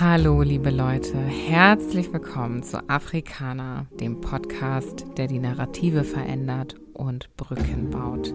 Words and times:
Hallo, 0.00 0.42
liebe 0.42 0.70
Leute, 0.70 1.16
herzlich 1.16 2.12
willkommen 2.12 2.64
zu 2.64 2.88
Afrikaner, 2.88 3.86
dem 4.00 4.20
Podcast, 4.20 5.06
der 5.16 5.28
die 5.28 5.38
Narrative 5.38 6.02
verändert 6.02 6.74
und 6.94 7.28
Brücken 7.36 7.90
baut. 7.90 8.34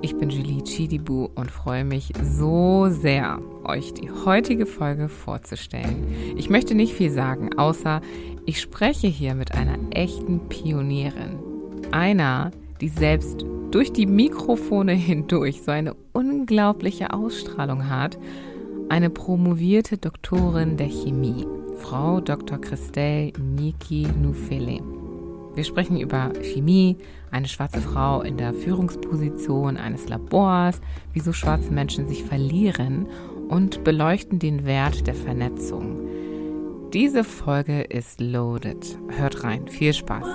Ich 0.00 0.16
bin 0.16 0.28
Julie 0.28 0.64
Chidibu 0.64 1.28
und 1.36 1.52
freue 1.52 1.84
mich 1.84 2.12
so 2.20 2.88
sehr, 2.88 3.38
euch 3.62 3.94
die 3.94 4.10
heutige 4.10 4.66
Folge 4.66 5.08
vorzustellen. 5.08 6.34
Ich 6.36 6.50
möchte 6.50 6.74
nicht 6.74 6.94
viel 6.94 7.12
sagen, 7.12 7.56
außer 7.56 8.00
ich 8.44 8.60
spreche 8.60 9.06
hier 9.06 9.36
mit 9.36 9.54
einer 9.54 9.78
echten 9.90 10.48
Pionierin. 10.48 11.38
Einer, 11.92 12.50
die 12.80 12.88
selbst 12.88 13.46
durch 13.70 13.92
die 13.92 14.06
Mikrofone 14.06 14.94
hindurch 14.94 15.62
so 15.62 15.70
eine 15.70 15.94
unglaubliche 16.12 17.12
Ausstrahlung 17.12 17.88
hat 17.88 18.18
eine 18.92 19.08
promovierte 19.08 19.96
Doktorin 19.96 20.76
der 20.76 20.88
Chemie, 20.88 21.46
Frau 21.78 22.20
Dr. 22.20 22.60
Christelle 22.60 23.32
Niki 23.38 24.06
Nufele. 24.20 24.82
Wir 25.54 25.64
sprechen 25.64 25.98
über 25.98 26.30
Chemie, 26.42 26.98
eine 27.30 27.48
schwarze 27.48 27.80
Frau 27.80 28.20
in 28.20 28.36
der 28.36 28.52
Führungsposition 28.52 29.78
eines 29.78 30.10
Labors, 30.10 30.82
wieso 31.14 31.32
schwarze 31.32 31.72
Menschen 31.72 32.06
sich 32.06 32.22
verlieren 32.22 33.06
und 33.48 33.82
beleuchten 33.82 34.38
den 34.38 34.66
Wert 34.66 35.06
der 35.06 35.14
Vernetzung. 35.14 35.96
Diese 36.92 37.24
Folge 37.24 37.80
ist 37.80 38.20
loaded. 38.20 38.98
Hört 39.16 39.42
rein. 39.42 39.68
Viel 39.68 39.94
Spaß. 39.94 40.26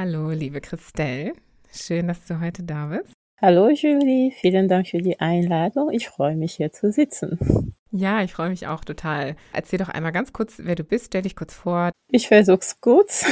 Hallo, 0.00 0.30
liebe 0.30 0.60
Christelle. 0.60 1.32
Schön, 1.72 2.06
dass 2.06 2.24
du 2.24 2.38
heute 2.38 2.62
da 2.62 2.86
bist. 2.86 3.12
Hallo 3.42 3.68
Julie, 3.68 4.30
vielen 4.30 4.68
Dank 4.68 4.86
für 4.86 5.02
die 5.02 5.18
Einladung. 5.18 5.90
Ich 5.90 6.08
freue 6.08 6.36
mich 6.36 6.54
hier 6.54 6.70
zu 6.70 6.92
sitzen. 6.92 7.74
Ja, 7.90 8.22
ich 8.22 8.32
freue 8.32 8.50
mich 8.50 8.68
auch 8.68 8.84
total. 8.84 9.34
Erzähl 9.52 9.80
doch 9.80 9.88
einmal 9.88 10.12
ganz 10.12 10.32
kurz, 10.32 10.60
wer 10.62 10.76
du 10.76 10.84
bist. 10.84 11.06
Stell 11.06 11.22
dich 11.22 11.34
kurz 11.34 11.52
vor. 11.52 11.90
Ich 12.12 12.28
versuch's 12.28 12.80
kurz. 12.80 13.26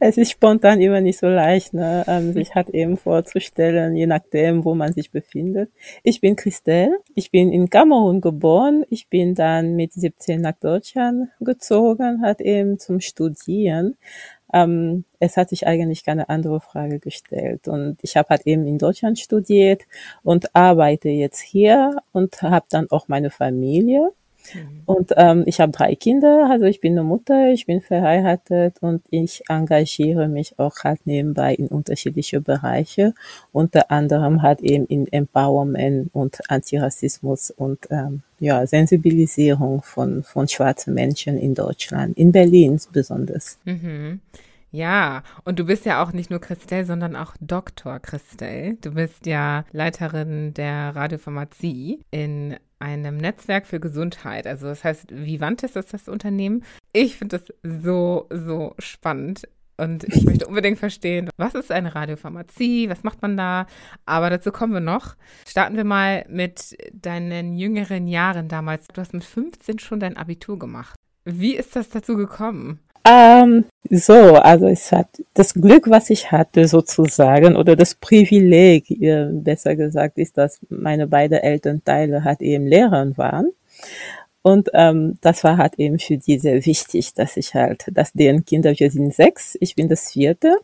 es 0.00 0.16
ist 0.16 0.30
spontan 0.30 0.80
immer 0.80 1.00
nicht 1.00 1.18
so 1.18 1.26
leicht, 1.26 1.74
ne, 1.74 2.04
ähm, 2.06 2.34
sich 2.34 2.54
hat 2.54 2.70
eben 2.70 2.96
vorzustellen, 2.96 3.96
je 3.96 4.06
nachdem, 4.06 4.64
wo 4.64 4.76
man 4.76 4.92
sich 4.92 5.10
befindet. 5.10 5.72
Ich 6.04 6.20
bin 6.20 6.36
Christelle. 6.36 6.98
Ich 7.16 7.32
bin 7.32 7.50
in 7.50 7.68
Kamerun 7.68 8.20
geboren. 8.20 8.84
Ich 8.90 9.08
bin 9.08 9.34
dann 9.34 9.74
mit 9.74 9.92
17 9.92 10.40
nach 10.40 10.58
Deutschland 10.60 11.30
gezogen, 11.40 12.22
hat 12.22 12.40
eben 12.40 12.78
zum 12.78 13.00
Studieren. 13.00 13.96
Ähm, 14.54 15.04
es 15.18 15.36
hat 15.36 15.50
sich 15.50 15.66
eigentlich 15.66 16.04
keine 16.04 16.28
andere 16.28 16.60
Frage 16.60 17.00
gestellt. 17.00 17.68
Und 17.68 17.98
ich 18.02 18.16
habe 18.16 18.28
halt 18.30 18.46
eben 18.46 18.66
in 18.66 18.78
Deutschland 18.78 19.18
studiert 19.18 19.82
und 20.22 20.54
arbeite 20.54 21.08
jetzt 21.08 21.40
hier 21.40 21.96
und 22.12 22.40
habe 22.42 22.66
dann 22.70 22.88
auch 22.90 23.08
meine 23.08 23.30
Familie. 23.30 24.12
Mhm. 24.52 24.82
Und 24.86 25.12
ähm, 25.16 25.44
ich 25.46 25.60
habe 25.60 25.72
drei 25.72 25.94
Kinder, 25.94 26.48
also 26.50 26.66
ich 26.66 26.80
bin 26.80 26.92
eine 26.92 27.04
Mutter, 27.04 27.50
ich 27.50 27.66
bin 27.66 27.80
verheiratet 27.80 28.76
und 28.80 29.02
ich 29.10 29.42
engagiere 29.48 30.28
mich 30.28 30.58
auch 30.58 30.76
halt 30.84 31.06
nebenbei 31.06 31.54
in 31.54 31.68
unterschiedliche 31.68 32.40
Bereiche, 32.40 33.14
unter 33.52 33.90
anderem 33.90 34.42
halt 34.42 34.60
eben 34.60 34.86
in 34.86 35.10
Empowerment 35.10 36.10
und 36.12 36.50
Antirassismus 36.50 37.50
und 37.50 37.78
ähm, 37.90 38.22
ja, 38.40 38.66
Sensibilisierung 38.66 39.82
von, 39.82 40.22
von 40.22 40.48
schwarzen 40.48 40.94
Menschen 40.94 41.38
in 41.38 41.54
Deutschland, 41.54 42.16
in 42.18 42.32
Berlin 42.32 42.80
besonders. 42.92 43.58
Mhm. 43.64 44.20
Ja, 44.74 45.22
und 45.44 45.60
du 45.60 45.66
bist 45.66 45.86
ja 45.86 46.02
auch 46.02 46.12
nicht 46.12 46.30
nur 46.30 46.40
Christelle, 46.40 46.84
sondern 46.84 47.14
auch 47.14 47.36
Dr. 47.40 48.00
Christelle. 48.00 48.76
Du 48.80 48.94
bist 48.94 49.24
ja 49.24 49.64
Leiterin 49.70 50.52
der 50.52 50.96
Radiopharmazie 50.96 52.00
in 52.10 52.56
einem 52.84 53.16
Netzwerk 53.16 53.66
für 53.66 53.80
Gesundheit. 53.80 54.46
Also 54.46 54.66
das 54.66 54.84
heißt, 54.84 55.10
Vivantes 55.10 55.74
ist 55.74 55.94
das 55.94 56.08
Unternehmen. 56.08 56.64
Ich 56.92 57.16
finde 57.16 57.38
das 57.38 57.82
so, 57.82 58.28
so 58.30 58.74
spannend. 58.78 59.48
Und 59.76 60.04
ich 60.04 60.22
möchte 60.24 60.46
unbedingt 60.46 60.78
verstehen, 60.78 61.30
was 61.36 61.54
ist 61.54 61.72
eine 61.72 61.94
Radiopharmazie, 61.94 62.90
was 62.90 63.02
macht 63.02 63.22
man 63.22 63.36
da? 63.36 63.66
Aber 64.04 64.30
dazu 64.30 64.52
kommen 64.52 64.74
wir 64.74 64.80
noch. 64.80 65.16
Starten 65.48 65.76
wir 65.76 65.84
mal 65.84 66.26
mit 66.28 66.76
deinen 66.92 67.56
jüngeren 67.56 68.06
Jahren 68.06 68.48
damals. 68.48 68.86
Du 68.88 69.00
hast 69.00 69.14
mit 69.14 69.24
15 69.24 69.78
schon 69.78 70.00
dein 70.00 70.16
Abitur 70.16 70.58
gemacht. 70.58 70.94
Wie 71.24 71.56
ist 71.56 71.74
das 71.74 71.88
dazu 71.88 72.16
gekommen? 72.16 72.80
Ähm, 73.06 73.66
so, 73.90 74.34
also 74.36 74.66
es 74.66 74.90
hat 74.90 75.08
das 75.34 75.52
Glück, 75.54 75.90
was 75.90 76.08
ich 76.10 76.32
hatte 76.32 76.66
sozusagen, 76.66 77.56
oder 77.56 77.76
das 77.76 77.94
Privileg, 77.94 78.90
äh, 78.90 79.26
besser 79.30 79.76
gesagt, 79.76 80.18
ist, 80.18 80.38
dass 80.38 80.60
meine 80.70 81.06
beiden 81.06 81.38
Elternteile 81.38 82.24
halt 82.24 82.40
eben 82.40 82.66
Lehrer 82.66 83.16
waren. 83.16 83.50
Und 84.42 84.70
ähm, 84.74 85.18
das 85.22 85.42
war 85.44 85.56
halt 85.58 85.74
eben 85.78 85.98
für 85.98 86.18
die 86.18 86.38
sehr 86.38 86.64
wichtig, 86.66 87.14
dass 87.14 87.36
ich 87.36 87.54
halt, 87.54 87.86
dass 87.92 88.12
deren 88.12 88.44
Kinder, 88.44 88.74
wir 88.78 88.90
sind 88.90 89.14
sechs, 89.14 89.56
ich 89.60 89.74
bin 89.74 89.88
das 89.88 90.12
vierte. 90.12 90.58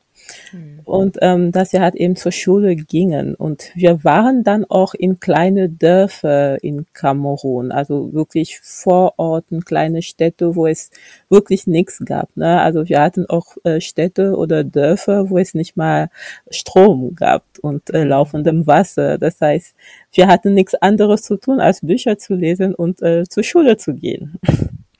Mhm. 0.53 0.81
Und 0.85 1.19
ähm, 1.21 1.53
dass 1.53 1.73
wir 1.73 1.81
halt 1.81 1.95
eben 1.95 2.17
zur 2.17 2.33
Schule 2.33 2.77
gingen. 2.77 3.35
Und 3.35 3.71
wir 3.75 4.05
waren 4.05 4.45
dann 4.45 4.65
auch 4.65 4.95
in 4.95 5.21
kleine 5.21 5.69
Dörfer 5.69 6.63
in 6.63 6.87
Kamerun, 6.93 7.73
also 7.73 8.13
wirklich 8.13 8.61
Vororten, 8.61 9.65
kleine 9.65 10.03
Städte, 10.03 10.57
wo 10.57 10.67
es 10.67 10.91
wirklich 11.29 11.67
nichts 11.67 12.03
gab. 12.05 12.37
Ne? 12.37 12.61
Also 12.61 12.89
wir 12.89 13.01
hatten 13.01 13.27
auch 13.27 13.57
äh, 13.65 13.81
Städte 13.81 14.37
oder 14.37 14.65
Dörfer, 14.65 15.31
wo 15.31 15.39
es 15.39 15.55
nicht 15.55 15.77
mal 15.77 16.11
Strom 16.51 17.15
gab 17.15 17.45
und 17.61 17.91
äh, 17.91 18.05
mhm. 18.05 18.11
laufendem 18.11 18.67
Wasser. 18.67 19.19
Das 19.19 19.41
heißt, 19.41 19.75
wir 20.13 20.27
hatten 20.27 20.55
nichts 20.55 20.75
anderes 20.75 21.23
zu 21.23 21.37
tun, 21.37 21.61
als 21.61 21.81
Bücher 21.81 22.19
zu 22.19 22.35
lesen 22.35 22.75
und 22.75 23.03
äh, 23.03 23.25
zur 23.29 23.43
Schule 23.43 23.77
zu 23.77 23.95
gehen. 23.95 24.39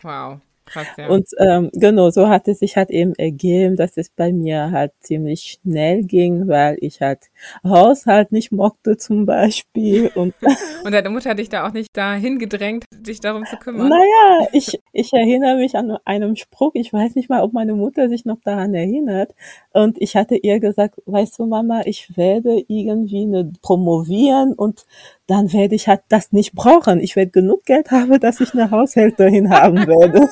Wow. 0.03 0.41
Krass, 0.71 0.89
ja. 0.97 1.09
Und 1.09 1.29
ähm, 1.39 1.71
genau, 1.75 2.11
so 2.11 2.29
hat 2.29 2.47
es 2.49 2.61
sich 2.61 2.77
halt 2.77 2.91
eben 2.91 3.15
ergeben, 3.17 3.77
dass 3.77 3.97
es 3.97 4.11
bei 4.11 4.33
mir 4.33 4.71
halt 4.71 4.93
ziemlich 5.01 5.59
schnell 5.63 6.03
ging, 6.05 6.47
weil 6.49 6.77
ich 6.81 7.01
halt 7.01 7.30
Haushalt 7.65 8.33
nicht 8.33 8.53
mochte 8.53 8.97
zum 8.97 9.27
Beispiel. 9.27 10.11
Und, 10.15 10.35
und 10.85 10.93
deine 10.93 11.11
Mutter 11.11 11.31
hat 11.31 11.39
dich 11.39 11.49
da 11.49 11.67
auch 11.67 11.73
nicht 11.73 11.89
dahin 11.93 12.39
gedrängt, 12.39 12.85
dich 12.93 13.21
darum 13.21 13.45
zu 13.47 13.57
kümmern? 13.57 13.89
Naja, 13.89 14.49
ich, 14.53 14.81
ich 14.93 15.13
erinnere 15.13 15.57
mich 15.57 15.77
an 15.77 15.97
einem 16.05 16.37
Spruch, 16.37 16.73
ich 16.75 16.93
weiß 16.93 17.15
nicht 17.15 17.29
mal, 17.29 17.43
ob 17.43 17.53
meine 17.53 17.75
Mutter 17.75 18.09
sich 18.09 18.25
noch 18.25 18.41
daran 18.45 18.75
erinnert. 18.75 19.35
Und 19.73 20.01
ich 20.01 20.17
hatte 20.17 20.37
ihr 20.37 20.61
gesagt, 20.61 21.01
weißt 21.07 21.39
du 21.39 21.47
Mama, 21.47 21.83
ich 21.85 22.17
werde 22.17 22.65
irgendwie 22.69 23.23
eine 23.23 23.53
promovieren 23.63 24.55
und 24.55 24.85
dann 25.27 25.53
werde 25.53 25.75
ich 25.77 25.89
halt 25.89 26.03
das 26.09 26.33
nicht 26.33 26.55
brauchen. 26.55 27.01
Ich 27.01 27.15
werde 27.17 27.31
genug 27.31 27.65
Geld 27.65 27.91
haben, 27.91 28.19
dass 28.19 28.41
ich 28.41 28.53
eine 28.53 28.71
Haushälterin 28.71 29.51
haben 29.51 29.77
werde. 29.87 30.29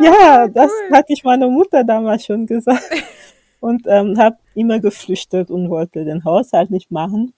ja, 0.00 0.48
das 0.48 0.70
hatte 0.92 1.12
ich 1.12 1.22
meiner 1.24 1.48
Mutter 1.48 1.84
damals 1.84 2.24
schon 2.26 2.46
gesagt. 2.46 2.82
Und 3.60 3.86
ähm, 3.86 4.18
habe 4.18 4.36
immer 4.54 4.80
geflüchtet 4.80 5.50
und 5.50 5.70
wollte 5.70 6.04
den 6.04 6.24
Haushalt 6.24 6.70
nicht 6.70 6.90
machen. 6.90 7.32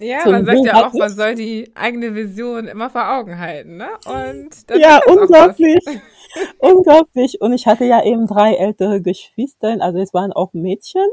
Ja, 0.00 0.20
so 0.24 0.30
man 0.30 0.44
sagt 0.44 0.64
ja 0.64 0.86
auch, 0.86 0.92
man 0.92 1.10
soll 1.10 1.34
die 1.34 1.72
eigene 1.74 2.14
Vision 2.14 2.68
immer 2.68 2.88
vor 2.88 3.18
Augen 3.18 3.38
halten, 3.38 3.78
ne? 3.78 3.88
Und 4.06 4.80
ja, 4.80 5.00
unglaublich. 5.06 5.84
unglaublich. 6.58 7.40
Und 7.40 7.52
ich 7.52 7.66
hatte 7.66 7.84
ja 7.84 8.04
eben 8.04 8.28
drei 8.28 8.54
ältere 8.54 9.02
Geschwister, 9.02 9.76
also 9.80 9.98
es 9.98 10.14
waren 10.14 10.32
auch 10.32 10.52
Mädchen 10.52 11.08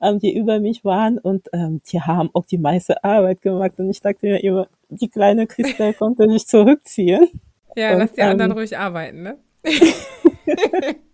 ähm, 0.00 0.18
die 0.18 0.36
über 0.36 0.60
mich 0.60 0.84
waren 0.84 1.18
und 1.18 1.48
ähm, 1.52 1.80
die 1.90 2.00
haben 2.00 2.30
auch 2.32 2.46
die 2.46 2.58
meiste 2.58 3.02
Arbeit 3.04 3.42
gemacht 3.42 3.72
und 3.78 3.90
ich 3.90 4.00
dachte 4.00 4.26
mir 4.26 4.42
immer, 4.42 4.68
die 4.88 5.08
kleine 5.08 5.46
Christel 5.46 5.94
konnte 5.98 6.28
sich 6.28 6.46
zurückziehen. 6.46 7.28
Ja, 7.76 7.92
und, 7.92 7.98
lass 7.98 8.12
die 8.12 8.20
ähm, 8.20 8.30
anderen 8.30 8.52
ruhig 8.52 8.76
arbeiten, 8.76 9.22
ne? 9.22 9.38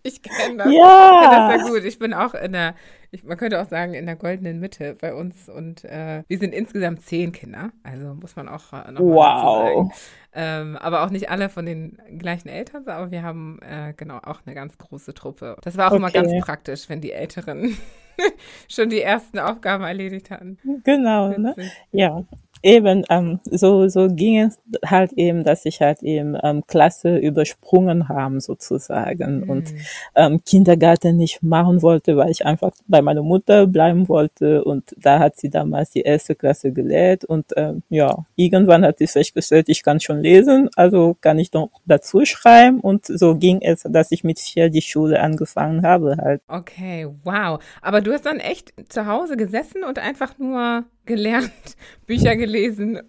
ich 0.03 0.23
kenne 0.23 0.59
das. 0.59 0.73
Ja. 0.73 1.23
Ich 1.23 1.31
kenne 1.31 1.59
das 1.59 1.65
sehr 1.65 1.73
gut. 1.73 1.85
Ich 1.85 1.99
bin 1.99 2.15
auch 2.15 2.35
in 2.35 2.53
der, 2.53 2.75
ich, 3.17 3.25
man 3.25 3.37
könnte 3.37 3.61
auch 3.61 3.69
sagen, 3.69 3.95
in 3.95 4.07
der 4.07 4.17
goldenen 4.17 4.61
Mitte 4.61 4.97
bei 5.01 5.15
uns 5.15 5.49
und 5.49 5.85
äh, 5.85 6.23
wir 6.29 6.39
sind 6.39 6.55
insgesamt 6.55 7.03
zehn 7.03 7.33
Kinder, 7.33 7.71
also 7.83 8.15
muss 8.15 8.37
man 8.37 8.49
auch 8.49 8.73
äh, 8.73 8.93
noch 8.93 9.01
wow. 9.01 9.67
sagen. 9.67 9.93
Ähm, 10.35 10.77
aber 10.77 11.03
auch 11.03 11.11
nicht 11.11 11.31
alle 11.31 11.49
von 11.49 11.65
den 11.65 11.99
gleichen 12.19 12.49
Eltern, 12.49 12.87
aber 12.87 13.11
wir 13.11 13.23
haben 13.23 13.59
äh, 13.63 13.95
genau 13.97 14.19
auch 14.19 14.41
eine 14.45 14.55
ganz 14.55 14.77
große 14.77 15.15
Truppe. 15.15 15.57
Das 15.63 15.77
war 15.77 15.87
auch 15.87 15.93
okay. 15.93 15.97
immer 15.97 16.11
ganz 16.11 16.33
praktisch, 16.45 16.89
wenn 16.89 17.01
die 17.01 17.13
Älteren 17.13 17.77
schon 18.69 18.91
die 18.91 19.01
ersten 19.01 19.39
Aufgaben 19.39 19.85
erledigt 19.85 20.31
hatten. 20.31 20.59
Genau, 20.85 21.37
ne? 21.37 21.55
Ja. 21.91 22.23
Eben 22.63 23.05
ähm, 23.11 23.41
so 23.45 23.89
so 23.89 24.09
ging 24.09 24.41
es 24.41 24.59
halt 24.85 25.13
eben, 25.15 25.45
dass 25.45 25.65
ich 25.67 25.81
halt 25.81 26.03
eben 26.03 26.37
ähm, 26.43 26.63
Klasse 26.67 27.17
übersprungen 27.19 28.09
haben 28.09 28.41
sozusagen 28.41 29.41
Mhm. 29.41 29.51
und 29.51 29.75
ähm, 30.15 30.41
Kindergarten 30.45 31.17
nicht 31.17 31.43
machen 31.43 31.83
wollte, 31.83 32.17
weil 32.17 32.31
ich 32.31 32.45
einfach 32.47 32.73
bei 32.87 33.03
meiner 33.03 33.23
Mutter 33.23 33.67
bleiben 33.67 34.09
wollte 34.09 34.65
und 34.65 34.95
da 34.97 35.19
hat 35.19 35.37
sie 35.37 35.51
damals 35.51 35.91
die 35.91 36.03
erste 36.03 36.35
Klasse 36.35 36.73
gelehrt 36.73 37.25
und 37.25 37.47
ähm, 37.57 37.83
ja 37.89 38.25
irgendwann 38.37 38.85
hat 38.85 38.99
sie 38.99 39.07
festgestellt, 39.07 39.69
ich 39.69 39.83
kann 39.83 40.01
schon 40.01 40.21
lesen, 40.21 40.69
also 40.77 41.17
kann 41.21 41.39
ich 41.39 41.51
doch 41.51 41.71
dazu 41.87 42.25
schreiben 42.25 42.81
und 42.81 43.07
so 43.07 43.37
ging 43.37 43.61
es, 43.63 43.83
dass 43.89 44.11
ich 44.13 44.25
mit 44.25 44.39
vier 44.39 44.71
die 44.71 44.83
Schule 44.83 45.21
angefangen 45.21 45.83
habe 45.87 46.17
halt. 46.19 46.43
Okay, 46.49 47.07
wow. 47.25 47.61
Aber 47.83 48.01
du 48.01 48.13
hast 48.13 48.27
dann 48.27 48.39
echt 48.39 48.73
zu 48.89 49.07
Hause 49.07 49.37
gesessen 49.37 49.85
und 49.85 49.99
einfach 49.99 50.39
nur 50.39 50.85
gelernt, 51.07 51.53
Bücher 52.07 52.37
gelesen. 52.37 53.01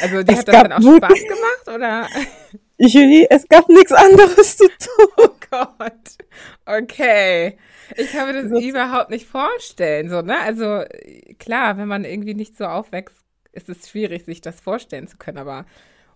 Also 0.00 0.22
dir 0.22 0.32
Es 0.32 0.38
hat 0.40 0.48
das 0.48 0.62
dann 0.62 0.72
auch 0.72 0.80
Spaß 0.96 1.12
gemacht 1.28 1.68
oder? 1.74 2.08
Julie, 2.78 3.26
es 3.30 3.46
gab 3.48 3.68
nichts 3.68 3.92
anderes 3.92 4.56
zu 4.56 4.66
tun. 4.68 5.06
Oh 5.18 5.28
Gott. 5.50 6.16
Okay. 6.66 7.56
Ich 7.96 8.10
kann 8.12 8.26
mir 8.32 8.42
das 8.42 8.50
So- 8.50 8.58
überhaupt 8.60 9.10
nicht 9.10 9.26
vorstellen, 9.26 10.08
so, 10.10 10.20
ne? 10.22 10.38
Also 10.40 10.82
klar, 11.38 11.78
wenn 11.78 11.88
man 11.88 12.04
irgendwie 12.04 12.34
nicht 12.34 12.56
so 12.56 12.64
aufwächst, 12.64 13.16
ist 13.52 13.68
es 13.68 13.88
schwierig, 13.88 14.24
sich 14.24 14.40
das 14.40 14.60
vorstellen 14.60 15.06
zu 15.06 15.16
können, 15.16 15.38
aber 15.38 15.64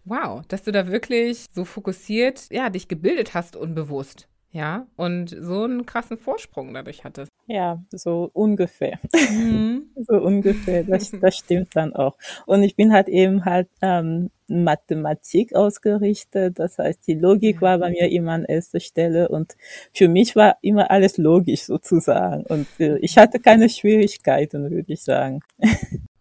wow, 0.05 0.43
dass 0.49 0.63
du 0.65 0.73
da 0.73 0.89
wirklich 0.89 1.47
so 1.53 1.65
fokussiert, 1.65 2.49
ja, 2.51 2.69
dich 2.71 2.89
gebildet 2.89 3.33
hast 3.35 3.55
unbewusst, 3.57 4.29
ja, 4.51 4.87
und 4.97 5.29
so 5.41 5.63
einen 5.65 5.87
krassen 5.87 6.19
Vorsprung 6.19 6.75
dadurch 6.75 7.05
hattest. 7.05 7.31
Ja, 7.53 7.83
so 7.91 8.31
ungefähr. 8.33 9.01
Mhm. 9.13 9.87
So 10.07 10.15
ungefähr, 10.15 10.85
das, 10.85 11.11
das 11.11 11.37
stimmt 11.37 11.75
dann 11.75 11.95
auch. 11.95 12.17
Und 12.47 12.63
ich 12.63 12.75
bin 12.75 12.93
halt 12.93 13.09
eben 13.09 13.45
halt 13.45 13.69
ähm, 13.83 14.31
Mathematik 14.49 15.55
ausgerichtet, 15.55 16.59
das 16.59 16.79
heißt, 16.79 17.07
die 17.07 17.15
Logik 17.15 17.61
war 17.61 17.79
bei 17.79 17.91
mir 17.91 18.11
immer 18.11 18.33
an 18.33 18.45
erster 18.45 18.81
Stelle 18.81 19.29
und 19.29 19.57
für 19.93 20.09
mich 20.09 20.37
war 20.37 20.57
immer 20.63 20.91
alles 20.91 21.19
logisch 21.19 21.65
sozusagen 21.65 22.45
und 22.45 22.67
äh, 22.79 22.97
ich 22.99 23.19
hatte 23.19 23.41
keine 23.41 23.69
Schwierigkeiten, 23.69 24.71
würde 24.71 24.93
ich 24.93 25.03
sagen. 25.03 25.41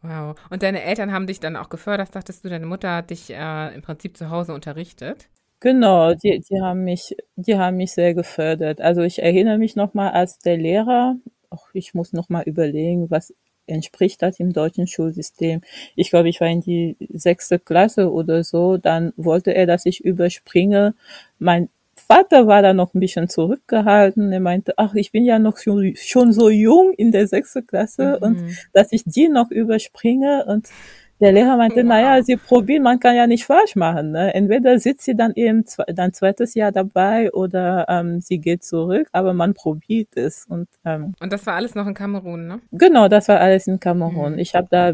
Wow. 0.02 0.38
Und 0.50 0.64
deine 0.64 0.82
Eltern 0.82 1.12
haben 1.12 1.28
dich 1.28 1.42
dann 1.42 1.58
auch 1.58 1.68
gefördert, 1.68 2.14
sagtest 2.14 2.46
du, 2.46 2.50
deine 2.50 2.66
Mutter 2.66 2.96
hat 2.96 3.10
dich 3.10 3.32
äh, 3.32 3.76
im 3.76 3.82
Prinzip 3.82 4.16
zu 4.16 4.30
Hause 4.30 4.54
unterrichtet? 4.54 5.28
Genau, 5.62 6.14
die, 6.14 6.40
die 6.40 6.62
haben 6.62 6.86
mich, 6.86 7.16
die 7.36 7.58
haben 7.58 7.78
mich 7.78 7.92
sehr 7.92 8.14
gefördert. 8.14 8.80
Also 8.80 9.02
ich 9.02 9.22
erinnere 9.22 9.58
mich 9.58 9.76
nochmal 9.76 10.12
als 10.12 10.40
der 10.40 10.56
Lehrer, 10.58 11.18
ach, 11.50 11.66
ich 11.74 11.94
muss 11.94 12.14
nochmal 12.14 12.44
überlegen, 12.46 13.10
was 13.12 13.34
entspricht 13.68 14.22
das 14.22 14.40
im 14.40 14.54
deutschen 14.54 14.88
Schulsystem. 14.88 15.62
Ich 15.96 16.10
glaube, 16.12 16.30
ich 16.30 16.40
war 16.42 16.48
in 16.48 16.62
die 16.62 16.96
sechste 17.14 17.60
Klasse 17.60 18.12
oder 18.12 18.44
so, 18.44 18.78
dann 18.78 19.12
wollte 19.18 19.54
er, 19.54 19.66
dass 19.68 19.86
ich 19.86 20.04
überspringe. 20.04 20.96
Mein 21.40 21.70
Vater 21.96 22.48
war 22.48 22.62
da 22.62 22.74
noch 22.74 22.94
ein 22.94 23.00
bisschen 23.02 23.28
zurückgehalten. 23.28 24.32
Er 24.32 24.40
meinte, 24.40 24.74
ach, 24.78 24.96
ich 24.96 25.12
bin 25.12 25.26
ja 25.26 25.38
noch 25.40 25.58
schon, 25.58 25.94
schon 25.98 26.32
so 26.32 26.50
jung 26.50 26.94
in 26.94 27.12
der 27.12 27.28
sechsten 27.28 27.68
Klasse 27.68 28.18
und 28.20 28.42
Mhm. 28.42 28.56
dass 28.74 28.92
ich 28.94 29.04
die 29.06 29.28
noch 29.28 29.52
überspringe 29.52 30.46
und 30.46 30.70
der 31.20 31.32
Lehrer 31.34 31.58
meinte, 31.58 31.78
Wow. 31.78 31.84
naja, 31.86 32.24
sie 32.24 32.38
probieren, 32.38 32.84
man 32.84 33.00
kann 33.00 33.16
ja 33.16 33.28
nicht 33.28 33.46
falsch 33.46 33.76
machen. 33.76 34.12
Ne? 34.12 34.34
Entweder 34.34 34.80
sitzt 34.80 35.04
sie 35.06 35.16
dann 35.16 35.34
eben 35.36 35.66
zwe 35.66 35.84
dann 35.94 36.14
zweites 36.14 36.54
Jahr 36.54 36.72
dabei 36.72 37.32
oder 37.34 37.86
ähm, 37.90 38.22
sie 38.22 38.40
geht 38.40 38.64
zurück, 38.64 39.08
aber 39.12 39.34
man 39.34 39.54
probiert 39.54 40.16
es. 40.16 40.46
Und 40.48 40.68
ähm, 40.86 41.14
Und 41.20 41.34
das 41.34 41.46
war 41.46 41.56
alles 41.56 41.76
noch 41.76 41.88
in 41.88 41.94
Kamerun, 41.94 42.48
ne? 42.48 42.62
genau, 42.72 43.08
das 43.08 43.28
war 43.28 43.40
alles 43.40 43.68
in 43.68 43.80
Kamerun. 43.80 44.34
Mhm. 44.34 44.40
Ich 44.40 44.56
habe 44.56 44.68
da 44.72 44.94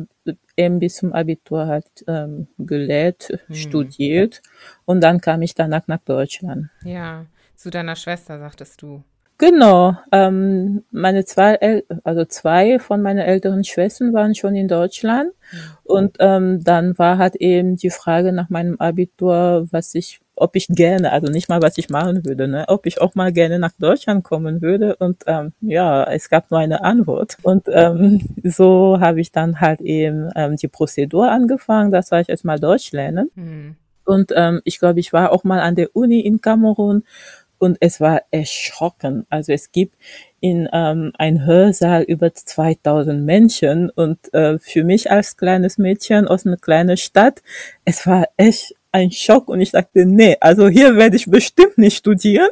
eben 0.57 0.80
bis 0.80 0.95
zum 0.95 1.13
Abitur 1.13 1.68
halt 1.68 1.86
ähm, 2.07 2.48
gelehrt, 2.57 3.30
Mhm. 3.48 3.54
studiert 3.54 4.42
und 4.86 5.01
dann 5.01 5.22
kam 5.22 5.42
ich 5.42 5.54
danach 5.56 5.88
nach 5.88 6.00
Deutschland. 6.06 6.69
Ja, 6.83 7.25
zu 7.56 7.69
deiner 7.69 7.95
Schwester, 7.95 8.39
sagtest 8.39 8.81
du. 8.81 9.04
Genau, 9.38 9.98
ähm, 10.14 10.84
meine 10.92 11.26
zwei, 11.26 11.56
El 11.56 11.84
also 12.06 12.24
zwei 12.24 12.80
von 12.80 13.02
meinen 13.02 13.20
älteren 13.20 13.66
Schwestern 13.66 14.14
waren 14.14 14.34
schon 14.34 14.56
in 14.56 14.70
Deutschland. 14.70 15.32
Und 15.84 16.16
ähm, 16.20 16.64
dann 16.64 16.98
war 16.98 17.18
halt 17.18 17.36
eben 17.36 17.76
die 17.76 17.90
Frage 17.90 18.32
nach 18.32 18.50
meinem 18.50 18.78
Abitur, 18.80 19.68
was 19.72 19.94
ich, 19.94 20.22
ob 20.36 20.56
ich 20.56 20.68
gerne, 20.70 21.12
also 21.12 21.32
nicht 21.32 21.50
mal 21.50 21.62
was 21.62 21.78
ich 21.78 21.90
machen 21.90 22.26
würde, 22.26 22.48
ne, 22.48 22.66
ob 22.70 22.86
ich 22.86 23.02
auch 23.02 23.14
mal 23.16 23.34
gerne 23.34 23.60
nach 23.60 23.74
Deutschland 23.78 24.24
kommen 24.24 24.62
würde. 24.62 24.96
Und 24.96 25.24
ähm, 25.28 25.52
ja, 25.60 26.06
es 26.06 26.30
gab 26.30 26.50
nur 26.50 26.62
eine 26.62 26.84
Antwort. 26.84 27.38
Und 27.44 27.66
ähm, 27.68 28.22
so 28.44 29.00
habe 29.02 29.20
ich 29.20 29.34
dann 29.34 29.60
halt 29.60 29.82
eben 29.82 30.30
ähm, 30.36 30.56
die 30.56 30.70
Prozedur 30.70 31.30
angefangen, 31.30 31.92
das 31.92 32.10
war 32.12 32.22
ich 32.22 32.30
erstmal 32.30 32.60
Deutsch 32.60 32.94
lernen. 32.94 33.30
Hm. 33.36 33.76
und 34.06 34.32
ähm, 34.36 34.62
ich 34.64 34.80
glaube, 34.80 35.00
ich 35.00 35.12
war 35.14 35.32
auch 35.32 35.44
mal 35.44 35.60
an 35.60 35.76
der 35.76 35.96
Uni 35.96 36.22
in 36.22 36.40
Kamerun 36.42 37.04
und 37.57 37.78
es 37.80 38.00
war 38.00 38.22
erschrocken. 38.31 39.25
Also 39.30 39.54
es 39.54 39.72
gibt 39.72 39.96
in 40.40 40.69
ähm, 40.72 41.12
ein 41.18 41.46
Hörsaal 41.46 42.04
über 42.04 42.34
2000 42.34 43.24
Menschen 43.24 43.90
und 43.90 44.34
äh, 44.34 44.60
für 44.60 44.84
mich 44.84 45.10
als 45.12 45.38
kleines 45.38 45.78
Mädchen 45.78 46.28
aus 46.28 46.46
einer 46.46 46.57
kleinen 46.57 46.98
Stadt, 46.98 47.42
es 47.84 48.06
war 48.06 48.28
echt 48.38 48.75
ein 48.92 49.12
Schock 49.12 49.50
und 49.50 49.60
ich 49.60 49.72
dachte, 49.72 50.06
nee, 50.06 50.38
also 50.40 50.69
hier 50.69 50.96
werde 50.96 51.18
ich 51.18 51.25
bestimmt 51.25 51.78
nicht 51.78 51.98
studieren. 51.98 52.50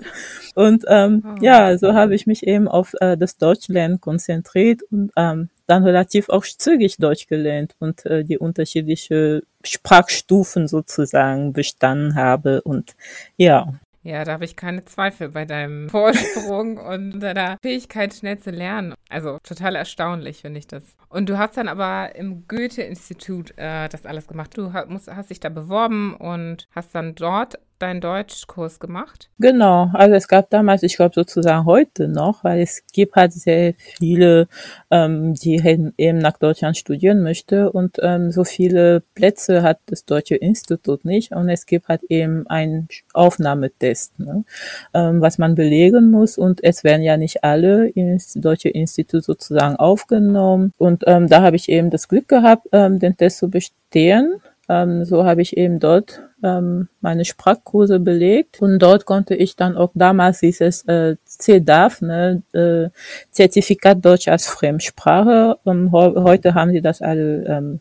Und 0.56 0.84
ähm, 0.90 1.24
Oh. 1.26 1.36
ja, 1.42 1.78
so 1.78 1.94
habe 1.94 2.16
ich 2.16 2.28
mich 2.28 2.46
eben 2.46 2.68
auf 2.68 2.94
äh, 3.00 3.16
das 3.16 3.38
Deutschlernen 3.38 4.02
konzentriert 4.02 4.82
und 4.92 5.12
ähm, 5.16 5.50
dann 5.68 5.84
relativ 5.86 6.28
auch 6.30 6.44
zügig 6.44 6.98
Deutsch 6.98 7.28
gelernt 7.28 7.76
und 7.80 8.06
äh, 8.06 8.26
die 8.26 8.38
unterschiedlichen 8.38 9.44
Sprachstufen 9.64 10.68
sozusagen 10.68 11.54
bestanden 11.54 12.16
habe 12.16 12.62
und 12.62 12.96
ja, 13.38 13.74
Ja, 14.04 14.24
da 14.26 14.34
habe 14.34 14.44
ich 14.46 14.56
keine 14.58 14.84
Zweifel 14.86 15.30
bei 15.30 15.46
deinem 15.46 15.90
Vorsprung 15.90 16.78
und 16.78 17.20
deiner 17.22 17.58
Fähigkeit, 17.62 18.14
schnell 18.14 18.38
zu 18.38 18.52
lernen. 18.52 18.94
Also 19.10 19.38
total 19.44 19.76
erstaunlich, 19.76 20.42
finde 20.42 20.60
ich 20.60 20.68
das. 20.68 20.84
Und 21.10 21.30
du 21.30 21.38
hast 21.38 21.56
dann 21.58 21.68
aber 21.70 22.16
im 22.16 22.46
Goethe-Institut 22.48 23.58
äh, 23.58 23.88
das 23.88 24.06
alles 24.06 24.28
gemacht. 24.28 24.58
Du 24.58 24.74
ha- 24.74 24.86
musst, 24.88 25.08
hast 25.14 25.30
dich 25.30 25.40
da 25.40 25.50
beworben 25.50 26.16
und 26.16 26.68
hast 26.76 26.94
dann 26.96 27.16
dort 27.16 27.56
deinen 27.84 28.00
Deutschkurs 28.00 28.80
gemacht. 28.80 29.30
Genau, 29.40 29.90
also 29.94 30.16
es 30.16 30.30
gab 30.30 30.50
damals, 30.50 30.84
ich 30.84 30.96
glaube 30.96 31.14
sozusagen 31.14 31.66
heute 31.66 32.08
noch, 32.08 32.44
weil 32.46 32.62
es 32.62 32.84
gibt 32.94 33.16
halt 33.16 33.34
sehr 33.34 33.74
viele, 33.78 34.48
ähm, 34.90 35.34
die 35.34 35.56
eben 35.98 36.18
nach 36.18 36.38
Deutschland 36.38 36.78
studieren 36.78 37.22
möchte 37.22 37.72
und 37.72 37.98
ähm, 38.02 38.32
so 38.32 38.46
viele 38.46 39.04
Plätze 39.16 39.64
hat 39.64 39.80
das 39.88 40.06
Deutsche 40.06 40.36
Institut 40.36 41.04
nicht 41.04 41.34
und 41.34 41.50
es 41.50 41.66
gibt 41.66 41.90
halt 41.90 42.04
eben 42.04 42.48
einen 42.48 42.88
Aufnahmetest, 43.14 44.18
ne, 44.18 44.46
ähm, 44.94 45.20
was 45.20 45.38
man 45.38 45.56
belegen 45.56 46.10
muss 46.10 46.38
und 46.38 46.64
es 46.64 46.86
werden 46.86 47.02
ja 47.02 47.18
nicht 47.18 47.44
alle 47.44 47.90
ins 47.90 48.34
Deutsche 48.34 48.70
Institut 48.70 49.26
sozusagen 49.26 49.76
aufgenommen 49.76 50.72
und 50.78 51.04
ähm, 51.06 51.28
da 51.28 51.42
habe 51.42 51.58
ich 51.58 51.68
eben 51.68 51.90
das 51.90 52.08
Glück 52.08 52.30
gehabt, 52.30 52.68
ähm, 52.72 53.00
den 53.00 53.18
Test 53.18 53.40
zu 53.40 53.50
bestehen. 53.50 54.40
Ähm, 54.70 55.04
so 55.04 55.26
habe 55.26 55.42
ich 55.42 55.58
eben 55.58 55.80
dort 55.80 56.22
ähm, 56.42 56.88
meine 57.02 57.26
Sprachkurse 57.26 58.00
belegt 58.00 58.62
und 58.62 58.80
dort 58.80 59.06
konnte 59.06 59.36
ich 59.36 59.56
dann 59.58 59.76
auch 59.76 59.92
damals 59.94 60.40
dieses 60.40 60.84
äh, 60.88 61.18
CDAF, 61.26 62.02
ne, 62.02 62.42
äh, 62.54 62.90
Zertifikat 63.32 64.04
Deutsch 64.06 64.28
als 64.30 64.48
Fremdsprache. 64.48 65.58
Ähm, 65.66 65.92
heu- 65.92 66.16
heute 66.24 66.54
haben 66.54 66.72
sie 66.72 66.82
das 66.82 67.02
alle 67.02 67.44
ähm, 67.46 67.80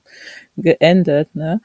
geändert, 0.56 1.34
ne? 1.34 1.60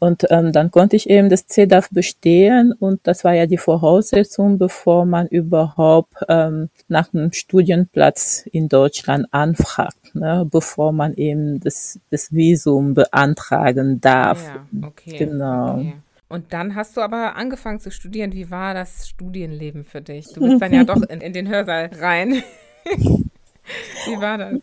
Und 0.00 0.26
ähm, 0.30 0.50
dann 0.52 0.70
konnte 0.70 0.96
ich 0.96 1.10
eben 1.10 1.28
das 1.28 1.46
CDAF 1.46 1.90
bestehen 1.90 2.72
und 2.72 3.00
das 3.02 3.22
war 3.22 3.34
ja 3.34 3.44
die 3.44 3.58
Voraussetzung, 3.58 4.56
bevor 4.56 5.04
man 5.04 5.26
überhaupt 5.26 6.14
ähm, 6.28 6.70
nach 6.88 7.12
einem 7.12 7.32
Studienplatz 7.32 8.46
in 8.50 8.70
Deutschland 8.70 9.26
anfragt, 9.30 10.14
ne? 10.14 10.48
bevor 10.50 10.92
man 10.92 11.12
eben 11.14 11.60
das, 11.60 12.00
das 12.10 12.32
Visum 12.32 12.94
beantragen 12.94 14.00
darf. 14.00 14.42
Ja, 14.42 14.88
okay. 14.88 15.18
Genau. 15.18 15.74
Okay. 15.74 15.96
Und 16.30 16.52
dann 16.54 16.76
hast 16.76 16.96
du 16.96 17.02
aber 17.02 17.36
angefangen 17.36 17.80
zu 17.80 17.90
studieren. 17.90 18.32
Wie 18.32 18.50
war 18.50 18.72
das 18.72 19.06
Studienleben 19.06 19.84
für 19.84 20.00
dich? 20.00 20.32
Du 20.32 20.40
bist 20.40 20.62
dann 20.62 20.72
ja 20.72 20.84
doch 20.84 21.02
in, 21.10 21.20
in 21.20 21.34
den 21.34 21.48
Hörsaal 21.48 21.90
rein. 22.00 22.42
Wie 24.06 24.20
war 24.20 24.38
das? 24.38 24.60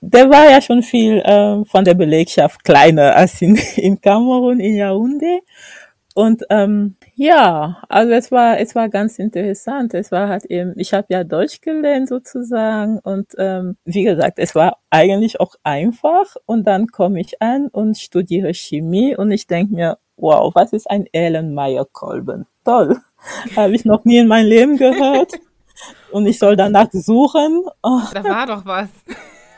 Der 0.00 0.30
war 0.30 0.50
ja 0.50 0.62
schon 0.62 0.82
viel 0.82 1.22
ähm, 1.24 1.64
von 1.66 1.84
der 1.84 1.94
Belegschaft 1.94 2.64
kleiner 2.64 3.14
als 3.16 3.40
in, 3.42 3.56
in 3.76 4.00
Kamerun, 4.00 4.60
in 4.60 4.74
Yaoundé. 4.74 5.40
Und 6.14 6.42
ähm, 6.50 6.96
ja, 7.14 7.82
also 7.88 8.12
es 8.12 8.32
war 8.32 8.58
es 8.58 8.74
war 8.74 8.88
ganz 8.88 9.18
interessant. 9.18 9.94
Es 9.94 10.10
war 10.10 10.28
halt 10.28 10.44
eben, 10.46 10.72
ich 10.76 10.92
habe 10.92 11.06
ja 11.10 11.22
Deutsch 11.22 11.60
gelernt 11.60 12.08
sozusagen 12.08 12.98
und 12.98 13.28
ähm, 13.38 13.76
wie 13.84 14.02
gesagt, 14.02 14.38
es 14.38 14.54
war 14.54 14.78
eigentlich 14.90 15.38
auch 15.40 15.54
einfach. 15.62 16.34
Und 16.46 16.66
dann 16.66 16.88
komme 16.88 17.20
ich 17.20 17.40
an 17.40 17.68
und 17.68 17.96
studiere 17.96 18.52
Chemie 18.54 19.16
und 19.16 19.30
ich 19.30 19.46
denke 19.46 19.74
mir, 19.74 19.98
wow, 20.16 20.52
was 20.54 20.72
ist 20.72 20.90
ein 20.90 21.06
Erlenmeyer-Kolben? 21.12 22.46
Toll, 22.64 22.98
habe 23.56 23.74
ich 23.74 23.84
noch 23.84 24.04
nie 24.04 24.18
in 24.18 24.28
meinem 24.28 24.48
Leben 24.48 24.76
gehört. 24.76 25.32
Und 26.10 26.26
ich 26.26 26.38
soll 26.38 26.56
danach 26.56 26.88
suchen. 26.92 27.64
Oh, 27.82 28.00
Da 28.12 28.22
war 28.22 28.46
doch 28.46 28.66
was. 28.66 28.88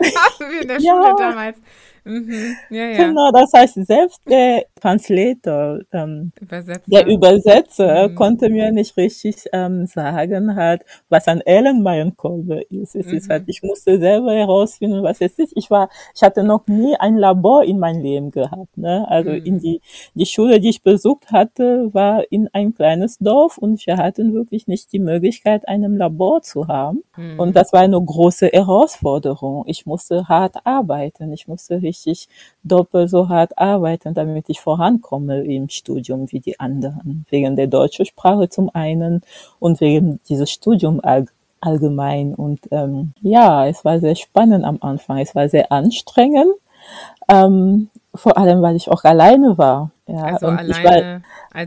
Hatten 0.16 0.50
wir 0.50 0.62
in 0.62 0.68
der 0.68 0.80
Ja. 0.80 0.92
Schule 0.92 1.14
damals. 1.18 1.58
Mhm. 2.04 2.56
Ja, 2.70 2.84
ja. 2.86 2.96
Genau, 3.08 3.30
das 3.32 3.52
heißt, 3.52 3.74
selbst 3.86 4.20
der 4.28 4.64
Translator, 4.80 5.80
ähm, 5.92 6.32
Übersetzer. 6.40 6.82
der 6.90 7.06
Übersetzer 7.06 8.08
Mhm. 8.08 8.14
konnte 8.16 8.48
mir 8.50 8.72
nicht 8.72 8.96
richtig 8.96 9.36
ähm, 9.52 9.86
sagen, 9.86 10.56
halt, 10.56 10.82
was 11.08 11.28
ein 11.28 11.40
Ellenmeienkolbe 11.42 12.62
ist. 12.70 12.96
Es 12.96 13.06
ist 13.06 13.28
Mhm. 13.28 13.32
halt, 13.32 13.44
ich 13.46 13.62
musste 13.62 13.98
selber 14.00 14.32
herausfinden, 14.34 15.02
was 15.04 15.20
es 15.20 15.38
ist. 15.38 15.52
Ich 15.56 15.70
war, 15.70 15.88
ich 16.14 16.22
hatte 16.22 16.42
noch 16.42 16.66
nie 16.66 16.96
ein 16.96 17.16
Labor 17.16 17.62
in 17.64 17.78
meinem 17.78 18.02
Leben 18.02 18.30
gehabt. 18.32 18.76
Ne? 18.76 19.06
Also 19.08 19.30
Mhm. 19.30 19.44
in 19.44 19.58
die, 19.60 19.80
die 20.14 20.26
Schule, 20.26 20.58
die 20.58 20.70
ich 20.70 20.82
besucht 20.82 21.30
hatte, 21.30 21.88
war 21.94 22.24
in 22.32 22.48
ein 22.52 22.74
kleines 22.74 23.18
Dorf 23.18 23.58
und 23.58 23.86
wir 23.86 23.96
hatten 23.96 24.34
wirklich 24.34 24.66
nicht 24.66 24.92
die 24.92 24.98
Möglichkeit, 24.98 25.68
einem 25.68 25.96
Labor 25.96 26.42
zu 26.42 26.66
haben. 26.66 27.04
Mhm. 27.16 27.38
Und 27.38 27.54
das 27.56 27.72
war 27.72 27.80
eine 27.80 28.00
große 28.02 28.48
Herausforderung. 28.48 29.64
Ich 29.66 29.86
musste 29.86 30.28
hart 30.28 30.56
arbeiten. 30.66 31.32
Ich 31.32 31.46
musste 31.46 31.76
richtig 31.76 31.91
doppelt 32.62 33.10
so 33.10 33.28
hart 33.28 33.58
arbeiten, 33.58 34.14
damit 34.14 34.48
ich 34.48 34.60
vorankomme 34.60 35.42
im 35.44 35.68
Studium 35.68 36.30
wie 36.30 36.40
die 36.40 36.58
anderen. 36.60 37.26
Wegen 37.30 37.56
der 37.56 37.66
deutschen 37.66 38.06
Sprache 38.06 38.48
zum 38.48 38.70
einen 38.74 39.22
und 39.58 39.80
wegen 39.80 40.20
dieses 40.28 40.50
Studium 40.50 41.00
all, 41.02 41.26
allgemein. 41.60 42.34
Und 42.34 42.60
ähm, 42.70 43.12
ja, 43.20 43.66
es 43.66 43.84
war 43.84 44.00
sehr 44.00 44.16
spannend 44.16 44.64
am 44.64 44.78
Anfang. 44.80 45.18
Es 45.18 45.34
war 45.34 45.48
sehr 45.48 45.72
anstrengend. 45.72 46.54
Ähm, 47.28 47.88
vor 48.14 48.36
allem, 48.36 48.62
weil 48.62 48.76
ich 48.76 48.90
auch 48.90 49.04
alleine 49.04 49.56
war. 49.58 49.90
Ja, 50.12 50.24
also 50.24 50.48
und 50.48 50.60
ich 50.68 50.84
war, 50.84 51.22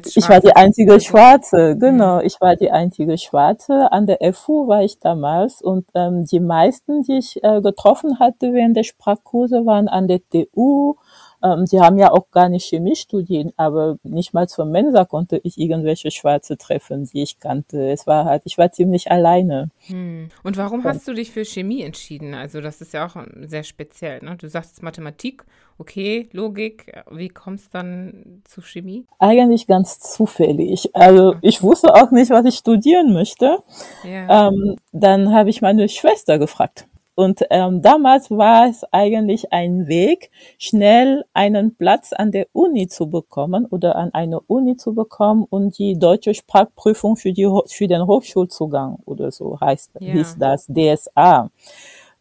ich 0.05 0.29
war 0.29 0.39
die 0.39 0.55
einzige. 0.55 0.99
Schwarze, 0.99 1.75
genau. 1.79 2.19
Ich 2.19 2.39
war 2.39 2.55
die 2.55 2.69
einzige 2.69 3.17
Schwarze. 3.17 3.91
An 3.91 4.05
der 4.05 4.19
FU 4.33 4.67
war 4.67 4.83
ich 4.83 4.99
damals 4.99 5.63
und 5.63 5.87
ähm, 5.95 6.25
die 6.25 6.39
meisten, 6.39 7.01
die 7.01 7.17
ich 7.17 7.43
äh, 7.43 7.61
getroffen 7.61 8.19
hatte 8.19 8.53
während 8.53 8.77
der 8.77 8.83
Sprachkurse, 8.83 9.65
waren 9.65 9.87
an 9.87 10.07
der 10.07 10.19
TU. 10.29 10.95
Ähm, 11.43 11.65
die 11.65 11.79
haben 11.79 11.97
ja 11.97 12.11
auch 12.11 12.31
gar 12.31 12.49
nicht 12.49 12.65
Chemie 12.65 12.95
studiert, 12.95 13.53
aber 13.57 13.97
nicht 14.03 14.33
mal 14.33 14.47
zur 14.47 14.65
Mensa 14.65 15.05
konnte 15.05 15.39
ich 15.43 15.57
irgendwelche 15.57 16.11
Schwarze 16.11 16.57
treffen, 16.57 17.05
die 17.05 17.21
ich 17.21 17.39
kannte. 17.39 17.91
Es 17.91 18.07
war 18.07 18.25
halt, 18.25 18.43
ich 18.45 18.57
war 18.57 18.71
ziemlich 18.71 19.11
alleine. 19.11 19.69
Hm. 19.87 20.29
Und 20.43 20.57
warum 20.57 20.79
Und 20.79 20.85
hast 20.85 21.07
du 21.07 21.13
dich 21.13 21.31
für 21.31 21.45
Chemie 21.45 21.83
entschieden? 21.83 22.33
Also 22.33 22.61
das 22.61 22.81
ist 22.81 22.93
ja 22.93 23.05
auch 23.05 23.15
ähm, 23.15 23.47
sehr 23.47 23.63
speziell, 23.63 24.23
ne? 24.23 24.35
Du 24.35 24.49
sagst 24.49 24.81
Mathematik, 24.81 25.45
okay, 25.77 26.29
Logik. 26.31 26.91
Wie 27.11 27.29
kommst 27.29 27.67
du 27.67 27.77
dann 27.77 28.41
zu 28.45 28.61
Chemie? 28.61 29.05
eigentlich 29.19 29.67
ganz 29.67 29.99
zufällig. 29.99 30.95
Also 30.95 31.35
Ah, 31.35 31.39
ich 31.41 31.61
wusste 31.61 31.93
auch 31.93 32.11
nicht, 32.11 32.31
was 32.31 32.45
ich 32.45 32.55
studieren 32.55 33.13
möchte. 33.13 33.59
Ja. 34.03 34.47
Ähm, 34.47 34.75
dann 34.91 35.33
habe 35.33 35.49
ich 35.49 35.61
meine 35.61 35.89
Schwester 35.89 36.39
gefragt. 36.39 36.87
Und 37.15 37.43
ähm, 37.49 37.81
damals 37.81 38.29
war 38.29 38.67
es 38.67 38.83
eigentlich 38.91 39.51
ein 39.53 39.87
Weg, 39.87 40.31
schnell 40.57 41.23
einen 41.33 41.75
Platz 41.75 42.11
an 42.13 42.31
der 42.31 42.47
Uni 42.51 42.87
zu 42.87 43.09
bekommen 43.09 43.65
oder 43.67 43.95
an 43.95 44.13
eine 44.13 44.41
Uni 44.41 44.75
zu 44.75 44.93
bekommen 44.93 45.45
und 45.49 45.77
die 45.79 45.97
deutsche 45.97 46.33
Sprachprüfung 46.33 47.15
für, 47.15 47.31
die, 47.31 47.49
für 47.67 47.87
den 47.87 48.05
Hochschulzugang 48.05 48.99
oder 49.05 49.31
so 49.31 49.57
heißt, 49.59 49.91
hieß 49.99 50.37
Ja. 50.39 50.57
das, 50.57 50.67
DSA. 50.67 51.49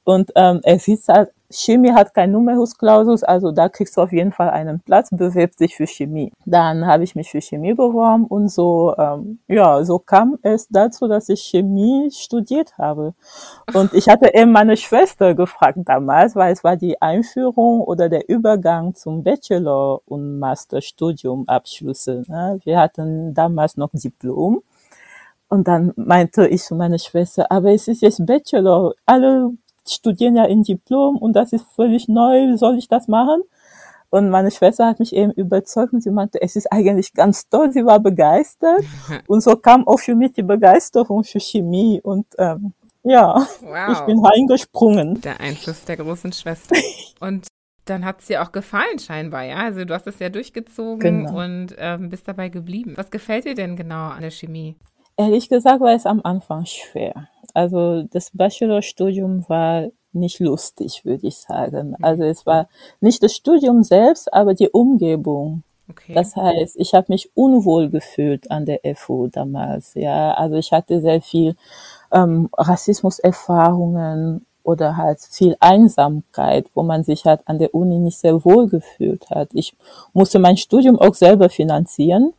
Und 0.04 0.32
ähm, 0.36 0.60
es 0.64 0.84
hieß 0.84 1.08
halt, 1.08 1.30
Chemie 1.50 1.92
hat 1.92 2.14
kein 2.14 2.32
Numerus 2.32 2.76
Clausus, 2.76 3.22
also 3.22 3.52
da 3.52 3.68
kriegst 3.68 3.96
du 3.96 4.00
auf 4.00 4.12
jeden 4.12 4.32
Fall 4.32 4.50
einen 4.50 4.80
Platz, 4.80 5.10
bewirb 5.10 5.56
dich 5.56 5.76
für 5.76 5.86
Chemie. 5.86 6.32
Dann 6.46 6.86
habe 6.86 7.04
ich 7.04 7.14
mich 7.14 7.30
für 7.30 7.40
Chemie 7.40 7.74
beworben 7.74 8.24
und 8.26 8.48
so, 8.48 8.94
ähm, 8.96 9.38
ja, 9.46 9.84
so 9.84 9.98
kam 9.98 10.38
es 10.42 10.68
dazu, 10.68 11.06
dass 11.06 11.28
ich 11.28 11.42
Chemie 11.42 12.10
studiert 12.10 12.76
habe. 12.78 13.14
Und 13.74 13.92
ich 13.92 14.08
hatte 14.08 14.34
eben 14.34 14.52
meine 14.52 14.76
Schwester 14.76 15.34
gefragt 15.34 15.78
damals, 15.84 16.34
weil 16.34 16.52
es 16.52 16.64
war 16.64 16.76
die 16.76 17.00
Einführung 17.00 17.82
oder 17.82 18.08
der 18.08 18.28
Übergang 18.28 18.94
zum 18.94 19.22
Bachelor- 19.22 20.00
und 20.06 20.38
Masterstudium 20.38 21.48
Abschlüsse. 21.48 22.24
Ne? 22.26 22.58
Wir 22.64 22.78
hatten 22.78 23.34
damals 23.34 23.76
noch 23.76 23.90
Diplom. 23.92 24.62
Und 25.48 25.68
dann 25.68 25.92
meinte 25.96 26.48
ich 26.48 26.62
zu 26.62 26.74
meiner 26.74 26.98
Schwester, 26.98 27.46
aber 27.50 27.72
es 27.72 27.86
ist 27.86 28.02
jetzt 28.02 28.24
Bachelor, 28.26 28.94
alle 29.06 29.52
studieren 29.88 30.36
ja 30.36 30.44
in 30.44 30.62
Diplom 30.62 31.16
und 31.18 31.34
das 31.34 31.52
ist 31.52 31.66
völlig 31.74 32.08
neu, 32.08 32.56
soll 32.56 32.76
ich 32.78 32.88
das 32.88 33.08
machen? 33.08 33.42
Und 34.10 34.30
meine 34.30 34.50
Schwester 34.52 34.86
hat 34.86 35.00
mich 35.00 35.12
eben 35.14 35.32
überzeugt 35.32 35.92
und 35.92 36.00
sie 36.00 36.10
meinte, 36.10 36.40
es 36.40 36.54
ist 36.54 36.70
eigentlich 36.72 37.14
ganz 37.14 37.48
toll, 37.48 37.72
sie 37.72 37.84
war 37.84 37.98
begeistert. 37.98 38.84
Und 39.26 39.40
so 39.42 39.56
kam 39.56 39.88
auch 39.88 39.98
für 39.98 40.14
mich 40.14 40.32
die 40.34 40.44
Begeisterung 40.44 41.24
für 41.24 41.40
Chemie 41.40 42.00
und 42.00 42.24
ähm, 42.38 42.74
ja, 43.02 43.44
ich 43.60 43.66
Wow. 43.66 44.06
bin 44.06 44.24
reingesprungen. 44.24 45.20
Der 45.22 45.40
Einfluss 45.40 45.84
der 45.84 45.96
großen 45.96 46.32
Schwester. 46.32 46.76
Und 47.20 47.48
dann 47.86 48.04
hat 48.04 48.20
es 48.20 48.26
dir 48.28 48.42
auch 48.44 48.52
gefallen, 48.52 49.00
scheinbar, 49.00 49.42
ja? 49.42 49.56
Also 49.56 49.84
du 49.84 49.92
hast 49.92 50.06
es 50.06 50.20
ja 50.20 50.28
durchgezogen 50.30 51.00
Genau. 51.26 51.38
und 51.44 51.74
ähm, 51.76 52.08
bist 52.08 52.26
dabei 52.28 52.48
geblieben. 52.48 52.94
Was 52.96 53.10
gefällt 53.10 53.44
dir 53.46 53.54
denn 53.56 53.76
genau 53.76 54.08
an 54.10 54.22
der 54.22 54.30
Chemie? 54.30 54.76
Ehrlich 55.18 55.48
gesagt 55.48 55.80
war 55.80 55.92
es 55.92 56.06
am 56.06 56.20
Anfang 56.24 56.64
schwer. 56.66 57.28
Also 57.54 58.02
das 58.02 58.30
Bachelorstudium 58.32 59.48
war 59.48 59.88
nicht 60.12 60.40
lustig, 60.40 61.04
würde 61.04 61.26
ich 61.26 61.36
sagen. 61.36 61.90
Mhm. 61.90 62.04
Also 62.04 62.24
es 62.24 62.46
war 62.46 62.68
nicht 63.00 63.22
das 63.22 63.34
Studium 63.34 63.82
selbst, 63.82 64.32
aber 64.32 64.54
die 64.54 64.68
Umgebung. 64.68 65.62
Okay. 65.90 66.14
Das 66.14 66.34
heißt, 66.34 66.76
ich 66.78 66.94
habe 66.94 67.06
mich 67.08 67.30
unwohl 67.34 67.90
gefühlt 67.90 68.50
an 68.50 68.64
der 68.64 68.80
FU 68.96 69.28
damals. 69.28 69.94
Ja, 69.94 70.32
also 70.34 70.56
ich 70.56 70.72
hatte 70.72 71.00
sehr 71.00 71.20
viel 71.20 71.56
ähm, 72.10 72.48
Rassismuserfahrungen 72.56 74.46
oder 74.62 74.96
halt 74.96 75.20
viel 75.20 75.56
Einsamkeit, 75.60 76.66
wo 76.74 76.82
man 76.82 77.04
sich 77.04 77.26
halt 77.26 77.42
an 77.46 77.58
der 77.58 77.74
Uni 77.74 77.98
nicht 77.98 78.18
sehr 78.18 78.44
wohl 78.46 78.66
gefühlt 78.68 79.28
hat. 79.28 79.50
Ich 79.52 79.76
musste 80.14 80.38
mein 80.38 80.56
Studium 80.56 80.98
auch 80.98 81.14
selber 81.14 81.50
finanzieren 81.50 82.32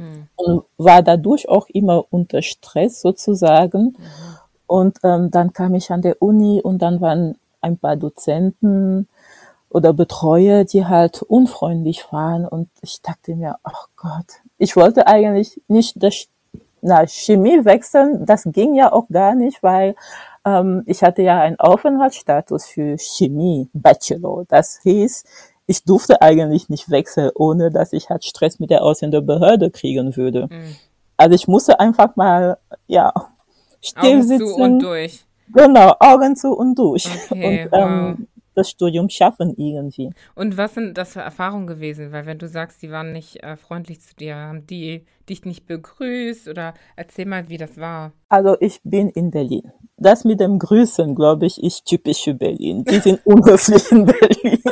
Hm. 0.00 0.28
und 0.36 0.64
war 0.78 1.02
dadurch 1.02 1.48
auch 1.48 1.68
immer 1.68 2.04
unter 2.10 2.42
Stress 2.42 3.00
sozusagen. 3.00 3.96
Und 4.70 4.98
ähm, 5.02 5.32
dann 5.32 5.52
kam 5.52 5.74
ich 5.74 5.90
an 5.90 6.00
der 6.00 6.22
Uni 6.22 6.60
und 6.62 6.78
dann 6.78 7.00
waren 7.00 7.36
ein 7.60 7.76
paar 7.76 7.96
Dozenten 7.96 9.08
oder 9.68 9.92
Betreuer, 9.92 10.62
die 10.62 10.86
halt 10.86 11.22
unfreundlich 11.22 12.06
waren. 12.12 12.46
Und 12.46 12.68
ich 12.80 13.02
dachte 13.02 13.34
mir, 13.34 13.56
ach 13.64 13.88
Gott, 13.96 14.42
ich 14.58 14.76
wollte 14.76 15.08
eigentlich 15.08 15.60
nicht 15.66 16.00
das 16.00 16.28
na, 16.82 17.04
Chemie 17.04 17.64
wechseln. 17.64 18.24
Das 18.24 18.44
ging 18.46 18.76
ja 18.76 18.92
auch 18.92 19.08
gar 19.08 19.34
nicht, 19.34 19.60
weil 19.64 19.96
ähm, 20.44 20.84
ich 20.86 21.02
hatte 21.02 21.22
ja 21.22 21.40
einen 21.40 21.58
Aufenthaltsstatus 21.58 22.66
für 22.66 22.96
Chemie 22.96 23.68
Bachelor. 23.72 24.44
Das 24.46 24.78
hieß, 24.84 25.24
ich 25.66 25.82
durfte 25.82 26.22
eigentlich 26.22 26.68
nicht 26.68 26.90
wechseln, 26.90 27.32
ohne 27.34 27.72
dass 27.72 27.92
ich 27.92 28.08
halt 28.08 28.24
Stress 28.24 28.60
mit 28.60 28.70
der 28.70 28.84
Ausländerbehörde 28.84 29.72
kriegen 29.72 30.14
würde. 30.16 30.42
Hm. 30.48 30.76
Also 31.16 31.34
ich 31.34 31.48
musste 31.48 31.80
einfach 31.80 32.14
mal, 32.14 32.58
ja, 32.86 33.12
Augen 33.96 34.22
zu 34.22 34.34
und 34.34 34.38
sitzen, 34.38 34.78
durch. 34.78 35.24
genau, 35.52 35.94
Augen 36.00 36.36
zu 36.36 36.52
und 36.52 36.78
durch 36.78 37.08
Okay, 37.30 37.64
und 37.64 37.78
ähm, 37.78 38.28
das 38.54 38.70
Studium 38.70 39.08
schaffen 39.08 39.54
irgendwie. 39.56 40.10
Und 40.34 40.56
was 40.56 40.74
sind 40.74 40.98
das 40.98 41.12
für 41.12 41.20
Erfahrungen 41.20 41.66
gewesen? 41.66 42.12
Weil 42.12 42.26
wenn 42.26 42.38
du 42.38 42.48
sagst, 42.48 42.82
die 42.82 42.90
waren 42.90 43.12
nicht 43.12 43.42
äh, 43.42 43.56
freundlich 43.56 44.00
zu 44.00 44.14
dir, 44.14 44.36
haben 44.36 44.66
die 44.66 45.04
dich 45.28 45.44
nicht 45.44 45.66
begrüßt 45.66 46.48
oder 46.48 46.74
erzähl 46.96 47.26
mal, 47.26 47.48
wie 47.48 47.56
das 47.56 47.78
war. 47.78 48.12
Also 48.28 48.56
ich 48.60 48.80
bin 48.84 49.08
in 49.08 49.30
Berlin. 49.30 49.70
Das 49.96 50.24
mit 50.24 50.40
dem 50.40 50.58
Grüßen, 50.58 51.14
glaube 51.14 51.46
ich, 51.46 51.62
ist 51.62 51.84
typisch 51.84 52.24
für 52.24 52.34
Berlin. 52.34 52.84
Die 52.84 52.98
sind 52.98 53.24
unhöflich 53.24 53.90
in 53.92 54.04
Berlin. 54.06 54.62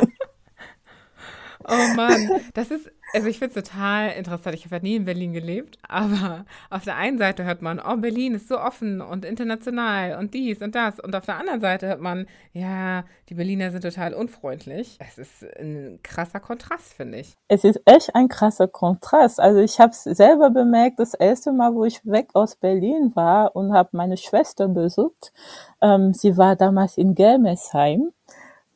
Oh 1.67 1.95
Mann, 1.95 2.29
das 2.53 2.71
ist, 2.71 2.89
also 3.13 3.27
ich 3.27 3.37
finde 3.37 3.59
es 3.59 3.65
total 3.69 4.11
interessant. 4.11 4.55
Ich 4.55 4.65
habe 4.65 4.77
ja 4.77 4.81
nie 4.81 4.95
in 4.95 5.05
Berlin 5.05 5.33
gelebt, 5.33 5.77
aber 5.87 6.45
auf 6.69 6.85
der 6.85 6.95
einen 6.95 7.17
Seite 7.17 7.43
hört 7.43 7.61
man, 7.61 7.79
oh, 7.79 7.97
Berlin 7.97 8.35
ist 8.35 8.47
so 8.47 8.59
offen 8.59 9.01
und 9.01 9.25
international 9.25 10.17
und 10.17 10.33
dies 10.33 10.61
und 10.61 10.73
das. 10.73 10.99
Und 10.99 11.15
auf 11.15 11.25
der 11.25 11.37
anderen 11.37 11.59
Seite 11.59 11.87
hört 11.87 11.99
man, 11.99 12.27
ja, 12.53 13.03
die 13.27 13.33
Berliner 13.33 13.71
sind 13.71 13.81
total 13.81 14.13
unfreundlich. 14.13 14.97
Es 14.99 15.17
ist 15.17 15.43
ein 15.59 15.99
krasser 16.01 16.39
Kontrast, 16.39 16.93
finde 16.93 17.19
ich. 17.19 17.35
Es 17.49 17.63
ist 17.65 17.81
echt 17.85 18.15
ein 18.15 18.29
krasser 18.29 18.67
Kontrast. 18.67 19.39
Also 19.39 19.59
ich 19.59 19.79
habe 19.79 19.91
es 19.91 20.03
selber 20.03 20.51
bemerkt, 20.51 20.99
das 20.99 21.13
erste 21.13 21.51
Mal, 21.51 21.73
wo 21.73 21.83
ich 21.83 22.05
weg 22.05 22.29
aus 22.33 22.55
Berlin 22.55 23.11
war 23.15 23.55
und 23.55 23.73
habe 23.73 23.89
meine 23.93 24.17
Schwester 24.17 24.69
besucht. 24.69 25.33
Ähm, 25.81 26.13
sie 26.13 26.37
war 26.37 26.55
damals 26.55 26.97
in 26.97 27.15
Gelmesheim 27.15 28.11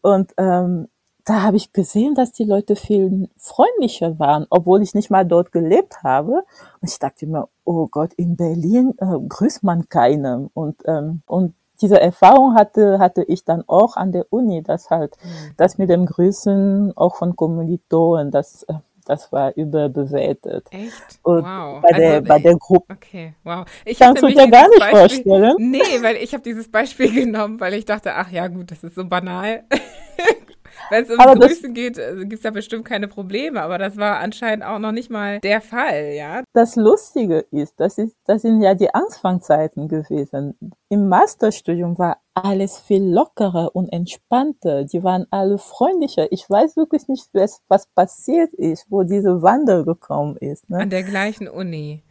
und 0.02 0.34
ähm, 0.38 0.90
da 1.26 1.42
habe 1.42 1.58
ich 1.58 1.72
gesehen, 1.72 2.16
dass 2.16 2.32
die 2.34 2.44
Leute 2.44 2.76
viel 2.76 3.30
freundlicher 3.38 4.20
waren, 4.20 4.46
obwohl 4.50 4.82
ich 4.82 4.94
nicht 4.94 5.10
mal 5.10 5.24
dort 5.26 5.52
gelebt 5.52 6.04
habe. 6.04 6.44
Und 6.82 6.90
ich 6.90 7.00
dachte 7.00 7.26
mir, 7.28 7.48
oh 7.64 7.88
Gott, 7.88 8.14
in 8.16 8.36
Berlin 8.36 8.94
äh, 9.00 9.06
grüßt 9.28 9.64
man 9.64 9.88
keinem. 9.88 10.50
Und, 10.54 10.82
ähm, 10.86 11.22
und 11.26 11.54
diese 11.82 12.00
Erfahrung 12.00 12.56
hatte, 12.56 13.00
hatte 13.00 13.24
ich 13.24 13.46
dann 13.46 13.64
auch 13.68 13.96
an 13.96 14.12
der 14.12 14.26
Uni, 14.32 14.64
dass 14.64 14.90
halt 14.90 15.16
Hm. 15.22 15.54
das 15.58 15.78
mit 15.78 15.90
dem 15.90 16.06
Grüßen 16.06 16.92
auch 16.98 17.16
von 17.16 17.36
Kommilitonen, 17.36 18.30
das, 18.32 18.64
äh, 18.64 18.74
das 19.06 19.32
war 19.32 19.54
überbewertet. 19.58 20.68
Echt? 20.72 21.20
Und 21.24 21.44
Wow. 21.44 21.82
bei 21.82 21.92
der, 21.98 22.14
Also, 22.16 22.28
bei 22.28 22.40
der 22.40 22.56
Gruppe 22.58 22.94
Okay, 22.94 23.34
wow. 23.44 23.66
Ich 23.86 24.00
kannst 24.00 24.22
du 24.24 24.28
dir 24.28 24.50
gar 24.50 24.70
nicht 24.70 24.80
Beispiel- 24.80 25.00
vorstellen. 25.24 25.56
Nee, 25.60 26.02
weil 26.02 26.16
ich 26.18 26.34
habe 26.34 26.44
dieses 26.44 26.70
Beispiel 26.72 27.12
genommen, 27.26 27.60
weil 27.60 27.74
ich 27.76 27.86
dachte, 27.86 28.14
ach 28.16 28.30
ja, 28.32 28.48
gut, 28.48 28.72
das 28.72 28.84
ist 28.84 28.96
so 28.96 29.06
banal. 29.06 29.64
wenn 30.90 31.04
es 31.04 31.10
ums 31.10 31.40
Grüßen 31.40 31.74
geht, 31.74 31.98
äh, 31.98 32.16
gibt 32.20 32.34
es 32.34 32.42
da 32.42 32.52
bestimmt 32.52 32.86
keine 32.86 33.08
Probleme, 33.08 33.62
aber 33.62 33.78
das 33.78 33.98
war 33.98 34.20
anscheinend 34.20 34.66
auch 34.66 34.80
noch 34.80 34.92
nicht 34.92 35.10
mal 35.10 35.40
der 35.40 35.62
Fall, 35.62 36.14
ja. 36.16 36.44
Das 36.54 36.76
Lustige 36.76 37.46
ist, 37.52 37.74
das 37.78 37.98
ist, 37.98 38.16
das 38.26 38.42
sind 38.42 38.62
ja 38.62 38.74
die 38.74 38.94
Anfangszeiten 38.94 39.88
gewesen. 39.88 40.56
Im 40.90 41.10
Masterstudium 41.10 41.98
war 41.98 42.18
alles 42.34 42.80
viel 42.80 43.04
lockerer 43.04 43.76
und 43.76 43.90
entspannter. 43.90 44.86
Die 44.86 45.04
waren 45.04 45.28
alle 45.30 45.58
freundlicher. 45.58 46.32
Ich 46.32 46.50
weiß 46.50 46.78
wirklich 46.78 47.08
nicht, 47.08 47.30
was, 47.34 47.62
was 47.68 47.88
passiert 47.88 48.54
ist, 48.54 48.88
wo 48.90 49.04
diese 49.04 49.42
Wandel 49.42 49.86
gekommen 49.86 50.38
ist. 50.38 50.70
Ne? 50.70 50.80
An 50.80 50.90
der 50.90 51.04
gleichen 51.04 51.48
Uni 51.48 52.04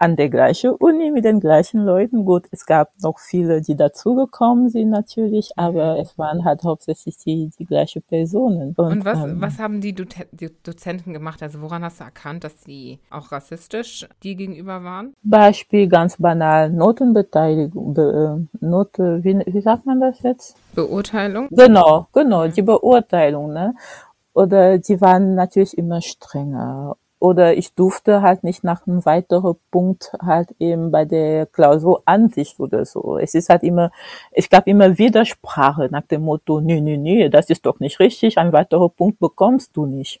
an 0.00 0.16
der 0.16 0.30
gleichen 0.30 0.70
Uni 0.70 1.10
mit 1.10 1.26
den 1.26 1.40
gleichen 1.40 1.84
Leuten. 1.84 2.24
Gut, 2.24 2.46
es 2.50 2.64
gab 2.64 2.90
noch 3.02 3.18
viele, 3.18 3.60
die 3.60 3.76
dazugekommen 3.76 4.70
sind 4.70 4.88
natürlich, 4.88 5.50
aber 5.56 5.98
es 5.98 6.16
waren 6.16 6.44
halt 6.46 6.64
hauptsächlich 6.64 7.18
die, 7.18 7.50
die 7.58 7.66
gleichen 7.66 8.02
Personen. 8.02 8.74
Und, 8.76 8.92
Und 8.92 9.04
was, 9.04 9.22
ähm, 9.22 9.42
was 9.42 9.58
haben 9.58 9.82
die, 9.82 9.94
Do 9.94 10.04
die 10.32 10.50
Dozenten 10.62 11.12
gemacht? 11.12 11.42
Also 11.42 11.60
woran 11.60 11.84
hast 11.84 12.00
du 12.00 12.04
erkannt, 12.04 12.44
dass 12.44 12.62
sie 12.64 12.98
auch 13.10 13.30
rassistisch 13.30 14.08
dir 14.22 14.36
gegenüber 14.36 14.82
waren? 14.82 15.12
Beispiel 15.22 15.86
ganz 15.86 16.16
banal, 16.16 16.70
Notenbeteiligung, 16.70 17.92
Be, 17.92 18.48
äh, 18.62 18.64
Note, 18.64 19.22
wie, 19.22 19.38
wie 19.44 19.60
sagt 19.60 19.84
man 19.84 20.00
das 20.00 20.22
jetzt? 20.22 20.56
Beurteilung? 20.74 21.48
Genau, 21.50 22.06
genau, 22.14 22.48
die 22.48 22.62
Beurteilung, 22.62 23.52
ne? 23.52 23.74
Oder 24.32 24.78
die 24.78 24.98
waren 25.02 25.34
natürlich 25.34 25.76
immer 25.76 26.00
strenger 26.00 26.96
oder 27.20 27.56
ich 27.56 27.74
durfte 27.74 28.22
halt 28.22 28.42
nicht 28.44 28.64
nach 28.64 28.86
einem 28.86 29.04
weiteren 29.04 29.54
Punkt 29.70 30.12
halt 30.20 30.54
eben 30.58 30.90
bei 30.90 31.04
der 31.04 31.46
Klausur 31.46 32.02
Ansicht 32.06 32.58
oder 32.58 32.84
so. 32.84 33.18
Es 33.18 33.34
ist 33.34 33.50
halt 33.50 33.62
immer, 33.62 33.92
es 34.32 34.48
gab 34.48 34.66
immer 34.66 34.98
Widersprache 34.98 35.88
nach 35.90 36.06
dem 36.06 36.22
Motto, 36.22 36.60
nee, 36.60 36.80
nee, 36.80 36.96
nee, 36.96 37.28
das 37.28 37.50
ist 37.50 37.66
doch 37.66 37.78
nicht 37.78 38.00
richtig, 38.00 38.38
ein 38.38 38.52
weiterer 38.52 38.88
Punkt 38.88 39.20
bekommst 39.20 39.76
du 39.76 39.86
nicht. 39.86 40.20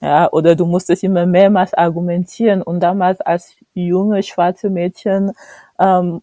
Ja, 0.00 0.30
oder 0.30 0.54
du 0.54 0.64
musstest 0.64 1.02
immer 1.02 1.26
mehrmals 1.26 1.74
argumentieren 1.74 2.62
und 2.62 2.80
damals 2.80 3.20
als 3.20 3.56
junge 3.74 4.22
schwarze 4.22 4.70
Mädchen 4.70 5.32
ähm, 5.80 6.22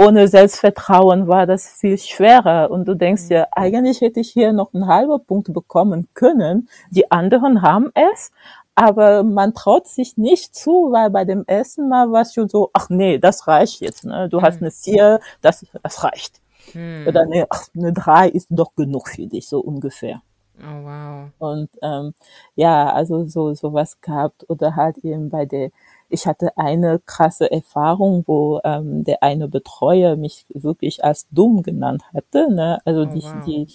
ohne 0.00 0.28
Selbstvertrauen 0.28 1.26
war 1.26 1.44
das 1.44 1.68
viel 1.68 1.98
schwerer. 1.98 2.70
Und 2.70 2.86
du 2.86 2.94
denkst 2.94 3.24
mhm. 3.24 3.28
dir, 3.28 3.48
eigentlich 3.50 4.00
hätte 4.00 4.20
ich 4.20 4.30
hier 4.30 4.52
noch 4.52 4.72
einen 4.72 4.86
halben 4.86 5.22
Punkt 5.26 5.52
bekommen 5.52 6.08
können. 6.14 6.68
Die 6.90 7.10
anderen 7.10 7.62
haben 7.62 7.90
es, 7.94 8.30
aber 8.78 9.24
man 9.24 9.54
traut 9.54 9.88
sich 9.88 10.16
nicht 10.16 10.54
zu, 10.54 10.92
weil 10.92 11.10
bei 11.10 11.24
dem 11.24 11.42
ersten 11.48 11.88
Mal 11.88 12.12
war 12.12 12.22
es 12.22 12.32
schon 12.32 12.48
so, 12.48 12.70
ach 12.72 12.88
nee, 12.90 13.18
das 13.18 13.48
reicht 13.48 13.80
jetzt, 13.80 14.04
ne? 14.04 14.28
Du 14.28 14.36
hm. 14.36 14.44
hast 14.44 14.60
eine 14.60 14.70
vier, 14.70 15.18
das, 15.40 15.66
das 15.82 16.04
reicht. 16.04 16.40
Hm. 16.70 17.04
Oder 17.08 17.26
ne, 17.26 17.44
ach, 17.50 17.64
eine 17.76 17.92
drei 17.92 18.28
ist 18.28 18.46
doch 18.50 18.76
genug 18.76 19.08
für 19.08 19.26
dich, 19.26 19.48
so 19.48 19.58
ungefähr. 19.58 20.22
Oh 20.60 20.84
wow. 20.84 21.30
Und 21.38 21.70
ähm, 21.82 22.14
ja, 22.54 22.92
also 22.92 23.26
so 23.26 23.52
sowas 23.54 24.00
gehabt 24.00 24.48
oder 24.48 24.76
halt 24.76 24.98
eben 24.98 25.28
bei 25.28 25.44
der 25.44 25.70
ich 26.08 26.26
hatte 26.26 26.56
eine 26.56 27.00
krasse 27.04 27.50
Erfahrung, 27.50 28.24
wo 28.26 28.60
ähm, 28.64 29.04
der 29.04 29.22
eine 29.22 29.48
Betreuer 29.48 30.16
mich 30.16 30.46
wirklich 30.48 31.04
als 31.04 31.26
dumm 31.30 31.62
genannt 31.62 32.02
hatte. 32.14 32.52
Ne? 32.52 32.78
Also 32.84 33.02
oh, 33.02 33.04
die, 33.04 33.22
wow. 33.22 33.44
die, 33.46 33.66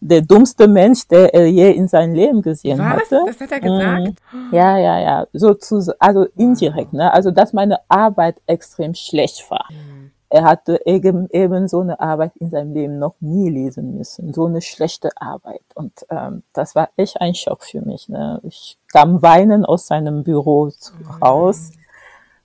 der 0.00 0.22
dummste 0.22 0.68
Mensch, 0.68 1.06
der 1.08 1.34
er 1.34 1.46
je 1.46 1.70
in 1.70 1.88
seinem 1.88 2.14
Leben 2.14 2.42
gesehen 2.42 2.78
Was? 2.78 3.02
hatte. 3.02 3.22
Das 3.26 3.40
hat 3.40 3.52
er 3.52 3.60
gesagt? 3.60 4.22
Mhm. 4.32 4.48
Ja, 4.52 4.78
ja, 4.78 5.00
ja. 5.00 5.26
So 5.32 5.54
zu, 5.54 5.94
also 5.98 6.26
indirekt. 6.36 6.92
Ne? 6.92 7.12
Also 7.12 7.30
dass 7.30 7.52
meine 7.52 7.78
Arbeit 7.88 8.40
extrem 8.46 8.94
schlecht 8.94 9.50
war. 9.50 9.66
Mhm 9.70 10.10
er 10.30 10.44
hatte 10.44 10.80
eben, 10.84 11.28
eben 11.30 11.68
so 11.68 11.80
eine 11.80 12.00
Arbeit 12.00 12.32
in 12.36 12.50
seinem 12.50 12.74
Leben 12.74 12.98
noch 12.98 13.14
nie 13.20 13.48
lesen 13.48 13.96
müssen, 13.96 14.34
so 14.34 14.46
eine 14.46 14.60
schlechte 14.60 15.10
Arbeit. 15.16 15.62
Und 15.74 16.06
ähm, 16.10 16.42
das 16.52 16.74
war 16.74 16.90
echt 16.96 17.20
ein 17.20 17.34
Schock 17.34 17.64
für 17.64 17.80
mich. 17.80 18.08
Ne? 18.08 18.40
Ich 18.42 18.78
kam 18.92 19.22
weinen 19.22 19.64
aus 19.64 19.86
seinem 19.86 20.24
Büro 20.24 20.66
mhm. 20.66 21.10
raus. 21.22 21.72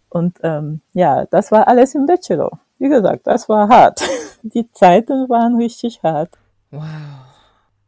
Und 0.10 0.38
ähm, 0.44 0.82
ja, 0.94 1.26
das 1.26 1.52
war 1.52 1.68
alles 1.68 1.94
im 1.96 2.06
Bachelor. 2.06 2.60
Wie 2.78 2.90
gesagt, 2.90 3.28
das 3.28 3.50
war 3.50 3.68
hart. 3.68 4.02
Die 4.44 4.72
Zeiten 4.72 5.28
waren 5.30 5.58
richtig 5.58 6.02
hart. 6.04 6.30
Wow. 6.72 6.84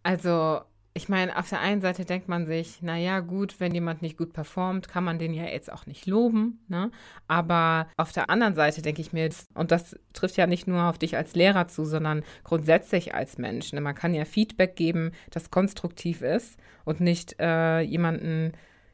Also 0.03 0.59
ich 0.97 1.09
meine, 1.09 1.37
auf 1.37 1.49
der 1.49 1.59
einen 1.59 1.81
Seite 1.81 2.05
denkt 2.05 2.29
man 2.29 2.45
sich, 2.45 2.81
naja, 2.81 3.19
gut, 3.19 3.59
wenn 3.59 3.73
jemand 3.73 4.01
nicht 4.01 4.17
gut 4.17 4.31
performt, 4.31 4.87
kann 4.87 5.03
man 5.03 5.19
den 5.19 5.33
ja 5.33 5.43
jetzt 5.43 5.69
auch 5.69 5.85
nicht 5.87 6.05
loben. 6.05 6.63
Ne? 6.69 6.89
Aber 7.27 7.87
auf 7.97 8.13
der 8.13 8.29
anderen 8.29 8.55
Seite 8.55 8.81
denke 8.81 9.01
ich 9.01 9.11
mir, 9.11 9.29
und 9.55 9.71
das 9.71 9.99
trifft 10.13 10.37
ja 10.37 10.47
nicht 10.47 10.67
nur 10.67 10.83
auf 10.83 10.97
dich 10.97 11.17
als 11.17 11.35
Lehrer 11.35 11.67
zu, 11.67 11.83
sondern 11.83 12.23
grundsätzlich 12.45 13.13
als 13.13 13.37
Mensch. 13.37 13.73
Ne? 13.73 13.81
Man 13.81 13.93
kann 13.93 14.13
ja 14.13 14.23
Feedback 14.23 14.77
geben, 14.77 15.11
das 15.31 15.51
konstruktiv 15.51 16.21
ist 16.21 16.57
und 16.85 17.01
nicht 17.01 17.35
äh, 17.41 17.81
jemanden 17.81 18.53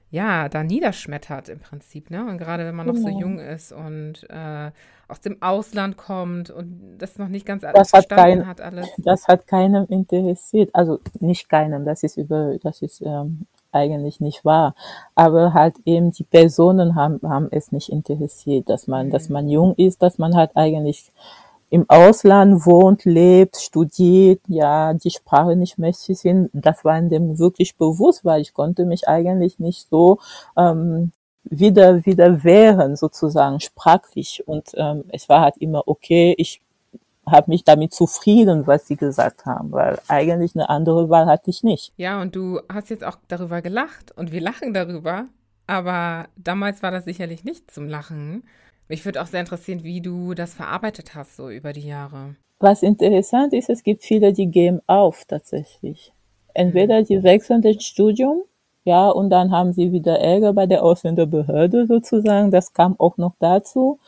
ja, 0.09 0.49
da 0.49 0.63
niederschmettert 0.63 1.47
im 1.47 1.59
Prinzip, 1.59 2.09
ne? 2.09 2.25
Und 2.27 2.37
gerade 2.37 2.65
wenn 2.65 2.75
man 2.75 2.85
noch 2.85 2.97
so 2.97 3.05
genau. 3.05 3.19
jung 3.21 3.39
ist 3.39 3.71
und 3.71 4.29
äh, 4.29 4.71
aus 5.11 5.19
dem 5.19 5.41
Ausland 5.41 5.97
kommt 5.97 6.49
und 6.49 6.97
das 6.97 7.19
noch 7.19 7.27
nicht 7.27 7.45
ganz 7.45 7.63
alles 7.63 7.91
das 7.91 7.93
hat 7.93 8.07
verstanden 8.07 8.39
kein, 8.39 8.47
hat, 8.47 8.61
alles. 8.61 8.87
Das 8.97 9.27
hat 9.27 9.45
keinem 9.45 9.85
interessiert. 9.89 10.69
Also 10.73 10.99
nicht 11.19 11.49
keinem, 11.49 11.85
das 11.85 12.03
ist 12.03 12.17
über, 12.17 12.57
das 12.63 12.81
ist 12.81 13.01
ähm, 13.01 13.45
eigentlich 13.73 14.21
nicht 14.21 14.45
wahr. 14.45 14.73
Aber 15.13 15.53
halt 15.53 15.75
eben 15.85 16.11
die 16.11 16.23
Personen 16.23 16.95
haben, 16.95 17.19
haben 17.23 17.49
es 17.51 17.71
nicht 17.71 17.89
interessiert, 17.89 18.69
dass 18.69 18.87
man, 18.87 19.07
mhm. 19.07 19.11
dass 19.11 19.29
man 19.29 19.49
jung 19.49 19.75
ist, 19.75 20.01
dass 20.01 20.17
man 20.17 20.35
halt 20.35 20.51
eigentlich 20.55 21.11
im 21.69 21.89
Ausland 21.89 22.65
wohnt, 22.65 23.05
lebt, 23.05 23.57
studiert, 23.57 24.41
ja, 24.47 24.93
die 24.93 25.09
Sprache 25.09 25.55
nicht 25.55 25.77
mächtig 25.77 26.19
sind, 26.19 26.49
das 26.53 26.83
war 26.83 26.97
in 26.97 27.09
dem 27.09 27.39
wirklich 27.39 27.77
bewusst, 27.77 28.25
weil 28.25 28.41
ich 28.41 28.53
konnte 28.53 28.85
mich 28.85 29.07
eigentlich 29.07 29.57
nicht 29.59 29.87
so 29.89 30.19
ähm, 30.57 31.11
wieder 31.43 32.05
wieder 32.05 32.43
wehren 32.43 32.95
sozusagen 32.95 33.59
sprachlich 33.59 34.43
und 34.47 34.71
ähm, 34.75 35.05
es 35.09 35.27
war 35.27 35.41
halt 35.41 35.57
immer 35.57 35.87
okay, 35.87 36.35
ich 36.37 36.61
habe 37.25 37.51
mich 37.51 37.63
damit 37.63 37.93
zufrieden, 37.93 38.67
was 38.67 38.87
sie 38.87 38.95
gesagt 38.95 39.45
haben, 39.45 39.71
weil 39.71 39.99
eigentlich 40.07 40.55
eine 40.55 40.69
andere 40.69 41.09
Wahl 41.09 41.27
hatte 41.27 41.49
ich 41.49 41.63
nicht. 41.63 41.93
Ja, 41.97 42.21
und 42.21 42.35
du 42.35 42.59
hast 42.71 42.89
jetzt 42.89 43.03
auch 43.03 43.17
darüber 43.27 43.61
gelacht 43.61 44.11
und 44.17 44.31
wir 44.31 44.41
lachen 44.41 44.73
darüber, 44.73 45.25
aber 45.67 46.27
damals 46.35 46.83
war 46.83 46.91
das 46.91 47.05
sicherlich 47.05 47.43
nicht 47.43 47.71
zum 47.71 47.87
Lachen. 47.87 48.43
Mich 48.87 49.05
würde 49.05 49.21
auch 49.21 49.27
sehr 49.27 49.39
interessieren, 49.39 49.83
wie 49.83 50.01
du 50.01 50.33
das 50.33 50.53
verarbeitet 50.53 51.15
hast, 51.15 51.37
so 51.37 51.49
über 51.49 51.73
die 51.73 51.87
Jahre. 51.87 52.35
Was 52.59 52.83
interessant 52.83 53.53
ist, 53.53 53.69
es 53.69 53.83
gibt 53.83 54.03
viele, 54.03 54.33
die 54.33 54.47
geben 54.47 54.81
auf 54.87 55.25
tatsächlich. 55.25 56.13
Entweder 56.53 57.01
die 57.03 57.23
wechseln 57.23 57.61
das 57.61 57.83
Studium, 57.83 58.43
ja, 58.83 59.09
und 59.09 59.29
dann 59.29 59.51
haben 59.51 59.73
sie 59.73 59.91
wieder 59.91 60.19
Ärger 60.19 60.53
bei 60.53 60.65
der 60.65 60.83
Ausländerbehörde 60.83 61.87
sozusagen. 61.87 62.51
Das 62.51 62.73
kam 62.73 62.95
auch 62.99 63.17
noch 63.17 63.33
dazu. 63.39 63.99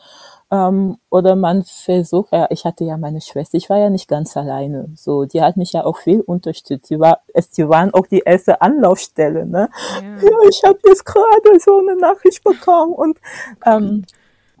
Ähm, 0.50 0.98
oder 1.10 1.36
man 1.36 1.64
versucht, 1.64 2.32
ja, 2.32 2.46
ich 2.50 2.64
hatte 2.64 2.84
ja 2.84 2.96
meine 2.96 3.20
Schwester, 3.20 3.56
ich 3.56 3.70
war 3.70 3.78
ja 3.78 3.88
nicht 3.90 4.08
ganz 4.08 4.36
alleine. 4.36 4.88
So, 4.94 5.24
die 5.24 5.42
hat 5.42 5.56
mich 5.56 5.72
ja 5.72 5.84
auch 5.84 5.98
viel 5.98 6.20
unterstützt. 6.20 6.90
Die 6.90 7.00
war, 7.00 7.20
es, 7.32 7.50
die 7.50 7.68
waren 7.68 7.94
auch 7.94 8.06
die 8.06 8.22
erste 8.24 8.60
Anlaufstelle, 8.60 9.46
ne? 9.46 9.68
Ja, 10.02 10.28
ja 10.28 10.48
ich 10.48 10.62
habe 10.64 10.78
jetzt 10.86 11.04
gerade 11.04 11.60
so 11.60 11.78
eine 11.78 11.96
Nachricht 11.96 12.44
bekommen 12.44 12.92
und 12.92 13.18
ähm, 13.64 14.04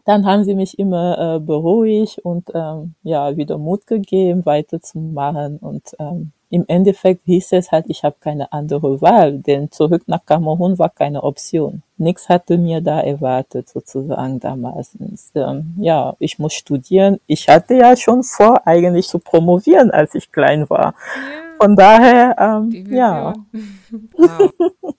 dann 0.04 0.26
haben 0.26 0.44
sie 0.44 0.54
mich 0.54 0.78
immer 0.78 1.36
äh, 1.36 1.40
beruhigt 1.40 2.18
und 2.18 2.50
ähm, 2.54 2.94
ja 3.02 3.36
wieder 3.36 3.58
Mut 3.58 3.86
gegeben, 3.86 4.44
weiterzumachen. 4.44 5.58
Und 5.58 5.96
ähm, 5.98 6.32
im 6.50 6.64
Endeffekt 6.68 7.24
hieß 7.24 7.52
es 7.52 7.72
halt, 7.72 7.86
ich 7.88 8.04
habe 8.04 8.16
keine 8.20 8.52
andere 8.52 9.00
Wahl, 9.00 9.38
denn 9.38 9.70
zurück 9.72 10.02
nach 10.06 10.24
Kamerun 10.24 10.78
war 10.78 10.90
keine 10.90 11.22
Option. 11.22 11.82
Nichts 11.96 12.28
hatte 12.28 12.58
mir 12.58 12.80
da 12.80 13.00
erwartet, 13.00 13.68
sozusagen 13.68 14.40
damals. 14.40 14.94
Und, 14.94 15.18
ähm, 15.34 15.74
ja, 15.78 16.14
ich 16.18 16.38
muss 16.38 16.52
studieren. 16.52 17.18
Ich 17.26 17.48
hatte 17.48 17.74
ja 17.74 17.96
schon 17.96 18.22
vor, 18.22 18.66
eigentlich 18.66 19.08
zu 19.08 19.18
promovieren, 19.18 19.90
als 19.90 20.14
ich 20.14 20.30
klein 20.30 20.68
war. 20.68 20.94
Von 21.58 21.76
daher, 21.76 22.36
ähm, 22.38 22.86
ja. 22.90 23.32
wow. 24.12 24.52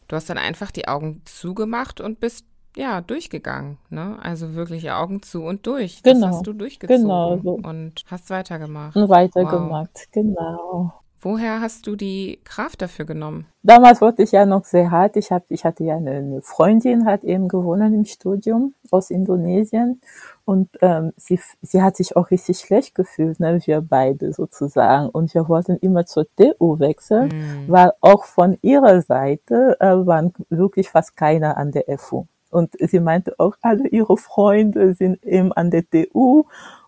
Du 0.08 0.16
hast 0.16 0.30
dann 0.30 0.38
einfach 0.38 0.72
die 0.72 0.88
Augen 0.88 1.22
zugemacht 1.26 2.02
und 2.02 2.20
bist 2.20 2.46
ja, 2.76 3.02
durchgegangen, 3.02 3.78
ne? 3.90 4.18
Also 4.22 4.54
wirklich 4.54 4.92
Augen 4.92 5.22
zu 5.22 5.44
und 5.44 5.66
durch. 5.66 6.04
Genau. 6.04 6.28
Das 6.28 6.36
hast 6.36 6.48
du 6.48 6.54
durchgezogen 6.54 7.04
genau 7.04 7.38
so. 7.38 7.52
und 7.52 8.04
hast 8.08 8.30
weitergemacht. 8.30 8.96
Und 8.96 9.10
weitergemacht, 9.10 9.92
wow. 9.94 10.08
genau. 10.12 10.94
Woher 11.26 11.60
hast 11.60 11.88
du 11.88 11.96
die 11.96 12.40
Kraft 12.44 12.84
dafür 12.84 13.06
genommen? 13.06 13.48
Damals 13.64 14.00
wurde 14.00 14.22
ich 14.22 14.32
ja 14.32 14.46
noch 14.46 14.64
sehr 14.64 14.92
hart. 14.92 15.18
Ich, 15.18 15.32
hab, 15.32 15.50
ich 15.50 15.66
hatte 15.66 15.84
ja 15.84 15.96
eine, 15.96 16.40
Freundin, 16.44 17.08
hat 17.08 17.24
eben 17.24 17.48
gewonnen 17.48 17.96
im 17.96 18.06
Studium 18.06 18.76
aus 18.92 19.10
Indonesien. 19.10 20.02
Und 20.44 20.70
ähm, 20.82 21.14
sie, 21.18 21.40
sie 21.64 21.82
hat 21.82 21.98
sich 21.98 22.16
auch 22.16 22.30
richtig 22.30 22.60
schlecht 22.60 22.94
gefühlt, 22.94 23.40
ne, 23.40 23.60
wir 23.66 23.82
beide 23.82 24.34
sozusagen. 24.34 25.10
Und 25.10 25.34
wir 25.34 25.50
wollten 25.50 25.78
immer 25.78 26.06
zur 26.06 26.28
TU 26.36 26.78
wechseln, 26.78 27.30
mm. 27.30 27.72
weil 27.72 27.92
auch 28.02 28.26
von 28.26 28.60
ihrer 28.62 29.02
Seite 29.02 29.78
äh, 29.80 30.06
waren 30.06 30.32
wirklich 30.50 30.92
fast 30.92 31.18
keiner 31.18 31.58
an 31.58 31.72
der 31.72 31.86
FU. 31.98 32.28
Und 32.56 32.72
sie 32.80 33.02
meinte 33.02 33.36
auch, 33.38 33.58
alle 33.62 33.90
ihre 33.90 34.16
Freunde 34.16 34.94
sind 34.94 35.22
eben 35.26 35.52
an 35.52 35.72
der 35.72 35.84
TU 35.90 36.46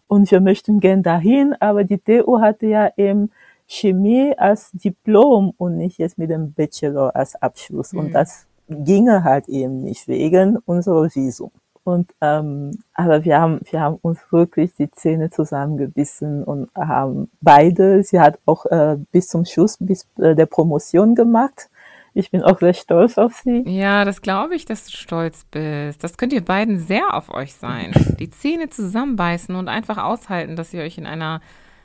und 0.08 0.32
wir 0.32 0.40
möchten 0.40 0.80
gern 0.80 1.04
dahin, 1.04 1.56
aber 1.60 1.84
die 1.84 1.98
TU 1.98 2.40
hatte 2.40 2.68
ja 2.68 2.90
eben 2.96 3.32
Chemie 3.66 4.34
als 4.38 4.72
Diplom 4.72 5.54
und 5.58 5.76
nicht 5.76 5.98
jetzt 5.98 6.18
mit 6.18 6.30
dem 6.30 6.54
Bachelor 6.54 7.14
als 7.14 7.36
Abschluss. 7.36 7.92
Mhm. 7.92 8.00
Und 8.00 8.14
das 8.14 8.48
ginge 8.70 9.26
halt 9.26 9.50
eben 9.50 9.84
nicht 9.84 10.08
wegen 10.08 10.58
unserer 10.66 11.14
Visum. 11.14 11.52
Und 11.84 12.14
ähm, 12.22 12.80
aber 12.94 13.26
wir 13.26 13.42
haben 13.42 13.60
wir 13.70 13.82
haben 13.82 13.98
uns 14.02 14.20
wirklich 14.32 14.74
die 14.76 14.90
Zähne 14.90 15.30
zusammengebissen 15.32 16.46
und 16.46 16.70
haben 16.76 17.30
beide. 17.42 18.04
Sie 18.04 18.22
hat 18.22 18.40
auch 18.46 18.66
äh, 18.68 18.96
bis 19.12 19.28
zum 19.28 19.44
Schluss 19.44 19.76
bis 19.82 20.08
äh, 20.18 20.34
der 20.34 20.46
Promotion 20.46 21.14
gemacht. 21.14 21.70
Ich 22.18 22.32
bin 22.32 22.42
auch 22.42 22.58
sehr 22.58 22.74
stolz 22.74 23.20
auf 23.20 23.36
sie. 23.36 23.62
Ja, 23.68 24.04
das 24.04 24.24
glaube 24.24 24.56
ich, 24.56 24.66
dass 24.66 24.86
du 24.86 24.92
stolz 24.98 25.44
bist. 25.52 26.04
Das 26.04 26.18
könnt 26.18 26.34
ihr 26.34 26.44
beiden 26.44 26.80
sehr 26.80 27.14
auf 27.14 27.30
euch 27.32 27.54
sein. 27.54 27.92
Die 28.20 28.32
Zähne 28.32 28.70
zusammenbeißen 28.70 29.56
und 29.56 29.68
einfach 29.68 30.00
aushalten, 30.00 30.56
dass 30.56 30.74
ihr 30.74 30.82
euch 30.82 30.98
in 30.98 31.06
einer 31.06 31.42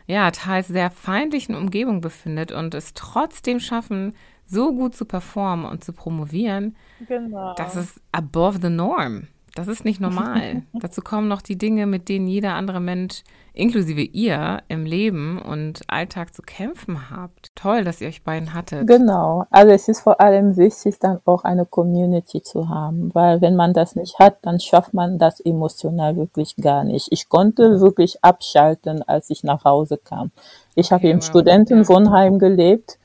ja 0.06 0.30
teils 0.30 0.68
sehr 0.68 0.90
feindlichen 0.90 1.54
Umgebung 1.54 2.00
befindet 2.00 2.50
und 2.50 2.74
es 2.74 2.94
trotzdem 2.94 3.60
schaffen, 3.60 4.14
so 4.46 4.74
gut 4.74 4.96
zu 4.96 5.04
performen 5.04 5.66
und 5.66 5.84
zu 5.84 5.92
promovieren. 5.92 6.76
Genau. 7.06 7.54
Das 7.56 7.76
ist 7.76 8.00
above 8.10 8.58
the 8.62 8.70
norm. 8.70 9.28
Das 9.54 9.68
ist 9.68 9.84
nicht 9.84 10.00
normal. 10.00 10.62
Dazu 10.72 11.02
kommen 11.02 11.28
noch 11.28 11.42
die 11.42 11.58
Dinge, 11.58 11.86
mit 11.86 12.08
denen 12.08 12.26
jeder 12.26 12.54
andere 12.54 12.80
Mensch, 12.80 13.22
inklusive 13.52 14.00
ihr, 14.00 14.62
im 14.68 14.86
Leben 14.86 15.40
und 15.40 15.82
Alltag 15.88 16.32
zu 16.32 16.40
kämpfen 16.40 17.10
habt. 17.10 17.54
Toll, 17.54 17.84
dass 17.84 18.00
ihr 18.00 18.08
euch 18.08 18.24
beiden 18.24 18.54
hattet. 18.54 18.86
Genau. 18.86 19.44
Also 19.50 19.72
es 19.72 19.88
ist 19.88 20.00
vor 20.00 20.20
allem 20.22 20.56
wichtig, 20.56 20.98
dann 20.98 21.18
auch 21.26 21.44
eine 21.44 21.66
Community 21.66 22.42
zu 22.42 22.70
haben, 22.70 23.14
weil 23.14 23.42
wenn 23.42 23.54
man 23.54 23.74
das 23.74 23.94
nicht 23.94 24.18
hat, 24.18 24.38
dann 24.42 24.58
schafft 24.58 24.94
man 24.94 25.18
das 25.18 25.40
emotional 25.40 26.16
wirklich 26.16 26.56
gar 26.56 26.84
nicht. 26.84 27.08
Ich 27.10 27.28
konnte 27.28 27.80
wirklich 27.80 28.24
abschalten, 28.24 29.02
als 29.02 29.28
ich 29.28 29.44
nach 29.44 29.64
Hause 29.64 29.98
kam. 29.98 30.30
Ich 30.74 30.92
habe 30.92 31.02
okay, 31.02 31.10
im 31.10 31.18
wow. 31.18 31.26
Studentenwohnheim 31.26 32.38
gelebt 32.38 32.98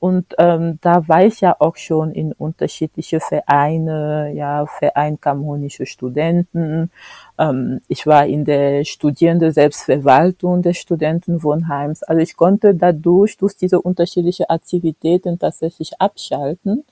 und 0.00 0.34
ähm, 0.38 0.78
da 0.80 1.08
war 1.08 1.24
ich 1.24 1.40
ja 1.40 1.56
auch 1.58 1.76
schon 1.76 2.12
in 2.12 2.32
unterschiedliche 2.32 3.18
Vereine, 3.20 4.32
ja, 4.34 4.66
Verein 4.66 5.20
Kamonische 5.20 5.86
Studenten. 5.86 6.90
Ähm, 7.36 7.80
ich 7.88 8.06
war 8.06 8.26
in 8.26 8.44
der 8.44 8.84
Studierende 8.84 9.50
Selbstverwaltung 9.50 10.62
des 10.62 10.78
Studentenwohnheims. 10.78 12.04
Also 12.04 12.22
ich 12.22 12.36
konnte 12.36 12.74
dadurch, 12.74 13.36
durch 13.38 13.56
diese 13.56 13.80
unterschiedlichen 13.80 14.46
Aktivitäten 14.48 15.38
tatsächlich 15.38 16.00
abschalten 16.00 16.84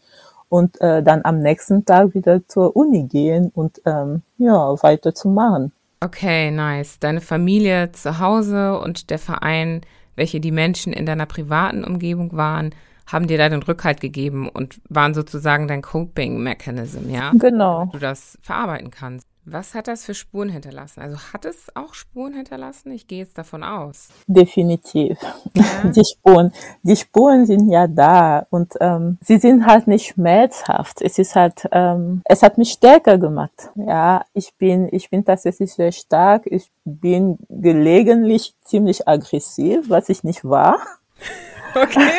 und 0.48 0.80
äh, 0.80 1.02
dann 1.02 1.20
am 1.24 1.38
nächsten 1.38 1.84
Tag 1.84 2.14
wieder 2.14 2.46
zur 2.48 2.74
Uni 2.76 3.04
gehen 3.04 3.50
und 3.54 3.80
ähm, 3.84 4.22
ja, 4.38 4.74
weiterzumachen. 4.82 5.72
Okay, 6.00 6.50
nice. 6.50 6.98
Deine 6.98 7.20
Familie 7.20 7.92
zu 7.92 8.18
Hause 8.18 8.78
und 8.78 9.10
der 9.10 9.18
Verein, 9.18 9.80
welche 10.14 10.40
die 10.40 10.52
Menschen 10.52 10.92
in 10.92 11.06
deiner 11.06 11.26
privaten 11.26 11.84
Umgebung 11.84 12.36
waren, 12.36 12.74
haben 13.06 13.26
dir 13.26 13.38
da 13.38 13.48
den 13.48 13.62
Rückhalt 13.62 14.00
gegeben 14.00 14.48
und 14.48 14.80
waren 14.88 15.14
sozusagen 15.14 15.68
dein 15.68 15.82
Coping-Mechanism, 15.82 17.10
ja? 17.10 17.32
Genau. 17.38 17.86
Du 17.92 17.98
das 17.98 18.38
verarbeiten 18.42 18.90
kannst. 18.90 19.28
Was 19.48 19.76
hat 19.76 19.86
das 19.86 20.04
für 20.04 20.12
Spuren 20.12 20.48
hinterlassen? 20.48 21.00
Also 21.00 21.18
hat 21.32 21.44
es 21.44 21.68
auch 21.76 21.94
Spuren 21.94 22.34
hinterlassen? 22.34 22.90
Ich 22.90 23.06
gehe 23.06 23.20
jetzt 23.20 23.38
davon 23.38 23.62
aus. 23.62 24.08
Definitiv. 24.26 25.16
Ja. 25.54 25.64
Die 25.94 26.04
Spuren, 26.04 26.52
die 26.82 26.96
Spuren 26.96 27.46
sind 27.46 27.70
ja 27.70 27.86
da 27.86 28.44
und 28.50 28.74
ähm, 28.80 29.18
sie 29.22 29.38
sind 29.38 29.64
halt 29.64 29.86
nicht 29.86 30.06
schmerzhaft. 30.06 31.00
Es 31.00 31.20
ist 31.20 31.36
halt, 31.36 31.68
ähm, 31.70 32.22
es 32.24 32.42
hat 32.42 32.58
mich 32.58 32.72
stärker 32.72 33.18
gemacht. 33.18 33.70
Ja, 33.76 34.24
ich 34.32 34.52
bin, 34.58 34.88
ich 34.90 35.10
bin 35.10 35.24
tatsächlich 35.24 35.72
sehr 35.72 35.92
stark. 35.92 36.42
Ich 36.46 36.68
bin 36.84 37.38
gelegentlich 37.48 38.56
ziemlich 38.64 39.06
aggressiv, 39.06 39.88
was 39.88 40.08
ich 40.08 40.24
nicht 40.24 40.44
war. 40.44 40.80
Okay. 41.76 42.18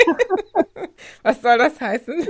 Was 1.23 1.41
soll 1.41 1.57
das 1.57 1.79
heißen? 1.81 2.27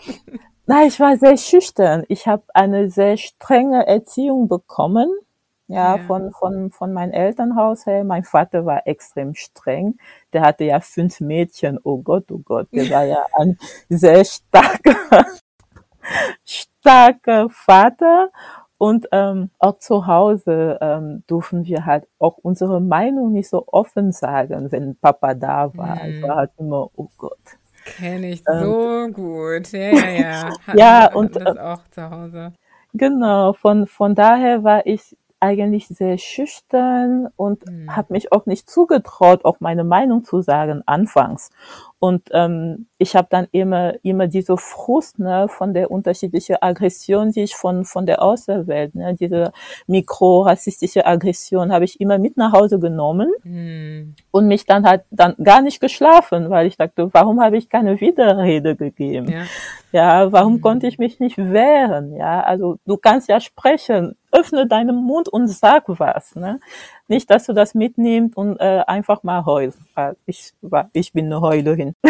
Nein, 0.66 0.88
ich 0.88 0.98
war 0.98 1.16
sehr 1.18 1.36
schüchtern. 1.36 2.04
Ich 2.08 2.26
habe 2.26 2.44
eine 2.54 2.88
sehr 2.88 3.18
strenge 3.18 3.86
Erziehung 3.86 4.48
bekommen. 4.48 5.10
Ja, 5.66 5.96
ja, 5.96 6.02
von, 6.04 6.30
von, 6.32 6.70
von 6.70 6.92
meinem 6.92 7.12
Elternhaus 7.12 7.86
her. 7.86 8.04
Mein 8.04 8.24
Vater 8.24 8.66
war 8.66 8.86
extrem 8.86 9.34
streng. 9.34 9.98
Der 10.32 10.42
hatte 10.42 10.64
ja 10.64 10.80
fünf 10.80 11.20
Mädchen. 11.20 11.78
Oh 11.82 11.98
Gott, 12.02 12.30
oh 12.30 12.38
Gott. 12.38 12.68
Der 12.72 12.88
war 12.90 13.04
ja 13.04 13.26
ein 13.32 13.58
sehr 13.88 14.24
starker, 14.24 15.26
starker 16.44 17.48
Vater. 17.50 18.30
Und 18.78 19.06
ähm, 19.12 19.50
auch 19.58 19.78
zu 19.78 20.06
Hause 20.06 20.78
ähm, 20.80 21.22
dürfen 21.30 21.64
wir 21.64 21.86
halt 21.86 22.06
auch 22.18 22.38
unsere 22.38 22.80
Meinung 22.80 23.32
nicht 23.32 23.48
so 23.48 23.64
offen 23.66 24.12
sagen, 24.12 24.72
wenn 24.72 24.96
Papa 24.96 25.34
da 25.34 25.74
war. 25.74 25.96
Mhm. 26.04 26.10
Ich 26.10 26.22
war 26.22 26.36
halt 26.36 26.50
immer, 26.58 26.90
oh 26.96 27.08
Gott. 27.16 27.38
Kenne 27.84 28.30
ich 28.30 28.42
ähm, 28.48 28.60
so 28.60 29.08
gut. 29.12 29.72
Ja, 29.72 29.90
ja, 29.90 30.10
ja. 30.10 30.50
Ja, 30.74 31.14
und 31.14 31.36
das 31.36 31.56
äh, 31.56 31.60
auch 31.60 31.88
zu 31.90 32.10
Hause. 32.10 32.52
Genau, 32.94 33.52
von, 33.52 33.86
von 33.86 34.14
daher 34.14 34.64
war 34.64 34.86
ich 34.86 35.16
eigentlich 35.44 35.88
sehr 35.88 36.16
schüchtern 36.18 37.28
und 37.36 37.66
mhm. 37.66 37.94
habe 37.94 38.14
mich 38.14 38.32
auch 38.32 38.46
nicht 38.46 38.70
zugetraut, 38.70 39.44
auch 39.44 39.60
meine 39.60 39.84
Meinung 39.84 40.24
zu 40.24 40.40
sagen 40.40 40.82
anfangs. 40.86 41.50
Und 41.98 42.28
ähm, 42.32 42.86
ich 42.98 43.16
habe 43.16 43.28
dann 43.30 43.46
immer 43.50 43.94
immer 44.02 44.26
diese 44.26 44.58
Frust 44.58 45.18
ne, 45.18 45.46
von 45.48 45.72
der 45.72 45.90
unterschiedlichen 45.90 46.56
Aggression, 46.60 47.30
die 47.30 47.44
ich 47.44 47.54
von 47.54 47.86
von 47.86 48.04
der 48.04 48.20
Außerwelt, 48.20 48.94
ne, 48.94 49.14
diese 49.14 49.52
mikrorassistische 49.86 51.06
Aggression, 51.06 51.72
habe 51.72 51.86
ich 51.86 52.00
immer 52.00 52.18
mit 52.18 52.36
nach 52.36 52.52
Hause 52.52 52.78
genommen 52.78 53.32
mhm. 53.42 54.14
und 54.30 54.48
mich 54.48 54.66
dann 54.66 54.86
halt 54.86 55.04
dann 55.10 55.34
gar 55.42 55.62
nicht 55.62 55.80
geschlafen, 55.80 56.50
weil 56.50 56.66
ich 56.66 56.76
dachte, 56.76 57.08
warum 57.12 57.40
habe 57.40 57.56
ich 57.56 57.70
keine 57.70 57.98
Widerrede 57.98 58.76
gegeben? 58.76 59.30
Ja, 59.30 59.44
ja 59.92 60.32
warum 60.32 60.54
mhm. 60.54 60.60
konnte 60.60 60.86
ich 60.86 60.98
mich 60.98 61.20
nicht 61.20 61.38
wehren? 61.38 62.14
Ja, 62.16 62.42
also 62.42 62.76
du 62.84 62.98
kannst 62.98 63.30
ja 63.30 63.40
sprechen, 63.40 64.14
öffne 64.34 64.66
deinen 64.66 64.96
Mund 64.96 65.28
und 65.28 65.48
sag 65.48 65.84
was. 65.86 66.34
Ne? 66.34 66.60
Nicht, 67.08 67.30
dass 67.30 67.46
du 67.46 67.52
das 67.52 67.74
mitnimmst 67.74 68.36
und 68.36 68.58
äh, 68.58 68.82
einfach 68.86 69.22
mal 69.22 69.44
heulst. 69.44 69.78
Ich, 70.26 70.52
ich 70.92 71.12
bin 71.12 71.26
eine 71.26 71.40
Heulerin. 71.40 71.94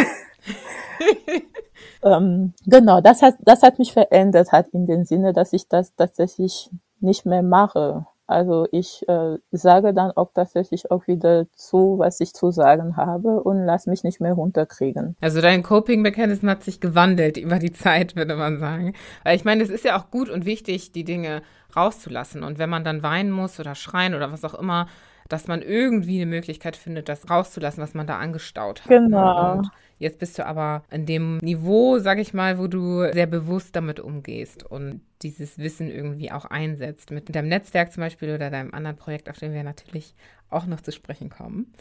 ähm, 2.02 2.52
genau, 2.66 3.00
das 3.00 3.22
hat, 3.22 3.36
das 3.40 3.62
hat 3.62 3.78
mich 3.78 3.92
verändert, 3.92 4.52
hat 4.52 4.68
in 4.68 4.86
dem 4.86 5.04
Sinne, 5.04 5.32
dass 5.32 5.52
ich 5.52 5.68
das 5.68 5.94
tatsächlich 5.94 6.70
nicht 7.00 7.26
mehr 7.26 7.42
mache. 7.42 8.06
Also 8.26 8.66
ich 8.72 9.06
äh, 9.06 9.36
sage 9.50 9.92
dann 9.92 10.10
auch 10.12 10.32
tatsächlich 10.32 10.90
auch 10.90 11.06
wieder 11.06 11.46
zu, 11.52 11.98
was 11.98 12.20
ich 12.20 12.32
zu 12.32 12.50
sagen 12.50 12.96
habe 12.96 13.42
und 13.42 13.64
lass 13.64 13.86
mich 13.86 14.02
nicht 14.02 14.20
mehr 14.20 14.32
runterkriegen. 14.32 15.16
Also 15.20 15.40
dein 15.40 15.62
Coping-Mechanismus 15.62 16.50
hat 16.50 16.62
sich 16.62 16.80
gewandelt 16.80 17.36
über 17.36 17.58
die 17.58 17.72
Zeit, 17.72 18.16
würde 18.16 18.36
man 18.36 18.58
sagen. 18.58 18.94
Weil 19.24 19.36
ich 19.36 19.44
meine, 19.44 19.62
es 19.62 19.70
ist 19.70 19.84
ja 19.84 19.98
auch 19.98 20.10
gut 20.10 20.30
und 20.30 20.46
wichtig, 20.46 20.92
die 20.92 21.04
Dinge 21.04 21.42
rauszulassen. 21.76 22.42
Und 22.42 22.58
wenn 22.58 22.70
man 22.70 22.84
dann 22.84 23.02
weinen 23.02 23.30
muss 23.30 23.60
oder 23.60 23.74
schreien 23.74 24.14
oder 24.14 24.32
was 24.32 24.44
auch 24.44 24.54
immer, 24.54 24.86
dass 25.28 25.46
man 25.46 25.62
irgendwie 25.62 26.16
eine 26.20 26.26
Möglichkeit 26.30 26.76
findet, 26.76 27.08
das 27.08 27.30
rauszulassen, 27.30 27.82
was 27.82 27.94
man 27.94 28.06
da 28.06 28.18
angestaut 28.18 28.82
hat. 28.82 28.88
Genau. 28.88 29.58
Und 29.58 29.70
jetzt 29.98 30.18
bist 30.18 30.38
du 30.38 30.46
aber 30.46 30.82
an 30.90 31.06
dem 31.06 31.38
Niveau, 31.38 31.98
sag 31.98 32.18
ich 32.18 32.34
mal, 32.34 32.58
wo 32.58 32.66
du 32.66 33.10
sehr 33.12 33.26
bewusst 33.26 33.74
damit 33.74 34.00
umgehst 34.00 34.64
und 34.64 35.00
dieses 35.22 35.58
Wissen 35.58 35.90
irgendwie 35.90 36.30
auch 36.30 36.44
einsetzt. 36.44 37.10
Mit 37.10 37.34
deinem 37.34 37.48
Netzwerk 37.48 37.92
zum 37.92 38.02
Beispiel 38.02 38.34
oder 38.34 38.50
deinem 38.50 38.74
anderen 38.74 38.96
Projekt, 38.96 39.30
auf 39.30 39.38
dem 39.38 39.52
wir 39.52 39.62
natürlich 39.62 40.14
auch 40.50 40.66
noch 40.66 40.80
zu 40.80 40.92
sprechen 40.92 41.30
kommen. 41.30 41.72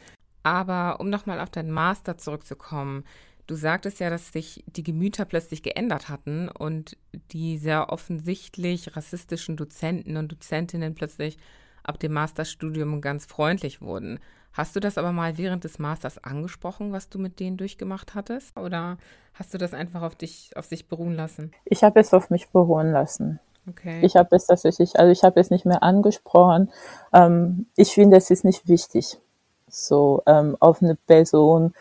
Aber 0.43 0.99
um 0.99 1.09
nochmal 1.09 1.39
auf 1.39 1.49
deinen 1.49 1.71
Master 1.71 2.17
zurückzukommen, 2.17 3.03
Du 3.45 3.55
sagtest 3.55 3.99
ja, 3.99 4.09
dass 4.09 4.31
sich 4.31 4.63
die 4.67 4.83
Gemüter 4.83 5.25
plötzlich 5.25 5.63
geändert 5.63 6.07
hatten 6.07 6.47
und 6.47 6.97
die 7.31 7.57
sehr 7.57 7.91
offensichtlich 7.91 8.95
rassistischen 8.95 9.57
Dozenten 9.57 10.15
und 10.15 10.31
Dozentinnen 10.31 10.95
plötzlich 10.95 11.37
ab 11.83 11.99
dem 11.99 12.13
Masterstudium 12.13 13.01
ganz 13.01 13.25
freundlich 13.25 13.81
wurden. 13.81 14.19
Hast 14.53 14.75
du 14.75 14.79
das 14.79 14.97
aber 14.97 15.11
mal 15.11 15.37
während 15.37 15.63
des 15.63 15.79
Masters 15.79 16.23
angesprochen, 16.23 16.91
was 16.91 17.09
du 17.09 17.17
mit 17.17 17.39
denen 17.39 17.57
durchgemacht 17.57 18.13
hattest? 18.13 18.55
Oder 18.57 18.97
hast 19.33 19.53
du 19.53 19.57
das 19.57 19.73
einfach 19.73 20.03
auf 20.03 20.15
dich, 20.15 20.51
auf 20.55 20.65
sich 20.65 20.87
beruhen 20.87 21.15
lassen? 21.15 21.51
Ich 21.65 21.83
habe 21.83 21.99
es 21.99 22.13
auf 22.13 22.29
mich 22.29 22.49
beruhen 22.49 22.91
lassen. 22.91 23.39
Okay. 23.67 24.01
Ich 24.05 24.15
habe 24.15 24.35
es 24.35 24.45
tatsächlich, 24.45 24.99
also 24.99 25.11
ich 25.11 25.23
habe 25.23 25.39
es 25.39 25.49
nicht 25.49 25.65
mehr 25.65 25.81
angesprochen. 25.81 26.71
Ähm, 27.13 27.65
ich 27.75 27.93
finde, 27.93 28.17
es 28.17 28.29
ist 28.29 28.43
nicht 28.43 28.67
wichtig, 28.67 29.17
so 29.67 30.21
ähm, 30.27 30.57
auf 30.59 30.83
eine 30.83 30.95
Person, 30.95 31.73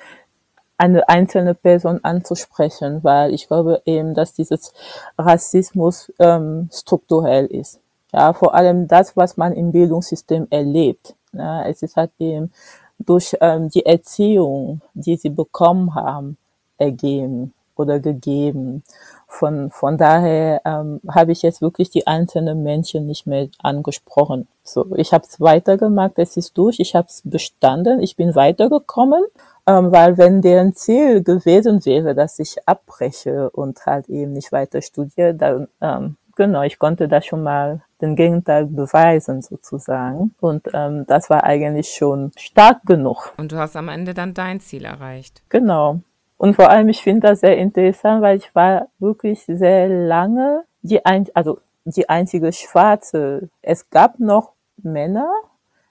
eine 0.78 1.08
einzelne 1.08 1.54
Person 1.54 2.00
anzusprechen, 2.02 3.04
weil 3.04 3.34
ich 3.34 3.48
glaube 3.48 3.82
eben, 3.84 4.14
dass 4.14 4.32
dieses 4.32 4.72
Rassismus 5.18 6.12
ähm, 6.18 6.70
strukturell 6.72 7.46
ist. 7.46 7.80
Ja, 8.12 8.32
vor 8.32 8.54
allem 8.54 8.88
das, 8.88 9.16
was 9.16 9.36
man 9.36 9.52
im 9.52 9.72
Bildungssystem 9.72 10.46
erlebt. 10.50 11.14
Ja, 11.32 11.64
es 11.64 11.82
ist 11.82 11.96
halt 11.96 12.10
eben 12.18 12.52
durch 12.98 13.36
ähm, 13.40 13.70
die 13.70 13.86
Erziehung, 13.86 14.82
die 14.94 15.16
sie 15.16 15.30
bekommen 15.30 15.94
haben, 15.94 16.36
ergeben 16.78 17.54
oder 17.76 18.00
gegeben. 18.00 18.82
von, 19.26 19.70
von 19.70 19.96
daher 19.96 20.60
ähm, 20.66 21.00
habe 21.08 21.32
ich 21.32 21.42
jetzt 21.42 21.62
wirklich 21.62 21.88
die 21.90 22.06
einzelnen 22.06 22.62
Menschen 22.62 23.06
nicht 23.06 23.26
mehr 23.26 23.48
angesprochen. 23.62 24.46
So, 24.62 24.86
ich 24.96 25.12
habe 25.12 25.24
es 25.26 25.40
weitergemacht, 25.40 26.12
es 26.18 26.36
ist 26.36 26.56
durch, 26.58 26.80
ich 26.80 26.94
habe 26.94 27.08
es 27.08 27.22
bestanden, 27.24 28.00
ich 28.00 28.14
bin 28.16 28.34
weitergekommen, 28.34 29.24
ähm, 29.66 29.90
weil 29.90 30.18
wenn 30.18 30.42
deren 30.42 30.74
Ziel 30.74 31.22
gewesen 31.22 31.84
wäre, 31.86 32.14
dass 32.14 32.38
ich 32.38 32.56
abbreche 32.66 33.48
und 33.50 33.84
halt 33.86 34.08
eben 34.10 34.34
nicht 34.34 34.52
weiter 34.52 34.82
studiere, 34.82 35.34
dann 35.34 35.68
ähm, 35.80 36.16
genau, 36.36 36.62
ich 36.62 36.78
konnte 36.78 37.08
da 37.08 37.20
schon 37.20 37.42
mal 37.42 37.82
den 38.00 38.16
Gegenteil 38.16 38.66
beweisen 38.66 39.42
sozusagen. 39.42 40.34
Und 40.40 40.68
ähm, 40.72 41.04
das 41.06 41.30
war 41.30 41.44
eigentlich 41.44 41.88
schon 41.90 42.32
stark 42.36 42.84
genug. 42.84 43.32
Und 43.36 43.52
du 43.52 43.56
hast 43.56 43.76
am 43.76 43.88
Ende 43.88 44.14
dann 44.14 44.34
dein 44.34 44.60
Ziel 44.60 44.84
erreicht. 44.84 45.42
Genau. 45.48 46.00
Und 46.36 46.54
vor 46.56 46.70
allem, 46.70 46.88
ich 46.88 47.02
finde 47.02 47.28
das 47.28 47.40
sehr 47.40 47.56
interessant, 47.56 48.22
weil 48.22 48.36
ich 48.36 48.54
war 48.54 48.88
wirklich 48.98 49.44
sehr 49.46 49.88
lange 49.88 50.64
die 50.82 51.04
ein, 51.04 51.26
also 51.34 51.60
die 51.84 52.08
einzige 52.08 52.52
Schwarze. 52.52 53.48
Es 53.62 53.90
gab 53.90 54.18
noch 54.18 54.52
Männer, 54.82 55.32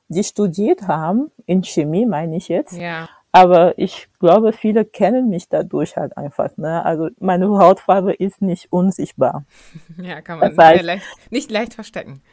die 0.10 0.24
studiert 0.24 0.88
haben, 0.88 1.32
in 1.46 1.64
Chemie 1.64 2.06
meine 2.06 2.36
ich 2.36 2.50
jetzt. 2.50 2.78
Ja. 2.78 3.10
Aber 3.32 3.78
ich 3.78 4.10
glaube, 4.20 4.52
viele 4.52 4.84
kennen 4.84 5.30
mich 5.30 5.48
dadurch 5.48 5.96
halt 5.96 6.18
einfach. 6.18 6.58
Ne? 6.58 6.84
Also 6.84 7.10
meine 7.20 7.48
Hautfarbe 7.48 8.14
ist 8.14 8.42
nicht 8.42 8.72
unsichtbar. 8.72 9.46
Ja, 10.02 10.22
kann 10.22 10.40
man 10.40 10.56
das 10.56 10.66
heißt, 10.66 10.84
leicht, 10.84 11.06
nicht 11.30 11.52
leicht 11.52 11.74
verstecken. 11.74 12.22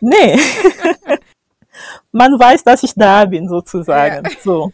Nee. 0.00 0.36
man 2.12 2.32
weiß, 2.32 2.64
dass 2.64 2.82
ich 2.82 2.92
da 2.94 3.24
bin, 3.24 3.48
sozusagen. 3.48 4.26
Ja. 4.26 4.30
So. 4.42 4.72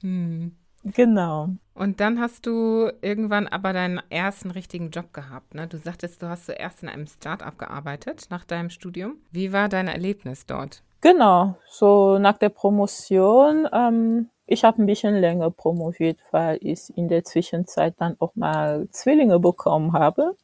hm. 0.00 0.56
Genau. 0.94 1.48
Und 1.74 2.00
dann 2.00 2.20
hast 2.20 2.46
du 2.46 2.90
irgendwann 3.02 3.46
aber 3.46 3.74
deinen 3.74 4.00
ersten 4.08 4.52
richtigen 4.52 4.90
Job 4.90 5.12
gehabt. 5.12 5.54
Ne? 5.54 5.66
Du 5.66 5.76
sagtest, 5.76 6.22
du 6.22 6.28
hast 6.28 6.46
zuerst 6.46 6.82
in 6.82 6.88
einem 6.88 7.06
Start-up 7.06 7.58
gearbeitet 7.58 8.28
nach 8.30 8.44
deinem 8.44 8.70
Studium. 8.70 9.16
Wie 9.32 9.52
war 9.52 9.68
dein 9.68 9.88
Erlebnis 9.88 10.46
dort? 10.46 10.82
Genau, 11.02 11.58
so 11.68 12.18
nach 12.18 12.38
der 12.38 12.48
Promotion. 12.48 13.68
Ähm, 13.70 14.30
ich 14.46 14.64
habe 14.64 14.82
ein 14.82 14.86
bisschen 14.86 15.14
länger 15.16 15.50
promoviert, 15.50 16.18
weil 16.30 16.58
ich 16.60 16.96
in 16.96 17.08
der 17.08 17.24
Zwischenzeit 17.24 17.94
dann 17.98 18.16
auch 18.18 18.34
mal 18.34 18.88
Zwillinge 18.90 19.38
bekommen 19.38 19.92
habe. 19.92 20.36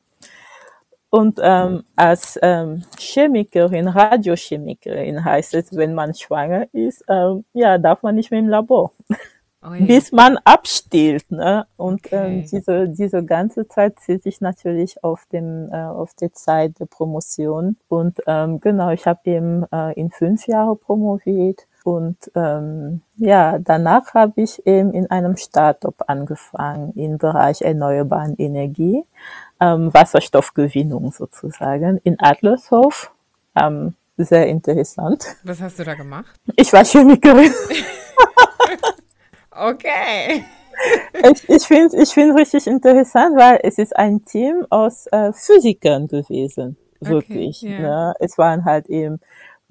Und 1.11 1.39
ähm, 1.43 1.85
als 1.95 2.39
ähm, 2.43 2.85
Chemikerin, 2.99 3.87
Radiochemikerin 3.89 5.25
heißt 5.25 5.55
es, 5.55 5.77
wenn 5.77 5.95
man 5.95 6.15
schwanger 6.15 6.67
ist, 6.73 7.05
ähm, 7.09 7.45
ja, 7.53 7.77
darf 7.77 8.03
man 8.03 8.15
nicht 8.15 8.31
mehr 8.31 8.41
im 8.41 8.49
Labor. 8.49 8.93
Ui. 9.65 9.81
bis 9.83 10.11
man 10.11 10.39
abstillt. 10.39 11.31
Ne? 11.31 11.67
Und 11.77 12.13
ähm, 12.13 12.19
okay. 12.19 12.41
ähm, 12.41 12.47
diese, 12.51 12.89
diese 12.89 13.25
ganze 13.25 13.69
Zeit 13.69 13.99
zählt 14.01 14.23
sich 14.23 14.41
natürlich 14.41 15.05
auf, 15.05 15.25
dem, 15.33 15.71
äh, 15.73 15.85
auf 15.85 16.15
die 16.15 16.33
Zeit 16.33 16.81
der 16.81 16.87
Promotion. 16.87 17.77
Und 17.89 18.19
ähm, 18.27 18.61
genau, 18.61 18.91
ich 18.91 19.07
habe 19.07 19.21
eben 19.25 19.65
äh, 19.73 19.93
in 19.93 20.11
fünf 20.11 20.47
Jahre 20.47 20.77
promoviert. 20.77 21.67
Und 21.85 22.31
ähm, 22.35 23.03
ja, 23.17 23.59
danach 23.59 24.15
habe 24.15 24.41
ich 24.43 24.65
eben 24.67 24.93
in 24.93 25.11
einem 25.11 25.37
Startup 25.37 25.95
angefangen 26.07 26.93
im 26.95 27.19
Bereich 27.19 27.63
erneuerbaren 27.63 28.37
Energie, 28.39 29.05
ähm, 29.61 29.93
Wasserstoffgewinnung 29.93 31.13
sozusagen 31.13 31.99
in 32.05 32.19
Adlershof. 32.21 33.13
Ähm, 33.57 33.95
sehr 34.17 34.47
interessant. 34.47 35.25
Was 35.43 35.61
hast 35.61 35.79
du 35.79 35.85
da 35.85 35.95
gemacht? 35.95 36.41
Ich 36.57 36.73
war 36.73 36.85
Chemikerin. 36.85 37.53
Okay. 39.55 40.45
ich 41.31 41.49
ich 41.49 41.67
finde 41.67 42.03
ich 42.03 42.09
find 42.09 42.35
richtig 42.39 42.67
interessant, 42.67 43.37
weil 43.37 43.61
es 43.63 43.79
ist 43.79 43.95
ein 43.95 44.25
Team 44.25 44.67
aus 44.71 45.07
äh, 45.09 45.33
Physikern 45.33 46.09
gewesen. 46.09 46.77
Wirklich. 47.01 47.63
Okay, 47.63 47.73
yeah. 47.73 47.81
ne? 47.81 48.15
Es 48.21 48.39
waren 48.39 48.65
halt 48.65 48.87
eben 48.87 49.21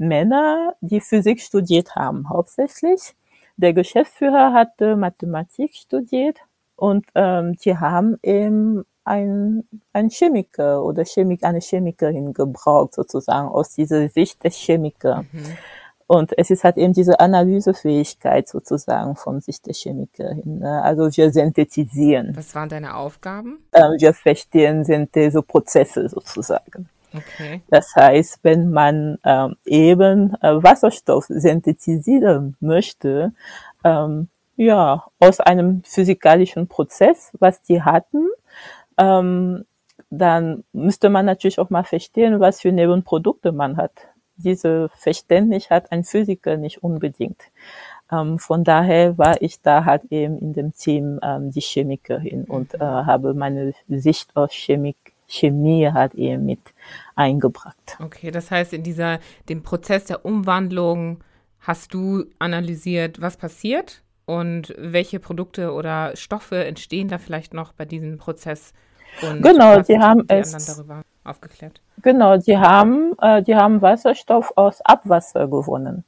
Männer, 0.01 0.73
die 0.81 0.99
Physik 0.99 1.41
studiert 1.41 1.95
haben, 1.95 2.27
hauptsächlich. 2.29 3.13
Der 3.57 3.73
Geschäftsführer 3.73 4.53
hatte 4.53 4.95
Mathematik 4.95 5.75
studiert 5.75 6.39
und 6.75 7.05
ähm, 7.13 7.55
die 7.63 7.77
haben 7.77 8.17
eben 8.23 8.83
ein, 9.03 9.63
ein 9.93 10.09
Chemiker 10.09 10.83
oder 10.83 11.05
Chemik, 11.05 11.43
eine 11.43 11.59
Chemikerin 11.59 12.33
gebraucht, 12.33 12.95
sozusagen, 12.95 13.49
aus 13.49 13.75
dieser 13.75 14.09
Sicht 14.09 14.43
des 14.43 14.55
Chemikers. 14.55 15.23
Mhm. 15.31 15.57
Und 16.07 16.37
es 16.37 16.49
ist 16.49 16.63
halt 16.63 16.77
eben 16.77 16.91
diese 16.91 17.19
Analysefähigkeit 17.19 18.49
sozusagen 18.49 19.15
von 19.15 19.39
Sicht 19.39 19.65
der 19.65 19.73
Chemikerin. 19.73 20.59
Ne? 20.59 20.81
Also 20.83 21.09
wir 21.15 21.31
synthetisieren. 21.31 22.35
Was 22.35 22.53
waren 22.53 22.67
deine 22.67 22.95
Aufgaben? 22.95 23.59
Äh, 23.71 23.91
wir 23.97 24.13
verstehen 24.13 24.83
Syntheseprozesse 24.83 26.09
sozusagen. 26.09 26.89
Okay. 27.13 27.61
Das 27.69 27.95
heißt, 27.95 28.39
wenn 28.43 28.71
man 28.71 29.17
ähm, 29.23 29.55
eben 29.65 30.35
äh, 30.41 30.63
Wasserstoff 30.63 31.25
synthetisieren 31.27 32.55
möchte, 32.59 33.33
ähm, 33.83 34.29
ja, 34.55 35.05
aus 35.19 35.39
einem 35.39 35.83
physikalischen 35.83 36.67
Prozess, 36.67 37.31
was 37.39 37.61
die 37.61 37.81
hatten, 37.81 38.27
ähm, 38.97 39.65
dann 40.09 40.63
müsste 40.73 41.09
man 41.09 41.25
natürlich 41.25 41.59
auch 41.59 41.69
mal 41.69 41.83
verstehen, 41.83 42.39
was 42.39 42.61
für 42.61 42.71
Nebenprodukte 42.71 43.51
man 43.51 43.77
hat 43.77 43.91
diese 44.41 44.89
Verständnis 44.95 45.69
hat 45.69 45.91
ein 45.91 46.03
Physiker 46.03 46.57
nicht 46.57 46.83
unbedingt. 46.83 47.41
Ähm, 48.11 48.39
von 48.39 48.63
daher 48.63 49.17
war 49.17 49.41
ich 49.41 49.61
da 49.61 49.85
halt 49.85 50.03
eben 50.09 50.37
in 50.39 50.53
dem 50.53 50.73
Team 50.73 51.19
ähm, 51.23 51.51
die 51.51 51.61
Chemikerin 51.61 52.43
und 52.43 52.73
mhm. 52.73 52.81
äh, 52.81 52.85
habe 52.85 53.33
meine 53.33 53.73
Sicht 53.87 54.35
aus 54.35 54.51
Chemik, 54.51 55.10
Chemie 55.31 55.89
halt 55.91 56.13
eben 56.15 56.45
mit 56.45 56.59
eingebracht. 57.15 57.97
Okay, 58.03 58.31
das 58.31 58.51
heißt, 58.51 58.73
in 58.73 58.83
dieser, 58.83 59.19
dem 59.49 59.63
Prozess 59.63 60.05
der 60.05 60.25
Umwandlung 60.25 61.23
hast 61.61 61.93
du 61.93 62.25
analysiert, 62.39 63.21
was 63.21 63.37
passiert 63.37 64.01
und 64.25 64.73
welche 64.77 65.19
Produkte 65.19 65.73
oder 65.73 66.15
Stoffe 66.15 66.65
entstehen 66.65 67.07
da 67.07 67.17
vielleicht 67.17 67.53
noch 67.53 67.71
bei 67.73 67.85
diesem 67.85 68.17
Prozess? 68.17 68.73
Und 69.21 69.41
genau, 69.41 69.81
sie 69.83 69.99
haben 69.99 70.25
es 70.27 70.51
darüber 70.65 71.03
aufgeklärt. 71.23 71.81
Genau, 72.01 72.37
die 72.37 72.57
haben, 72.57 73.13
äh, 73.21 73.43
die 73.43 73.55
haben 73.55 73.81
Wasserstoff 73.81 74.53
aus 74.55 74.81
Abwasser 74.81 75.47
gewonnen. 75.47 76.03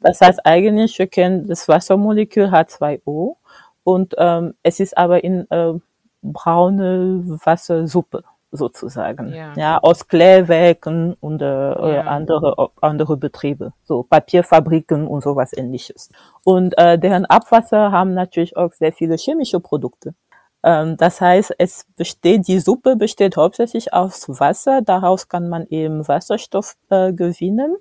Das 0.00 0.20
heißt 0.20 0.46
eigentlich, 0.46 0.98
wir 0.98 1.08
kennen 1.08 1.48
das 1.48 1.66
Wassermolekül 1.68 2.46
H2O 2.46 3.36
und 3.82 4.14
ähm, 4.16 4.54
es 4.62 4.78
ist 4.78 4.96
aber 4.96 5.24
in 5.24 5.50
äh, 5.50 5.74
braune 6.22 7.24
Wassersuppe 7.44 8.22
sozusagen, 8.50 9.32
ja, 9.32 9.52
ja 9.56 9.78
aus 9.78 10.08
Klärwerken 10.08 11.14
und 11.20 11.42
äh, 11.42 11.44
ja. 11.44 12.02
andere 12.02 12.70
andere 12.80 13.16
Betriebe, 13.16 13.72
so 13.84 14.02
Papierfabriken 14.02 15.06
und 15.06 15.22
sowas 15.22 15.52
ähnliches. 15.56 16.10
Und 16.44 16.76
äh, 16.78 16.98
deren 16.98 17.26
Abwasser 17.26 17.92
haben 17.92 18.14
natürlich 18.14 18.56
auch 18.56 18.72
sehr 18.72 18.92
viele 18.92 19.16
chemische 19.16 19.60
Produkte. 19.60 20.14
Ähm, 20.62 20.96
das 20.96 21.20
heißt, 21.20 21.54
es 21.58 21.86
besteht, 21.96 22.48
die 22.48 22.58
Suppe 22.58 22.96
besteht 22.96 23.36
hauptsächlich 23.36 23.92
aus 23.92 24.28
Wasser. 24.28 24.82
Daraus 24.82 25.28
kann 25.28 25.48
man 25.48 25.66
eben 25.68 26.06
Wasserstoff 26.06 26.76
äh, 26.90 27.12
gewinnen. 27.12 27.76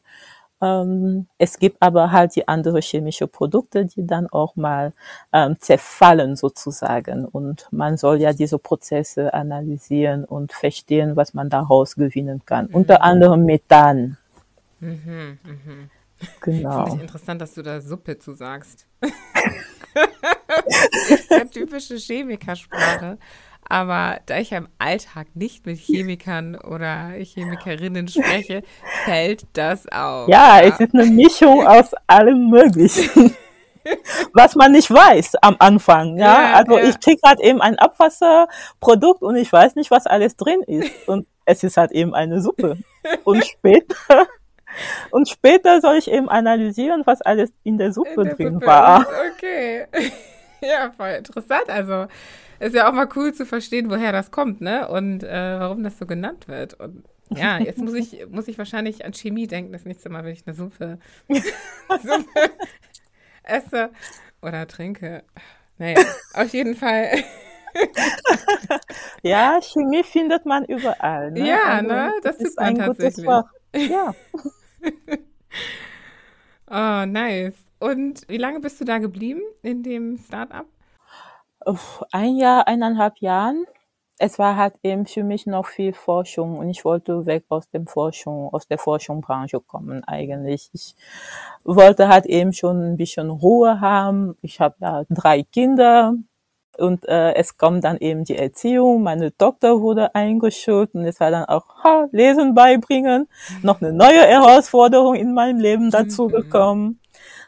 Ähm, 0.61 1.27
es 1.37 1.59
gibt 1.59 1.77
aber 1.81 2.11
halt 2.11 2.35
die 2.35 2.47
andere 2.47 2.81
chemische 2.81 3.27
Produkte, 3.27 3.85
die 3.85 4.07
dann 4.07 4.27
auch 4.27 4.55
mal 4.55 4.93
ähm, 5.31 5.59
zerfallen 5.59 6.35
sozusagen. 6.35 7.25
Und 7.25 7.67
man 7.71 7.97
soll 7.97 8.21
ja 8.21 8.33
diese 8.33 8.57
Prozesse 8.57 9.33
analysieren 9.33 10.25
und 10.25 10.53
verstehen, 10.53 11.15
was 11.15 11.33
man 11.33 11.49
daraus 11.49 11.95
gewinnen 11.95 12.41
kann. 12.45 12.67
Mhm. 12.67 12.75
Unter 12.75 13.03
anderem 13.03 13.45
Methan. 13.45 14.17
Mhm, 14.79 15.39
mh. 15.43 15.89
Genau. 16.41 16.85
Finde 16.85 16.95
ich 16.95 17.01
interessant, 17.01 17.41
dass 17.41 17.53
du 17.53 17.61
da 17.61 17.79
Suppe 17.79 18.17
zu 18.17 18.33
sagst. 18.33 18.87
das 19.01 19.11
ist 21.09 21.29
ja 21.29 21.45
typische 21.45 21.97
Chemikersprache. 21.97 23.19
Aber 23.69 24.19
da 24.25 24.37
ich 24.37 24.51
ja 24.51 24.59
im 24.59 24.69
Alltag 24.79 25.27
nicht 25.33 25.65
mit 25.65 25.77
Chemikern 25.77 26.55
oder 26.55 27.11
Chemikerinnen 27.19 28.07
spreche, 28.07 28.63
fällt 29.05 29.45
das 29.53 29.87
auf. 29.91 30.29
Ja, 30.29 30.61
es 30.61 30.79
ist 30.79 30.93
eine 30.93 31.05
Mischung 31.05 31.65
aus 31.67 31.91
allem 32.07 32.49
Möglichen. 32.49 33.35
was 34.33 34.55
man 34.55 34.71
nicht 34.71 34.91
weiß 34.91 35.35
am 35.41 35.55
Anfang. 35.59 36.17
Ja, 36.17 36.25
ja 36.25 36.53
also 36.53 36.77
ja. 36.77 36.89
ich 36.89 36.99
krieg 36.99 37.19
halt 37.25 37.39
eben 37.39 37.61
ein 37.61 37.77
Abwasserprodukt 37.77 39.21
und 39.21 39.35
ich 39.35 39.51
weiß 39.51 39.75
nicht, 39.75 39.91
was 39.91 40.05
alles 40.05 40.35
drin 40.35 40.61
ist. 40.63 40.91
Und 41.07 41.27
es 41.45 41.63
ist 41.63 41.77
halt 41.77 41.91
eben 41.91 42.13
eine 42.13 42.41
Suppe. 42.41 42.77
Und 43.23 43.45
später 43.45 44.27
und 45.11 45.27
später 45.27 45.81
soll 45.81 45.95
ich 45.95 46.09
eben 46.11 46.29
analysieren, 46.29 47.01
was 47.05 47.21
alles 47.21 47.51
in 47.63 47.77
der 47.77 47.93
Suppe 47.93 48.11
in 48.15 48.23
der 48.23 48.35
drin 48.35 48.53
Suppe 48.55 48.65
war. 48.65 49.05
Okay. 49.33 49.87
Ja, 50.59 50.91
voll 50.97 51.09
interessant. 51.09 51.69
Also 51.69 52.07
ist 52.59 52.75
ja 52.75 52.89
auch 52.89 52.93
mal 52.93 53.09
cool 53.15 53.33
zu 53.33 53.45
verstehen, 53.45 53.89
woher 53.89 54.11
das 54.11 54.31
kommt, 54.31 54.61
ne? 54.61 54.87
Und 54.87 55.23
äh, 55.23 55.59
warum 55.59 55.83
das 55.83 55.97
so 55.97 56.05
genannt 56.05 56.47
wird. 56.47 56.79
Und 56.79 57.03
ja, 57.29 57.57
jetzt 57.63 57.79
muss 57.79 57.93
ich, 57.93 58.25
muss 58.29 58.47
ich 58.47 58.57
wahrscheinlich 58.57 59.05
an 59.05 59.13
Chemie 59.13 59.47
denken, 59.47 59.73
das 59.73 59.85
nächste 59.85 60.09
Mal, 60.09 60.23
wenn 60.23 60.33
ich 60.33 60.45
eine 60.45 60.55
Suppe, 60.55 60.99
Suppe 61.27 62.51
esse 63.43 63.91
oder 64.41 64.67
trinke. 64.67 65.23
Naja, 65.77 65.99
auf 66.33 66.53
jeden 66.53 66.75
Fall 66.75 67.23
ja, 69.21 69.59
Chemie 69.61 70.03
findet 70.03 70.45
man 70.45 70.65
überall. 70.65 71.31
Ne? 71.31 71.47
Ja, 71.47 71.63
also, 71.63 71.87
ne? 71.87 72.13
Das, 72.23 72.37
ist 72.37 72.57
ein 72.59 72.77
gutes 72.77 73.21
Fach. 73.23 73.45
Ja. 73.75 74.13
oh, 76.69 77.05
nice. 77.05 77.55
Und 77.79 78.27
wie 78.27 78.37
lange 78.37 78.59
bist 78.59 78.81
du 78.81 78.85
da 78.85 78.97
geblieben 78.97 79.41
in 79.61 79.83
dem 79.83 80.17
Startup? 80.17 80.65
Ein 82.11 82.35
Jahr, 82.37 82.67
eineinhalb 82.67 83.17
Jahren. 83.19 83.65
Es 84.19 84.39
war 84.39 84.55
halt 84.55 84.75
eben 84.81 85.05
für 85.05 85.23
mich 85.23 85.45
noch 85.45 85.67
viel 85.67 85.93
Forschung 85.93 86.57
und 86.57 86.69
ich 86.69 86.83
wollte 86.83 87.27
weg 87.27 87.45
aus 87.49 87.69
dem 87.69 87.85
Forschung, 87.85 88.51
aus 88.51 88.67
der 88.67 88.79
Forschungsbranche 88.79 89.59
kommen 89.59 90.03
eigentlich. 90.05 90.69
Ich 90.73 90.95
wollte 91.63 92.07
halt 92.07 92.25
eben 92.25 92.51
schon 92.51 92.81
ein 92.81 92.97
bisschen 92.97 93.29
Ruhe 93.29 93.79
haben. 93.79 94.35
Ich 94.41 94.59
habe 94.59 94.75
ja 94.79 95.03
drei 95.09 95.43
Kinder, 95.43 96.15
und 96.77 97.07
äh, 97.07 97.33
es 97.33 97.57
kommt 97.57 97.83
dann 97.83 97.97
eben 97.97 98.23
die 98.23 98.37
Erziehung. 98.37 99.03
Meine 99.03 99.35
Tochter 99.35 99.81
wurde 99.81 100.13
eingeschult 100.15 100.93
und 100.93 101.05
es 101.05 101.19
war 101.19 101.31
dann 101.31 101.45
auch 101.45 101.83
ha, 101.83 102.07
Lesen 102.11 102.53
beibringen. 102.53 103.27
Noch 103.63 103.81
eine 103.81 103.93
neue 103.93 104.21
Herausforderung 104.21 105.15
in 105.15 105.33
meinem 105.33 105.59
Leben 105.59 105.91
dazu 105.91 106.27
gekommen. 106.27 106.99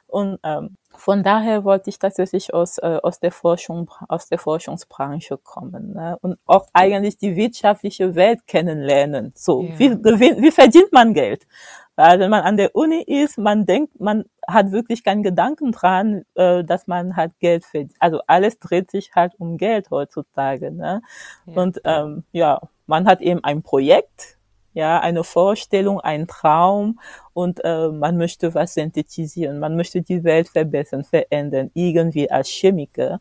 Und 0.07 0.39
ähm, 0.43 0.77
von 0.99 1.23
daher 1.23 1.63
wollte 1.63 1.89
ich 1.89 1.97
tatsächlich 1.97 2.53
aus, 2.53 2.77
äh, 2.77 2.99
aus, 3.01 3.19
der 3.19 3.31
Forschung, 3.31 3.89
aus 4.07 4.27
der 4.27 4.37
Forschungsbranche 4.37 5.37
kommen 5.37 5.93
ne? 5.93 6.17
und 6.21 6.37
auch 6.45 6.67
eigentlich 6.73 7.17
die 7.17 7.35
wirtschaftliche 7.35 8.15
Welt 8.15 8.45
kennenlernen. 8.47 9.31
So, 9.35 9.63
ja. 9.63 9.79
wie, 9.79 9.91
wie 10.01 10.51
verdient 10.51 10.91
man 10.91 11.13
Geld? 11.13 11.47
Weil 11.95 12.19
wenn 12.19 12.29
man 12.29 12.43
an 12.43 12.57
der 12.57 12.75
Uni 12.75 13.01
ist, 13.01 13.37
man 13.37 13.65
denkt, 13.65 13.99
man 13.99 14.25
hat 14.47 14.71
wirklich 14.71 15.03
keinen 15.03 15.23
Gedanken 15.23 15.71
dran, 15.71 16.23
äh, 16.35 16.63
dass 16.63 16.87
man 16.87 17.15
halt 17.15 17.37
Geld 17.39 17.65
verdient. 17.65 17.93
Also 17.99 18.21
alles 18.27 18.59
dreht 18.59 18.91
sich 18.91 19.11
halt 19.15 19.33
um 19.37 19.57
Geld 19.57 19.91
heutzutage. 19.91 20.71
Ne? 20.71 21.01
Ja. 21.45 21.61
Und 21.61 21.81
ähm, 21.83 22.23
ja, 22.31 22.61
man 22.87 23.07
hat 23.07 23.21
eben 23.21 23.43
ein 23.43 23.63
Projekt, 23.63 24.38
ja, 24.79 24.99
eine 25.01 25.25
Vorstellung, 25.25 25.99
ein 25.99 26.25
Traum 26.27 26.99
und 27.33 27.59
äh, 27.65 27.89
man 27.89 28.15
möchte 28.17 28.53
was 28.53 28.75
synthetisieren, 28.75 29.59
man 29.59 29.75
möchte 29.75 30.01
die 30.01 30.23
Welt 30.23 30.47
verbessern, 30.47 31.03
verändern, 31.03 31.69
irgendwie 31.73 32.31
als 32.31 32.47
Chemiker. 32.49 33.19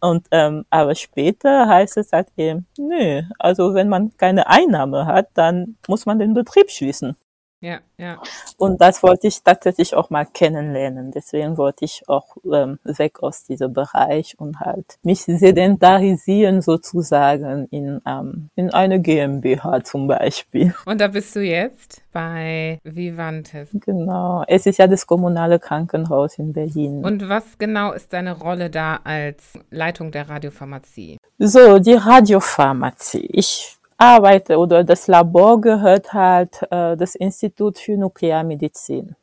Und 0.00 0.26
ähm, 0.32 0.64
aber 0.70 0.94
später 0.96 1.68
heißt 1.68 1.96
es 1.98 2.12
halt 2.12 2.28
eben, 2.36 2.66
nö, 2.76 3.22
also 3.38 3.74
wenn 3.74 3.88
man 3.88 4.16
keine 4.16 4.48
Einnahme 4.48 5.06
hat, 5.06 5.28
dann 5.34 5.76
muss 5.88 6.06
man 6.06 6.18
den 6.18 6.34
Betrieb 6.34 6.70
schließen. 6.70 7.16
Ja, 7.66 7.80
ja. 7.98 8.22
Und 8.58 8.80
das 8.80 9.02
wollte 9.02 9.26
ich 9.26 9.42
tatsächlich 9.42 9.96
auch 9.96 10.08
mal 10.08 10.24
kennenlernen. 10.24 11.10
Deswegen 11.10 11.56
wollte 11.56 11.84
ich 11.84 12.04
auch 12.06 12.36
ähm, 12.44 12.78
weg 12.84 13.24
aus 13.24 13.42
diesem 13.42 13.72
Bereich 13.72 14.38
und 14.38 14.60
halt 14.60 14.98
mich 15.02 15.22
sedentarisieren 15.24 16.62
sozusagen 16.62 17.66
in, 17.72 18.00
ähm, 18.06 18.50
in 18.54 18.72
eine 18.72 19.00
GmbH 19.00 19.82
zum 19.82 20.06
Beispiel. 20.06 20.76
Und 20.84 21.00
da 21.00 21.08
bist 21.08 21.34
du 21.34 21.40
jetzt 21.40 22.02
bei 22.12 22.78
Vivantes. 22.84 23.70
Genau. 23.72 24.44
Es 24.46 24.66
ist 24.66 24.78
ja 24.78 24.86
das 24.86 25.04
kommunale 25.04 25.58
Krankenhaus 25.58 26.38
in 26.38 26.52
Berlin. 26.52 27.04
Und 27.04 27.28
was 27.28 27.58
genau 27.58 27.90
ist 27.90 28.12
deine 28.12 28.38
Rolle 28.38 28.70
da 28.70 29.00
als 29.02 29.54
Leitung 29.70 30.12
der 30.12 30.28
Radiopharmazie? 30.28 31.18
So, 31.38 31.80
die 31.80 31.94
Radiopharmazie. 31.94 33.26
Ich 33.32 33.75
arbeite 33.98 34.58
oder 34.58 34.84
das 34.84 35.06
Labor 35.06 35.60
gehört 35.60 36.12
halt 36.12 36.62
äh, 36.70 36.96
das 36.96 37.14
Institut 37.14 37.78
für 37.78 37.96
Nuklearmedizin. 37.96 39.16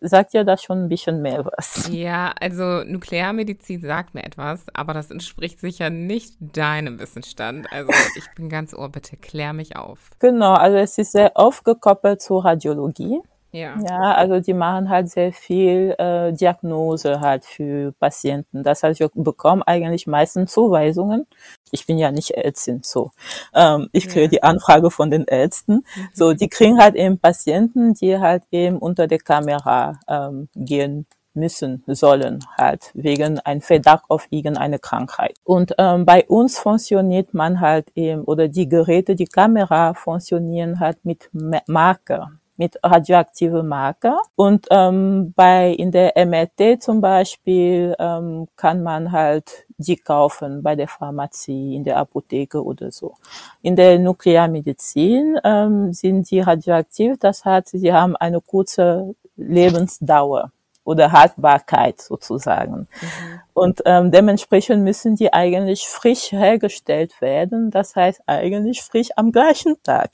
Sagt 0.00 0.32
ja 0.32 0.44
da 0.44 0.56
schon 0.56 0.84
ein 0.84 0.88
bisschen 0.88 1.22
mehr 1.22 1.44
was? 1.44 1.88
Ja, 1.90 2.32
also 2.40 2.84
Nuklearmedizin 2.84 3.82
sagt 3.82 4.14
mir 4.14 4.22
etwas, 4.22 4.64
aber 4.72 4.94
das 4.94 5.10
entspricht 5.10 5.58
sicher 5.58 5.90
nicht 5.90 6.36
deinem 6.38 7.00
Wissensstand. 7.00 7.66
Also 7.72 7.90
ich 8.16 8.32
bin 8.36 8.48
ganz 8.48 8.74
ohr, 8.74 8.88
bitte 8.90 9.16
klär 9.16 9.52
mich 9.52 9.76
auf. 9.76 10.10
Genau, 10.20 10.54
also 10.54 10.76
es 10.76 10.98
ist 10.98 11.12
sehr 11.12 11.36
aufgekoppelt 11.36 12.22
zur 12.22 12.44
Radiologie. 12.44 13.20
Ja. 13.50 13.76
ja, 13.80 14.12
also 14.14 14.40
die 14.40 14.52
machen 14.52 14.90
halt 14.90 15.08
sehr 15.08 15.32
viel 15.32 15.94
äh, 15.98 16.32
Diagnose 16.32 17.20
halt 17.20 17.46
für 17.46 17.92
Patienten. 17.92 18.62
Das 18.62 18.82
heißt, 18.82 19.00
wir 19.00 19.10
bekommen 19.14 19.62
eigentlich 19.62 20.06
meistens 20.06 20.52
Zuweisungen. 20.52 21.26
Ich 21.70 21.86
bin 21.86 21.98
ja 21.98 22.10
nicht 22.10 22.32
Ärztin, 22.32 22.80
so. 22.82 23.10
Ähm, 23.54 23.88
ich 23.92 24.08
kriege 24.08 24.24
ja. 24.24 24.28
die 24.28 24.42
Anfrage 24.42 24.90
von 24.90 25.10
den 25.10 25.24
Ärzten. 25.24 25.76
Mhm. 25.76 26.08
So, 26.12 26.34
die 26.34 26.48
kriegen 26.48 26.78
halt 26.78 26.94
eben 26.94 27.18
Patienten, 27.18 27.94
die 27.94 28.18
halt 28.18 28.42
eben 28.50 28.78
unter 28.78 29.06
der 29.06 29.18
Kamera 29.18 29.98
ähm, 30.08 30.48
gehen 30.54 31.06
müssen, 31.32 31.84
sollen, 31.86 32.44
halt 32.58 32.90
wegen 32.94 33.38
ein 33.40 33.62
Verdacht 33.62 34.04
auf 34.08 34.26
irgendeine 34.30 34.78
Krankheit. 34.78 35.36
Und 35.44 35.74
ähm, 35.78 36.04
bei 36.04 36.26
uns 36.26 36.58
funktioniert 36.58 37.32
man 37.32 37.60
halt 37.60 37.88
eben, 37.94 38.24
oder 38.24 38.48
die 38.48 38.68
Geräte, 38.68 39.14
die 39.14 39.26
Kamera 39.26 39.94
funktionieren 39.94 40.80
halt 40.80 41.04
mit 41.04 41.30
Marker 41.66 42.32
mit 42.58 42.76
radioaktiven 42.82 43.66
Marker. 43.66 44.20
Und 44.36 44.66
ähm, 44.70 45.32
bei 45.34 45.70
in 45.70 45.90
der 45.90 46.12
MRT 46.16 46.82
zum 46.82 47.00
Beispiel 47.00 47.94
ähm, 47.98 48.48
kann 48.56 48.82
man 48.82 49.12
halt 49.12 49.64
die 49.78 49.96
kaufen 49.96 50.62
bei 50.62 50.74
der 50.74 50.88
Pharmazie, 50.88 51.76
in 51.76 51.84
der 51.84 51.96
Apotheke 51.96 52.62
oder 52.62 52.90
so. 52.90 53.14
In 53.62 53.76
der 53.76 53.98
Nuklearmedizin 53.98 55.38
ähm, 55.44 55.92
sind 55.92 56.30
die 56.30 56.40
radioaktiv, 56.40 57.16
das 57.20 57.44
heißt, 57.44 57.68
sie 57.68 57.92
haben 57.92 58.16
eine 58.16 58.40
kurze 58.40 59.14
Lebensdauer 59.36 60.50
oder 60.82 61.12
Haltbarkeit 61.12 62.00
sozusagen. 62.00 62.88
Mhm. 63.00 63.40
Und 63.54 63.82
ähm, 63.84 64.10
dementsprechend 64.10 64.82
müssen 64.82 65.14
die 65.14 65.32
eigentlich 65.32 65.86
frisch 65.86 66.32
hergestellt 66.32 67.20
werden, 67.20 67.70
das 67.70 67.94
heißt 67.94 68.22
eigentlich 68.26 68.82
frisch 68.82 69.10
am 69.14 69.30
gleichen 69.30 69.80
Tag. 69.84 70.10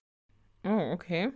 Oh, 0.62 0.92
okay. 0.92 1.30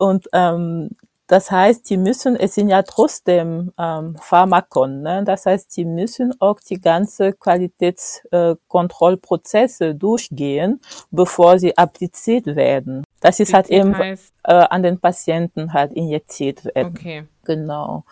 Und 0.00 0.28
ähm, 0.32 0.90
das 1.26 1.50
heißt, 1.50 1.90
die 1.90 1.98
müssen, 1.98 2.36
es 2.36 2.54
sind 2.54 2.70
ja 2.70 2.82
trotzdem 2.82 3.72
ähm, 3.78 4.16
Pharmakon, 4.20 5.02
ne? 5.02 5.22
das 5.24 5.46
heißt, 5.46 5.76
die 5.76 5.84
müssen 5.84 6.34
auch 6.40 6.58
die 6.58 6.80
ganze 6.80 7.34
Qualitätskontrollprozesse 7.34 9.90
äh, 9.90 9.94
durchgehen, 9.94 10.80
bevor 11.10 11.58
sie 11.58 11.76
appliziert 11.78 12.46
werden. 12.46 13.04
Das 13.20 13.40
ist 13.40 13.52
halt 13.52 13.68
eben 13.68 13.94
äh, 13.94 14.16
an 14.44 14.82
den 14.82 14.98
Patienten 14.98 15.74
halt 15.74 15.92
injiziert 15.92 16.64
werden. 16.64 16.94
Okay. 16.98 17.26
Genau. 17.44 18.04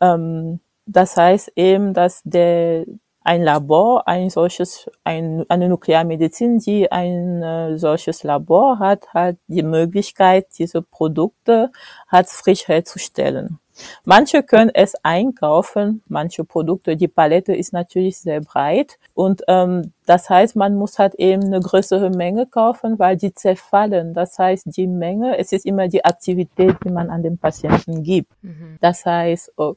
Ähm, 0.00 0.60
das 0.86 1.16
heißt 1.16 1.52
eben, 1.56 1.92
dass 1.94 2.20
der 2.24 2.84
ein 3.22 3.42
Labor, 3.42 4.08
ein 4.08 4.30
solches, 4.30 4.90
ein, 5.04 5.44
eine 5.48 5.68
Nuklearmedizin, 5.68 6.58
die 6.58 6.90
ein 6.90 7.42
äh, 7.42 7.78
solches 7.78 8.22
Labor 8.22 8.78
hat, 8.78 9.08
hat 9.12 9.36
die 9.46 9.62
Möglichkeit, 9.62 10.46
diese 10.58 10.82
Produkte 10.82 11.70
hat 12.08 12.28
frisch 12.28 12.68
herzustellen. 12.68 13.58
Manche 14.04 14.42
können 14.42 14.70
es 14.72 14.94
einkaufen, 15.02 16.02
manche 16.06 16.44
Produkte. 16.44 16.96
Die 16.96 17.08
Palette 17.08 17.54
ist 17.54 17.72
natürlich 17.72 18.18
sehr 18.18 18.40
breit 18.40 18.98
und 19.14 19.42
ähm, 19.48 19.92
das 20.06 20.28
heißt, 20.28 20.56
man 20.56 20.74
muss 20.74 20.98
halt 20.98 21.14
eben 21.14 21.44
eine 21.44 21.60
größere 21.60 22.10
Menge 22.10 22.46
kaufen, 22.46 22.98
weil 22.98 23.16
die 23.16 23.32
zerfallen. 23.32 24.12
Das 24.12 24.38
heißt, 24.38 24.76
die 24.76 24.86
Menge, 24.86 25.38
es 25.38 25.52
ist 25.52 25.64
immer 25.64 25.88
die 25.88 26.04
Aktivität, 26.04 26.76
die 26.84 26.90
man 26.90 27.10
an 27.10 27.22
den 27.22 27.38
Patienten 27.38 28.02
gibt. 28.02 28.32
Mhm. 28.42 28.76
Das 28.80 29.06
heißt, 29.06 29.52
oh, 29.56 29.76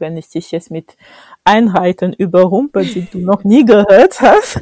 wenn 0.00 0.16
ich 0.16 0.28
dich 0.28 0.50
jetzt 0.50 0.70
mit 0.70 0.96
Einheiten 1.44 2.12
überrumpel, 2.12 2.84
die 2.84 3.06
du 3.10 3.18
noch 3.18 3.44
nie 3.44 3.64
gehört 3.64 4.20
hast. 4.20 4.60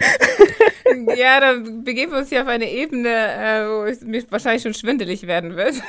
ja, 1.17 1.41
dann 1.41 1.85
begeben 1.85 2.13
wir 2.13 2.19
uns 2.19 2.29
hier 2.29 2.43
auf 2.43 2.49
eine 2.49 2.71
Ebene, 2.71 3.09
äh, 3.09 3.69
wo 3.69 3.85
es 3.85 4.03
mir 4.03 4.23
wahrscheinlich 4.31 4.63
schon 4.63 4.75
schwindelig 4.75 5.27
werden 5.27 5.57
wird. 5.57 5.75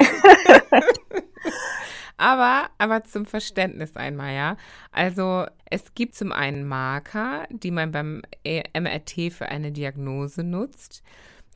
aber, 2.18 2.70
aber 2.78 3.04
zum 3.04 3.26
Verständnis 3.26 3.96
einmal, 3.96 4.34
ja. 4.34 4.58
Also 4.92 5.46
es 5.70 5.94
gibt 5.96 6.16
zum 6.16 6.32
einen 6.32 6.68
Marker, 6.68 7.48
die 7.50 7.72
man 7.72 7.92
beim 7.92 8.22
MRT 8.46 9.34
für 9.34 9.50
eine 9.50 9.72
Diagnose 9.72 10.44
nutzt 10.44 11.04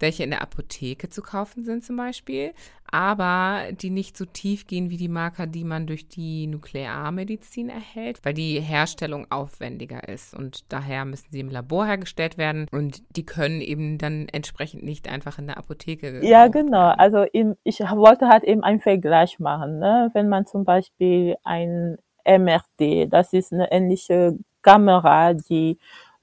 welche 0.01 0.23
in 0.23 0.31
der 0.31 0.41
Apotheke 0.41 1.09
zu 1.09 1.21
kaufen 1.21 1.63
sind 1.63 1.83
zum 1.83 1.97
Beispiel, 1.97 2.53
aber 2.89 3.63
die 3.71 3.89
nicht 3.89 4.15
so 4.17 4.25
tief 4.25 4.67
gehen 4.67 4.89
wie 4.89 4.97
die 4.97 5.09
Marker, 5.09 5.45
die 5.45 5.63
man 5.63 5.87
durch 5.87 6.07
die 6.07 6.47
Nuklearmedizin 6.47 7.69
erhält, 7.69 8.19
weil 8.23 8.33
die 8.33 8.61
Herstellung 8.61 9.27
aufwendiger 9.29 10.07
ist 10.07 10.33
und 10.33 10.71
daher 10.71 11.05
müssen 11.05 11.27
sie 11.31 11.41
im 11.41 11.49
Labor 11.49 11.85
hergestellt 11.85 12.37
werden 12.37 12.67
und 12.71 13.03
die 13.15 13.25
können 13.25 13.61
eben 13.61 13.97
dann 13.97 14.27
entsprechend 14.29 14.83
nicht 14.83 15.09
einfach 15.09 15.37
in 15.37 15.47
der 15.47 15.57
Apotheke. 15.57 16.25
Ja, 16.25 16.47
genau. 16.47 16.93
Also 16.97 17.25
ich 17.33 17.79
wollte 17.79 18.27
halt 18.27 18.43
eben 18.43 18.63
einen 18.63 18.79
Vergleich 18.79 19.39
machen. 19.39 19.79
Ne? 19.79 20.09
Wenn 20.13 20.29
man 20.29 20.45
zum 20.45 20.63
Beispiel 20.63 21.35
ein 21.43 21.97
MRT, 22.25 23.11
das 23.11 23.33
ist 23.33 23.53
eine 23.53 23.71
ähnliche 23.71 24.37
Kamera, 24.61 25.33
die 25.33 25.77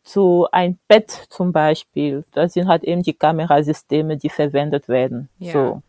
zu 0.04 0.46
ein 0.52 0.78
Bett 0.86 1.10
zum 1.30 1.52
Beispiel. 1.52 2.24
Das 2.32 2.52
sind 2.52 2.68
halt 2.68 2.84
eben 2.84 3.02
die 3.02 3.14
Kamerasysteme, 3.14 4.16
die 4.16 4.28
verwendet 4.28 4.88
werden. 4.88 5.28
Ja. 5.38 5.52
So. 5.52 5.82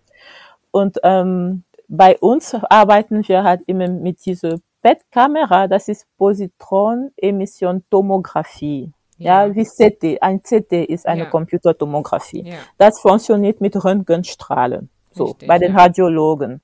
Und 0.72 0.98
ähm, 1.04 1.64
bei 1.88 2.18
uns 2.18 2.56
arbeiten 2.70 3.28
wir 3.28 3.44
halt 3.44 3.62
immer 3.68 3.88
mit 3.88 4.26
dieser 4.26 4.58
Bettkamera, 4.82 5.68
das 5.68 5.88
ist 5.88 6.08
Positron-Emission-Tomographie. 6.18 8.92
Ja, 9.18 9.56
wie 9.56 9.64
CT. 9.64 10.22
Ein 10.22 10.42
CT 10.42 10.74
ist 10.90 11.08
eine 11.08 11.24
Ja. 11.24 11.30
Computertomographie. 11.30 12.50
Ja. 12.50 12.56
Das 12.78 13.00
funktioniert 13.00 13.62
mit 13.62 13.82
Röntgenstrahlen. 13.82 14.90
So, 15.12 15.26
Richtig, 15.26 15.48
bei 15.48 15.58
den 15.58 15.74
ja. 15.74 15.80
Radiologen. 15.80 16.62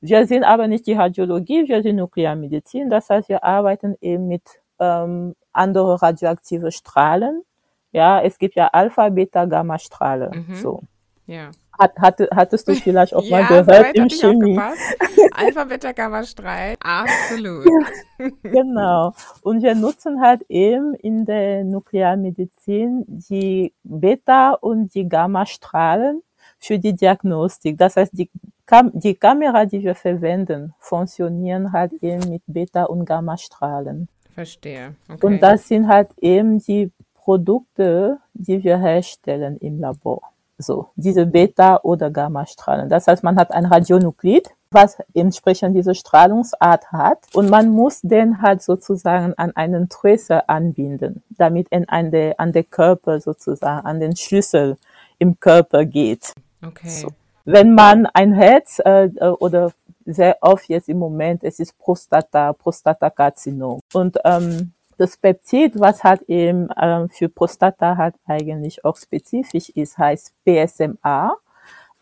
Wir 0.00 0.26
sind 0.26 0.44
aber 0.44 0.66
nicht 0.66 0.86
die 0.86 0.94
Radiologie, 0.94 1.68
wir 1.68 1.82
sind 1.82 1.96
Nuklearmedizin. 1.96 2.90
Das 2.90 3.08
heißt, 3.08 3.28
wir 3.28 3.44
arbeiten 3.44 3.96
eben 4.00 4.28
mit 4.28 4.42
ähm, 4.80 5.34
andere 5.54 6.00
radioaktive 6.02 6.72
Strahlen. 6.72 7.42
Ja, 7.92 8.20
es 8.20 8.38
gibt 8.38 8.56
ja 8.56 8.68
Alpha, 8.68 9.08
Beta, 9.08 9.44
Gamma 9.44 9.78
Strahlen. 9.78 10.46
Mhm. 10.48 10.54
So. 10.56 10.82
Ja. 11.26 11.50
Hat, 11.78 11.96
hatte, 11.98 12.28
hattest 12.34 12.68
du 12.68 12.74
vielleicht 12.74 13.14
auch 13.14 13.28
mal 13.30 13.42
ja, 13.42 13.48
gehört 13.48 13.66
soweit 13.66 13.96
im 13.96 14.08
Chemie? 14.08 14.60
Alpha, 15.32 15.64
Beta, 15.64 15.92
Gamma, 15.92 16.22
Strahl. 16.24 16.74
Absolut. 16.80 17.66
Genau. 18.42 19.12
Und 19.42 19.62
wir 19.62 19.74
nutzen 19.74 20.20
halt 20.20 20.42
eben 20.48 20.94
in 20.94 21.24
der 21.24 21.64
Nuklearmedizin 21.64 23.04
die 23.08 23.72
Beta- 23.82 24.52
und 24.52 24.94
die 24.94 25.08
Gamma-Strahlen 25.08 26.22
für 26.58 26.78
die 26.78 26.94
Diagnostik. 26.94 27.78
Das 27.78 27.96
heißt, 27.96 28.12
die, 28.12 28.30
Kam 28.66 28.92
die 28.94 29.14
Kamera, 29.14 29.66
die 29.66 29.82
wir 29.82 29.94
verwenden, 29.94 30.74
funktionieren 30.78 31.72
halt 31.72 31.92
eben 32.02 32.30
mit 32.30 32.42
Beta- 32.46 32.84
und 32.84 33.04
Gamma-Strahlen. 33.04 34.08
Verstehe. 34.34 34.94
Okay. 35.08 35.26
Und 35.26 35.40
das 35.40 35.68
sind 35.68 35.88
halt 35.88 36.08
eben 36.18 36.58
die 36.58 36.90
Produkte, 37.14 38.18
die 38.34 38.62
wir 38.62 38.78
herstellen 38.78 39.56
im 39.58 39.80
Labor. 39.80 40.22
So, 40.58 40.88
diese 40.94 41.26
Beta- 41.26 41.80
oder 41.82 42.10
Gamma-Strahlen. 42.10 42.88
Das 42.88 43.06
heißt, 43.08 43.24
man 43.24 43.36
hat 43.36 43.52
ein 43.52 43.64
Radionuklid, 43.64 44.48
was 44.70 44.98
entsprechend 45.14 45.74
diese 45.76 45.94
Strahlungsart 45.94 46.92
hat. 46.92 47.18
Und 47.32 47.50
man 47.50 47.70
muss 47.70 48.00
den 48.02 48.40
halt 48.42 48.62
sozusagen 48.62 49.34
an 49.34 49.52
einen 49.56 49.88
Tracer 49.88 50.48
anbinden, 50.48 51.22
damit 51.30 51.68
er 51.70 51.84
an 51.88 52.10
der, 52.10 52.38
an 52.38 52.52
der 52.52 52.64
Körper 52.64 53.20
sozusagen, 53.20 53.86
an 53.86 54.00
den 54.00 54.16
Schlüssel 54.16 54.76
im 55.18 55.40
Körper 55.40 55.84
geht. 55.84 56.32
okay. 56.64 56.88
So. 56.88 57.08
Wenn 57.46 57.74
man 57.74 58.06
ein 58.06 58.32
Herz 58.32 58.80
äh, 58.84 59.04
äh, 59.04 59.28
oder 59.28 59.72
sehr 60.06 60.36
oft 60.40 60.68
jetzt 60.68 60.88
im 60.88 60.98
Moment, 60.98 61.44
es 61.44 61.58
ist 61.58 61.78
Prostata, 61.78 62.52
Prostatakarzinom. 62.52 63.80
Und 63.92 64.18
ähm, 64.24 64.72
das 64.96 65.16
Peptid, 65.16 65.78
was 65.78 66.04
halt 66.04 66.22
eben 66.22 66.68
ähm, 66.80 67.08
für 67.08 67.28
Prostata 67.28 67.96
halt 67.96 68.14
eigentlich 68.26 68.84
auch 68.84 68.96
spezifisch 68.96 69.70
ist, 69.70 69.98
heißt 69.98 70.32
PSMA. 70.44 71.36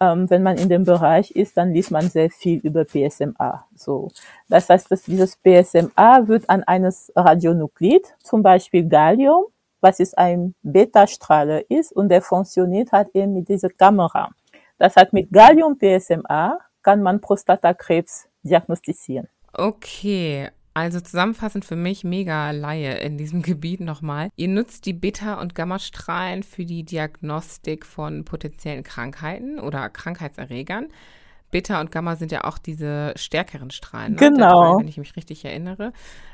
Ähm, 0.01 0.29
wenn 0.29 0.43
man 0.43 0.59
in 0.59 0.69
dem 0.69 0.85
Bereich 0.85 1.31
ist, 1.31 1.57
dann 1.57 1.73
liest 1.73 1.91
man 1.91 2.09
sehr 2.09 2.31
viel 2.31 2.59
über 2.59 2.85
PSMA. 2.85 3.67
So, 3.77 4.11
das 4.49 4.69
heißt, 4.69 4.91
dass 4.91 5.03
dieses 5.03 5.37
PSMA 5.37 6.27
wird 6.27 6.51
an 6.51 6.65
eines 6.65 7.13
Radionuklid, 7.15 8.15
zum 8.23 8.43
Beispiel 8.43 8.89
Gallium, 8.89 9.45
was 9.81 10.01
ist 10.01 10.17
ein 10.19 10.55
Beta-Strahler 10.63 11.71
ist 11.71 11.93
und 11.93 12.09
der 12.09 12.23
funktioniert 12.23 12.93
halt 12.93 13.09
eben 13.15 13.35
mit 13.35 13.49
dieser 13.49 13.69
Kamera. 13.69 14.31
Das 14.79 14.97
heißt, 14.97 15.13
mit 15.13 15.31
Gallium 15.33 15.79
PSMA 15.79 16.59
kann 16.83 17.03
man 17.03 17.21
Prostatakrebs 17.21 18.29
diagnostizieren. 18.43 19.29
Okay, 19.53 20.49
also 20.75 21.01
zusammenfassend 21.01 21.65
für 21.65 21.77
mich 21.77 22.05
mega 22.05 22.51
Laie 22.51 22.99
in 22.99 23.19
diesem 23.19 23.43
Gebiet 23.43 23.81
nochmal. 23.81 24.31
Ihr 24.37 24.49
nutzt 24.49 24.87
die 24.87 24.93
Beta- 24.93 25.41
und 25.41 25.55
Gammastrahlen 25.55 26.43
für 26.43 26.65
die 26.65 26.85
Diagnostik 26.85 27.85
von 27.87 28.25
potenziellen 28.25 28.83
Krankheiten 28.83 29.59
oder 29.59 29.89
Krankheitserregern. 29.91 30.89
Beta 31.51 31.83
und 31.83 31.93
Gamma 31.93 32.17
sind 32.17 32.33
ja 32.33 32.45
auch 32.45 32.57
diese 32.57 33.13
stärkeren 33.15 33.71
Strahlen, 33.71 34.13
ne? 34.15 34.19
Genau. 34.19 34.73
Drei, 34.73 34.81
wenn 34.81 34.89
ich 34.89 34.97
mich 34.97 35.17
richtig 35.17 35.45
erinnere. 35.45 35.93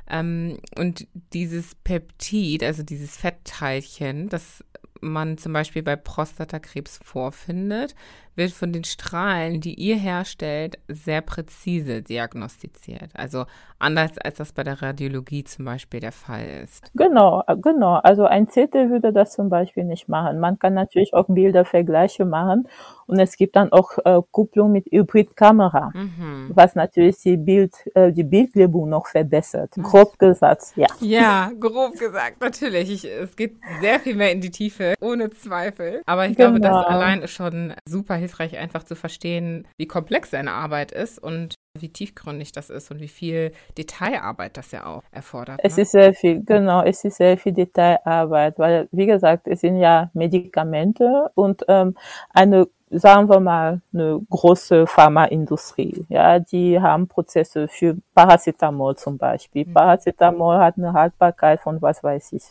Ähm, 0.09 0.59
und 0.79 1.09
dieses 1.33 1.75
Peptid, 1.75 2.63
also 2.63 2.85
dieses 2.85 3.17
Fettteilchen, 3.17 4.29
das 4.29 4.65
man 5.01 5.39
zum 5.39 5.53
Beispiel 5.53 5.83
bei 5.83 5.97
Prostatakrebs 5.97 7.01
vorfindet, 7.03 7.95
wird 8.37 8.53
von 8.53 8.73
den 8.73 8.85
Strahlen, 8.85 9.61
die 9.61 9.75
ihr 9.75 9.97
herstellt, 9.97 10.79
sehr 10.89 11.21
präzise 11.21 12.03
diagnostiziert. 12.03 13.11
Also 13.15 13.47
anders 13.79 14.19
als 14.19 14.37
das 14.39 14.53
bei 14.53 14.65
der 14.65 14.83
Radiologie 14.83 15.45
zum 15.45 15.65
Beispiel 15.65 16.01
der 16.01 16.13
Fall 16.13 16.45
ist. 16.65 16.91
Genau, 16.95 17.43
äh, 17.47 17.57
genau. 17.57 17.95
Also 18.03 18.25
ein 18.25 18.47
CT 18.49 18.75
würde 18.91 19.13
das 19.13 19.33
zum 19.33 19.49
Beispiel 19.49 19.85
nicht 19.85 20.09
machen. 20.09 20.39
Man 20.41 20.59
kann 20.59 20.75
natürlich 20.75 21.15
auch 21.15 21.27
Bildervergleiche 21.29 22.25
machen 22.25 22.69
und 23.07 23.19
es 23.21 23.37
gibt 23.37 23.57
dann 23.57 23.73
auch 23.73 23.99
äh, 24.05 24.21
Kupplung 24.31 24.73
mit 24.73 24.87
Hybridkamera, 24.91 25.91
Mhm. 25.95 26.51
was 26.55 26.75
natürlich 26.75 27.19
die 27.19 27.37
Bild, 27.37 27.75
äh, 27.95 28.13
die 28.13 28.25
Bildgebung 28.25 28.89
noch 28.89 29.07
verbessert. 29.07 29.73
Grob 29.83 30.19
gesagt, 30.19 30.73
ja. 30.77 30.87
Ja, 31.01 31.51
grob 31.59 31.99
gesagt, 31.99 32.41
natürlich. 32.41 32.91
Ich, 32.93 33.05
es 33.05 33.37
geht 33.37 33.57
sehr 33.81 34.01
viel 34.01 34.15
mehr 34.17 34.33
in 34.33 34.41
die 34.41 34.51
Tiefe, 34.51 34.95
ohne 35.01 35.31
Zweifel. 35.31 36.03
Aber 36.07 36.27
ich 36.27 36.37
glaube, 36.37 36.61
das 36.61 36.71
Genau. 36.77 36.87
allein 36.87 37.23
ist 37.23 37.33
schon 37.33 37.75
super 37.89 38.15
hilfreich, 38.15 38.57
einfach 38.59 38.83
zu 38.85 38.95
verstehen, 38.97 39.67
wie 39.77 39.87
komplex 39.87 40.31
seine 40.31 40.53
Arbeit 40.53 40.93
ist 40.93 41.19
und 41.19 41.55
wie 41.81 41.91
tiefgründig 41.91 42.53
das 42.53 42.71
ist 42.71 42.91
und 42.91 43.01
wie 43.01 43.09
viel 43.09 43.53
Detailarbeit 43.77 44.57
das 44.57 44.71
ja 44.73 44.87
auch 44.87 45.03
erfordert. 45.11 45.61
Es 45.63 45.77
ne? 45.77 45.83
ist 45.83 45.93
sehr 45.93 46.15
viel, 46.15 46.43
genau, 46.45 46.83
es 46.83 47.05
ist 47.05 47.17
sehr 47.17 47.39
viel 47.39 47.53
Detailarbeit, 47.53 48.59
weil, 48.59 48.89
wie 48.93 49.07
gesagt, 49.07 49.47
es 49.47 49.61
sind 49.61 49.79
ja 49.79 50.11
Medikamente 50.15 51.31
und 51.35 51.65
ähm, 51.69 51.97
eine, 52.31 52.69
sagen 52.91 53.29
wir 53.29 53.41
mal, 53.41 53.81
eine 53.93 54.21
große 54.31 54.87
Pharmaindustrie, 54.87 56.07
ja, 56.09 56.39
die 56.39 56.81
haben 56.81 57.07
Prozesse 57.09 57.69
für 57.69 57.97
Paracetamol 58.15 58.97
zum 58.97 59.19
Beispiel. 59.19 59.67
Mhm. 59.67 59.75
Paracetamol 59.75 60.59
hat 60.59 60.79
eine 60.79 60.93
Haltbarkeit 60.93 61.61
von, 61.61 61.81
was 61.83 62.03
weiß 62.03 62.33
ich, 62.33 62.45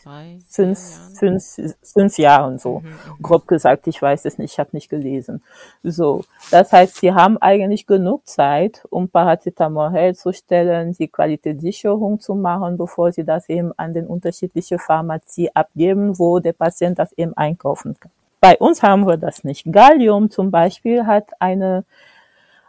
fünf, 0.48 0.78
fünf, 1.18 1.44
fünf 1.82 2.18
Jahren 2.18 2.58
so. 2.58 2.80
Mhm, 2.80 2.88
mhm. 2.88 3.22
Grob 3.22 3.46
gesagt, 3.46 3.86
ich 3.86 4.00
weiß 4.00 4.24
es 4.24 4.38
nicht, 4.38 4.52
ich 4.52 4.58
habe 4.58 4.70
nicht 4.72 4.88
gelesen. 4.88 5.42
So, 5.82 6.24
das 6.50 6.72
heißt, 6.72 6.96
sie 6.96 7.12
haben 7.12 7.38
eigentlich 7.38 7.86
genug 7.86 8.26
Zeit, 8.26 8.84
um 8.90 9.08
Paracetamol 9.08 9.92
herzustellen, 9.92 10.92
die 10.92 11.08
Qualitätssicherung 11.08 12.20
zu 12.20 12.34
machen, 12.34 12.76
bevor 12.76 13.12
sie 13.12 13.24
das 13.24 13.48
eben 13.48 13.72
an 13.76 13.92
den 13.92 14.06
unterschiedlichen 14.06 14.78
Pharmazie 14.78 15.54
abgeben, 15.54 16.18
wo 16.18 16.38
der 16.38 16.52
Patient 16.52 16.98
das 16.98 17.12
eben 17.12 17.36
einkaufen 17.36 17.96
kann. 17.98 18.12
Bei 18.40 18.56
uns 18.58 18.82
haben 18.82 19.06
wir 19.06 19.16
das 19.16 19.44
nicht. 19.44 19.64
Gallium 19.70 20.30
zum 20.30 20.50
Beispiel 20.50 21.06
hat 21.06 21.30
eine 21.40 21.84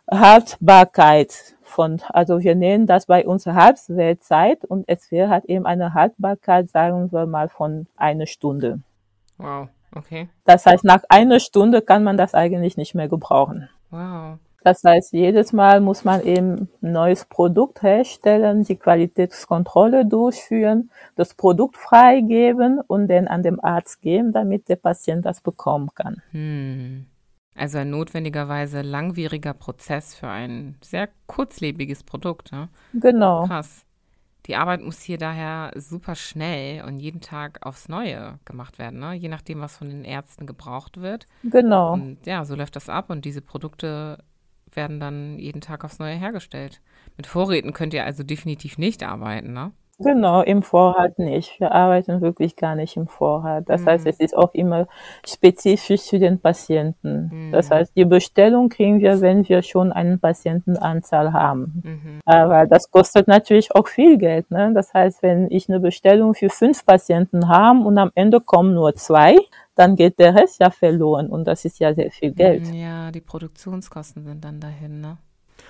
Haltbarkeit 0.10 1.56
von, 1.62 2.02
also 2.10 2.40
wir 2.40 2.56
nennen 2.56 2.88
das 2.88 3.06
bei 3.06 3.26
uns 3.26 3.46
Halbwertzeit 3.46 4.66
und 4.66 4.86
es 4.88 5.12
halt 5.12 5.46
eben 5.46 5.66
eine 5.66 5.94
Haltbarkeit, 5.94 6.70
sagen 6.70 7.12
wir 7.12 7.28
mal, 7.28 7.50
von 7.50 7.88
einer 7.96 8.26
Stunde. 8.26 8.82
Wow, 9.38 9.70
okay. 9.96 10.30
Das 10.46 10.66
heißt, 10.66 10.84
nach 10.84 11.04
einer 11.10 11.40
Stunde 11.40 11.82
kann 11.82 12.04
man 12.04 12.18
das 12.18 12.34
eigentlich 12.34 12.76
nicht 12.76 12.96
mehr 12.96 13.08
gebrauchen. 13.08 13.70
Wow. 13.92 14.40
Das 14.64 14.84
heißt, 14.84 15.14
jedes 15.14 15.54
Mal 15.54 15.80
muss 15.80 16.04
man 16.04 16.22
eben 16.24 16.70
ein 16.82 16.92
neues 16.92 17.26
Produkt 17.26 17.82
herstellen, 17.82 18.64
die 18.64 18.76
Qualitätskontrolle 18.76 20.06
durchführen, 20.06 20.90
das 21.16 21.34
Produkt 21.34 21.78
freigeben 21.78 22.80
und 22.82 23.08
dann 23.08 23.28
an 23.28 23.44
den 23.44 23.60
Arzt 23.60 24.02
geben, 24.02 24.34
damit 24.34 24.68
der 24.70 24.76
Patient 24.76 25.26
das 25.26 25.42
bekommen 25.42 25.90
kann. 25.96 26.22
Hm. 26.32 27.06
Also 27.56 27.78
ein 27.78 27.90
notwendigerweise 27.90 28.82
langwieriger 28.82 29.54
Prozess 29.54 30.16
für 30.16 30.30
ein 30.30 30.78
sehr 30.82 31.10
kurzlebiges 31.28 32.04
Produkt. 32.04 32.52
Ne? 32.52 32.70
Genau. 32.94 33.46
Krass. 33.48 33.86
Die 34.46 34.56
Arbeit 34.56 34.82
muss 34.82 35.02
hier 35.02 35.18
daher 35.18 35.72
super 35.76 36.16
schnell 36.16 36.84
und 36.86 37.00
jeden 37.00 37.22
Tag 37.22 37.66
aufs 37.66 37.90
Neue 37.90 38.40
gemacht 38.46 38.80
werden, 38.80 39.00
ne? 39.00 39.14
je 39.14 39.28
nachdem, 39.28 39.60
was 39.60 39.78
von 39.78 39.90
den 39.90 40.06
Ärzten 40.06 40.48
gebraucht 40.48 41.02
wird. 41.02 41.28
Genau. 41.44 41.94
Und 41.94 42.26
ja, 42.26 42.46
so 42.46 42.56
läuft 42.56 42.76
das 42.76 42.90
ab 42.90 43.10
und 43.10 43.26
diese 43.26 43.42
Produkte 43.42 44.24
werden 44.80 45.00
dann 45.02 45.38
jeden 45.38 45.60
Tag 45.60 45.84
aufs 45.84 46.00
Neue 46.00 46.16
hergestellt. 46.16 46.80
Mit 47.18 47.28
Vorräten 47.28 47.74
könnt 47.74 47.94
ihr 47.94 48.06
also 48.06 48.24
definitiv 48.24 48.78
nicht 48.78 49.04
arbeiten, 49.04 49.52
ne? 49.52 49.72
Genau, 50.02 50.42
im 50.42 50.64
Vorrat 50.64 51.20
nicht. 51.20 51.60
Wir 51.60 51.74
arbeiten 51.74 52.22
wirklich 52.22 52.56
gar 52.56 52.74
nicht 52.76 52.96
im 52.96 53.08
Vorrat. 53.10 53.66
Das 53.68 53.86
heißt, 53.86 54.06
Mhm. 54.06 54.10
es 54.12 54.20
ist 54.22 54.38
auch 54.38 54.54
immer 54.54 54.88
spezifisch 55.28 56.04
für 56.10 56.20
den 56.20 56.40
Patienten. 56.40 57.50
Das 57.52 57.70
Mhm. 57.70 57.74
heißt, 57.74 57.98
die 57.98 58.06
Bestellung 58.06 58.70
kriegen 58.70 59.02
wir, 59.02 59.20
wenn 59.20 59.48
wir 59.50 59.62
schon 59.62 59.92
eine 59.92 60.18
Patientenanzahl 60.18 61.34
haben. 61.34 61.82
Mhm. 61.84 62.20
Aber 62.26 62.66
das 62.66 62.90
kostet 62.92 63.28
natürlich 63.28 63.76
auch 63.76 63.90
viel 63.90 64.18
Geld. 64.18 64.50
Ne? 64.52 64.72
Das 64.74 64.94
heißt, 64.94 65.22
wenn 65.22 65.52
ich 65.52 65.68
eine 65.68 65.82
Bestellung 65.82 66.34
für 66.34 66.50
fünf 66.50 66.86
Patienten 66.86 67.50
habe 67.50 67.80
und 67.80 67.98
am 67.98 68.12
Ende 68.16 68.40
kommen 68.40 68.74
nur 68.74 68.96
zwei, 68.96 69.36
dann 69.80 69.96
geht 69.96 70.20
der 70.20 70.36
Rest 70.36 70.60
ja 70.60 70.72
verloren 70.72 71.28
und 71.28 71.46
das 71.46 71.64
ist 71.64 71.80
ja 71.80 71.94
sehr 71.94 72.12
viel 72.12 72.32
Geld. 72.34 72.68
Ja, 72.74 73.12
die 73.12 73.22
Produktionskosten 73.22 74.26
sind 74.26 74.44
dann 74.44 74.60
dahin, 74.60 75.00
ne? 75.00 75.18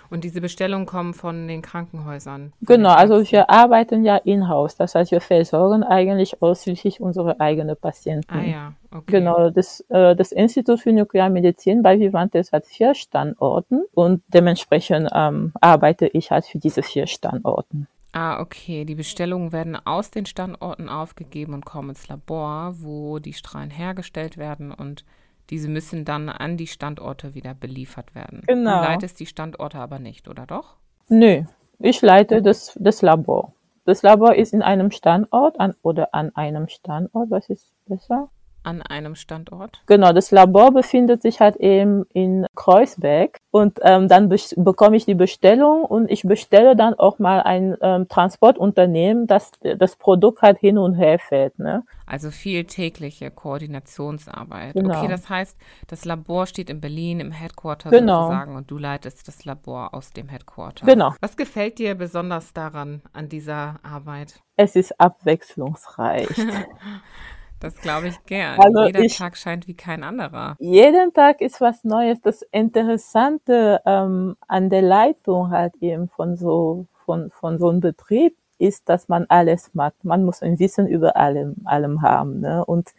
Und 0.09 0.23
diese 0.23 0.41
Bestellungen 0.41 0.87
kommen 0.87 1.13
von 1.13 1.47
den 1.47 1.61
Krankenhäusern. 1.61 2.51
Genau, 2.61 2.89
also 2.89 3.21
wir 3.31 3.49
arbeiten 3.51 4.03
ja 4.03 4.15
in-house. 4.17 4.75
Das 4.75 4.95
heißt, 4.95 5.11
wir 5.11 5.21
versorgen 5.21 5.83
eigentlich 5.83 6.41
ausschließlich 6.41 6.99
unsere 6.99 7.39
eigenen 7.39 7.75
Patienten. 7.75 8.33
Ah 8.33 8.43
ja, 8.43 8.73
okay. 8.89 9.03
Genau, 9.11 9.51
das, 9.51 9.81
äh, 9.89 10.15
das 10.15 10.31
Institut 10.31 10.79
für 10.79 10.91
Nuklearmedizin 10.91 11.83
bei 11.83 11.99
Vivantes 11.99 12.51
hat 12.51 12.65
vier 12.65 12.95
Standorten 12.95 13.83
und 13.93 14.23
dementsprechend 14.27 15.09
ähm, 15.13 15.53
arbeite 15.61 16.07
ich 16.07 16.31
halt 16.31 16.45
für 16.45 16.57
diese 16.57 16.81
vier 16.81 17.05
Standorten. 17.05 17.87
Ah, 18.11 18.39
okay. 18.41 18.85
Die 18.85 18.95
Bestellungen 18.95 19.51
werden 19.51 19.75
aus 19.75 20.11
den 20.11 20.25
Standorten 20.25 20.89
aufgegeben 20.89 21.53
und 21.53 21.65
kommen 21.65 21.89
ins 21.89 22.07
Labor, 22.07 22.75
wo 22.79 23.19
die 23.19 23.33
Strahlen 23.33 23.69
hergestellt 23.69 24.37
werden 24.37 24.71
und 24.71 25.05
diese 25.49 25.67
müssen 25.67 26.05
dann 26.05 26.29
an 26.29 26.57
die 26.57 26.67
Standorte 26.67 27.33
wieder 27.33 27.53
beliefert 27.53 28.13
werden. 28.13 28.43
Genau. 28.47 28.81
Du 28.81 28.87
leitest 28.87 29.19
die 29.19 29.25
Standorte 29.25 29.79
aber 29.79 29.99
nicht, 29.99 30.27
oder 30.27 30.45
doch? 30.45 30.75
Nö, 31.07 31.43
ich 31.79 32.01
leite 32.01 32.41
das, 32.41 32.77
das 32.79 33.01
Labor. 33.01 33.53
Das 33.85 34.03
Labor 34.03 34.35
ist 34.35 34.53
in 34.53 34.61
einem 34.61 34.91
Standort 34.91 35.59
an, 35.59 35.73
oder 35.81 36.13
an 36.13 36.35
einem 36.35 36.67
Standort, 36.67 37.31
was 37.31 37.49
ist 37.49 37.73
besser? 37.87 38.29
An 38.69 38.83
einem 38.83 39.15
Standort? 39.15 39.81
Genau, 39.87 40.13
das 40.13 40.29
Labor 40.29 40.71
befindet 40.71 41.23
sich 41.23 41.39
halt 41.39 41.55
eben 41.55 42.05
in 42.13 42.45
Kreuzberg 42.55 43.39
und 43.49 43.79
ähm, 43.81 44.07
dann 44.07 44.29
be 44.29 44.37
bekomme 44.57 44.95
ich 44.95 45.05
die 45.05 45.15
Bestellung 45.15 45.83
und 45.83 46.11
ich 46.11 46.21
bestelle 46.21 46.75
dann 46.75 46.93
auch 46.93 47.17
mal 47.17 47.41
ein 47.41 47.75
ähm, 47.81 48.07
Transportunternehmen, 48.07 49.25
das 49.25 49.51
das 49.79 49.95
Produkt 49.95 50.43
halt 50.43 50.59
hin 50.59 50.77
und 50.77 50.93
her 50.93 51.17
fährt. 51.17 51.57
Ne? 51.57 51.81
Also 52.05 52.29
viel 52.29 52.65
tägliche 52.65 53.31
Koordinationsarbeit. 53.31 54.73
Genau. 54.73 54.99
Okay, 54.99 55.07
das 55.07 55.29
heißt, 55.29 55.57
das 55.87 56.05
Labor 56.05 56.45
steht 56.45 56.69
in 56.69 56.79
Berlin 56.79 57.19
im 57.19 57.31
Headquarter 57.31 57.89
Genau. 57.89 58.27
sozusagen 58.27 58.55
und 58.55 58.69
du 58.69 58.77
leitest 58.77 59.27
das 59.27 59.45
Labor 59.45 59.95
aus 59.95 60.11
dem 60.11 60.29
Headquarter. 60.29 60.85
Genau. 60.85 61.15
Was 61.21 61.35
gefällt 61.37 61.79
dir 61.79 61.95
besonders 61.95 62.53
daran, 62.53 63.01
an 63.13 63.29
dieser 63.29 63.79
Arbeit? 63.81 64.41
Es 64.55 64.75
ist 64.75 64.99
abwechslungsreich. 64.99 66.29
Das 67.59 67.75
glaube 67.75 68.07
ich 68.07 68.23
gern. 68.25 68.59
Also 68.59 68.83
Jeder 68.85 69.01
ich- 69.01 69.17
Tag 69.17 69.35
scheint 69.37 69.67
wie 69.67 69.73
kein 69.75 70.03
anderer. 70.03 70.55
Jeden 70.59 71.13
Tag 71.13 71.41
ist 71.41 71.59
was 71.61 71.83
Neues. 71.83 72.21
Das 72.21 72.41
Interessante 72.51 73.81
ähm, 73.85 74.35
an 74.47 74.69
der 74.69 74.81
Leitung 74.81 75.49
halt 75.51 75.73
eben 75.81 76.07
von 76.09 76.35
so 76.35 76.85
von 77.05 77.29
von 77.31 77.57
so 77.57 77.69
einem 77.69 77.79
Betrieb 77.81 78.35
ist, 78.59 78.87
dass 78.89 79.07
man 79.07 79.25
alles 79.29 79.73
macht. 79.73 80.03
Man 80.03 80.23
muss 80.25 80.41
ein 80.41 80.59
Wissen 80.59 80.87
über 80.87 81.15
allem 81.17 81.55
allem 81.65 82.01
haben. 82.01 82.39
Ne? 82.41 82.63
Und 82.65 82.89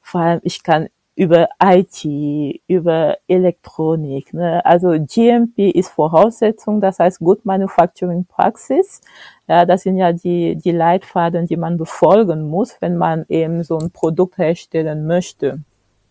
vor 0.00 0.20
allem 0.22 0.40
ich 0.42 0.62
kann 0.62 0.88
über 1.14 1.48
IT, 1.62 2.04
über 2.66 3.18
Elektronik. 3.28 4.32
Ne? 4.32 4.64
Also 4.64 4.90
GMP 4.90 5.70
ist 5.70 5.90
Voraussetzung, 5.90 6.80
das 6.80 6.98
heißt 6.98 7.18
Good 7.18 7.44
Manufacturing 7.44 8.24
Praxis. 8.24 9.02
Ja, 9.46 9.66
das 9.66 9.82
sind 9.82 9.96
ja 9.98 10.12
die, 10.12 10.56
die 10.56 10.70
Leitfaden, 10.70 11.46
die 11.46 11.56
man 11.56 11.76
befolgen 11.76 12.48
muss, 12.48 12.76
wenn 12.80 12.96
man 12.96 13.26
eben 13.28 13.62
so 13.62 13.78
ein 13.78 13.90
Produkt 13.90 14.38
herstellen 14.38 15.06
möchte. 15.06 15.60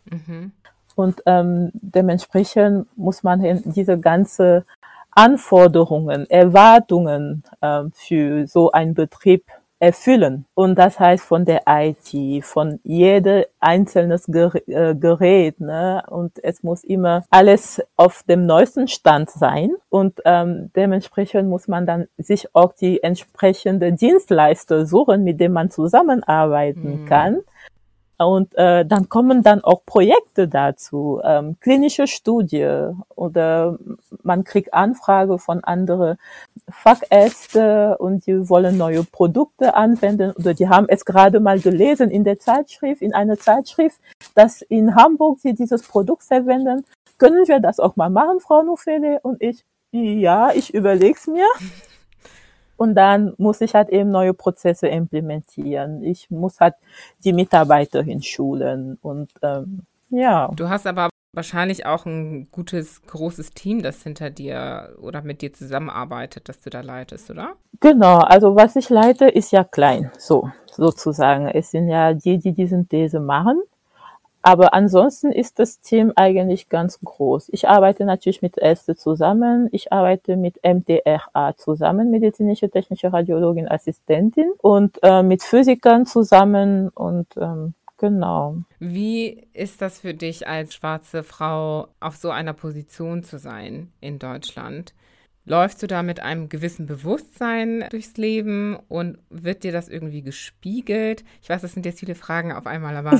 Mhm. 0.06 0.52
Und 0.95 1.24
ähm, 1.26 1.72
dementsprechend 1.74 2.86
muss 2.95 3.24
man 3.24 3.62
diese 3.66 3.99
ganze 3.99 4.66
Anforderungen, 5.12 6.30
Erwartungen 6.30 7.43
ähm, 7.62 7.91
für 7.93 8.47
so 8.47 8.72
einen 8.72 8.93
Betrieb 8.93 9.45
erfüllen. 9.82 10.46
Und 10.54 10.76
das 10.78 11.00
heißt 11.00 11.26
von 11.26 11.44
der 11.44 11.64
IT, 11.68 12.46
von 12.46 12.80
jede 12.84 13.48
einzelnes 13.60 14.30
äh, 14.30 14.96
Gerät. 14.96 15.60
Ne? 15.60 16.04
Und 16.08 16.34
es 16.44 16.62
muss 16.62 16.84
immer 16.84 17.24
alles 17.32 17.82
auf 17.96 18.22
dem 18.30 18.46
neuesten 18.46 18.88
Stand 18.88 19.32
sein. 19.32 19.72
Und 19.90 20.22
ähm, 20.24 20.70
dementsprechend 20.76 21.50
muss 21.50 21.68
man 21.68 21.86
dann 21.88 22.08
sich 22.18 22.54
auch 22.54 22.74
die 22.74 23.02
entsprechende 23.02 23.92
Dienstleister 23.92 24.86
suchen, 24.86 25.24
mit 25.24 25.40
dem 25.40 25.54
man 25.54 25.72
zusammenarbeiten 25.72 27.02
Mhm. 27.02 27.06
kann. 27.06 27.40
Und 28.26 28.56
äh, 28.56 28.86
dann 28.86 29.10
kommen 29.10 29.44
dann 29.44 29.64
auch 29.64 29.86
Projekte 29.86 30.48
dazu, 30.48 31.22
ähm, 31.24 31.58
klinische 31.60 32.08
Studie 32.08 32.92
oder 33.16 33.78
man 34.24 34.44
kriegt 34.44 34.74
Anfrage 34.74 35.40
von 35.40 35.64
anderen 35.64 36.18
Fachärzte 36.70 37.98
und 37.98 38.26
die 38.26 38.50
wollen 38.50 38.78
neue 38.78 39.04
Produkte 39.04 39.76
anwenden 39.76 40.32
oder 40.32 40.54
die 40.54 40.70
haben 40.70 40.88
es 40.90 41.06
gerade 41.06 41.40
mal 41.40 41.60
gelesen 41.60 42.10
in 42.10 42.24
der 42.24 42.40
Zeitschrift, 42.40 43.02
in 43.02 43.14
einer 43.14 43.38
Zeitschrift, 43.38 44.00
dass 44.36 44.62
in 44.62 44.96
Hamburg 44.96 45.40
sie 45.40 45.54
dieses 45.54 45.84
Produkt 45.84 46.24
verwenden. 46.24 46.86
Können 47.18 47.48
wir 47.48 47.60
das 47.60 47.80
auch 47.80 47.96
mal 47.96 48.10
machen, 48.10 48.40
Frau 48.40 48.64
Nufele? 48.64 49.20
Und 49.22 49.42
ich, 49.42 49.64
ja, 49.92 50.52
ich 50.54 50.74
überleg's 50.74 51.28
mir. 51.28 51.46
Und 52.82 52.96
dann 52.96 53.36
muss 53.38 53.62
ich 53.62 53.76
halt 53.76 53.90
eben 53.90 54.10
neue 54.10 54.34
Prozesse 54.34 54.88
implementieren. 54.88 56.04
Ich 56.04 56.32
muss 56.32 56.60
halt 56.60 56.74
die 57.24 57.32
Mitarbeiter 57.32 58.02
hinschulen 58.02 58.98
und 59.04 59.30
ähm, 59.44 59.84
ja. 60.10 60.50
Du 60.56 60.68
hast 60.68 60.88
aber 60.88 61.10
wahrscheinlich 61.32 61.86
auch 61.86 62.08
ein 62.08 62.48
gutes, 62.50 63.04
großes 63.04 63.52
Team, 63.52 63.84
das 63.84 64.02
hinter 64.02 64.32
dir 64.32 64.96
oder 65.00 65.22
mit 65.22 65.44
dir 65.44 65.54
zusammenarbeitet, 65.54 66.50
das 66.50 66.60
du 66.62 66.72
da 66.72 66.82
leitest, 66.82 67.30
oder? 67.30 67.54
Genau, 67.82 68.18
also 68.18 68.56
was 68.56 68.76
ich 68.76 68.90
leite, 68.90 69.26
ist 69.28 69.52
ja 69.52 69.64
klein, 69.64 70.10
so 70.18 70.50
sozusagen. 70.72 71.50
Es 71.50 71.70
sind 71.70 71.88
ja 71.88 72.16
die, 72.16 72.40
die 72.40 72.54
diesen 72.54 72.90
These 72.90 73.20
machen. 73.20 73.62
Aber 74.42 74.74
ansonsten 74.74 75.32
ist 75.32 75.60
das 75.60 75.80
Team 75.82 76.12
eigentlich 76.16 76.70
ganz 76.70 77.00
groß. 77.00 77.50
Ich 77.52 77.68
arbeite 77.68 78.06
natürlich 78.06 78.42
mit 78.42 78.58
Ärzte 78.58 78.96
zusammen. 78.96 79.70
Ich 79.72 79.94
arbeite 79.94 80.36
mit 80.36 80.60
MTRA 80.64 81.56
zusammen, 81.58 82.10
medizinische 82.10 82.70
technische 82.70 83.14
Radiologin 83.14 83.68
Assistentin 83.68 84.52
und 84.58 85.00
äh, 85.04 85.24
mit 85.24 85.44
Physikern 85.44 86.06
zusammen 86.06 86.89
und 86.89 87.28
ähm, 87.38 87.74
genau. 87.98 88.58
Wie 88.80 89.48
ist 89.54 89.82
das 89.82 90.00
für 90.00 90.14
dich 90.14 90.48
als 90.48 90.74
schwarze 90.74 91.24
Frau 91.24 91.88
auf 92.00 92.16
so 92.16 92.32
einer 92.32 92.54
Position 92.54 93.24
zu 93.24 93.38
sein 93.38 93.92
in 94.02 94.18
Deutschland? 94.18 94.94
Läufst 95.44 95.82
du 95.82 95.88
da 95.88 96.04
mit 96.04 96.20
einem 96.20 96.50
gewissen 96.50 96.86
Bewusstsein 96.86 97.86
durchs 97.89 98.16
Leben 98.18 98.78
und 98.88 99.18
wird 99.30 99.64
dir 99.64 99.72
das 99.72 99.89
irgendwie 99.89 100.22
gespiegelt? 100.22 101.24
Ich 101.42 101.50
weiß, 101.50 101.62
das 101.62 101.74
sind 101.74 101.86
jetzt 101.86 102.00
viele 102.00 102.14
Fragen 102.14 102.52
auf 102.52 102.68
einmal, 102.68 102.96
aber 102.96 103.18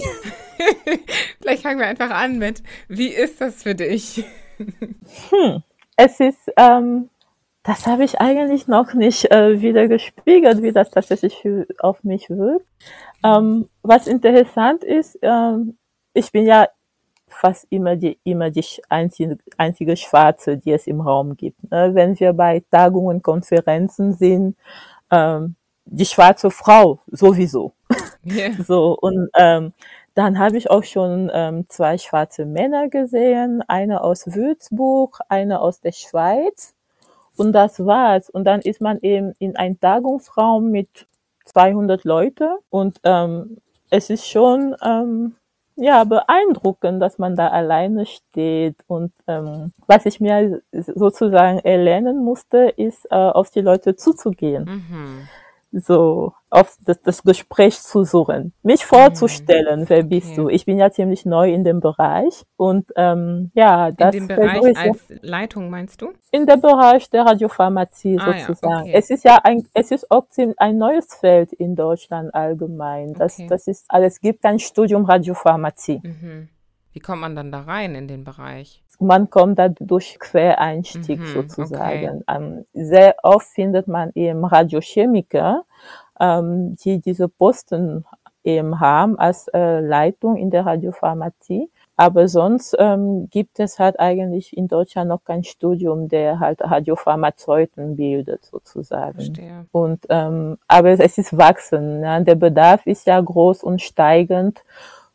vielleicht 1.41 1.63
fangen 1.63 1.80
wir 1.80 1.88
einfach 1.88 2.11
an 2.11 2.38
mit, 2.38 2.61
wie 2.88 3.07
ist 3.07 3.41
das 3.41 3.63
für 3.63 3.74
dich? 3.74 4.24
Hm. 4.57 5.63
Es 5.97 6.19
ist, 6.19 6.51
ähm, 6.57 7.09
das 7.63 7.88
habe 7.88 8.03
ich 8.03 8.22
eigentlich 8.22 8.67
noch 8.67 8.93
nicht 8.93 9.32
äh, 9.32 9.61
wieder 9.61 9.88
gespiegelt, 9.88 10.61
wie 10.61 10.72
das 10.72 10.91
tatsächlich 10.91 11.36
für, 11.41 11.65
auf 11.80 12.03
mich 12.03 12.30
wirkt. 12.30 12.67
Ähm, 13.24 13.67
was 13.82 14.07
interessant 14.07 14.84
ist, 14.84 15.17
ähm, 15.24 15.78
ich 16.13 16.32
bin 16.32 16.45
ja 16.45 16.67
fast 17.34 17.67
immer 17.69 17.95
die, 17.95 18.19
immer 18.23 18.49
die 18.49 18.63
einzige, 18.89 19.38
einzige 19.57 19.97
Schwarze, 19.97 20.57
die 20.57 20.71
es 20.71 20.88
im 20.88 21.01
Raum 21.01 21.36
gibt. 21.36 21.71
Ne? 21.71 21.91
Wenn 21.93 22.19
wir 22.19 22.34
bei 22.34 22.63
Tagungen, 22.71 23.21
Konferenzen 23.21 24.13
sind, 24.13 24.55
ähm, 25.11 25.55
die 25.86 26.05
schwarze 26.05 26.51
Frau 26.51 26.99
sowieso. 27.07 27.73
Yeah. 28.25 28.51
So, 28.65 28.97
und 28.99 29.29
ähm, 29.36 29.73
dann 30.13 30.39
habe 30.39 30.57
ich 30.57 30.69
auch 30.69 30.84
schon 30.84 31.32
ähm, 31.34 31.65
zwei 31.69 31.97
schwarze 31.97 32.45
Männer 32.45 32.89
gesehen, 32.89 33.63
eine 33.67 34.03
aus 34.03 34.27
Würzburg, 34.27 35.19
eine 35.29 35.61
aus 35.61 35.79
der 35.79 35.93
Schweiz. 35.93 36.73
Und 37.38 37.53
das 37.53 37.86
war's. 37.86 38.29
Und 38.29 38.43
dann 38.43 38.61
ist 38.61 38.82
man 38.82 38.99
eben 39.01 39.34
in 39.39 39.55
einem 39.55 39.79
Tagungsraum 39.79 40.69
mit 40.69 41.07
200 41.45 42.03
Leute. 42.03 42.57
Und 42.69 42.99
ähm, 43.03 43.57
es 43.89 44.09
ist 44.09 44.27
schon 44.27 44.75
ähm, 44.84 45.36
ja 45.76 46.03
beeindruckend, 46.03 47.01
dass 47.01 47.17
man 47.17 47.36
da 47.36 47.47
alleine 47.47 48.05
steht. 48.05 48.76
Und 48.88 49.11
ähm, 49.28 49.72
was 49.88 50.05
ich 50.05 50.19
mir 50.19 50.61
sozusagen 50.72 51.59
erlernen 51.59 52.24
musste, 52.24 52.74
ist 52.76 53.05
äh, 53.11 53.15
auf 53.15 53.49
die 53.51 53.61
Leute 53.61 53.95
zuzugehen 53.95 54.65
Mhm. 54.65 55.28
So 55.72 56.34
auf 56.49 56.78
das, 56.86 57.01
das 57.01 57.24
Gespräch 57.24 57.80
zu 57.82 58.03
suchen, 58.03 58.53
mich 58.61 58.86
vorzustellen, 58.86 59.86
wer 59.88 60.03
bist 60.03 60.28
Okay. 60.32 60.36
du? 60.36 60.49
Ich 60.49 60.65
bin 60.65 60.78
ja 60.78 60.91
ziemlich 60.91 61.26
neu 61.26 61.53
in 61.53 61.63
dem 61.63 61.80
Bereich 61.80 62.43
und 62.57 62.91
ähm, 62.97 63.51
ja, 63.53 63.88
In 63.88 63.95
das 63.95 64.11
dem 64.15 64.28
versuche 64.28 64.45
Bereich 64.47 64.72
ich 64.72 64.78
ja- 64.78 64.91
als 64.91 65.13
Leitung 65.22 65.69
meinst 65.69 66.01
du? 66.01 66.11
in 66.32 66.45
der 66.45 66.57
Bereich 66.57 67.09
der 67.09 67.26
Radiopharmazie 67.26 68.17
Ah, 68.19 68.36
ja, 68.38 68.45
sozusagen. 68.45 68.82
okay. 68.82 68.91
Es 68.93 69.09
ist 69.09 69.24
ja 69.24 69.38
ein, 69.43 69.65
es 69.74 69.91
ist 69.91 70.11
auch 70.11 70.28
ziemlich 70.30 70.59
ein 70.59 70.78
neues 70.78 71.13
Feld 71.15 71.53
in 71.53 71.76
Deutschland 71.76 72.34
allgemein. 72.36 73.13
Das, 73.13 73.36
Okay. 73.39 73.47
das 73.47 73.67
ist, 73.67 73.86
also 73.89 74.05
es 74.05 74.19
gibt 74.19 74.43
ein 74.45 74.59
Studium 74.59 75.05
Radiopharmazie. 75.05 76.01
Mhm. 76.03 76.49
Wie 76.93 76.99
kommt 76.99 77.22
man 77.22 77.36
dann 77.36 77.51
da 77.53 77.61
rein 77.61 77.95
in 77.95 78.07
den 78.09 78.26
Bereich? 78.26 78.84
Man 79.02 79.30
kommt 79.30 79.60
da 79.60 79.70
durch 79.70 80.20
Quereinstieg 80.20 81.20
Mhm, 81.20 81.26
sozusagen. 81.26 82.24
Ähm, 82.28 82.66
sehr 82.74 83.16
oft 83.24 83.47
findet 83.47 83.88
man 83.88 84.12
eben 84.16 84.45
Radiochemiker, 84.45 85.64
ähm, 86.20 86.76
die 86.76 86.99
diese 87.02 87.28
Posten 87.28 88.06
eben 88.43 88.80
haben 88.80 89.18
als 89.20 89.47
äh, 89.49 89.80
Leitung 89.80 90.36
in 90.38 90.49
der 90.49 90.66
Radiopharmazie. 90.66 91.70
Aber 91.97 92.28
sonst 92.28 92.76
ähm, 92.80 93.28
gibt 93.30 93.60
es 93.60 93.78
halt 93.78 93.99
eigentlich 93.99 94.58
in 94.58 94.68
Deutschland 94.68 95.10
noch 95.10 95.24
kein 95.24 95.43
Studium, 95.43 96.08
der 96.08 96.39
halt 96.39 96.62
Radiopharmazeuten 96.62 97.95
bildet 97.95 98.45
sozusagen. 98.45 99.16
Verstehe. 99.16 99.66
Und 99.72 100.06
ähm, 100.10 100.58
aber 100.68 100.89
es 100.89 101.18
ist 101.18 101.38
wachsen. 101.38 102.02
Ja. 102.02 102.20
Der 102.20 102.36
Bedarf 102.36 102.88
ist 102.88 103.06
ja 103.06 103.22
groß 103.22 103.64
und 103.64 103.82
steigend. 103.82 104.64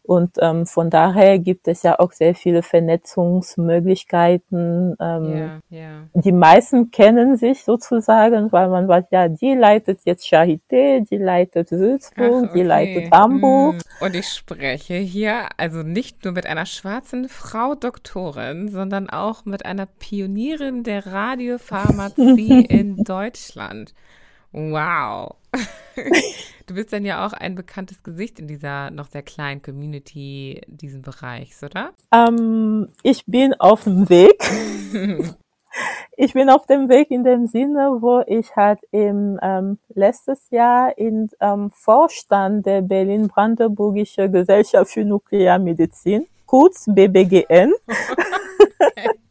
Und 0.06 0.36
ähm, 0.40 0.66
von 0.66 0.88
daher 0.88 1.40
gibt 1.40 1.66
es 1.66 1.82
ja 1.82 1.98
auch 1.98 2.12
sehr 2.12 2.36
viele 2.36 2.62
Vernetzungsmöglichkeiten. 2.62 4.94
Ähm, 5.00 5.36
Ja, 5.36 5.58
ja. 5.68 6.04
Die 6.14 6.32
meisten 6.32 6.92
kennen 6.92 7.36
sich 7.36 7.64
sozusagen, 7.64 8.52
weil 8.52 8.68
man 8.68 8.86
weiß, 8.86 9.06
ja, 9.10 9.26
die 9.26 9.54
leitet 9.54 10.02
jetzt 10.04 10.24
Charité, 10.24 11.04
die 11.08 11.16
leitet 11.16 11.72
Würzburg, 11.72 12.44
Ach, 12.46 12.52
die 12.52 12.60
okay. 12.60 12.68
leitet 12.68 13.10
Hamburg. 13.12 13.74
Hm. 13.74 13.80
Und 14.00 14.14
ich 14.14 14.28
spreche 14.28 14.94
hier 14.94 15.48
also 15.56 15.82
nicht 15.82 16.24
nur 16.24 16.34
mit 16.34 16.46
einer 16.46 16.66
schwarzen 16.66 17.28
Frau 17.28 17.74
Doktorin, 17.74 18.68
sondern 18.68 19.10
auch 19.10 19.44
mit 19.44 19.66
einer 19.66 19.86
Pionierin 19.86 20.84
der 20.84 21.04
Radiopharmazie 21.06 22.64
in 22.68 23.02
Deutschland. 23.02 23.92
Wow. 24.52 25.34
Du 26.66 26.74
bist 26.74 26.92
dann 26.92 27.04
ja 27.04 27.26
auch 27.26 27.32
ein 27.32 27.54
bekanntes 27.54 28.02
Gesicht 28.02 28.38
in 28.38 28.48
dieser 28.48 28.90
noch 28.90 29.06
sehr 29.06 29.22
kleinen 29.22 29.62
Community 29.62 30.60
diesen 30.66 31.02
Bereichs, 31.02 31.62
oder? 31.62 31.92
Ähm, 32.12 32.88
ich 33.02 33.24
bin 33.26 33.54
auf 33.54 33.84
dem 33.84 34.08
Weg. 34.08 34.42
Ich 36.16 36.32
bin 36.32 36.48
auf 36.48 36.64
dem 36.64 36.88
Weg 36.88 37.10
in 37.10 37.22
dem 37.22 37.46
Sinne, 37.46 37.98
wo 38.00 38.22
ich 38.26 38.56
halt 38.56 38.78
im 38.90 39.38
ähm, 39.42 39.78
letztes 39.94 40.48
Jahr 40.48 40.96
in 40.96 41.28
ähm, 41.40 41.70
Vorstand 41.70 42.64
der 42.64 42.80
Berlin-Brandenburgische 42.80 44.30
Gesellschaft 44.30 44.92
für 44.92 45.04
Nuklearmedizin, 45.04 46.26
kurz 46.46 46.86
BBGN, 46.88 47.74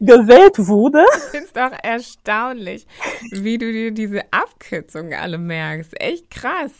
gewählt 0.00 0.58
wurde. 0.58 1.04
Ich 1.16 1.22
finde 1.24 1.48
es 1.52 1.60
auch 1.60 1.78
erstaunlich, 1.82 2.86
wie 3.30 3.58
du 3.58 3.70
dir 3.72 3.90
diese 3.90 4.22
Abkürzungen 4.30 5.14
alle 5.14 5.38
merkst. 5.38 6.00
Echt 6.00 6.30
krass. 6.30 6.72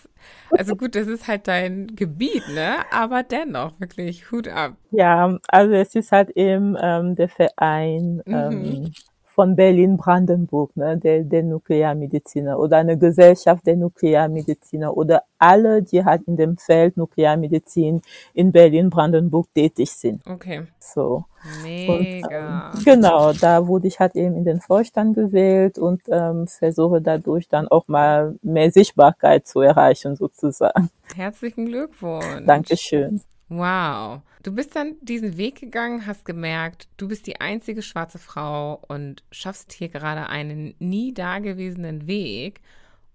Also 0.50 0.76
gut, 0.76 0.94
das 0.94 1.06
ist 1.06 1.26
halt 1.28 1.48
dein 1.48 1.88
Gebiet, 1.94 2.42
ne? 2.48 2.76
Aber 2.90 3.22
dennoch, 3.22 3.78
wirklich, 3.80 4.30
Hut 4.30 4.48
ab. 4.48 4.76
Ja, 4.90 5.38
also 5.48 5.74
es 5.74 5.94
ist 5.94 6.12
halt 6.12 6.30
eben 6.30 6.76
ähm, 6.80 7.14
der 7.16 7.28
Verein 7.28 8.22
ähm, 8.26 8.92
von 9.36 9.54
Berlin-Brandenburg, 9.54 10.74
ne, 10.78 10.96
der, 10.96 11.22
der 11.22 11.42
Nuklearmediziner 11.42 12.58
oder 12.58 12.78
eine 12.78 12.96
Gesellschaft 12.96 13.66
der 13.66 13.76
Nuklearmediziner 13.76 14.96
oder 14.96 15.24
alle, 15.38 15.82
die 15.82 16.02
halt 16.02 16.22
in 16.26 16.38
dem 16.38 16.56
Feld 16.56 16.96
Nuklearmedizin 16.96 18.00
in 18.32 18.50
Berlin-Brandenburg 18.50 19.46
tätig 19.54 19.92
sind. 19.92 20.26
Okay. 20.26 20.62
So. 20.80 21.26
Mega. 21.62 22.70
Und, 22.72 22.78
ähm, 22.78 22.84
genau, 22.84 23.32
da 23.34 23.68
wurde 23.68 23.88
ich 23.88 24.00
halt 24.00 24.16
eben 24.16 24.36
in 24.36 24.46
den 24.46 24.62
Vorstand 24.62 25.14
gewählt 25.14 25.78
und 25.78 26.00
ähm, 26.08 26.46
versuche 26.46 27.02
dadurch 27.02 27.46
dann 27.46 27.68
auch 27.68 27.88
mal 27.88 28.36
mehr 28.42 28.70
Sichtbarkeit 28.70 29.46
zu 29.46 29.60
erreichen, 29.60 30.16
sozusagen. 30.16 30.88
Herzlichen 31.14 31.66
Glückwunsch. 31.66 32.24
Dankeschön. 32.46 33.20
Wow. 33.48 34.22
Du 34.42 34.52
bist 34.52 34.74
dann 34.74 34.94
diesen 35.00 35.36
Weg 35.36 35.60
gegangen, 35.60 36.06
hast 36.06 36.24
gemerkt, 36.24 36.88
du 36.96 37.08
bist 37.08 37.26
die 37.26 37.40
einzige 37.40 37.82
schwarze 37.82 38.18
Frau 38.18 38.82
und 38.88 39.22
schaffst 39.30 39.72
hier 39.72 39.88
gerade 39.88 40.28
einen 40.28 40.74
nie 40.78 41.14
dagewesenen 41.14 42.06
Weg. 42.06 42.60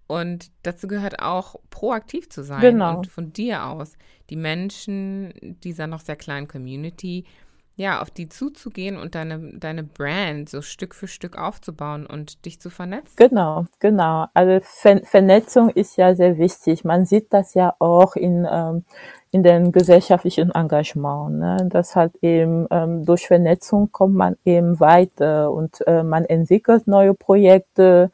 Und 0.08 0.52
dazu 0.64 0.88
gehört 0.88 1.22
auch, 1.22 1.56
proaktiv 1.70 2.30
zu 2.30 2.44
sein 2.44 2.62
Genau. 2.62 2.98
und 2.98 3.08
von 3.08 3.32
dir 3.32 3.66
aus 3.66 3.98
die 4.30 4.36
Menschen 4.36 5.34
dieser 5.64 5.88
noch 5.88 6.02
sehr 6.02 6.18
kleinen 6.18 6.48
Community, 6.48 7.26
ja, 7.76 8.02
auf 8.02 8.12
die 8.12 8.30
zuzugehen 8.30 8.98
und 8.98 9.16
deine, 9.16 9.58
deine 9.58 9.84
Brand 9.84 10.50
so 10.50 10.62
Stück 10.62 10.94
für 10.94 11.08
Stück 11.08 11.38
aufzubauen 11.38 12.06
und 12.06 12.46
dich 12.46 12.60
zu 12.60 12.70
vernetzen. 12.70 13.16
Genau, 13.16 13.66
genau. 13.80 14.28
Also 14.34 14.60
Ver 14.64 15.02
Vernetzung 15.04 15.70
ist 15.70 15.98
ja 15.98 16.14
sehr 16.14 16.38
wichtig. 16.38 16.84
Man 16.84 17.06
sieht 17.06 17.34
das 17.34 17.54
ja 17.54 17.74
auch 17.80 18.16
in, 18.16 18.48
ähm, 18.50 18.84
in 19.32 19.44
den 19.44 19.72
gesellschaftlichen 19.72 20.52
Engagement, 20.52 21.40
ne? 21.40 21.58
dass 21.70 21.96
halt 21.96 22.18
eben 22.22 22.68
ähm, 22.70 23.06
durch 23.06 23.28
Vernetzung 23.28 23.92
kommt 23.92 24.16
man 24.16 24.36
eben 24.44 24.80
weiter 24.80 25.52
und 25.52 25.86
äh, 25.88 26.04
man 26.04 26.26
entwickelt 26.26 26.88
neue 26.88 27.14
Projekte 27.14 28.12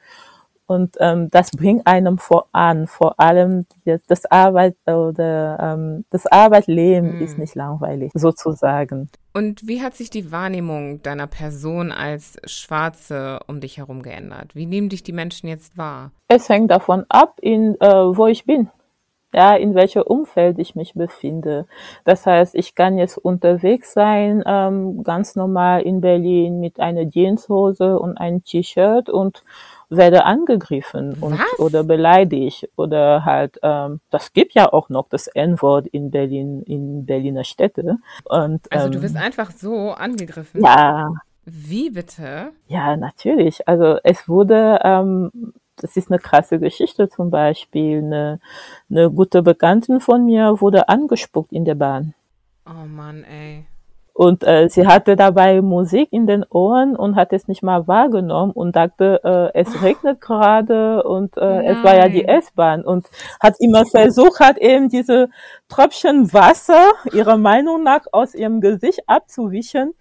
und 0.68 0.96
ähm, 1.00 1.30
das 1.32 1.52
bringt 1.52 1.88
einem 1.88 2.18
voran. 2.18 2.88
Vor 2.88 3.20
allem 3.20 3.66
das- 3.86 4.02
das 4.08 4.26
Arbeit 4.26 4.76
oder 4.86 5.58
ähm, 5.60 6.06
das 6.10 6.28
Arbeitleben 6.28 7.18
Mm. 7.18 7.22
ist 7.22 7.38
nicht 7.38 7.56
langweilig, 7.56 8.12
sozusagen. 8.14 9.10
Und 9.34 9.68
wie 9.68 9.82
hat 9.82 9.96
sich 9.96 10.10
die 10.10 10.32
Wahrnehmung 10.32 11.02
deiner 11.04 11.28
Person 11.28 11.92
als 11.92 12.38
Schwarze 12.46 13.40
um 13.48 13.62
dich 13.62 13.78
herum 13.78 14.02
geändert? 14.02 14.56
Wie 14.56 14.66
nehmen 14.66 14.90
dich 14.90 15.04
die 15.04 15.14
Menschen 15.14 15.48
jetzt 15.48 15.78
wahr? 15.78 16.12
Es 16.28 16.50
hängt 16.50 16.70
davon 16.72 17.06
ab, 17.10 17.38
in, 17.42 17.76
äh, 17.80 17.88
wo 18.18 18.28
ich 18.28 18.46
bin. 18.46 18.70
Ja, 19.34 19.56
in 19.56 19.76
welchem 19.76 20.04
Umfeld 20.04 20.58
ich 20.58 20.74
mich 20.76 20.94
befinde. 20.94 21.68
Das 22.06 22.26
heißt, 22.26 22.56
ich 22.56 22.76
kann 22.76 22.98
jetzt 22.98 23.18
unterwegs 23.18 23.94
sein, 23.94 24.42
ähm, 24.48 25.04
ganz 25.04 25.36
normal 25.36 25.82
in 25.82 26.00
Berlin 26.02 26.60
mit 26.62 26.80
einer 26.80 27.08
Jeanshose 27.10 28.00
und 28.00 28.18
einem 28.18 28.42
T-Shirt 28.44 29.10
und 29.10 29.44
werde 29.90 30.26
angegriffen 30.26 31.16
und 31.22 31.40
oder 31.60 31.84
beleidigt 31.84 32.70
oder 32.76 33.24
halt 33.26 33.60
ähm, 33.64 34.02
das 34.10 34.34
gibt 34.34 34.54
ja 34.54 34.72
auch 34.72 34.90
noch 34.90 35.08
das 35.10 35.28
N-Wort 35.28 35.88
in 35.88 36.12
Berlin 36.12 36.62
in 36.64 37.06
Berliner 37.06 37.44
Städte 37.46 37.98
und 38.26 38.72
Also 38.72 38.88
ähm, 38.88 38.92
du 38.92 39.02
wirst 39.02 39.16
einfach 39.16 39.52
so 39.52 39.92
angegriffen. 39.92 40.62
ja 40.62 41.10
Wie 41.46 41.90
bitte? 41.90 42.52
ja, 42.68 42.98
natürlich. 42.98 43.68
Also 43.68 43.98
es 44.04 44.28
wurde, 44.28 44.80
ähm, 44.84 45.54
das 45.78 45.96
ist 45.96 46.12
eine 46.12 46.20
krasse 46.20 46.60
Geschichte 46.60 47.08
zum 47.10 47.30
Beispiel. 47.30 48.00
Eine, 48.00 48.40
eine 48.90 49.10
gute 49.12 49.42
Bekanntin 49.44 50.02
von 50.02 50.26
mir 50.26 50.60
wurde 50.60 50.90
angespuckt 50.90 51.52
in 51.54 51.64
der 51.66 51.76
Bahn. 51.76 52.14
Oh 52.66 52.86
Mann, 52.86 53.24
ey. 53.24 53.66
Und 54.18 54.44
äh, 54.44 54.68
sie 54.68 54.88
hatte 54.88 55.16
dabei 55.16 55.62
Musik 55.62 56.12
in 56.12 56.26
den 56.26 56.44
Ohren 56.50 56.96
und 56.96 57.16
hat 57.16 57.34
es 57.34 57.48
nicht 57.48 57.62
mal 57.62 57.88
wahrgenommen 57.88 58.52
und 58.52 58.76
dachte, 58.76 59.22
äh, 59.24 59.60
es 59.60 59.84
regnet 59.84 60.22
gerade 60.22 61.04
und 61.04 61.38
äh, 61.38 61.62
es 61.66 61.84
war 61.84 61.96
ja 61.96 62.10
die. 62.10 62.26
S-Bahn 62.26 62.84
und 62.84 63.06
hat 63.40 63.54
immer 63.60 63.86
versucht, 63.86 64.40
hat 64.40 64.58
eben 64.58 64.90
diese 64.90 65.30
Tröpfchen 65.70 66.34
Wasser 66.34 66.94
ihrer 67.14 67.38
Meinung 67.38 67.84
nach 67.84 68.08
aus 68.12 68.34
ihrem 68.34 68.60
Gesicht 68.60 69.02
abzuwischen, 69.06 69.94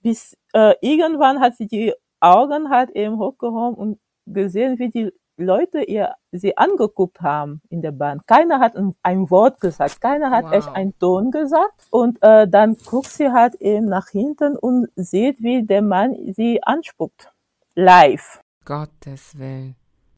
bis 0.00 0.36
äh, 0.52 0.74
irgendwann 0.80 1.40
hat 1.40 1.56
sie 1.56 1.66
die 1.66 1.92
Augen 2.20 2.70
halt 2.70 2.90
eben 2.90 3.18
hochgehoben 3.18 3.76
und 3.76 3.98
gesehen, 4.26 4.78
wie 4.78 4.90
die 4.90 5.12
Leute 5.36 5.82
ihr 5.82 6.14
sie 6.32 6.56
angeguckt 6.56 7.20
haben 7.20 7.60
in 7.68 7.82
der 7.82 7.92
Bahn. 7.92 8.20
Keiner 8.26 8.58
hat 8.60 8.76
ein, 8.76 8.94
ein 9.02 9.30
Wort 9.30 9.60
gesagt, 9.60 10.00
keiner 10.00 10.30
hat 10.30 10.44
Wow. 10.46 10.52
echt 10.52 10.68
einen 10.74 10.98
Ton 10.98 11.30
gesagt. 11.30 11.86
Und 11.90 12.18
äh, 12.22 12.48
dann 12.48 12.76
guckt 12.86 13.10
sie 13.10 13.30
halt 13.30 13.54
eben 13.56 13.86
nach 13.86 14.08
hinten 14.08 14.56
und 14.56 14.88
sieht, 14.96 15.42
wie 15.42 15.62
der 15.62 15.82
Mann 15.82 16.16
sie 16.34 16.62
anspuckt. 16.62 17.30
Live. 17.74 18.40
Gottes 18.64 19.38
Willen. 19.38 19.76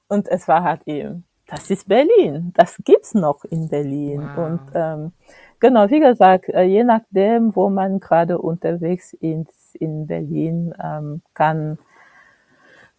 Und 0.09 0.29
es 0.29 0.47
war 0.49 0.63
halt 0.63 0.83
eben, 0.87 1.25
das 1.47 1.71
ist 1.71 1.89
Berlin. 1.89 2.53
Das 2.55 2.77
gibt's 2.85 3.15
noch 3.15 3.45
in 3.45 3.69
Berlin. 3.69 4.23
Wow. 4.23 4.47
Und 4.47 4.61
ähm, 4.75 5.13
genau, 5.61 5.91
wie 5.91 6.01
gesagt, 6.01 6.49
äh, 6.49 6.63
je 6.63 6.85
nachdem, 6.85 7.55
wo 7.57 7.69
man 7.69 8.01
gerade 8.01 8.39
unterwegs 8.39 9.13
ist 9.15 9.75
in 9.75 10.07
Berlin, 10.07 10.75
ähm, 10.83 11.23
kann 11.35 11.79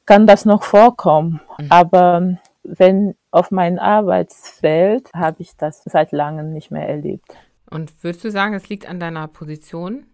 kann 0.10 0.26
das 0.26 0.43
noch 0.43 0.64
vorkommen. 0.64 1.39
Mhm. 1.60 1.68
Aber 1.70 2.38
wenn 2.64 3.16
auf 3.30 3.51
mein 3.51 3.78
Arbeitsfeld 3.78 5.12
habe 5.14 5.38
ich 5.43 5.55
das 5.55 5.84
seit 5.86 6.12
langem 6.12 6.51
nicht 6.51 6.72
mehr 6.72 6.89
erlebt. 6.89 7.38
Und 7.70 8.03
würdest 8.03 8.24
du 8.24 8.32
sagen, 8.32 8.55
es 8.55 8.68
liegt 8.70 8.89
an 8.89 8.99
deiner 8.99 9.28
Position? 9.28 10.07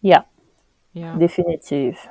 Ja, 0.00 0.24
Ja. 0.92 1.16
definitiv. 1.16 2.08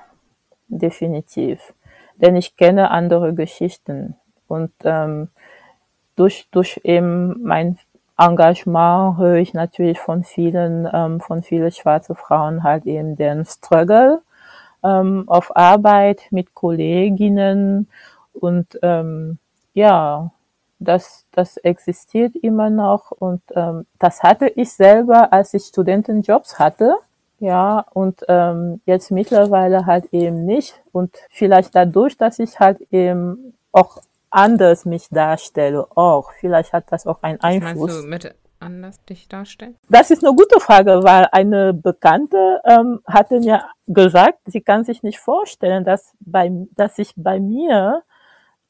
Definitiv. 0.69 1.73
Denn 2.15 2.37
ich 2.37 2.55
kenne 2.55 2.91
andere 2.91 3.33
Geschichten. 3.33 4.15
Und 4.47 4.71
ähm, 4.85 5.27
durch, 6.15 6.47
durch 6.51 6.79
eben 6.85 7.43
mein 7.43 7.77
Engagement 8.17 9.17
höre 9.17 9.35
ich 9.35 9.53
natürlich 9.53 9.99
von 9.99 10.23
vielen, 10.23 10.87
ähm, 10.93 11.19
von 11.19 11.43
vielen 11.43 11.71
schwarzen 11.71 12.15
Frauen 12.15 12.63
halt 12.63 12.85
eben 12.85 13.17
den 13.17 13.43
Struggle 13.43 14.21
ähm, 14.85 15.23
auf 15.27 15.55
Arbeit 15.57 16.21
mit 16.29 16.53
Kolleginnen 16.53 17.89
und 18.33 18.79
ähm, 18.81 19.39
ja, 19.73 20.31
das, 20.79 21.25
das 21.31 21.57
existiert 21.57 22.35
immer 22.35 22.69
noch 22.69 23.11
und 23.11 23.41
ähm, 23.55 23.85
das 23.99 24.23
hatte 24.23 24.47
ich 24.47 24.71
selber, 24.71 25.33
als 25.33 25.53
ich 25.53 25.65
Studentenjobs 25.65 26.59
hatte. 26.59 26.95
Ja, 27.39 27.85
und 27.93 28.21
ähm, 28.29 28.81
jetzt 28.85 29.11
mittlerweile 29.11 29.85
halt 29.85 30.05
eben 30.13 30.45
nicht. 30.45 30.81
Und 30.93 31.15
vielleicht 31.29 31.75
dadurch, 31.75 32.17
dass 32.17 32.39
ich 32.39 32.59
halt 32.59 32.79
eben 32.91 33.53
auch 33.73 33.97
anders 34.29 34.85
mich 34.85 35.09
darstelle, 35.09 35.85
auch. 35.95 36.31
Vielleicht 36.39 36.71
hat 36.71 36.85
das 36.91 37.05
auch 37.05 37.21
einen 37.23 37.39
Was 37.39 37.43
meinst 37.43 37.65
Einfluss. 37.65 38.01
du 38.01 38.07
mit 38.07 38.35
anders 38.65 39.03
dich 39.05 39.27
darstellen? 39.27 39.75
Das 39.89 40.11
ist 40.11 40.25
eine 40.25 40.35
gute 40.35 40.59
Frage, 40.59 41.01
weil 41.03 41.27
eine 41.31 41.73
Bekannte 41.73 42.61
ähm, 42.65 43.01
hatte 43.05 43.39
mir 43.39 43.63
gesagt, 43.87 44.39
sie 44.45 44.61
kann 44.61 44.83
sich 44.83 45.03
nicht 45.03 45.19
vorstellen, 45.19 45.83
dass 45.83 46.13
bei, 46.19 46.51
dass 46.75 46.97
ich 46.99 47.13
bei 47.15 47.39
mir 47.39 48.03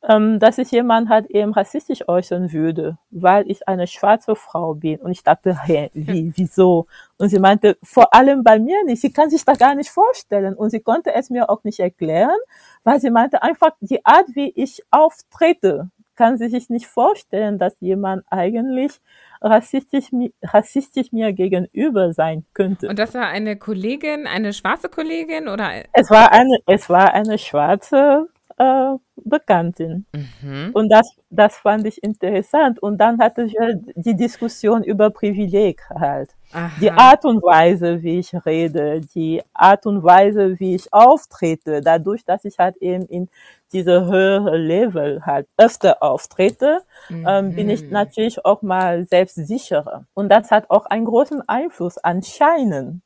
ähm, 0.07 0.39
dass 0.39 0.57
sich 0.57 0.71
jemand 0.71 1.09
halt 1.09 1.27
eben 1.27 1.53
rassistisch 1.53 2.07
äußern 2.07 2.51
würde, 2.51 2.97
weil 3.09 3.49
ich 3.49 3.67
eine 3.67 3.87
schwarze 3.87 4.35
Frau 4.35 4.75
bin. 4.75 4.99
Und 4.99 5.11
ich 5.11 5.23
dachte, 5.23 5.57
hä, 5.63 5.89
wie, 5.93 6.31
wieso? 6.35 6.87
Und 7.17 7.29
sie 7.29 7.39
meinte, 7.39 7.77
vor 7.83 8.13
allem 8.13 8.43
bei 8.43 8.59
mir 8.59 8.83
nicht. 8.85 9.01
Sie 9.01 9.11
kann 9.11 9.29
sich 9.29 9.43
da 9.45 9.53
gar 9.53 9.75
nicht 9.75 9.89
vorstellen. 9.89 10.55
Und 10.55 10.69
sie 10.69 10.81
konnte 10.81 11.13
es 11.13 11.29
mir 11.29 11.49
auch 11.49 11.63
nicht 11.63 11.79
erklären, 11.79 12.37
weil 12.83 12.99
sie 12.99 13.09
meinte 13.09 13.41
einfach, 13.41 13.71
die 13.79 14.05
Art, 14.05 14.27
wie 14.33 14.51
ich 14.55 14.83
auftrete, 14.91 15.89
kann 16.15 16.37
sich 16.37 16.69
nicht 16.69 16.87
vorstellen, 16.87 17.57
dass 17.59 17.75
jemand 17.79 18.23
eigentlich 18.29 18.99
rassistisch, 19.41 20.05
rassistisch 20.43 21.11
mir 21.11 21.33
gegenüber 21.33 22.13
sein 22.13 22.45
könnte. 22.53 22.87
Und 22.87 22.99
das 22.99 23.13
war 23.13 23.27
eine 23.27 23.57
Kollegin, 23.57 24.27
eine 24.27 24.53
schwarze 24.53 24.89
Kollegin 24.89 25.47
oder? 25.47 25.69
Es 25.93 26.09
war 26.09 26.31
eine, 26.31 26.57
es 26.65 26.89
war 26.89 27.13
eine 27.13 27.37
schwarze 27.37 28.27
äh, 28.57 28.95
Bekanntin. 29.17 30.05
Mhm. 30.13 30.71
Und 30.73 30.89
das, 30.89 31.07
das 31.29 31.57
fand 31.57 31.85
ich 31.87 32.01
interessant. 32.03 32.81
Und 32.81 32.97
dann 32.97 33.19
hatte 33.19 33.43
ich 33.43 33.55
halt 33.59 33.81
die 33.95 34.15
Diskussion 34.15 34.83
über 34.83 35.09
Privileg 35.09 35.81
halt. 35.89 36.35
Aha. 36.53 36.71
Die 36.79 36.91
Art 36.91 37.25
und 37.25 37.41
Weise, 37.43 38.01
wie 38.03 38.19
ich 38.19 38.33
rede, 38.45 39.01
die 39.01 39.41
Art 39.53 39.85
und 39.85 40.03
Weise, 40.03 40.59
wie 40.59 40.75
ich 40.75 40.93
auftrete, 40.93 41.81
dadurch, 41.81 42.23
dass 42.23 42.45
ich 42.45 42.59
halt 42.59 42.77
eben 42.77 43.05
in 43.07 43.29
diese 43.73 44.05
höhere 44.05 44.57
Level 44.57 45.25
halt 45.25 45.47
öfter 45.57 46.01
auftrete, 46.01 46.81
mhm. 47.09 47.25
ähm, 47.27 47.55
bin 47.55 47.69
ich 47.69 47.83
mhm. 47.83 47.89
natürlich 47.89 48.45
auch 48.45 48.61
mal 48.61 49.05
selbstsicherer. 49.05 50.05
Und 50.13 50.29
das 50.29 50.51
hat 50.51 50.69
auch 50.69 50.85
einen 50.85 51.05
großen 51.05 51.41
Einfluss 51.49 51.97
anscheinend. 51.97 53.01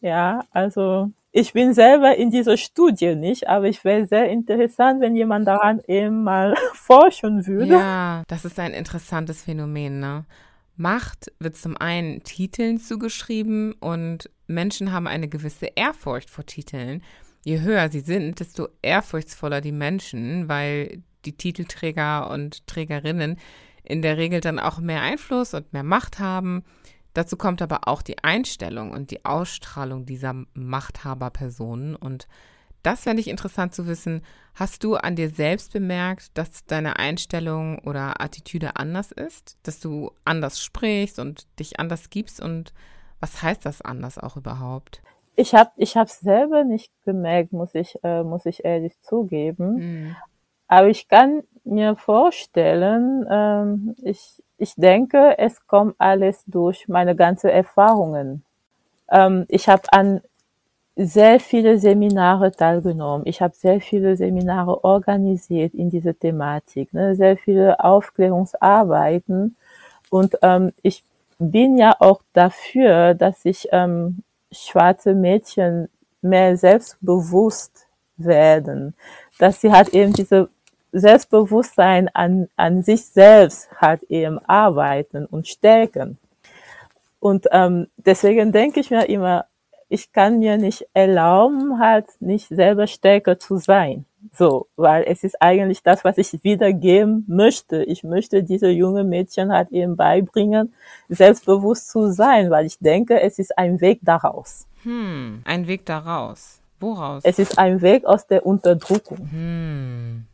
Ja, 0.00 0.44
also 0.52 1.10
ich 1.30 1.52
bin 1.52 1.74
selber 1.74 2.16
in 2.16 2.30
dieser 2.30 2.56
Studie 2.56 3.14
nicht, 3.14 3.48
aber 3.48 3.66
ich 3.66 3.84
wäre 3.84 4.06
sehr 4.06 4.28
interessant, 4.30 5.00
wenn 5.00 5.14
jemand 5.14 5.46
daran 5.46 5.80
eben 5.86 6.24
mal 6.24 6.54
forschen 6.74 7.46
würde. 7.46 7.74
Ja, 7.74 8.22
das 8.28 8.44
ist 8.44 8.58
ein 8.58 8.72
interessantes 8.72 9.42
Phänomen, 9.42 10.00
ne? 10.00 10.24
Macht 10.76 11.32
wird 11.40 11.56
zum 11.56 11.76
einen 11.76 12.22
Titeln 12.22 12.78
zugeschrieben 12.78 13.72
und 13.80 14.30
Menschen 14.46 14.92
haben 14.92 15.08
eine 15.08 15.28
gewisse 15.28 15.66
Ehrfurcht 15.74 16.30
vor 16.30 16.46
Titeln. 16.46 17.02
Je 17.44 17.60
höher 17.60 17.90
sie 17.90 18.00
sind, 18.00 18.38
desto 18.38 18.68
ehrfurchtsvoller 18.80 19.60
die 19.60 19.72
Menschen, 19.72 20.48
weil 20.48 21.02
die 21.24 21.36
Titelträger 21.36 22.30
und 22.30 22.66
Trägerinnen 22.68 23.38
in 23.82 24.02
der 24.02 24.18
Regel 24.18 24.40
dann 24.40 24.60
auch 24.60 24.78
mehr 24.78 25.02
Einfluss 25.02 25.52
und 25.52 25.72
mehr 25.72 25.82
Macht 25.82 26.20
haben. 26.20 26.62
Dazu 27.18 27.36
kommt 27.36 27.62
aber 27.62 27.88
auch 27.88 28.02
die 28.02 28.22
Einstellung 28.22 28.92
und 28.92 29.10
die 29.10 29.24
Ausstrahlung 29.24 30.06
dieser 30.06 30.36
Machthaberpersonen. 30.54 31.96
Und 31.96 32.28
das 32.84 33.00
fände 33.00 33.20
ich 33.20 33.26
interessant 33.26 33.74
zu 33.74 33.88
wissen. 33.88 34.22
Hast 34.54 34.84
du 34.84 34.94
an 34.94 35.16
dir 35.16 35.28
selbst 35.28 35.72
bemerkt, 35.72 36.38
dass 36.38 36.64
deine 36.66 37.00
Einstellung 37.00 37.80
oder 37.80 38.20
Attitüde 38.20 38.76
anders 38.76 39.10
ist? 39.10 39.58
Dass 39.64 39.80
du 39.80 40.12
anders 40.24 40.62
sprichst 40.62 41.18
und 41.18 41.48
dich 41.58 41.80
anders 41.80 42.08
gibst? 42.10 42.40
Und 42.40 42.72
was 43.18 43.42
heißt 43.42 43.66
das 43.66 43.82
anders 43.82 44.16
auch 44.18 44.36
überhaupt? 44.36 45.02
Ich 45.34 45.56
habe 45.56 45.72
ich 45.74 45.96
es 45.96 46.20
selber 46.20 46.62
nicht 46.62 46.92
gemerkt, 47.04 47.52
muss 47.52 47.74
ich, 47.74 47.98
äh, 48.04 48.22
muss 48.22 48.46
ich 48.46 48.64
ehrlich 48.64 49.00
zugeben. 49.00 49.74
Mhm. 49.74 50.16
Aber 50.68 50.88
ich 50.88 51.08
kann 51.08 51.42
mir 51.64 51.96
vorstellen, 51.96 53.26
ähm, 53.30 53.94
ich, 54.02 54.42
ich 54.58 54.74
denke, 54.76 55.38
es 55.38 55.66
kommt 55.66 55.94
alles 55.98 56.44
durch 56.46 56.88
meine 56.88 57.16
ganzen 57.16 57.48
Erfahrungen. 57.50 58.44
Ähm, 59.10 59.46
ich 59.48 59.68
habe 59.68 59.82
an 59.92 60.20
sehr 60.96 61.38
viele 61.38 61.78
Seminare 61.78 62.50
teilgenommen. 62.50 63.24
Ich 63.26 63.40
habe 63.40 63.54
sehr 63.54 63.80
viele 63.80 64.16
Seminare 64.16 64.82
organisiert 64.82 65.72
in 65.74 65.90
dieser 65.90 66.18
Thematik, 66.18 66.92
ne? 66.92 67.14
sehr 67.14 67.36
viele 67.36 67.82
Aufklärungsarbeiten. 67.82 69.56
Und 70.10 70.36
ähm, 70.42 70.72
ich 70.82 71.04
bin 71.38 71.78
ja 71.78 71.94
auch 72.00 72.20
dafür, 72.32 73.14
dass 73.14 73.42
sich 73.42 73.68
ähm, 73.70 74.24
schwarze 74.50 75.14
Mädchen 75.14 75.88
mehr 76.20 76.56
selbstbewusst 76.56 77.86
werden, 78.16 78.94
dass 79.38 79.60
sie 79.60 79.70
halt 79.70 79.90
eben 79.90 80.12
diese 80.12 80.48
Selbstbewusstsein 80.92 82.08
an, 82.14 82.48
an 82.56 82.82
sich 82.82 83.04
selbst 83.06 83.68
halt 83.80 84.02
eben 84.04 84.38
arbeiten 84.46 85.26
und 85.26 85.48
stärken. 85.48 86.18
Und 87.20 87.46
ähm, 87.50 87.88
deswegen 87.96 88.52
denke 88.52 88.80
ich 88.80 88.90
mir 88.90 89.08
immer, 89.08 89.46
ich 89.88 90.12
kann 90.12 90.38
mir 90.38 90.56
nicht 90.58 90.86
erlauben, 90.92 91.78
halt 91.78 92.06
nicht 92.20 92.48
selber 92.48 92.86
stärker 92.86 93.38
zu 93.38 93.56
sein. 93.56 94.04
So, 94.32 94.66
weil 94.76 95.04
es 95.04 95.24
ist 95.24 95.40
eigentlich 95.40 95.82
das, 95.82 96.04
was 96.04 96.18
ich 96.18 96.44
wiedergeben 96.44 97.24
möchte. 97.28 97.82
Ich 97.84 98.02
möchte 98.02 98.42
diese 98.42 98.68
junge 98.68 99.04
Mädchen 99.04 99.52
halt 99.52 99.70
eben 99.70 99.96
beibringen, 99.96 100.74
selbstbewusst 101.08 101.88
zu 101.88 102.12
sein, 102.12 102.50
weil 102.50 102.66
ich 102.66 102.78
denke, 102.78 103.20
es 103.20 103.38
ist 103.38 103.56
ein 103.56 103.80
Weg 103.80 104.00
daraus. 104.02 104.66
Hm, 104.82 105.42
ein 105.44 105.66
Weg 105.66 105.86
daraus. 105.86 106.60
Woraus? 106.80 107.22
Es 107.24 107.38
ist 107.38 107.58
ein 107.58 107.80
Weg 107.80 108.04
aus 108.04 108.26
der 108.26 108.44
Unterdrückung. 108.44 109.18
Hm. 109.30 110.26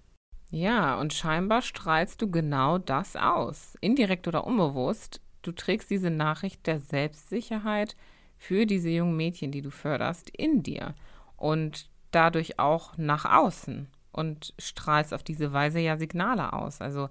Ja, 0.54 1.00
und 1.00 1.12
scheinbar 1.12 1.62
strahlst 1.62 2.22
du 2.22 2.30
genau 2.30 2.78
das 2.78 3.16
aus. 3.16 3.76
Indirekt 3.80 4.28
oder 4.28 4.46
unbewusst. 4.46 5.20
Du 5.42 5.50
trägst 5.50 5.90
diese 5.90 6.10
Nachricht 6.10 6.68
der 6.68 6.78
Selbstsicherheit 6.78 7.96
für 8.36 8.64
diese 8.64 8.88
jungen 8.88 9.16
Mädchen, 9.16 9.50
die 9.50 9.62
du 9.62 9.70
förderst, 9.70 10.30
in 10.30 10.62
dir. 10.62 10.94
Und 11.36 11.90
dadurch 12.12 12.60
auch 12.60 12.96
nach 12.96 13.24
außen. 13.24 13.88
Und 14.12 14.54
strahlst 14.60 15.12
auf 15.12 15.24
diese 15.24 15.52
Weise 15.52 15.80
ja 15.80 15.96
Signale 15.96 16.52
aus. 16.52 16.80
Also 16.80 17.08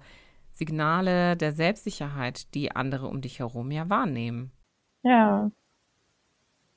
Signale 0.52 1.36
der 1.36 1.52
Selbstsicherheit, 1.52 2.54
die 2.54 2.74
andere 2.74 3.08
um 3.08 3.20
dich 3.20 3.40
herum 3.40 3.70
ja 3.70 3.90
wahrnehmen. 3.90 4.52
Ja, 5.02 5.50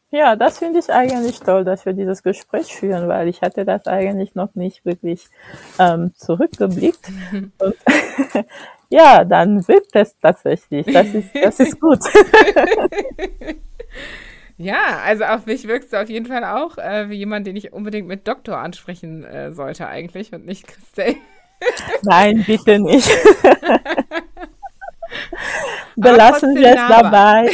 ja, 0.10 0.38
das 0.38 0.60
finde 0.60 0.80
ich 0.80 0.90
eigentlich 0.90 1.42
toll, 1.42 1.66
dass 1.66 1.86
wir 1.86 1.92
dieses 1.92 2.24
Gespräch 2.24 2.74
führen, 2.74 3.10
weil 3.10 3.28
ich 3.28 3.42
hatte 3.42 3.66
das 3.66 3.88
eigentlich 3.88 4.36
noch 4.36 4.56
nicht 4.56 4.86
wirklich 4.86 5.28
ähm, 5.80 6.14
zurückgeblickt. 6.16 7.10
Und 7.60 7.76
ja, 8.90 9.26
dann 9.26 9.68
wirkt 9.68 9.96
es 9.96 10.18
tatsächlich. 10.20 10.86
Das 10.86 11.08
ist, 11.08 11.30
das 11.34 11.60
ist 11.60 11.82
gut. 11.82 12.00
ja, 14.58 15.02
also 15.04 15.26
auf 15.26 15.46
mich 15.46 15.68
wirkst 15.68 15.92
du 15.92 16.02
auf 16.02 16.10
jeden 16.10 16.28
Fall 16.28 16.46
auch 16.46 16.78
äh, 16.78 17.10
wie 17.10 17.16
jemand, 17.16 17.46
den 17.46 17.58
ich 17.58 17.74
unbedingt 17.74 18.08
mit 18.08 18.30
Doktor 18.30 18.60
ansprechen 18.60 19.26
äh, 19.26 19.52
sollte 19.52 19.88
eigentlich 19.88 20.32
und 20.32 20.46
nicht 20.46 20.68
Christelle. 20.68 21.18
Nein, 22.04 22.46
bitte 22.48 22.80
nicht. 22.80 23.10
Belassen 25.98 26.56
wir 26.56 26.70
es 26.70 26.88
dabei 26.88 27.50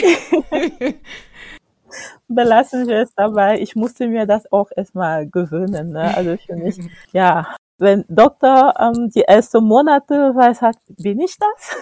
belassen 2.35 2.87
wir 2.87 2.99
es 2.99 3.13
dabei. 3.15 3.59
Ich 3.59 3.75
musste 3.75 4.07
mir 4.07 4.25
das 4.25 4.51
auch 4.51 4.69
erstmal 4.75 5.27
gewöhnen. 5.27 5.91
Ne? 5.91 6.15
Also 6.15 6.37
für 6.37 6.55
mich, 6.55 6.77
ja, 7.11 7.55
wenn 7.77 8.05
Doktor 8.07 8.73
ähm, 8.79 9.09
die 9.09 9.23
ersten 9.23 9.63
Monate 9.63 10.13
weiß 10.35 10.61
hat, 10.61 10.77
bin 10.87 11.19
ich 11.19 11.37
das? 11.37 11.77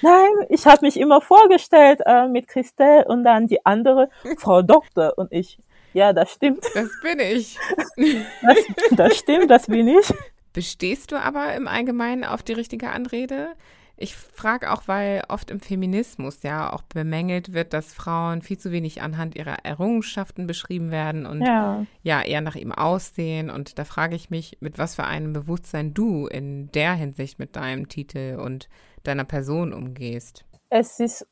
Nein, 0.02 0.32
ich 0.50 0.66
habe 0.66 0.86
mich 0.86 1.00
immer 1.00 1.22
vorgestellt 1.22 2.02
äh, 2.06 2.28
mit 2.28 2.48
Christelle 2.48 3.06
und 3.06 3.24
dann 3.24 3.48
die 3.48 3.66
andere 3.66 4.10
Frau 4.38 4.62
Doktor 4.62 5.14
und 5.18 5.32
ich. 5.32 5.58
Ja, 5.94 6.14
das 6.14 6.32
stimmt. 6.32 6.66
Das 6.74 6.90
bin 7.02 7.20
ich. 7.20 7.58
Das, 8.42 8.58
das 8.92 9.18
stimmt, 9.18 9.52
das 9.52 9.68
bin 9.68 9.88
ich. 9.88 10.12
Bestehst 10.54 11.12
du 11.12 11.18
aber 11.18 11.54
im 11.54 11.68
Allgemeinen 11.68 12.24
auf 12.24 12.44
die 12.44 12.54
richtige 12.54 12.90
Anrede? 12.90 13.50
Ich 13.98 14.16
frage 14.16 14.72
auch, 14.72 14.88
weil 14.88 15.24
oft 15.30 15.52
im 15.52 15.60
Feminismus 15.60 16.42
ja 16.42 16.74
auch 16.74 16.82
bemängelt 16.82 17.54
wird, 17.54 17.74
dass 17.74 17.94
Frauen 17.94 18.42
viel 18.42 18.58
zu 18.58 18.72
wenig 18.72 19.02
anhand 19.02 19.36
ihrer 19.36 19.64
Errungenschaften 19.64 20.48
beschrieben 20.48 20.90
werden 20.90 21.26
und 21.28 21.42
ja, 21.42 21.86
ja 22.02 22.22
eher 22.22 22.42
nach 22.42 22.56
ihm 22.56 22.72
aussehen. 22.72 23.50
Und 23.50 23.78
da 23.78 23.86
frage 23.86 24.16
ich 24.16 24.30
mich, 24.30 24.58
mit 24.60 24.80
was 24.80 24.96
für 24.96 25.04
einem 25.04 25.34
Bewusstsein 25.34 25.94
du 25.94 26.26
in 26.26 26.72
der 26.72 26.94
Hinsicht 26.94 27.38
mit 27.38 27.56
deinem 27.56 27.90
Titel 27.90 28.40
und 28.44 28.70
deiner 29.04 29.24
Person 29.24 29.72
umgehst. 29.72 30.46
Es 30.70 31.00
ist, 31.00 31.28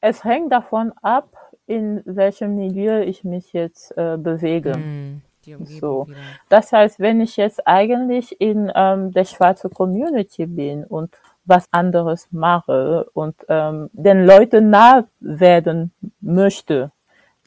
es 0.00 0.22
hängt 0.22 0.52
davon 0.52 0.92
ab, 1.02 1.36
in 1.66 2.00
welchem 2.04 2.54
Milieu 2.54 3.02
ich 3.02 3.24
mich 3.24 3.52
jetzt 3.52 3.96
äh, 3.96 4.16
bewege. 4.16 4.76
Mm 4.76 5.22
so. 5.64 6.06
Wieder. 6.06 6.16
Das 6.48 6.72
heißt, 6.72 7.00
wenn 7.00 7.20
ich 7.20 7.36
jetzt 7.36 7.66
eigentlich 7.66 8.40
in 8.40 8.70
ähm, 8.74 9.12
der 9.12 9.24
schwarzen 9.24 9.70
Community 9.70 10.46
bin 10.46 10.84
und 10.84 11.10
was 11.44 11.68
anderes 11.72 12.28
mache 12.30 13.06
und 13.12 13.34
ähm, 13.48 13.90
den 13.92 14.24
Leuten 14.24 14.70
nah 14.70 15.04
werden 15.20 15.92
möchte, 16.20 16.90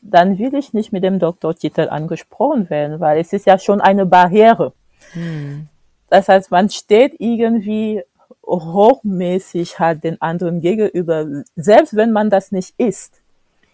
dann 0.02 0.38
will 0.38 0.54
ich 0.56 0.74
nicht 0.74 0.94
mit 0.94 1.04
dem 1.04 1.20
Doktortitel 1.20 1.90
angesprochen 1.90 2.70
werden, 2.70 3.00
weil 3.00 3.20
es 3.20 3.34
ist 3.34 3.46
ja 3.46 3.58
schon 3.58 3.82
eine 3.82 4.06
Barriere. 4.06 4.74
Hm. 5.14 5.68
Das 6.10 6.30
heißt, 6.30 6.52
man 6.52 6.70
steht 6.70 7.16
irgendwie 7.20 8.04
hochmäßig 8.46 9.80
halt 9.80 10.04
den 10.04 10.22
anderen 10.22 10.62
gegenüber, 10.62 11.26
selbst 11.56 11.96
wenn 11.96 12.12
man 12.12 12.30
das 12.30 12.52
nicht 12.52 12.74
ist. 12.78 13.22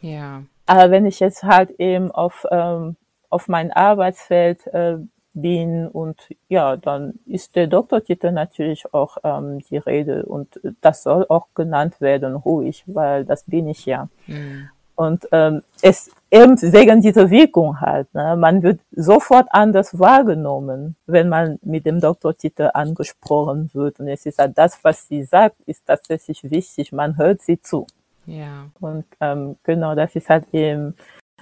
Ja. 0.01 0.43
Aber 0.65 0.91
wenn 0.91 1.05
ich 1.05 1.19
jetzt 1.19 1.43
halt 1.43 1.71
eben 1.80 2.11
auf 2.11 2.45
ähm, 2.49 2.95
auf 3.34 3.47
mein 3.47 3.71
Arbeitsfeld 3.71 4.67
äh, 4.67 4.97
bin 5.34 5.88
und 5.88 6.29
ja, 6.47 6.77
dann 6.77 7.15
ist 7.25 7.55
der 7.55 7.67
Doktortitel 7.67 8.31
natürlich 8.31 8.93
auch 8.93 9.17
ähm, 9.23 9.59
die 9.69 9.77
Rede 9.77 10.25
und 10.25 10.59
das 10.81 11.03
soll 11.03 11.25
auch 11.27 11.47
genannt 11.55 11.99
werden, 11.99 12.36
ruhig, 12.36 12.84
weil 12.86 13.25
das 13.25 13.43
bin 13.43 13.67
ich 13.67 13.86
ja. 13.86 14.07
Mhm. 14.27 14.69
Und 14.95 15.27
ähm, 15.31 15.63
es 15.81 16.11
eben 16.29 16.61
wegen 16.61 17.01
dieser 17.01 17.31
Wirkung 17.31 17.81
halt. 17.81 18.13
Ne? 18.13 18.36
Man 18.38 18.61
wird 18.61 18.79
sofort 18.91 19.47
anders 19.49 19.97
wahrgenommen, 19.97 20.95
wenn 21.07 21.29
man 21.29 21.57
mit 21.63 21.88
dem 21.88 21.99
Doktortitel 21.99 22.69
angesprochen 22.73 23.71
wird. 23.73 23.99
Und 23.99 24.07
es 24.07 24.27
ist 24.27 24.38
halt 24.38 24.55
das, 24.55 24.84
was 24.84 25.07
sie 25.07 25.23
sagt, 25.23 25.55
ist 25.65 25.88
tatsächlich 25.88 26.43
wichtig. 26.43 26.91
Man 26.91 27.17
hört 27.17 27.41
sie 27.41 27.59
zu. 27.59 27.88
Ja. 28.27 28.67
Und 28.79 29.05
ähm, 29.19 29.55
genau, 29.63 29.95
das 29.95 30.15
ist 30.15 30.29
halt 30.29 30.45
eben 30.53 30.95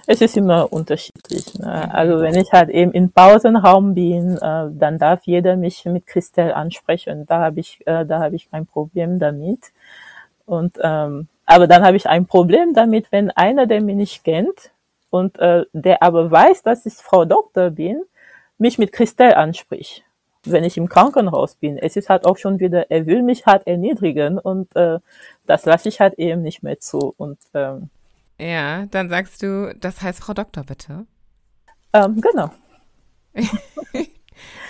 es 0.06 0.20
ist 0.20 0.36
immer 0.36 0.72
unterschiedlich. 0.72 1.58
Ne? 1.58 1.94
Also 1.94 2.20
wenn 2.20 2.34
ich 2.34 2.52
halt 2.52 2.70
eben 2.70 2.92
im 2.92 3.10
Pausenraum 3.10 3.94
bin, 3.94 4.36
äh, 4.36 4.68
dann 4.72 4.98
darf 4.98 5.20
jeder 5.24 5.56
mich 5.56 5.84
mit 5.84 6.06
Christelle 6.06 6.56
ansprechen. 6.56 7.26
Da 7.26 7.40
habe 7.40 7.60
ich, 7.60 7.80
äh, 7.86 8.04
da 8.04 8.20
habe 8.20 8.36
ich 8.36 8.50
kein 8.50 8.66
Problem 8.66 9.18
damit. 9.18 9.72
Und 10.46 10.78
ähm, 10.82 11.28
aber 11.46 11.66
dann 11.66 11.84
habe 11.84 11.96
ich 11.96 12.08
ein 12.08 12.26
Problem 12.26 12.74
damit, 12.74 13.12
wenn 13.12 13.30
einer, 13.30 13.66
der 13.66 13.80
mich 13.80 13.96
nicht 13.96 14.24
kennt 14.24 14.70
und 15.10 15.38
äh, 15.38 15.64
der 15.72 16.02
aber 16.02 16.30
weiß, 16.30 16.62
dass 16.62 16.86
ich 16.86 16.94
Frau 16.94 17.24
Doktor 17.24 17.70
bin, 17.70 18.02
mich 18.58 18.78
mit 18.78 18.92
Christelle 18.92 19.36
anspricht. 19.36 20.04
Wenn 20.44 20.64
ich 20.64 20.76
im 20.76 20.88
Krankenhaus 20.88 21.54
bin, 21.54 21.78
es 21.78 21.96
ist 21.96 22.08
halt 22.08 22.26
auch 22.26 22.36
schon 22.36 22.58
wieder, 22.58 22.90
er 22.90 23.06
will 23.06 23.22
mich 23.22 23.46
halt 23.46 23.66
erniedrigen 23.66 24.38
und 24.38 24.74
äh, 24.74 24.98
das 25.46 25.64
lasse 25.66 25.88
ich 25.88 26.00
halt 26.00 26.14
eben 26.14 26.42
nicht 26.42 26.62
mehr 26.62 26.80
zu. 26.80 27.14
Und 27.16 27.38
ähm, 27.54 27.90
ja, 28.40 28.86
dann 28.86 29.08
sagst 29.08 29.42
du, 29.42 29.74
das 29.78 30.02
heißt 30.02 30.20
Frau 30.20 30.34
Doktor, 30.34 30.64
bitte. 30.64 31.06
Ähm, 31.92 32.20
genau. 32.20 32.50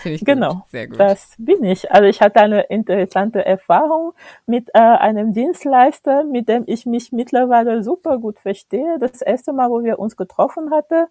Finde 0.03 0.17
ich 0.17 0.25
genau, 0.25 0.55
gut. 0.55 0.69
sehr 0.71 0.89
gut. 0.89 1.01
Das 1.01 1.35
bin 1.39 1.63
ich. 1.65 1.91
Also 1.93 2.09
ich 2.09 2.21
hatte 2.21 2.41
eine 2.41 2.63
interessante 2.63 3.45
Erfahrung 3.45 4.13
mit 4.47 4.69
äh, 4.75 4.79
einem 4.79 5.33
Dienstleister, 5.33 6.25
mit 6.25 6.49
dem 6.49 6.65
ich 6.67 6.87
mich 6.87 7.13
mittlerweile 7.13 7.83
super 7.83 8.19
gut 8.19 8.39
verstehe. 8.41 8.99
Das 8.99 9.23
erste 9.23 9.53
Mal, 9.53 9.71
wo 9.71 9.83
wir 9.83 9.99
uns 9.99 10.17
getroffen 10.17 10.73
hatten, 10.73 11.07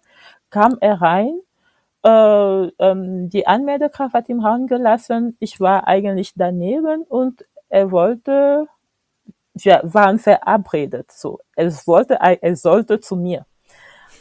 kam 0.50 0.76
er 0.80 1.00
rein. 1.00 1.40
Äh, 2.04 2.66
ähm, 2.78 3.30
die 3.30 3.46
Anmeldekraft 3.46 4.14
hat 4.14 4.28
ihm 4.28 4.42
gelassen. 4.66 5.36
Ich 5.40 5.58
war 5.58 5.86
eigentlich 5.86 6.32
daneben 6.36 7.02
und 7.02 7.46
er 7.70 7.90
wollte 7.90 8.68
wir 9.54 9.80
waren 9.84 10.18
verabredet, 10.18 11.12
so. 11.12 11.38
Es 11.56 11.86
wollte, 11.86 12.14
er 12.14 12.56
sollte 12.56 13.00
zu 13.00 13.16
mir. 13.16 13.46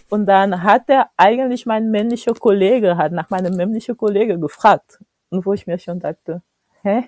Und 0.09 0.25
dann 0.25 0.63
hat 0.63 0.89
er 0.89 1.09
eigentlich 1.15 1.65
mein 1.65 1.89
männlicher 1.89 2.33
Kollege, 2.33 2.97
hat 2.97 3.13
nach 3.13 3.29
meinem 3.29 3.55
männlichen 3.55 3.95
Kollege 3.95 4.37
gefragt. 4.39 4.99
Und 5.29 5.45
wo 5.45 5.53
ich 5.53 5.67
mir 5.67 5.79
schon 5.79 5.99
dachte, 5.99 6.41
hä? 6.81 7.07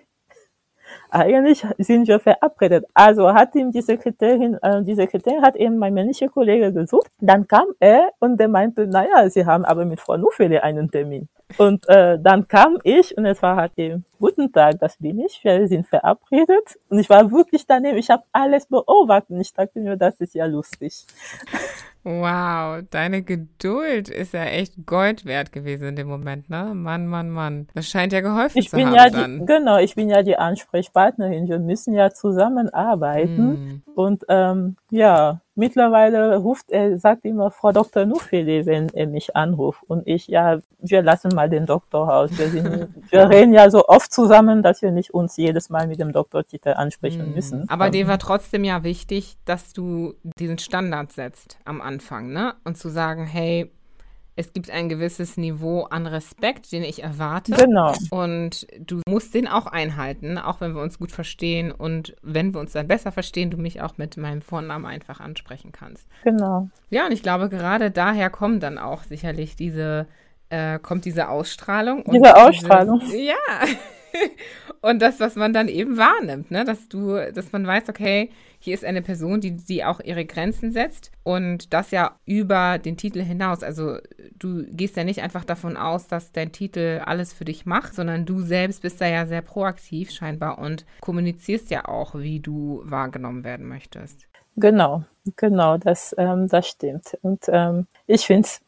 Eigentlich 1.10 1.66
sind 1.78 2.08
wir 2.08 2.20
verabredet. 2.20 2.86
Also 2.94 3.34
hat 3.34 3.56
ihm 3.56 3.72
die 3.72 3.82
Sekretärin, 3.82 4.58
äh, 4.62 4.84
die 4.84 4.96
Sekretärin 4.96 5.42
hat 5.42 5.56
eben 5.56 5.78
mein 5.78 5.94
männlicher 5.94 6.30
Kollege 6.30 6.74
gesucht. 6.74 7.12
Dann 7.20 7.48
kam 7.48 7.68
er 7.80 8.12
und 8.20 8.40
der 8.40 8.48
meinte, 8.48 8.88
naja, 8.88 9.30
sie 9.30 9.46
haben 9.46 9.66
aber 9.66 9.86
mit 9.86 10.00
Frau 10.00 10.18
Nufele 10.18 10.64
einen 10.64 10.90
Termin. 10.90 11.28
Und 11.58 11.88
äh, 11.88 12.18
dann 12.20 12.48
kam 12.48 12.80
ich 12.84 13.16
und 13.18 13.26
es 13.26 13.42
war 13.42 13.56
halt 13.56 13.74
eben, 13.78 14.06
guten 14.20 14.52
Tag, 14.52 14.80
das 14.80 14.98
bin 14.98 15.20
ich, 15.20 15.44
wir 15.44 15.68
sind 15.68 15.86
verabredet. 15.86 16.80
Und 16.90 17.00
ich 17.00 17.10
war 17.10 17.32
wirklich 17.32 17.66
daneben, 17.68 17.98
ich 17.98 18.10
habe 18.10 18.24
alles 18.32 18.66
beobachtet 18.66 19.32
und 19.32 19.42
ich 19.42 19.54
dachte 19.54 19.80
mir, 19.80 19.96
das 19.96 20.20
ist 20.20 20.34
ja 20.34 20.46
lustig. 20.46 21.06
Wow, 22.06 22.84
deine 22.90 23.22
Geduld 23.22 24.10
ist 24.10 24.34
ja 24.34 24.44
echt 24.44 24.86
Gold 24.86 25.26
wert 25.26 25.54
gewesen 25.54 25.88
in 25.88 25.96
dem 25.96 26.08
Moment, 26.08 26.50
ne? 26.50 26.74
Mann, 26.76 27.08
Mann, 27.08 27.30
Mann. 27.30 27.68
Das 27.76 27.88
scheint 27.88 28.12
ja 28.12 28.20
geholfen 28.20 28.58
ich 28.58 28.70
zu 28.70 28.76
bin 28.76 28.88
haben 28.88 28.96
ja 28.96 29.10
dann. 29.10 29.40
Die, 29.40 29.46
genau, 29.46 29.78
ich 29.78 29.96
bin 29.96 30.10
ja 30.10 30.22
die 30.22 30.38
Ansprechpartnerin. 30.38 31.48
Wir 31.48 31.60
müssen 31.60 31.94
ja 31.94 32.10
zusammenarbeiten. 32.10 33.48
Mm. 33.48 33.84
Und 33.96 34.26
ähm, 34.28 34.76
ja, 34.92 35.40
mittlerweile 35.56 36.38
ruft 36.38 36.72
er, 36.72 36.98
sagt 36.98 37.26
immer 37.26 37.52
Frau 37.52 37.72
Dr. 37.72 38.06
Nufele, 38.06 38.66
wenn 38.66 38.90
er 38.90 39.08
mich 39.08 39.36
anruft. 39.36 39.84
Und 39.88 40.08
ich, 40.08 40.28
ja, 40.28 40.60
wir 40.80 41.02
lassen 41.02 41.30
mal 41.34 41.50
den 41.50 41.66
Doktor 41.66 42.08
raus. 42.08 42.32
Wir, 42.36 42.50
sind, 42.50 42.90
wir 43.12 43.30
reden 43.30 43.54
ja 43.54 43.70
so 43.70 43.88
oft 43.88 44.12
zusammen, 44.12 44.64
dass 44.64 44.82
wir 44.82 44.92
nicht 44.92 45.14
uns 45.14 45.38
jedes 45.38 45.70
Mal 45.70 45.88
mit 45.88 46.00
dem 46.00 46.12
Doktortitel 46.12 46.70
ansprechen 46.70 47.30
mhm. 47.30 47.36
müssen. 47.36 47.70
Aber 47.70 47.90
dir 47.90 48.08
war 48.08 48.20
trotzdem 48.20 48.64
ja 48.64 48.84
wichtig, 48.84 49.38
dass 49.46 49.74
du 49.74 50.14
diesen 50.38 50.58
Standard 50.58 51.12
setzt 51.12 51.58
am 51.66 51.82
Anfang, 51.82 52.32
ne? 52.32 52.56
Und 52.64 52.78
zu 52.78 52.90
sagen, 52.90 53.26
hey, 53.26 53.72
es 54.36 54.52
gibt 54.54 54.72
ein 54.72 54.90
gewisses 54.90 55.38
Niveau 55.38 55.84
an 55.84 56.08
Respekt, 56.08 56.72
den 56.72 56.84
ich 56.84 57.04
erwarte. 57.04 57.52
Genau. 57.52 57.94
Und 58.10 58.66
du 58.80 59.02
musst 59.08 59.34
den 59.36 59.48
auch 59.48 59.68
einhalten, 59.68 60.38
auch 60.40 60.60
wenn 60.60 60.74
wir 60.74 60.82
uns 60.82 60.98
gut 60.98 61.12
verstehen. 61.12 61.72
Und 61.72 62.16
wenn 62.24 62.54
wir 62.54 62.60
uns 62.60 62.72
dann 62.72 62.88
besser 62.88 63.12
verstehen, 63.12 63.52
du 63.52 63.58
mich 63.58 63.82
auch 63.82 63.98
mit 63.98 64.18
meinem 64.18 64.42
Vornamen 64.42 64.86
einfach 64.86 65.20
ansprechen 65.20 65.72
kannst. 65.72 66.08
Genau. 66.24 66.70
Ja, 66.90 67.06
und 67.06 67.12
ich 67.12 67.22
glaube, 67.22 67.50
gerade 67.50 67.92
daher 67.92 68.30
kommen 68.32 68.60
dann 68.60 68.80
auch 68.80 69.04
sicherlich 69.04 69.56
diese, 69.56 70.08
äh, 70.50 70.80
kommt 70.80 71.06
diese 71.06 71.30
Ausstrahlung. 71.30 72.04
Diese 72.12 72.36
Ausstrahlung. 72.36 73.00
Dieses, 73.02 73.28
ja. 73.28 73.68
und 74.82 75.02
das, 75.02 75.20
was 75.20 75.36
man 75.36 75.54
dann 75.54 75.68
eben 75.68 75.98
wahrnimmt, 75.98 76.52
ne? 76.52 76.66
dass 76.66 76.88
du, 76.88 77.16
dass 77.32 77.52
man 77.52 77.66
weiß, 77.66 77.90
okay, 77.90 78.30
hier 78.60 78.74
ist 78.74 78.86
eine 78.86 79.02
Person, 79.02 79.42
die, 79.42 79.58
die 79.58 79.84
auch 79.84 80.00
ihre 80.00 80.26
Grenzen 80.26 80.72
setzt 80.72 81.12
und 81.24 81.74
das 81.74 81.92
ja 81.92 82.16
über 82.26 82.78
den 82.78 82.96
Titel 82.96 83.22
hinaus. 83.22 83.62
Also 83.62 83.98
du 84.40 84.64
gehst 84.70 84.96
ja 84.96 85.04
nicht 85.04 85.22
einfach 85.22 85.44
davon 85.44 85.76
aus, 85.76 86.08
dass 86.08 86.32
dein 86.32 86.54
Titel 86.54 87.02
alles 87.06 87.34
für 87.34 87.46
dich 87.46 87.66
macht, 87.66 87.94
sondern 87.94 88.26
du 88.26 88.40
selbst 88.40 88.82
bist 88.82 89.02
da 89.02 89.08
ja 89.08 89.26
sehr 89.26 89.42
proaktiv 89.42 90.12
scheinbar 90.12 90.60
und 90.60 90.86
kommunizierst 91.02 91.70
ja 91.72 91.86
auch, 91.90 92.16
wie 92.16 92.40
du 92.40 92.82
wahrgenommen 92.86 93.44
werden 93.44 93.68
möchtest. 93.68 94.28
Genau, 94.56 95.04
genau, 95.36 95.78
das, 95.78 96.16
ähm, 96.18 96.48
das 96.48 96.68
stimmt. 96.68 97.18
Und 97.22 97.44
ähm, 97.48 97.88
ich 98.08 98.28
finde 98.28 98.48
es 98.48 98.62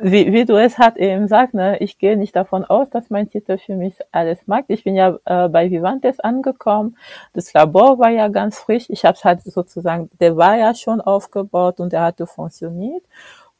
wie, 0.00 0.32
wie 0.32 0.44
du 0.44 0.56
es 0.56 0.78
halt 0.78 0.96
eben 0.96 1.28
sagst, 1.28 1.54
ne, 1.54 1.78
ich 1.78 1.98
gehe 1.98 2.16
nicht 2.16 2.34
davon 2.36 2.64
aus, 2.64 2.90
dass 2.90 3.10
mein 3.10 3.28
Titel 3.28 3.58
für 3.58 3.74
mich 3.74 3.94
alles 4.12 4.46
macht. 4.46 4.64
Ich 4.68 4.84
bin 4.84 4.94
ja 4.94 5.18
äh, 5.24 5.48
bei 5.48 5.70
Vivantes 5.70 6.20
angekommen. 6.20 6.96
Das 7.32 7.52
Labor 7.52 7.98
war 7.98 8.10
ja 8.10 8.28
ganz 8.28 8.58
frisch. 8.58 8.86
Ich 8.88 9.04
habe 9.04 9.14
es 9.16 9.24
halt 9.24 9.42
sozusagen, 9.42 10.10
der 10.20 10.36
war 10.36 10.56
ja 10.56 10.74
schon 10.74 11.00
aufgebaut 11.00 11.80
und 11.80 11.92
der 11.92 12.02
hatte 12.02 12.26
funktioniert. 12.26 13.02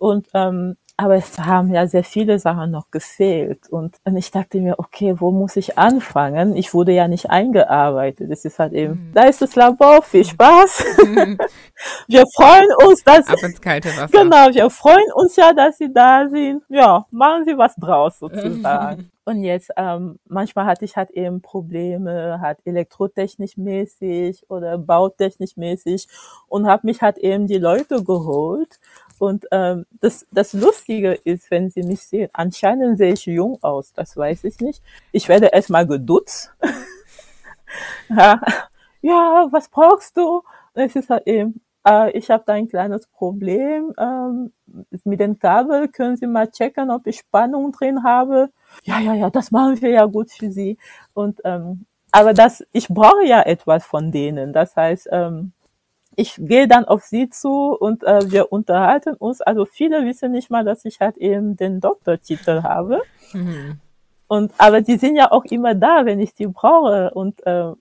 Und 0.03 0.27
ähm, 0.35 0.77
aber 0.97 1.15
es 1.15 1.39
haben 1.39 1.73
ja 1.73 1.87
sehr 1.87 2.05
viele 2.05 2.39
Sachen 2.39 2.71
noch 2.71 2.91
gefehlt. 2.91 3.69
Und, 3.71 3.97
und 4.05 4.17
ich 4.17 4.31
dachte 4.31 4.61
mir, 4.61 4.79
okay, 4.79 5.15
wo 5.19 5.31
muss 5.31 5.57
ich 5.57 5.79
anfangen? 5.79 6.55
Ich 6.55 6.75
wurde 6.75 6.93
ja 6.93 7.09
nicht 7.09 7.31
eingearbeitet. 7.31 8.31
Es 8.31 8.45
ist 8.45 8.59
halt 8.59 8.73
eben, 8.73 9.09
mhm. 9.09 9.13
da 9.15 9.25
ist 9.25 9.41
das 9.41 9.57
Labor, 9.57 10.03
viel 10.03 10.25
Spaß. 10.25 10.85
Mhm. 11.05 11.39
wir 12.09 12.25
freuen 12.35 12.69
uns, 12.87 13.03
dass... 13.05 13.27
Ab 13.27 13.43
ins 13.43 13.61
kalte 13.61 13.89
Wasser. 13.91 14.09
Genau, 14.09 14.49
wir 14.53 14.71
freuen 14.71 15.13
uns 15.15 15.37
ja, 15.37 15.53
dass 15.53 15.79
Sie 15.79 15.93
da 15.93 16.29
sind. 16.29 16.63
Ja, 16.69 17.07
machen 17.11 17.45
Sie 17.47 17.57
was 17.57 17.75
draus 17.77 18.19
sozusagen. 18.19 19.11
Und 19.25 19.45
jetzt, 19.45 19.71
ähm, 19.77 20.19
manchmal 20.25 20.67
hatte 20.67 20.85
ich 20.85 20.97
halt 20.97 21.11
eben 21.11 21.43
Probleme, 21.43 22.41
halt 22.41 22.59
elektrotechnisch 22.65 23.57
mäßig 23.57 24.51
oder 24.51 24.79
bautechnisch 24.79 25.57
mäßig 25.57 26.09
und 26.49 26.67
habe 26.67 26.89
mich 26.89 27.03
halt 27.03 27.19
eben 27.19 27.47
die 27.47 27.59
Leute 27.59 28.03
geholt 28.03 28.81
und 29.19 29.47
ähm, 29.51 29.87
das, 30.01 30.27
das 30.33 30.53
Lustige 30.53 31.13
ist, 31.13 31.51
wenn 31.51 31.71
Sie 31.71 31.83
mich 31.83 32.01
sehen, 32.01 32.29
anscheinend 32.33 32.99
sehe 32.99 33.13
ich 33.13 33.27
jung 33.27 33.59
aus, 33.63 33.93
das 33.93 34.17
weiß 34.17 34.45
ich 34.45 34.61
nicht. 34.61 34.83
Ich 35.13 35.29
werde 35.29 35.47
erstmal 35.47 35.87
gedutzt. 35.87 36.53
ja, 38.09 38.41
ja, 39.01 39.49
was 39.51 39.69
brauchst 39.69 40.17
du? 40.17 40.43
Es 40.75 40.97
ist 40.97 41.11
halt 41.11 41.27
eben, 41.27 41.61
äh, 41.87 42.11
ich 42.17 42.31
habe 42.31 42.45
da 42.47 42.55
ein 42.55 42.69
kleines 42.69 43.07
Problem 43.09 43.93
ähm, 43.99 44.53
mit 45.05 45.21
dem 45.21 45.39
Kabel. 45.39 45.89
Können 45.89 46.17
Sie 46.17 46.27
mal 46.27 46.51
checken, 46.51 46.91
ob 46.91 47.07
ich 47.07 47.19
Spannung 47.19 47.73
drin 47.73 48.05
habe? 48.05 48.51
Ja, 48.85 49.01
ja, 49.01 49.15
ja, 49.15 49.31
das 49.31 49.51
machen 49.51 49.81
wir 49.81 49.91
ja 49.91 50.07
gut 50.07 50.31
für 50.31 50.51
Sie. 50.51 50.79
Und 51.15 51.41
ähm, 51.45 51.87
aber 52.13 52.35
das, 52.35 52.65
ich 52.73 52.89
brauche 52.89 53.25
ja 53.25 53.41
etwas 53.43 53.85
von 53.87 54.13
denen. 54.13 54.53
Das 54.53 54.77
heißt, 54.77 55.09
ähm, 55.11 55.53
ich 56.17 56.35
gehe 56.39 56.69
dann 56.69 56.85
auf 56.85 57.05
sie 57.05 57.31
zu 57.31 57.77
und 57.79 58.05
äh, 58.05 58.31
wir 58.31 58.53
unterhalten 58.53 59.15
uns. 59.15 59.41
Also 59.41 59.65
viele 59.65 60.05
wissen 60.05 60.33
nicht 60.33 60.51
mal, 60.51 60.65
dass 60.65 60.85
ich 60.85 61.01
halt 61.01 61.17
eben 61.17 61.57
den 61.57 61.81
Doktortitel 61.81 62.63
habe. 62.63 63.03
Mhm. 63.33 63.81
Und 64.29 64.53
aber 64.59 64.81
die 64.81 64.97
sind 64.97 65.17
ja 65.17 65.31
auch 65.31 65.45
immer 65.47 65.75
da, 65.75 66.05
wenn 66.05 66.21
ich 66.21 66.35
die 66.35 66.47
brauche. 66.47 67.13
Und 67.15 67.45
äh, 67.47 67.73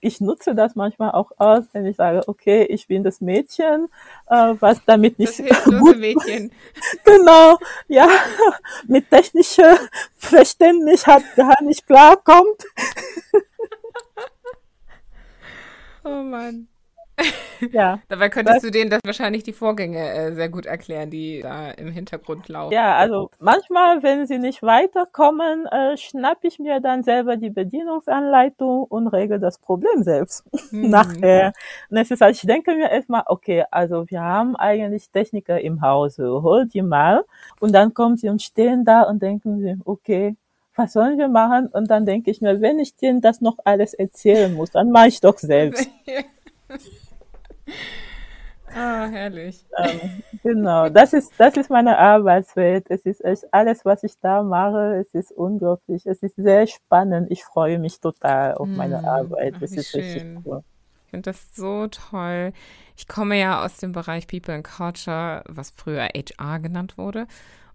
ich 0.00 0.20
nutze 0.20 0.54
das 0.54 0.74
manchmal 0.74 1.12
auch 1.12 1.30
aus, 1.38 1.64
wenn 1.72 1.86
ich 1.86 1.96
sage, 1.96 2.22
okay, 2.26 2.64
ich 2.64 2.88
bin 2.88 3.04
das 3.04 3.20
Mädchen, 3.20 3.88
äh, 4.28 4.54
was 4.58 4.84
damit 4.84 5.18
nicht 5.18 5.38
das 5.48 5.64
gut 5.64 5.98
Mädchen. 5.98 6.50
genau, 7.04 7.56
ja, 7.86 8.08
mit 8.88 9.08
technischem 9.10 9.76
Verständnis 10.16 11.06
hat 11.06 11.22
gar 11.36 11.62
nicht 11.62 11.86
klarkommt. 11.86 12.64
oh 16.04 16.22
Mann. 16.22 16.68
Ja. 17.70 18.00
Dabei 18.08 18.28
könntest 18.28 18.56
was? 18.56 18.62
du 18.62 18.70
denen 18.70 18.90
das 18.90 19.00
wahrscheinlich 19.04 19.42
die 19.42 19.52
Vorgänge 19.52 20.12
äh, 20.12 20.32
sehr 20.32 20.48
gut 20.48 20.66
erklären, 20.66 21.10
die 21.10 21.40
da 21.42 21.70
im 21.70 21.92
Hintergrund 21.92 22.48
laufen. 22.48 22.72
Ja, 22.72 22.96
also 22.96 23.30
manchmal, 23.38 24.02
wenn 24.02 24.26
sie 24.26 24.38
nicht 24.38 24.62
weiterkommen, 24.62 25.66
äh, 25.66 25.96
schnapp 25.96 26.38
ich 26.42 26.58
mir 26.58 26.80
dann 26.80 27.02
selber 27.02 27.36
die 27.36 27.50
Bedienungsanleitung 27.50 28.84
und 28.84 29.08
regel 29.08 29.38
das 29.38 29.58
Problem 29.58 30.02
selbst 30.02 30.44
mhm. 30.72 30.90
nachher. 30.90 31.52
Und 31.90 31.96
es 31.98 32.10
ist 32.10 32.20
halt, 32.20 32.36
ich 32.36 32.42
denke 32.42 32.74
mir 32.74 32.90
erstmal, 32.90 33.22
okay, 33.26 33.64
also 33.70 34.08
wir 34.08 34.20
haben 34.20 34.56
eigentlich 34.56 35.10
Techniker 35.10 35.60
im 35.60 35.82
Hause, 35.82 36.42
hol 36.42 36.66
die 36.66 36.82
mal. 36.82 37.24
Und 37.60 37.72
dann 37.72 37.94
kommen 37.94 38.16
sie 38.16 38.28
und 38.28 38.42
stehen 38.42 38.84
da 38.84 39.02
und 39.02 39.22
denken 39.22 39.60
sie, 39.60 39.76
okay, 39.84 40.36
was 40.74 40.94
sollen 40.94 41.18
wir 41.18 41.28
machen? 41.28 41.66
Und 41.66 41.90
dann 41.90 42.06
denke 42.06 42.30
ich 42.30 42.40
mir, 42.40 42.60
wenn 42.62 42.78
ich 42.78 42.96
denen 42.96 43.20
das 43.20 43.42
noch 43.42 43.58
alles 43.64 43.92
erzählen 43.92 44.54
muss, 44.54 44.70
dann 44.70 44.90
mache 44.90 45.08
ich 45.08 45.20
doch 45.20 45.38
selbst. 45.38 45.88
Ah, 48.74 49.06
herrlich. 49.06 49.64
Ähm, 49.76 50.22
genau, 50.42 50.88
das 50.88 51.12
ist, 51.12 51.32
das 51.36 51.56
ist 51.56 51.68
meine 51.68 51.98
Arbeitswelt. 51.98 52.86
Es 52.88 53.04
ist 53.04 53.22
echt 53.24 53.44
alles, 53.52 53.84
was 53.84 54.02
ich 54.02 54.18
da 54.20 54.42
mache. 54.42 55.04
Es 55.06 55.12
ist 55.14 55.32
unglaublich. 55.32 56.06
Es 56.06 56.22
ist 56.22 56.36
sehr 56.36 56.66
spannend. 56.66 57.30
Ich 57.30 57.44
freue 57.44 57.78
mich 57.78 58.00
total 58.00 58.54
auf 58.54 58.68
meine 58.68 59.02
mm, 59.02 59.04
Arbeit. 59.04 59.54
Es 59.60 59.72
ist 59.72 59.90
schön. 59.90 60.00
richtig 60.00 60.46
cool. 60.46 60.64
Ich 61.04 61.10
finde 61.10 61.30
das 61.30 61.54
so 61.54 61.86
toll. 61.88 62.52
Ich 62.96 63.06
komme 63.06 63.38
ja 63.38 63.62
aus 63.62 63.76
dem 63.76 63.92
Bereich 63.92 64.26
People 64.26 64.54
and 64.54 64.64
Culture, 64.64 65.42
was 65.46 65.70
früher 65.70 66.08
HR 66.14 66.58
genannt 66.58 66.96
wurde. 66.96 67.26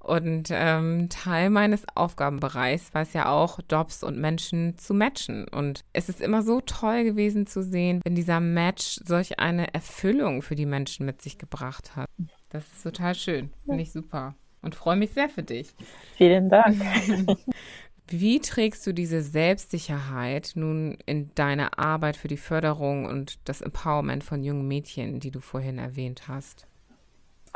Und 0.08 0.48
ähm, 0.52 1.10
Teil 1.10 1.50
meines 1.50 1.84
Aufgabenbereichs 1.94 2.94
war 2.94 3.02
es 3.02 3.12
ja 3.12 3.30
auch, 3.30 3.60
Jobs 3.70 4.04
und 4.04 4.18
Menschen 4.18 4.78
zu 4.78 4.94
matchen. 4.94 5.46
Und 5.50 5.82
es 5.92 6.08
ist 6.08 6.22
immer 6.22 6.44
so 6.44 6.62
toll 6.62 7.04
gewesen 7.04 7.46
zu 7.46 7.62
sehen, 7.62 8.00
wenn 8.06 8.16
dieser 8.16 8.40
Match 8.40 9.02
solch 9.04 9.40
eine 9.40 9.74
Erfüllung 9.74 10.42
für 10.42 10.56
die 10.56 10.66
Menschen 10.66 11.06
mit 11.06 11.22
sich 11.22 11.38
gebracht 11.38 11.98
hat. 11.98 12.08
Das 12.50 12.64
ist 12.72 12.84
total 12.84 13.16
schön. 13.16 13.50
Finde 13.66 13.84
ich 13.84 13.92
super. 13.92 14.36
Und 14.62 14.76
freue 14.76 14.96
mich 14.96 15.12
sehr 15.12 15.28
für 15.28 15.44
dich. 15.44 15.74
Vielen 16.16 16.48
Dank. 16.48 16.80
Wie 18.08 18.40
trägst 18.40 18.88
du 18.88 18.94
diese 18.94 19.22
Selbstsicherheit 19.22 20.54
nun 20.56 20.98
in 21.06 21.32
deine 21.36 21.78
Arbeit 21.78 22.16
für 22.16 22.30
die 22.30 22.38
Förderung 22.38 23.04
und 23.04 23.40
das 23.44 23.60
Empowerment 23.60 24.24
von 24.24 24.42
jungen 24.42 24.70
Mädchen, 24.70 25.20
die 25.20 25.32
du 25.32 25.42
vorhin 25.42 25.78
erwähnt 25.78 26.30
hast? 26.30 26.67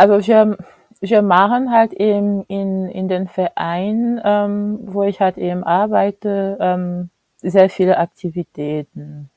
Also 0.01 0.27
wir 0.27 0.57
wir 0.99 1.21
machen 1.21 1.71
halt 1.71 1.93
eben 1.93 2.43
in, 2.47 2.89
in 2.89 3.07
den 3.07 3.27
Verein, 3.27 4.19
ähm, 4.23 4.79
wo 4.81 5.03
ich 5.03 5.19
halt 5.19 5.37
eben 5.37 5.63
arbeite, 5.63 6.57
ähm, 6.59 7.11
sehr 7.37 7.69
viele 7.69 7.99
Aktivitäten. 7.99 9.29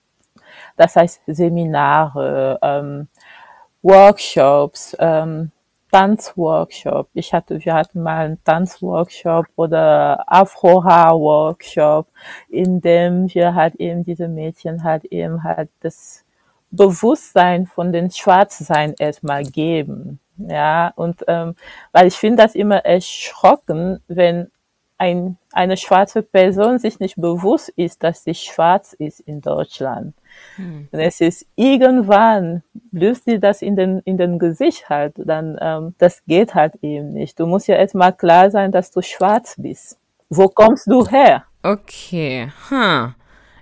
Das 0.79 0.97
heißt 0.97 1.21
Seminare, 1.27 2.59
ähm, 2.63 3.09
Workshops, 3.83 4.97
ähm, 4.99 5.51
Tanzworkshop. 5.93 7.09
Ich 7.13 7.35
hatte, 7.35 7.63
wir 7.63 7.75
hatten 7.75 8.03
mal 8.03 8.25
einen 8.25 8.45
Tanzworkshop 8.45 9.45
oder 9.57 10.25
Afro-Haar-Workshop, 10.27 12.07
in 12.49 12.81
dem 12.81 13.29
wir 13.35 13.55
halt 13.55 13.75
eben 13.75 14.03
diese 14.03 14.29
Mädchen 14.29 14.83
halt 14.83 15.05
eben 15.05 15.45
halt 15.45 15.69
das 15.81 16.25
Bewusstsein 16.71 17.67
von 17.67 17.93
den 17.93 18.11
Schwarzsein 18.11 18.95
erstmal 18.99 19.45
geben. 19.45 20.21
Ja, 20.37 20.93
und 20.97 21.25
ähm, 21.29 21.55
weil 21.93 22.07
ich 22.07 22.17
finde 22.17 22.43
das 22.43 22.55
immer 22.55 22.85
erschrocken, 22.85 24.01
wenn 24.09 24.51
ein, 24.99 25.37
eine 25.53 25.77
schwarze 25.77 26.23
Person 26.23 26.79
sich 26.79 27.01
nicht 27.01 27.17
bewusst 27.17 27.69
ist, 27.77 28.03
dass 28.03 28.25
sie 28.25 28.35
schwarz 28.35 28.93
ist 28.95 29.21
in 29.21 29.41
Deutschland. 29.41 30.15
Hm. 30.57 30.89
Und 30.91 31.01
es 31.01 31.21
ist 31.21 31.47
irgendwann, 31.57 32.63
löst 32.93 33.25
sie 33.25 33.39
das 33.39 33.63
in 33.63 33.77
den, 33.77 34.01
in 34.01 34.19
den 34.19 34.39
Gesicht 34.39 34.89
halt, 34.89 35.15
dann, 35.17 35.59
ähm, 35.61 35.95
das 35.99 36.25
geht 36.27 36.55
halt 36.55 36.75
eben 36.83 37.11
nicht. 37.11 37.39
Du 37.39 37.47
musst 37.47 37.67
ja 37.69 37.77
erstmal 37.77 38.13
klar 38.13 38.51
sein, 38.51 38.73
dass 38.73 38.91
du 38.91 39.03
schwarz 39.03 39.57
bist. 39.59 39.99
Wo 40.29 40.49
kommst 40.49 40.87
du 40.87 41.07
her? 41.07 41.45
Okay, 41.63 42.51
huh. 42.71 43.11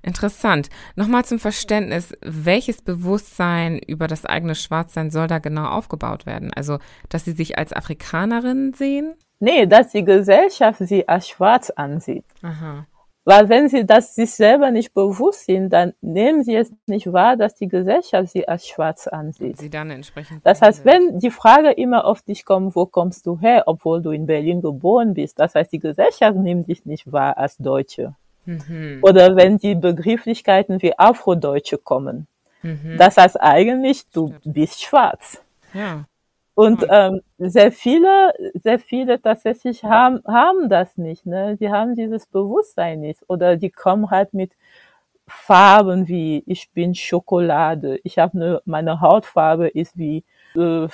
Interessant. 0.03 0.69
Nochmal 0.97 1.25
zum 1.25 1.39
Verständnis, 1.39 2.13
welches 2.23 2.83
Bewusstsein 2.83 3.79
über 3.79 4.09
das 4.09 4.27
eigene 4.27 4.55
Schwarzsein 4.55 5.11
soll 5.11 5.29
da 5.29 5.39
genau 5.39 5.67
aufgebaut 5.67 6.27
werden? 6.27 6.53
Also, 6.55 6.79
dass 7.09 7.25
sie 7.25 7.33
sich 7.33 7.57
als 7.57 7.73
Afrikanerin 7.73 8.73
sehen? 8.75 9.15
Nee, 9.39 9.67
dass 9.67 9.91
die 9.91 10.05
Gesellschaft 10.05 10.81
sie 10.81 11.09
als 11.09 11.29
schwarz 11.29 11.71
ansieht. 11.71 12.25
Aha. 12.43 12.87
Weil 13.25 13.49
wenn 13.49 13.69
sie 13.69 13.87
das 13.87 14.17
sich 14.17 14.33
selber 14.33 14.73
nicht 14.73 14.95
bewusst 14.95 15.47
sind, 15.47 15.73
dann 15.73 15.93
nehmen 16.01 16.43
sie 16.43 16.57
es 16.57 16.73
nicht 16.87 17.13
wahr, 17.13 17.37
dass 17.37 17.55
die 17.55 17.69
Gesellschaft 17.69 18.31
sie 18.31 18.49
als 18.49 18.67
schwarz 18.67 19.07
ansieht. 19.07 19.59
Sie 19.59 19.71
dann 19.71 19.91
entsprechend. 19.91 20.45
Das 20.45 20.61
heißt, 20.61 20.85
wenn 20.85 21.19
die 21.19 21.31
Frage 21.31 21.71
immer 21.71 22.05
auf 22.05 22.23
dich 22.23 22.45
kommt, 22.45 22.75
wo 22.75 22.87
kommst 22.87 23.27
du 23.27 23.39
her, 23.39 23.65
obwohl 23.67 24.03
du 24.03 24.11
in 24.11 24.27
Berlin 24.27 24.61
geboren 24.61 25.15
bist, 25.15 25.39
das 25.39 25.55
heißt, 25.55 25.73
die 25.73 25.79
Gesellschaft 25.79 26.37
nimmt 26.37 26.67
dich 26.67 26.85
nicht 26.85 27.13
wahr 27.13 27.39
als 27.39 27.57
Deutsche. 27.59 28.17
Mhm. 28.45 28.99
Oder 29.03 29.37
wenn 29.37 29.59
die 29.59 29.75
Begrifflichkeiten 29.75 30.83
wie 30.83 30.99
Afrodeutsche 30.99 31.79
kommen. 31.79 32.27
Mhm. 32.63 32.97
Das 32.99 33.17
heißt 33.17 33.41
eigentlich, 33.41 34.09
du 34.11 34.35
bist 34.45 34.83
schwarz. 34.83 35.43
Ja. 35.75 36.05
Und 36.55 36.85
ähm, 36.91 37.23
sehr 37.39 37.73
viele, 37.73 38.35
sehr 38.63 38.79
viele 38.79 39.21
tatsächlich 39.21 39.85
haben, 39.85 40.23
haben 40.27 40.69
das 40.69 40.99
nicht. 40.99 41.25
Ne? 41.25 41.57
Die 41.57 41.71
haben 41.71 41.95
dieses 41.95 42.27
Bewusstsein 42.27 43.01
nicht. 43.01 43.21
Oder 43.29 43.57
die 43.57 43.71
kommen 43.71 44.11
halt 44.11 44.35
mit 44.35 44.53
Farben 45.27 46.09
wie 46.09 46.43
ich 46.47 46.71
bin 46.73 46.95
Schokolade. 46.95 47.99
Ich 48.05 48.19
habe 48.19 48.39
ne, 48.39 48.63
meine 48.67 49.01
Hautfarbe 49.01 49.69
ist 49.69 49.97
wie 49.97 50.25
äh, 50.55 50.89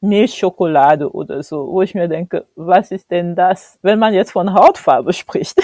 Milchschokolade 0.00 1.12
oder 1.12 1.42
so, 1.42 1.66
wo 1.68 1.82
ich 1.82 1.94
mir 1.94 2.08
denke, 2.08 2.46
was 2.56 2.90
ist 2.90 3.10
denn 3.10 3.36
das, 3.36 3.78
wenn 3.82 3.98
man 3.98 4.14
jetzt 4.14 4.32
von 4.32 4.52
Hautfarbe 4.52 5.12
spricht? 5.12 5.60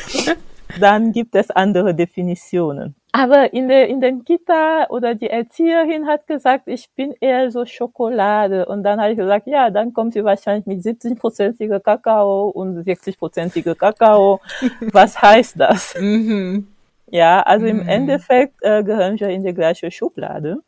dann 0.80 1.12
gibt 1.12 1.34
es 1.34 1.50
andere 1.50 1.94
Definitionen. 1.94 2.94
Aber 3.12 3.52
in 3.52 3.68
der, 3.68 3.88
in 3.88 4.00
den 4.00 4.24
Kita 4.24 4.86
oder 4.88 5.14
die 5.14 5.28
Erzieherin 5.28 6.06
hat 6.06 6.26
gesagt, 6.26 6.66
ich 6.66 6.90
bin 6.96 7.14
eher 7.20 7.50
so 7.50 7.66
Schokolade. 7.66 8.64
Und 8.64 8.82
dann 8.84 8.98
habe 9.00 9.12
ich 9.12 9.18
gesagt, 9.18 9.46
ja, 9.46 9.68
dann 9.68 9.92
kommt 9.92 10.14
sie 10.14 10.24
wahrscheinlich 10.24 10.64
mit 10.64 10.80
70-prozentiger 10.80 11.78
Kakao 11.78 12.48
und 12.48 12.86
60-prozentiger 12.86 13.74
Kakao. 13.74 14.40
Was 14.92 15.20
heißt 15.20 15.60
das? 15.60 15.94
Mhm. 16.00 16.68
Ja, 17.10 17.42
also 17.42 17.66
im 17.66 17.82
mhm. 17.82 17.88
Endeffekt 17.88 18.54
äh, 18.62 18.82
gehören 18.82 19.20
wir 19.20 19.28
in 19.28 19.44
die 19.44 19.52
gleiche 19.52 19.90
Schublade. 19.90 20.62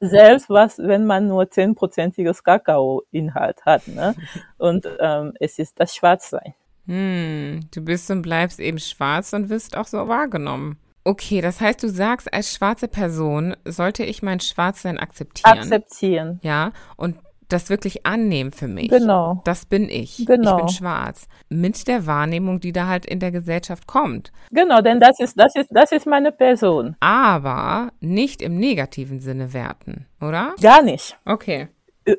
Selbst 0.00 0.50
was, 0.50 0.78
wenn 0.78 1.06
man 1.06 1.28
nur 1.28 1.44
10-prozentiges 1.44 2.42
Kakao-Inhalt 2.42 3.64
hat. 3.64 3.86
Ne? 3.86 4.16
Und 4.58 4.88
ähm, 4.98 5.34
es 5.38 5.60
ist 5.60 5.78
das 5.78 5.94
Schwarzsein. 5.94 6.54
Hm, 6.92 7.60
du 7.72 7.80
bist 7.80 8.10
und 8.10 8.20
bleibst 8.20 8.60
eben 8.60 8.78
schwarz 8.78 9.32
und 9.32 9.48
wirst 9.48 9.78
auch 9.78 9.86
so 9.86 10.08
wahrgenommen. 10.08 10.76
Okay, 11.04 11.40
das 11.40 11.58
heißt, 11.58 11.82
du 11.82 11.88
sagst, 11.88 12.32
als 12.32 12.52
schwarze 12.52 12.86
Person 12.86 13.56
sollte 13.64 14.04
ich 14.04 14.22
mein 14.22 14.40
Schwarzsein 14.40 14.98
akzeptieren. 14.98 15.58
Akzeptieren. 15.58 16.38
Ja, 16.42 16.72
und 16.96 17.16
das 17.48 17.70
wirklich 17.70 18.04
annehmen 18.04 18.52
für 18.52 18.68
mich. 18.68 18.90
Genau. 18.90 19.40
Das 19.46 19.64
bin 19.64 19.88
ich. 19.88 20.24
Genau. 20.26 20.50
Ich 20.50 20.64
bin 20.64 20.68
schwarz. 20.68 21.28
Mit 21.48 21.88
der 21.88 22.06
Wahrnehmung, 22.06 22.60
die 22.60 22.72
da 22.72 22.88
halt 22.88 23.06
in 23.06 23.20
der 23.20 23.30
Gesellschaft 23.30 23.86
kommt. 23.86 24.30
Genau, 24.50 24.82
denn 24.82 25.00
das 25.00 25.18
ist, 25.18 25.40
das 25.40 25.56
ist, 25.56 25.68
das 25.70 25.92
ist 25.92 26.06
meine 26.06 26.30
Person. 26.30 26.94
Aber 27.00 27.90
nicht 28.00 28.42
im 28.42 28.58
negativen 28.58 29.20
Sinne 29.20 29.54
werten, 29.54 30.06
oder? 30.20 30.54
Gar 30.60 30.82
nicht. 30.82 31.16
Okay 31.24 31.68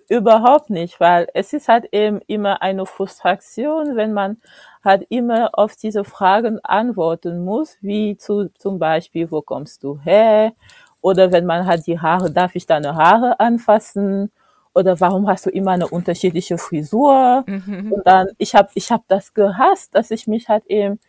überhaupt 0.09 0.69
nicht, 0.69 0.99
weil 0.99 1.27
es 1.33 1.53
ist 1.53 1.67
halt 1.67 1.87
eben 1.91 2.19
immer 2.27 2.61
eine 2.61 2.85
Frustration, 2.85 3.95
wenn 3.95 4.13
man 4.13 4.37
halt 4.83 5.05
immer 5.09 5.51
auf 5.53 5.75
diese 5.75 6.03
Fragen 6.03 6.59
antworten 6.63 7.43
muss, 7.43 7.77
wie 7.81 8.17
zu, 8.17 8.49
zum 8.57 8.79
Beispiel, 8.79 9.31
wo 9.31 9.41
kommst 9.41 9.83
du 9.83 9.99
her? 9.99 10.53
Oder 11.01 11.31
wenn 11.31 11.45
man 11.45 11.65
halt 11.67 11.85
die 11.87 11.99
Haare, 11.99 12.31
darf 12.31 12.55
ich 12.55 12.65
deine 12.65 12.95
Haare 12.95 13.39
anfassen? 13.39 14.31
Oder 14.73 14.99
warum 14.99 15.27
hast 15.27 15.45
du 15.45 15.49
immer 15.49 15.71
eine 15.71 15.87
unterschiedliche 15.87 16.57
Frisur? 16.57 17.43
Mhm. 17.45 17.91
Und 17.91 18.07
dann, 18.07 18.27
ich 18.37 18.55
habe 18.55 18.69
ich 18.73 18.91
hab 18.91 19.07
das 19.07 19.33
gehasst, 19.33 19.95
dass 19.95 20.11
ich 20.11 20.27
mich 20.27 20.49
halt 20.49 20.65
eben 20.67 20.99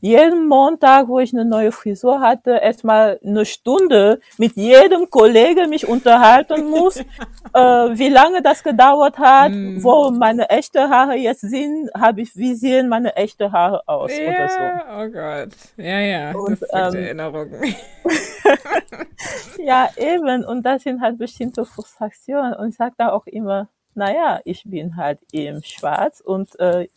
jeden 0.00 0.48
Montag, 0.48 1.08
wo 1.08 1.18
ich 1.18 1.32
eine 1.32 1.44
neue 1.44 1.72
Frisur 1.72 2.20
hatte, 2.20 2.52
erstmal 2.52 3.20
eine 3.24 3.44
Stunde 3.44 4.20
mit 4.38 4.56
jedem 4.56 5.10
Kollegen 5.10 5.68
mich 5.68 5.86
unterhalten 5.86 6.68
muss, 6.68 6.96
äh, 7.54 7.60
wie 7.60 8.08
lange 8.08 8.42
das 8.42 8.62
gedauert 8.62 9.18
hat, 9.18 9.52
mm. 9.52 9.82
wo 9.82 10.10
meine 10.10 10.48
echte 10.48 10.88
Haare 10.88 11.16
jetzt 11.16 11.42
sind, 11.42 11.90
habe 11.94 12.22
ich, 12.22 12.34
wie 12.36 12.54
sehen 12.54 12.88
meine 12.88 13.14
echte 13.16 13.52
Haare 13.52 13.82
aus 13.86 14.10
ja, 14.16 14.28
oder 14.28 14.48
so. 14.48 14.60
Oh 14.98 15.08
Gott, 15.08 15.56
ja, 15.76 16.00
ja, 16.00 16.32
und, 16.32 16.62
das 16.62 16.94
ähm, 16.94 17.02
Erinnerungen. 17.02 17.62
ja, 19.58 19.88
eben, 19.96 20.44
und 20.44 20.64
das 20.64 20.82
sind 20.82 21.00
halt 21.00 21.18
bestimmte 21.18 21.64
Frustrationen 21.64 22.54
und 22.54 22.70
ich 22.70 22.76
sage 22.76 22.94
da 22.96 23.12
auch 23.12 23.26
immer, 23.26 23.68
naja, 23.94 24.40
ich 24.44 24.62
bin 24.64 24.96
halt 24.96 25.18
eben 25.32 25.62
schwarz 25.62 26.20
und 26.20 26.58
äh, 26.60 26.88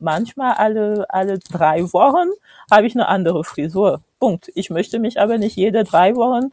manchmal 0.00 0.54
alle, 0.54 1.06
alle 1.08 1.38
drei 1.38 1.82
Wochen 1.92 2.28
habe 2.70 2.86
ich 2.86 2.94
eine 2.94 3.08
andere 3.08 3.44
Frisur. 3.44 4.02
Punkt. 4.18 4.50
Ich 4.54 4.70
möchte 4.70 4.98
mich 4.98 5.20
aber 5.20 5.38
nicht 5.38 5.56
jede 5.56 5.84
drei 5.84 6.16
Wochen 6.16 6.52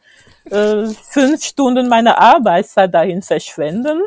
äh, 0.50 0.86
fünf 1.10 1.44
Stunden 1.44 1.88
meiner 1.88 2.18
Arbeitszeit 2.18 2.94
dahin 2.94 3.22
verschwenden, 3.22 4.02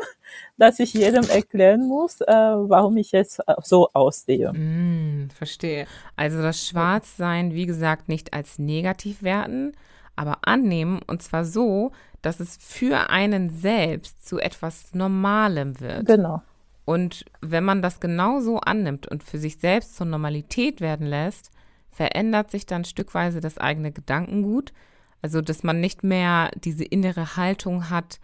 dass 0.56 0.78
ich 0.78 0.94
jedem 0.94 1.28
erklären 1.28 1.86
muss, 1.86 2.20
äh, 2.20 2.26
warum 2.32 2.96
ich 2.96 3.12
jetzt 3.12 3.40
so 3.62 3.90
aussehe. 3.92 4.52
Mm, 4.52 5.28
verstehe. 5.30 5.86
Also 6.16 6.42
das 6.42 6.66
Schwarzsein, 6.66 7.54
wie 7.54 7.66
gesagt, 7.66 8.08
nicht 8.08 8.32
als 8.32 8.58
negativ 8.58 9.22
werten, 9.22 9.72
aber 10.16 10.38
annehmen 10.42 11.00
und 11.06 11.22
zwar 11.22 11.44
so, 11.44 11.92
dass 12.22 12.40
es 12.40 12.58
für 12.60 13.10
einen 13.10 13.50
selbst 13.50 14.26
zu 14.26 14.38
etwas 14.38 14.94
Normalem 14.94 15.80
wird. 15.80 16.06
Genau. 16.06 16.42
Und 16.84 17.24
wenn 17.40 17.64
man 17.64 17.82
das 17.82 18.00
genau 18.00 18.40
so 18.40 18.58
annimmt 18.58 19.06
und 19.06 19.22
für 19.22 19.38
sich 19.38 19.58
selbst 19.58 19.96
zur 19.96 20.06
Normalität 20.06 20.80
werden 20.80 21.06
lässt, 21.06 21.50
verändert 21.90 22.50
sich 22.50 22.66
dann 22.66 22.84
stückweise 22.84 23.40
das 23.40 23.58
eigene 23.58 23.92
Gedankengut. 23.92 24.72
Also, 25.22 25.40
dass 25.42 25.62
man 25.62 25.80
nicht 25.80 26.02
mehr 26.02 26.50
diese 26.56 26.84
innere 26.84 27.36
Haltung 27.36 27.90
hat, 27.90 28.20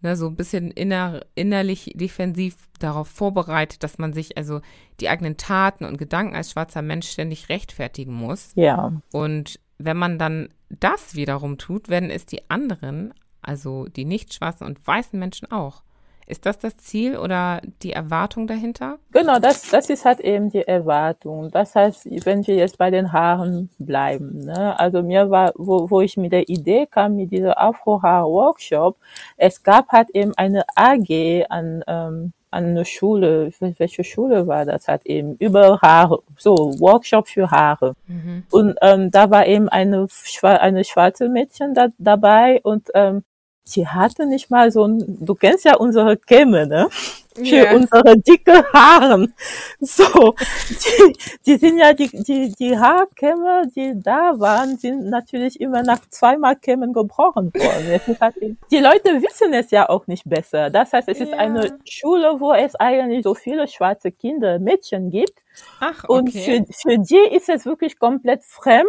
ne, 0.00 0.16
so 0.16 0.26
ein 0.26 0.36
bisschen 0.36 0.70
inner, 0.70 1.20
innerlich 1.34 1.92
defensiv 1.94 2.56
darauf 2.78 3.08
vorbereitet, 3.08 3.82
dass 3.82 3.98
man 3.98 4.12
sich 4.12 4.36
also 4.36 4.60
die 5.00 5.08
eigenen 5.08 5.36
Taten 5.36 5.84
und 5.84 5.96
Gedanken 5.96 6.34
als 6.34 6.50
schwarzer 6.50 6.82
Mensch 6.82 7.08
ständig 7.08 7.48
rechtfertigen 7.48 8.14
muss. 8.14 8.52
Ja. 8.54 8.92
Und 9.12 9.60
wenn 9.78 9.96
man 9.96 10.18
dann 10.18 10.48
das 10.68 11.14
wiederum 11.14 11.58
tut, 11.58 11.88
werden 11.88 12.10
es 12.10 12.26
die 12.26 12.50
anderen, 12.50 13.14
also 13.42 13.86
die 13.86 14.04
nicht 14.04 14.34
schwarzen 14.34 14.64
und 14.66 14.84
weißen 14.86 15.18
Menschen 15.18 15.50
auch. 15.50 15.82
Ist 16.30 16.46
das 16.46 16.58
das 16.58 16.76
Ziel 16.76 17.16
oder 17.16 17.60
die 17.82 17.92
Erwartung 17.92 18.46
dahinter? 18.46 18.98
Genau, 19.10 19.40
das, 19.40 19.68
das 19.68 19.90
ist 19.90 20.04
halt 20.04 20.20
eben 20.20 20.48
die 20.50 20.66
Erwartung. 20.66 21.50
Das 21.50 21.74
heißt, 21.74 22.06
wenn 22.24 22.46
wir 22.46 22.54
jetzt 22.54 22.78
bei 22.78 22.90
den 22.90 23.12
Haaren 23.12 23.68
bleiben, 23.78 24.44
ne? 24.44 24.78
also 24.78 25.02
mir 25.02 25.28
war, 25.30 25.52
wo, 25.56 25.90
wo 25.90 26.00
ich 26.00 26.16
mit 26.16 26.32
der 26.32 26.48
Idee 26.48 26.86
kam, 26.86 27.16
mit 27.16 27.32
dieser 27.32 27.60
Afro-Haar-Workshop, 27.60 28.96
es 29.36 29.62
gab 29.62 29.88
halt 29.88 30.10
eben 30.10 30.32
eine 30.36 30.64
AG 30.76 31.46
an, 31.48 31.82
ähm, 31.88 32.32
an 32.52 32.64
eine 32.64 32.84
Schule, 32.84 33.50
welche 33.58 34.04
Schule 34.04 34.46
war 34.46 34.64
das 34.64 34.88
halt 34.88 35.06
eben, 35.06 35.36
über 35.36 35.80
Haare, 35.80 36.22
so 36.36 36.54
Workshop 36.78 37.28
für 37.28 37.50
Haare. 37.50 37.94
Mhm. 38.06 38.44
Und 38.50 38.78
ähm, 38.82 39.10
da 39.10 39.30
war 39.30 39.46
eben 39.46 39.68
eine, 39.68 40.06
eine 40.42 40.84
schwarze 40.84 41.28
Mädchen 41.28 41.74
da, 41.74 41.88
dabei 41.98 42.60
und 42.62 42.88
ähm, 42.94 43.24
die 43.66 43.86
hatte 43.86 44.26
nicht 44.26 44.50
mal 44.50 44.70
so 44.70 44.84
ein, 44.86 45.18
du 45.20 45.34
kennst 45.34 45.64
ja 45.64 45.76
unsere 45.76 46.16
Kämme, 46.16 46.66
ne? 46.66 46.88
Für 47.36 47.44
yeah. 47.44 47.74
unsere 47.74 48.18
dicke 48.18 48.64
Haaren. 48.72 49.32
So, 49.80 50.34
die, 50.68 51.16
die 51.46 51.56
sind 51.56 51.78
ja, 51.78 51.94
die, 51.94 52.08
die, 52.08 52.52
die 52.58 52.76
Haarkämme, 52.76 53.62
die 53.74 53.92
da 53.94 54.38
waren, 54.38 54.76
sind 54.76 55.08
natürlich 55.08 55.60
immer 55.60 55.82
nach 55.82 56.00
zweimal 56.10 56.56
Kämmen 56.56 56.92
gebrochen 56.92 57.52
worden. 57.54 58.18
Halt, 58.20 58.34
die 58.70 58.78
Leute 58.78 59.22
wissen 59.22 59.54
es 59.54 59.70
ja 59.70 59.88
auch 59.88 60.06
nicht 60.06 60.28
besser. 60.28 60.70
Das 60.70 60.92
heißt, 60.92 61.08
es 61.08 61.20
ist 61.20 61.30
yeah. 61.30 61.38
eine 61.38 61.78
Schule, 61.84 62.40
wo 62.40 62.52
es 62.52 62.74
eigentlich 62.74 63.22
so 63.22 63.34
viele 63.34 63.68
schwarze 63.68 64.10
Kinder, 64.10 64.58
Mädchen 64.58 65.10
gibt. 65.10 65.40
Ach, 65.80 66.04
okay. 66.08 66.12
Und 66.12 66.32
für, 66.32 66.64
für 66.72 66.98
die 66.98 67.34
ist 67.36 67.48
es 67.48 67.64
wirklich 67.64 67.98
komplett 67.98 68.44
fremd, 68.44 68.86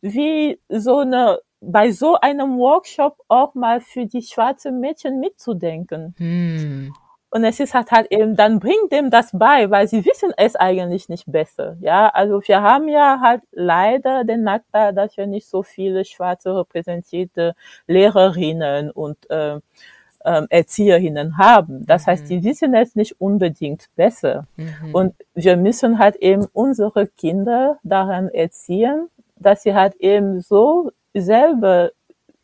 wie 0.00 0.58
so 0.68 0.98
eine 0.98 1.40
bei 1.66 1.90
so 1.90 2.16
einem 2.20 2.58
Workshop 2.58 3.18
auch 3.28 3.54
mal 3.54 3.80
für 3.80 4.06
die 4.06 4.22
schwarzen 4.22 4.80
Mädchen 4.80 5.20
mitzudenken. 5.20 6.14
Hm. 6.18 6.94
Und 7.30 7.44
es 7.44 7.60
ist 7.60 7.74
halt 7.74 7.90
halt 7.90 8.10
eben, 8.10 8.36
dann 8.36 8.60
bringt 8.60 8.92
dem 8.92 9.10
das 9.10 9.30
bei, 9.32 9.70
weil 9.70 9.88
sie 9.88 10.04
wissen 10.06 10.32
es 10.36 10.56
eigentlich 10.56 11.08
nicht 11.08 11.30
besser. 11.30 11.76
Ja, 11.80 12.08
also 12.08 12.40
wir 12.46 12.62
haben 12.62 12.88
ja 12.88 13.20
halt 13.20 13.42
leider 13.52 14.24
den 14.24 14.42
Nachteil, 14.42 14.94
dass 14.94 15.16
wir 15.16 15.26
nicht 15.26 15.46
so 15.48 15.62
viele 15.62 16.04
schwarze 16.04 16.56
repräsentierte 16.56 17.54
Lehrerinnen 17.86 18.90
und 18.90 19.28
äh, 19.28 19.58
äh, 20.26 20.42
Erzieherinnen 20.48 21.36
haben. 21.36 21.84
Das 21.86 22.06
mhm. 22.06 22.10
heißt, 22.10 22.30
die 22.30 22.44
wissen 22.44 22.74
es 22.74 22.94
nicht 22.94 23.20
unbedingt 23.20 23.88
besser. 23.96 24.46
Mhm. 24.56 24.94
Und 24.94 25.14
wir 25.34 25.56
müssen 25.56 25.98
halt 25.98 26.16
eben 26.16 26.46
unsere 26.52 27.06
Kinder 27.06 27.78
daran 27.82 28.28
erziehen, 28.28 29.08
dass 29.36 29.62
sie 29.62 29.74
halt 29.74 29.96
eben 29.96 30.40
so 30.40 30.90
selber 31.16 31.90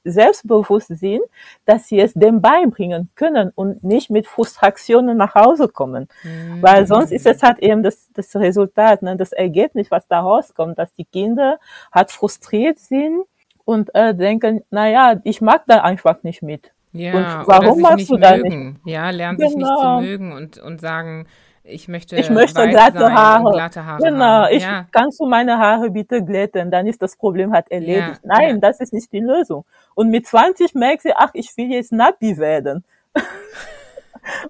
selbstbewusst 0.04 0.88
sind, 0.88 1.22
dass 1.64 1.88
sie 1.88 2.00
es 2.00 2.12
dem 2.14 2.40
beibringen 2.40 3.10
können 3.14 3.52
und 3.54 3.84
nicht 3.84 4.10
mit 4.10 4.26
Frustrationen 4.26 5.16
nach 5.16 5.34
Hause 5.34 5.68
kommen. 5.68 6.08
Mhm. 6.24 6.60
Weil 6.60 6.86
sonst 6.86 7.12
ist 7.12 7.26
es 7.26 7.42
halt 7.42 7.58
eben 7.60 7.82
das, 7.82 8.08
das 8.12 8.34
Resultat, 8.34 9.02
ne, 9.02 9.16
das 9.16 9.32
Ergebnis, 9.32 9.90
was 9.90 10.06
da 10.08 10.20
rauskommt, 10.20 10.78
dass 10.78 10.92
die 10.94 11.04
Kinder 11.04 11.58
halt 11.92 12.10
frustriert 12.10 12.78
sind 12.78 13.24
und 13.64 13.94
äh, 13.94 14.14
denken, 14.14 14.62
na 14.70 14.88
ja, 14.88 15.20
ich 15.24 15.40
mag 15.40 15.62
da 15.66 15.82
einfach 15.82 16.22
nicht 16.22 16.42
mit. 16.42 16.72
Ja, 16.92 17.14
und 17.14 17.48
warum 17.48 17.80
magst 17.80 18.10
du 18.10 18.16
da 18.16 18.36
nicht? 18.36 18.76
Ja, 18.84 19.08
lernen 19.10 19.38
genau. 19.38 19.48
sich 19.48 19.56
nicht 19.56 19.66
zu 19.66 19.74
genau. 19.74 20.00
mögen 20.00 20.32
und, 20.32 20.58
und 20.58 20.80
sagen, 20.80 21.26
ich 21.64 21.86
möchte, 21.86 22.16
ich 22.16 22.28
möchte 22.28 22.68
glatte 22.68 23.12
Haare. 23.12 23.52
glatte 23.52 23.84
Haare. 23.84 24.02
Genau, 24.02 24.24
haben. 24.24 24.54
ich 24.54 24.62
ja. 24.62 24.86
kannst 24.90 25.20
du 25.20 25.26
meine 25.26 25.58
Haare 25.58 25.90
bitte 25.90 26.24
glätten, 26.24 26.70
dann 26.70 26.86
ist 26.86 27.00
das 27.00 27.16
Problem 27.16 27.52
halt 27.52 27.70
erledigt. 27.70 28.20
Ja, 28.24 28.36
Nein, 28.36 28.54
ja. 28.54 28.60
das 28.60 28.80
ist 28.80 28.92
nicht 28.92 29.12
die 29.12 29.20
Lösung. 29.20 29.64
Und 29.94 30.10
mit 30.10 30.26
20 30.26 30.74
merkst 30.74 31.06
du, 31.06 31.10
ach, 31.16 31.30
ich 31.34 31.56
will 31.56 31.70
jetzt 31.70 31.92
Nappy 31.92 32.36
werden. 32.36 32.84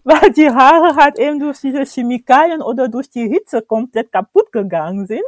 Weil 0.05 0.31
die 0.33 0.51
Haare 0.51 0.97
halt 0.97 1.19
eben 1.19 1.39
durch 1.39 1.61
diese 1.61 1.85
Chemikalien 1.85 2.63
oder 2.63 2.89
durch 2.89 3.11
die 3.11 3.29
Hitze 3.29 3.63
komplett 3.63 4.13
kaputt 4.13 4.53
gegangen 4.53 5.07
sind. 5.07 5.23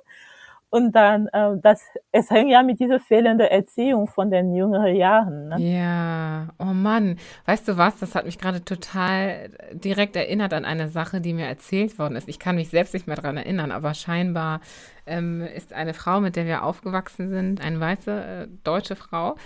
Und 0.75 0.91
dann, 0.91 1.29
äh, 1.29 1.53
das, 1.63 1.81
es 2.11 2.31
hängt 2.31 2.51
ja 2.51 2.65
mit 2.65 2.81
dieser 2.81 2.99
fehlenden 2.99 3.47
Erziehung 3.47 4.09
von 4.09 4.33
den 4.33 4.57
jüngeren 4.57 4.97
Jahren. 4.97 5.51
Ne? 5.51 5.61
Ja, 5.61 6.49
oh 6.59 6.75
Mann. 6.75 7.17
Weißt 7.47 7.69
du 7.69 7.77
was? 7.77 8.01
Das 8.01 8.17
hat 8.17 8.25
mich 8.25 8.41
gerade 8.41 8.65
total 8.65 9.51
direkt 9.73 10.17
erinnert 10.17 10.53
an 10.53 10.65
eine 10.65 10.89
Sache, 10.89 11.21
die 11.21 11.33
mir 11.33 11.47
erzählt 11.47 11.97
worden 12.01 12.17
ist. 12.17 12.29
Ich 12.29 12.41
kann 12.41 12.57
mich 12.57 12.71
selbst 12.71 12.93
nicht 12.93 13.07
mehr 13.07 13.15
daran 13.15 13.37
erinnern, 13.37 13.71
aber 13.71 13.95
scheinbar 13.95 14.61
ähm, 15.07 15.43
ist 15.43 15.73
eine 15.73 15.95
Frau, 15.95 16.21
mit 16.21 16.35
der 16.35 16.45
wir 16.45 16.65
aufgewachsen 16.65 17.31
sind, 17.31 17.61
eine 17.61 17.79
weiße 17.79 18.11
äh, 18.11 18.49
deutsche 18.65 18.97
Frau, 18.97 19.37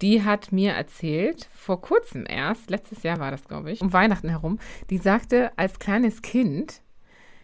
die 0.00 0.24
hat 0.24 0.50
mir 0.50 0.72
erzählt, 0.72 1.46
vor 1.52 1.82
kurzem 1.82 2.24
erst, 2.26 2.70
letztes 2.70 3.02
Jahr 3.02 3.18
war 3.18 3.30
das, 3.30 3.44
glaube 3.44 3.70
ich, 3.70 3.82
um 3.82 3.92
Weihnachten 3.92 4.30
herum, 4.30 4.58
die 4.88 4.96
sagte, 4.96 5.50
als 5.56 5.78
kleines 5.78 6.22
Kind, 6.22 6.80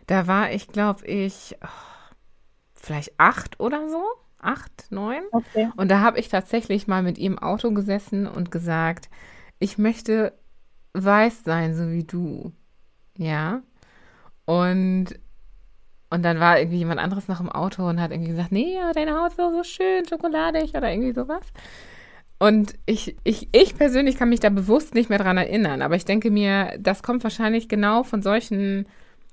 da 0.06 0.26
war 0.26 0.52
ich, 0.52 0.68
glaube 0.68 1.04
ich, 1.04 1.54
oh, 1.62 1.95
vielleicht 2.86 3.18
acht 3.18 3.60
oder 3.60 3.88
so. 3.88 4.02
Acht, 4.38 4.86
neun. 4.90 5.22
Okay. 5.32 5.68
Und 5.76 5.90
da 5.90 6.00
habe 6.00 6.18
ich 6.18 6.28
tatsächlich 6.28 6.86
mal 6.86 7.02
mit 7.02 7.18
ihm 7.18 7.32
im 7.32 7.38
Auto 7.38 7.72
gesessen 7.72 8.26
und 8.26 8.50
gesagt, 8.50 9.08
ich 9.58 9.78
möchte 9.78 10.32
weiß 10.94 11.44
sein, 11.44 11.74
so 11.74 11.90
wie 11.90 12.04
du. 12.04 12.52
Ja. 13.18 13.62
Und, 14.44 15.06
und 16.10 16.22
dann 16.22 16.40
war 16.40 16.58
irgendwie 16.58 16.78
jemand 16.78 17.00
anderes 17.00 17.28
noch 17.28 17.40
im 17.40 17.50
Auto 17.50 17.88
und 17.88 18.00
hat 18.00 18.12
irgendwie 18.12 18.30
gesagt, 18.30 18.52
nee, 18.52 18.76
deine 18.94 19.18
Haut 19.18 19.32
ist 19.32 19.36
so 19.36 19.62
schön, 19.64 20.06
schokoladig 20.08 20.74
oder 20.74 20.90
irgendwie 20.90 21.12
sowas. 21.12 21.42
Und 22.38 22.74
ich, 22.84 23.16
ich, 23.24 23.48
ich 23.52 23.76
persönlich 23.76 24.18
kann 24.18 24.28
mich 24.28 24.40
da 24.40 24.50
bewusst 24.50 24.94
nicht 24.94 25.08
mehr 25.08 25.18
dran 25.18 25.38
erinnern, 25.38 25.80
aber 25.80 25.96
ich 25.96 26.04
denke 26.04 26.30
mir, 26.30 26.76
das 26.78 27.02
kommt 27.02 27.24
wahrscheinlich 27.24 27.68
genau 27.68 28.02
von 28.02 28.22
solchen, 28.22 28.86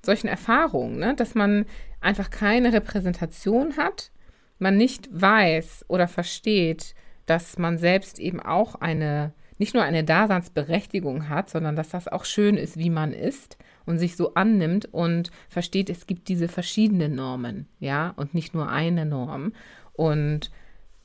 solchen 0.05 0.27
Erfahrungen, 0.27 0.97
ne? 0.97 1.15
dass 1.15 1.35
man 1.35 1.65
einfach 2.01 2.29
keine 2.29 2.73
Repräsentation 2.73 3.77
hat, 3.77 4.11
man 4.59 4.77
nicht 4.77 5.09
weiß 5.11 5.85
oder 5.87 6.07
versteht, 6.07 6.95
dass 7.25 7.57
man 7.57 7.77
selbst 7.77 8.19
eben 8.19 8.39
auch 8.39 8.75
eine, 8.75 9.33
nicht 9.57 9.73
nur 9.73 9.83
eine 9.83 10.03
Daseinsberechtigung 10.03 11.29
hat, 11.29 11.49
sondern 11.49 11.75
dass 11.75 11.89
das 11.89 12.07
auch 12.07 12.25
schön 12.25 12.57
ist, 12.57 12.77
wie 12.77 12.89
man 12.89 13.13
ist 13.13 13.57
und 13.85 13.97
sich 13.97 14.15
so 14.15 14.33
annimmt 14.33 14.93
und 14.93 15.31
versteht, 15.49 15.89
es 15.89 16.07
gibt 16.07 16.27
diese 16.27 16.47
verschiedenen 16.47 17.15
Normen, 17.15 17.67
ja, 17.79 18.13
und 18.15 18.33
nicht 18.33 18.53
nur 18.53 18.69
eine 18.69 19.05
Norm 19.05 19.53
und 19.93 20.51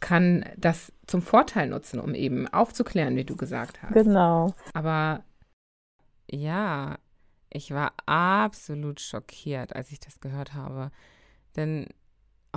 kann 0.00 0.44
das 0.56 0.92
zum 1.06 1.22
Vorteil 1.22 1.68
nutzen, 1.68 1.98
um 1.98 2.14
eben 2.14 2.46
aufzuklären, 2.48 3.16
wie 3.16 3.24
du 3.24 3.36
gesagt 3.36 3.82
hast. 3.82 3.94
Genau. 3.94 4.54
Aber 4.74 5.24
ja, 6.30 6.98
ich 7.50 7.72
war 7.72 7.92
absolut 8.06 9.00
schockiert, 9.00 9.74
als 9.74 9.90
ich 9.92 10.00
das 10.00 10.20
gehört 10.20 10.54
habe. 10.54 10.90
Denn 11.56 11.88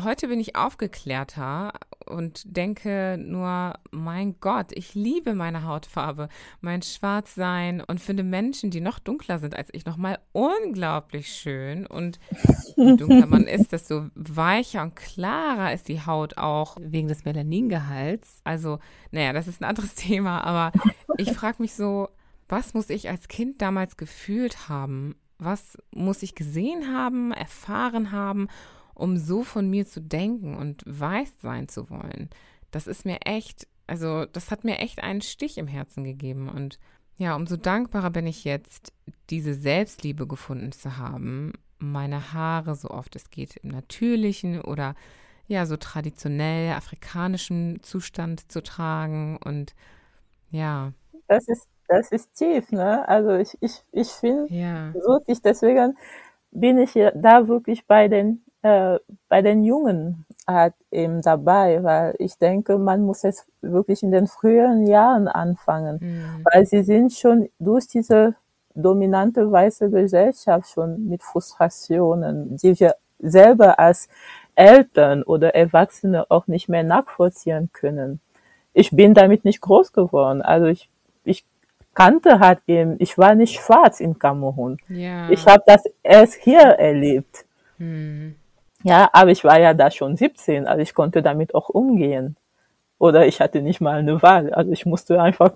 heute 0.04 0.28
bin 0.28 0.40
ich 0.40 0.56
aufgeklärter 0.56 1.74
und 2.06 2.44
denke 2.46 3.18
nur, 3.20 3.74
mein 3.92 4.40
Gott, 4.40 4.72
ich 4.74 4.96
liebe 4.96 5.34
meine 5.34 5.64
Hautfarbe, 5.64 6.30
mein 6.62 6.82
Schwarzsein 6.82 7.82
und 7.82 8.00
finde 8.00 8.24
Menschen, 8.24 8.72
die 8.72 8.82
noch 8.82 9.00
dunkler 9.00 9.40
sind 9.40 9.56
als 9.56 9.70
ich, 9.72 9.86
nochmal 9.86 10.20
unglaublich 10.32 11.28
schön. 11.34 11.86
Und 11.86 12.20
je 12.76 12.96
dunkler 12.98 13.28
man 13.28 13.44
ist, 13.44 13.72
desto 13.72 14.08
weicher 14.16 14.84
und 14.84 14.96
klarer 14.96 15.74
ist 15.74 15.88
die 15.88 16.06
Haut 16.06 16.38
auch 16.38 16.78
wegen 16.80 17.08
des 17.08 17.26
Melaningehalts. 17.26 18.42
Also, 18.44 18.80
naja, 19.12 19.34
das 19.34 19.48
ist 19.48 19.62
ein 19.62 19.66
anderes 19.66 19.96
Thema, 19.96 20.44
aber 20.44 20.72
ich 21.18 21.32
frage 21.32 21.62
mich 21.62 21.74
so, 21.74 22.10
was 22.52 22.74
muss 22.74 22.90
ich 22.90 23.10
als 23.10 23.30
Kind 23.30 23.62
damals 23.62 23.96
gefühlt 23.96 24.68
haben, 24.68 25.16
was 25.40 25.78
muss 25.92 26.22
ich 26.22 26.36
gesehen 26.36 26.94
haben, 26.94 27.32
erfahren 27.32 28.12
haben, 28.12 28.50
um 28.94 29.18
so 29.18 29.44
von 29.44 29.70
mir 29.70 29.88
zu 29.88 30.02
denken 30.02 30.58
und 30.58 30.84
weiß 30.86 31.40
sein 31.42 31.70
zu 31.70 31.90
wollen. 31.90 32.30
Das 32.70 32.88
ist 32.88 33.06
mir 33.06 33.20
echt, 33.26 33.68
also 33.88 34.26
das 34.26 34.52
hat 34.52 34.66
mir 34.66 34.80
echt 34.80 35.02
einen 35.02 35.22
Stich 35.22 35.58
im 35.58 35.68
Herzen 35.68 36.04
gegeben. 36.04 36.50
Und 36.50 36.78
ja, 37.18 37.36
umso 37.36 37.56
dankbarer 37.56 38.10
bin 38.10 38.28
ich 38.28 38.44
jetzt, 38.44 38.92
diese 39.30 39.54
Selbstliebe 39.54 40.28
gefunden 40.28 40.74
zu 40.74 40.98
haben, 40.98 41.54
meine 41.80 42.34
Haare 42.34 42.76
so 42.76 42.90
oft 42.90 43.16
es 43.16 43.30
geht 43.30 43.56
im 43.58 43.70
natürlichen 43.70 44.62
oder 44.62 44.96
ja, 45.48 45.66
so 45.66 45.78
traditionell 45.78 46.74
afrikanischen 46.74 47.82
Zustand 47.82 48.52
zu 48.52 48.62
tragen 48.62 49.38
und 49.38 49.74
ja. 50.50 50.94
Das 51.28 51.48
ist, 51.48 51.68
das 51.92 52.12
ist 52.12 52.34
tief, 52.36 52.72
ne? 52.72 53.08
Also 53.08 53.32
ich, 53.32 53.58
ich, 53.60 53.84
ich 53.92 54.08
finde 54.08 54.54
ja. 54.54 54.94
wirklich, 54.94 55.42
deswegen 55.42 55.98
bin 56.52 56.78
ich 56.80 56.94
da 56.94 57.48
wirklich 57.48 57.86
bei 57.86 58.08
den, 58.08 58.44
äh, 58.62 58.98
bei 59.28 59.42
den 59.42 59.64
Jungen 59.64 60.26
halt 60.48 60.74
eben 60.90 61.22
dabei, 61.22 61.84
weil 61.84 62.16
ich 62.18 62.38
denke, 62.38 62.78
man 62.78 63.02
muss 63.02 63.24
es 63.24 63.46
wirklich 63.62 64.04
in 64.04 64.12
den 64.12 64.28
früheren 64.28 64.88
Jahren 64.88 65.28
anfangen, 65.28 66.00
mhm. 66.02 66.46
weil 66.52 66.66
sie 66.66 66.84
sind 66.84 67.12
schon 67.14 67.50
durch 67.60 67.88
diese 67.88 68.36
dominante 68.74 69.52
weiße 69.52 69.90
Gesellschaft 69.90 70.70
schon 70.70 71.10
mit 71.10 71.24
Frustrationen, 71.24 72.56
die 72.56 72.80
wir 72.80 72.96
selber 73.20 73.80
als 73.80 74.08
Eltern 74.56 75.24
oder 75.24 75.56
Erwachsene 75.56 76.26
auch 76.30 76.48
nicht 76.48 76.70
mehr 76.70 76.84
nachvollziehen 76.84 77.70
können. 77.74 78.22
Ich 78.74 78.92
bin 78.92 79.14
damit 79.14 79.44
nicht 79.44 79.60
groß 79.60 79.92
geworden. 79.92 80.42
Also 80.42 80.68
ich 80.68 80.91
kannte 81.94 82.40
halt 82.40 82.60
eben, 82.68 82.96
ich 83.00 83.18
war 83.18 83.36
nicht 83.36 83.60
schwarz 83.60 84.00
in 84.00 84.18
Kamerun. 84.18 84.78
Ja. 84.90 85.30
Ich 85.30 85.46
habe 85.46 85.64
das 85.66 85.84
erst 86.04 86.36
hier 86.36 86.60
erlebt. 86.60 87.46
Hm. 87.78 88.36
Ja, 88.84 89.10
aber 89.14 89.32
ich 89.32 89.44
war 89.44 89.60
ja 89.60 89.74
da 89.74 89.92
schon 89.92 90.16
17, 90.16 90.68
also 90.68 90.82
ich 90.82 90.94
konnte 90.94 91.22
damit 91.22 91.54
auch 91.54 91.70
umgehen. 91.70 92.36
Oder 92.98 93.26
ich 93.26 93.42
hatte 93.42 93.62
nicht 93.62 93.82
mal 93.82 94.00
eine 94.00 94.22
Wahl. 94.22 94.54
Also 94.54 94.72
ich 94.72 94.86
musste 94.86 95.22
einfach 95.22 95.54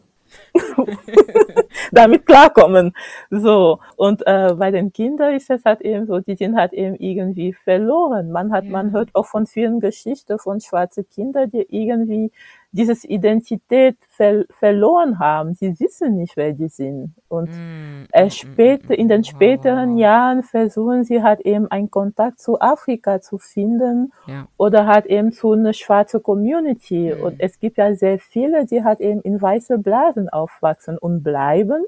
damit 1.92 2.26
klarkommen. 2.26 2.94
So. 3.30 3.80
Und 3.96 4.26
äh, 4.26 4.54
bei 4.58 4.72
den 4.72 4.92
Kindern 4.92 5.36
ist 5.36 5.50
es 5.50 5.64
halt 5.64 5.82
eben 5.82 6.06
so, 6.08 6.20
die 6.20 6.36
sind 6.36 6.56
halt 6.56 6.74
eben 6.74 6.96
irgendwie 6.96 7.54
verloren. 7.54 8.32
Man 8.32 8.52
hat, 8.52 8.66
ja. 8.66 8.72
man 8.72 8.92
hört 8.92 9.10
auch 9.14 9.26
von 9.26 9.46
vielen 9.46 9.80
Geschichten 9.80 10.40
von 10.40 10.60
schwarzen 10.60 11.08
Kindern, 11.10 11.52
die 11.52 11.66
irgendwie 11.70 12.32
dieses 12.76 13.06
Identität 13.06 13.98
ver 14.10 14.44
verloren 14.50 15.18
haben. 15.18 15.56
Sie 15.56 15.80
wissen 15.80 16.18
nicht, 16.18 16.36
wer 16.36 16.52
die 16.52 16.68
sind. 16.68 17.16
Und 17.30 17.50
mm, 17.50 18.08
äh, 18.12 18.30
spät, 18.30 18.90
in 18.90 19.08
den 19.08 19.24
späteren 19.24 19.94
wow. 19.94 20.00
Jahren 20.00 20.44
versuchen 20.44 21.06
sie 21.06 21.24
halt 21.24 21.40
eben 21.42 21.72
einen 21.72 21.90
Kontakt 21.90 22.40
zu 22.40 22.60
Afrika 22.60 23.22
zu 23.22 23.38
finden 23.38 24.12
ja. 24.28 24.48
oder 24.58 24.88
halt 24.88 25.06
eben 25.06 25.32
zu 25.32 25.54
einer 25.54 25.74
schwarzen 25.74 26.22
Community. 26.22 27.14
Mm. 27.16 27.24
Und 27.24 27.36
es 27.40 27.60
gibt 27.60 27.78
ja 27.78 27.96
sehr 27.96 28.20
viele, 28.20 28.66
die 28.66 28.84
halt 28.84 29.00
eben 29.00 29.22
in 29.22 29.42
weiße 29.42 29.78
Blasen 29.78 30.28
aufwachsen 30.30 30.98
und 30.98 31.24
bleiben. 31.24 31.86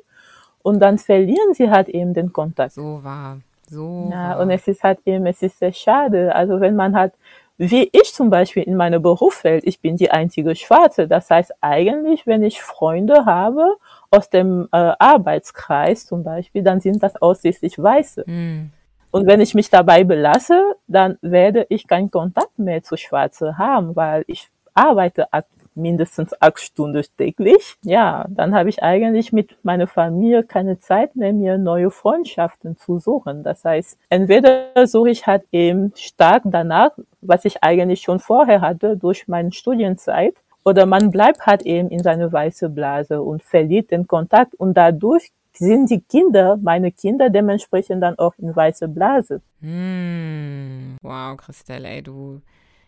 Und 0.63 0.79
dann 0.79 0.97
verlieren 0.97 1.53
sie 1.53 1.69
halt 1.69 1.89
eben 1.89 2.13
den 2.13 2.31
Kontakt. 2.31 2.71
So 2.71 3.03
war. 3.03 3.39
So. 3.69 4.09
Ja, 4.11 4.29
war. 4.29 4.39
und 4.39 4.51
es 4.51 4.67
ist 4.67 4.83
halt 4.83 4.99
eben, 5.05 5.25
es 5.25 5.41
ist 5.41 5.59
sehr 5.59 5.73
schade. 5.73 6.33
Also 6.33 6.61
wenn 6.61 6.75
man 6.75 6.95
halt 6.95 7.13
wie 7.57 7.89
ich 7.91 8.13
zum 8.13 8.29
Beispiel 8.29 8.63
in 8.63 8.75
meiner 8.75 8.99
Berufswelt, 8.99 9.63
ich 9.65 9.81
bin 9.81 9.97
die 9.97 10.11
einzige 10.11 10.55
Schwarze. 10.55 11.07
Das 11.07 11.29
heißt 11.29 11.53
eigentlich, 11.61 12.27
wenn 12.27 12.43
ich 12.43 12.61
Freunde 12.61 13.25
habe 13.25 13.77
aus 14.11 14.29
dem 14.29 14.67
äh, 14.71 14.93
Arbeitskreis 14.99 16.05
zum 16.05 16.23
Beispiel, 16.23 16.63
dann 16.63 16.79
sind 16.79 17.01
das 17.01 17.19
ausschließlich 17.19 17.81
Weiße. 17.81 18.23
Mm. 18.29 18.71
Und 19.09 19.25
wenn 19.25 19.41
ich 19.41 19.55
mich 19.55 19.71
dabei 19.71 20.03
belasse, 20.03 20.75
dann 20.87 21.17
werde 21.21 21.65
ich 21.69 21.87
keinen 21.87 22.11
Kontakt 22.11 22.59
mehr 22.59 22.83
zu 22.83 22.97
Schwarze 22.97 23.57
haben, 23.57 23.95
weil 23.95 24.23
ich 24.27 24.49
arbeite 24.75 25.33
mindestens 25.77 26.33
acht 26.41 26.59
Stunden 26.59 27.03
täglich. 27.17 27.75
Ja, 27.83 28.25
dann 28.29 28.53
habe 28.55 28.69
ich 28.69 28.83
eigentlich 28.83 29.31
mit 29.31 29.55
meiner 29.63 29.87
Familie 29.87 30.43
keine 30.43 30.79
Zeit 30.79 31.15
mehr, 31.15 31.33
mir 31.33 31.57
neue 31.57 31.91
Freundschaften 31.91 32.77
zu 32.77 32.99
suchen. 32.99 33.43
Das 33.43 33.63
heißt, 33.63 33.97
entweder 34.09 34.87
suche 34.87 35.11
ich 35.11 35.27
halt 35.27 35.43
eben 35.51 35.93
stark 35.95 36.43
danach, 36.45 36.91
was 37.21 37.45
ich 37.45 37.63
eigentlich 37.63 38.01
schon 38.01 38.19
vorher 38.19 38.61
hatte 38.61 38.97
durch 38.97 39.27
meine 39.27 39.51
Studienzeit, 39.51 40.35
oder 40.67 40.85
man 40.85 41.11
bleibt 41.11 41.45
halt 41.45 41.61
eben 41.61 41.87
in 41.89 41.99
seine 42.03 42.29
weiße 42.29 42.67
Blase 42.67 43.21
und 43.21 43.41
verliert 43.41 43.89
den 43.91 44.05
Kontakt 44.05 44.53
und 44.55 44.73
dadurch 44.75 45.31
sind 45.53 45.89
die 45.89 46.01
Kinder, 46.01 46.57
meine 46.61 46.91
Kinder 46.91 47.29
dementsprechend 47.29 48.03
dann 48.03 48.19
auch 48.19 48.33
in 48.37 48.53
weiße 48.53 48.89
Blase. 48.89 49.41
Mm. 49.61 50.97
Wow, 51.01 51.37
Christelle, 51.37 51.87
ey, 51.87 52.03
du 52.03 52.41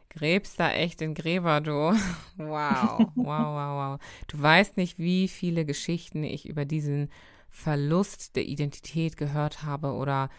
gräbst 0.10 0.60
da 0.60 0.72
echt 0.72 1.02
in 1.02 1.14
Gräber, 1.14 1.61
du. 1.61 1.94
Wow, 2.38 3.11
wow, 3.15 3.26
wow, 3.26 3.99
wow. 3.99 3.99
Du 4.27 4.41
weißt 4.41 4.77
nicht, 4.77 4.98
wie 4.98 5.27
viele 5.27 5.65
Geschichten 5.65 6.23
ich 6.23 6.48
über 6.48 6.65
diesen 6.65 7.10
Verlust 7.49 8.36
der 8.36 8.45
Identität 8.45 9.18
gehört 9.18 9.64
habe 9.64 9.94
oder 9.94 10.30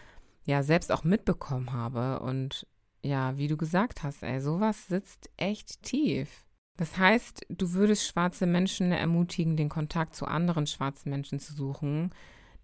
ja 0.45 0.63
selbst 0.63 0.91
auch 0.91 1.03
mitbekommen 1.03 1.73
habe. 1.73 2.19
Und 2.19 2.65
ja, 3.03 3.37
wie 3.37 3.47
du 3.47 3.57
gesagt 3.57 4.03
hast, 4.03 4.23
ey, 4.23 4.41
sowas 4.41 4.87
sitzt 4.87 5.29
echt 5.37 5.83
tief. 5.83 6.45
Das 6.77 6.97
heißt, 6.97 7.45
du 7.49 7.73
würdest 7.73 8.07
schwarze 8.07 8.47
Menschen 8.47 8.91
ermutigen, 8.91 9.57
den 9.57 9.69
Kontakt 9.69 10.15
zu 10.15 10.25
anderen 10.25 10.65
schwarzen 10.65 11.09
Menschen 11.09 11.39
zu 11.39 11.53
suchen. 11.53 12.11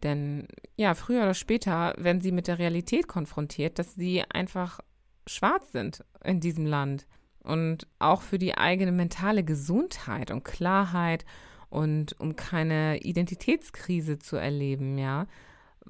Denn 0.04 0.48
ja, 0.76 0.94
früher 0.96 1.24
oder 1.24 1.34
später 1.34 1.94
werden 1.98 2.22
sie 2.22 2.32
mit 2.32 2.48
der 2.48 2.60
Realität 2.60 3.08
konfrontiert, 3.08 3.80
dass 3.80 3.96
sie 3.96 4.24
einfach 4.24 4.80
schwarz 5.28 5.72
sind 5.72 6.04
in 6.24 6.40
diesem 6.40 6.66
Land. 6.66 7.08
Und 7.44 7.88
auch 8.00 8.22
für 8.22 8.38
die 8.38 8.58
eigene 8.58 8.92
mentale 8.92 9.44
Gesundheit 9.44 10.32
und 10.32 10.44
Klarheit 10.44 11.26
und 11.70 12.20
um 12.20 12.36
keine 12.36 13.00
Identitätskrise 13.00 14.20
zu 14.20 14.36
erleben, 14.36 14.98
ja. 14.98 15.28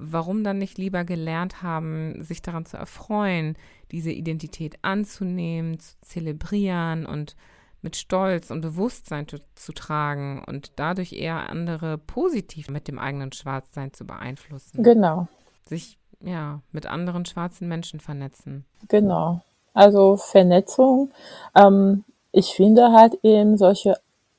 Warum 0.00 0.44
dann 0.44 0.58
nicht 0.58 0.78
lieber 0.78 1.02
gelernt 1.02 1.60
haben, 1.62 2.22
sich 2.22 2.40
daran 2.40 2.64
zu 2.64 2.76
erfreuen, 2.76 3.56
diese 3.90 4.12
Identität 4.12 4.78
anzunehmen, 4.82 5.80
zu 5.80 6.00
zelebrieren 6.02 7.04
und 7.04 7.34
mit 7.82 7.96
Stolz 7.96 8.50
und 8.50 8.60
Bewusstsein 8.60 9.26
zu, 9.26 9.38
zu, 9.54 9.72
tragen 9.72 10.42
und 10.46 10.72
dadurch 10.76 11.12
eher 11.12 11.48
andere 11.48 11.98
positiv 11.98 12.70
mit 12.70 12.88
dem 12.88 12.98
eigenen 12.98 13.32
Schwarzsein 13.32 13.92
zu 13.92 14.04
beeinflussen. 14.06 14.82
Genau. 14.82 15.28
Sich 15.66 15.97
ja, 16.20 16.60
mit 16.72 16.86
anderen 16.86 17.24
schwarzen 17.24 17.68
Menschen 17.68 18.00
vernetzen. 18.00 18.64
Genau. 18.88 19.40
Also 19.74 20.16
Vernetzung. 20.16 21.10
Ähm, 21.54 22.04
ich 22.32 22.54
finde 22.54 22.92
halt 22.92 23.18
eben 23.22 23.56
solche 23.56 23.96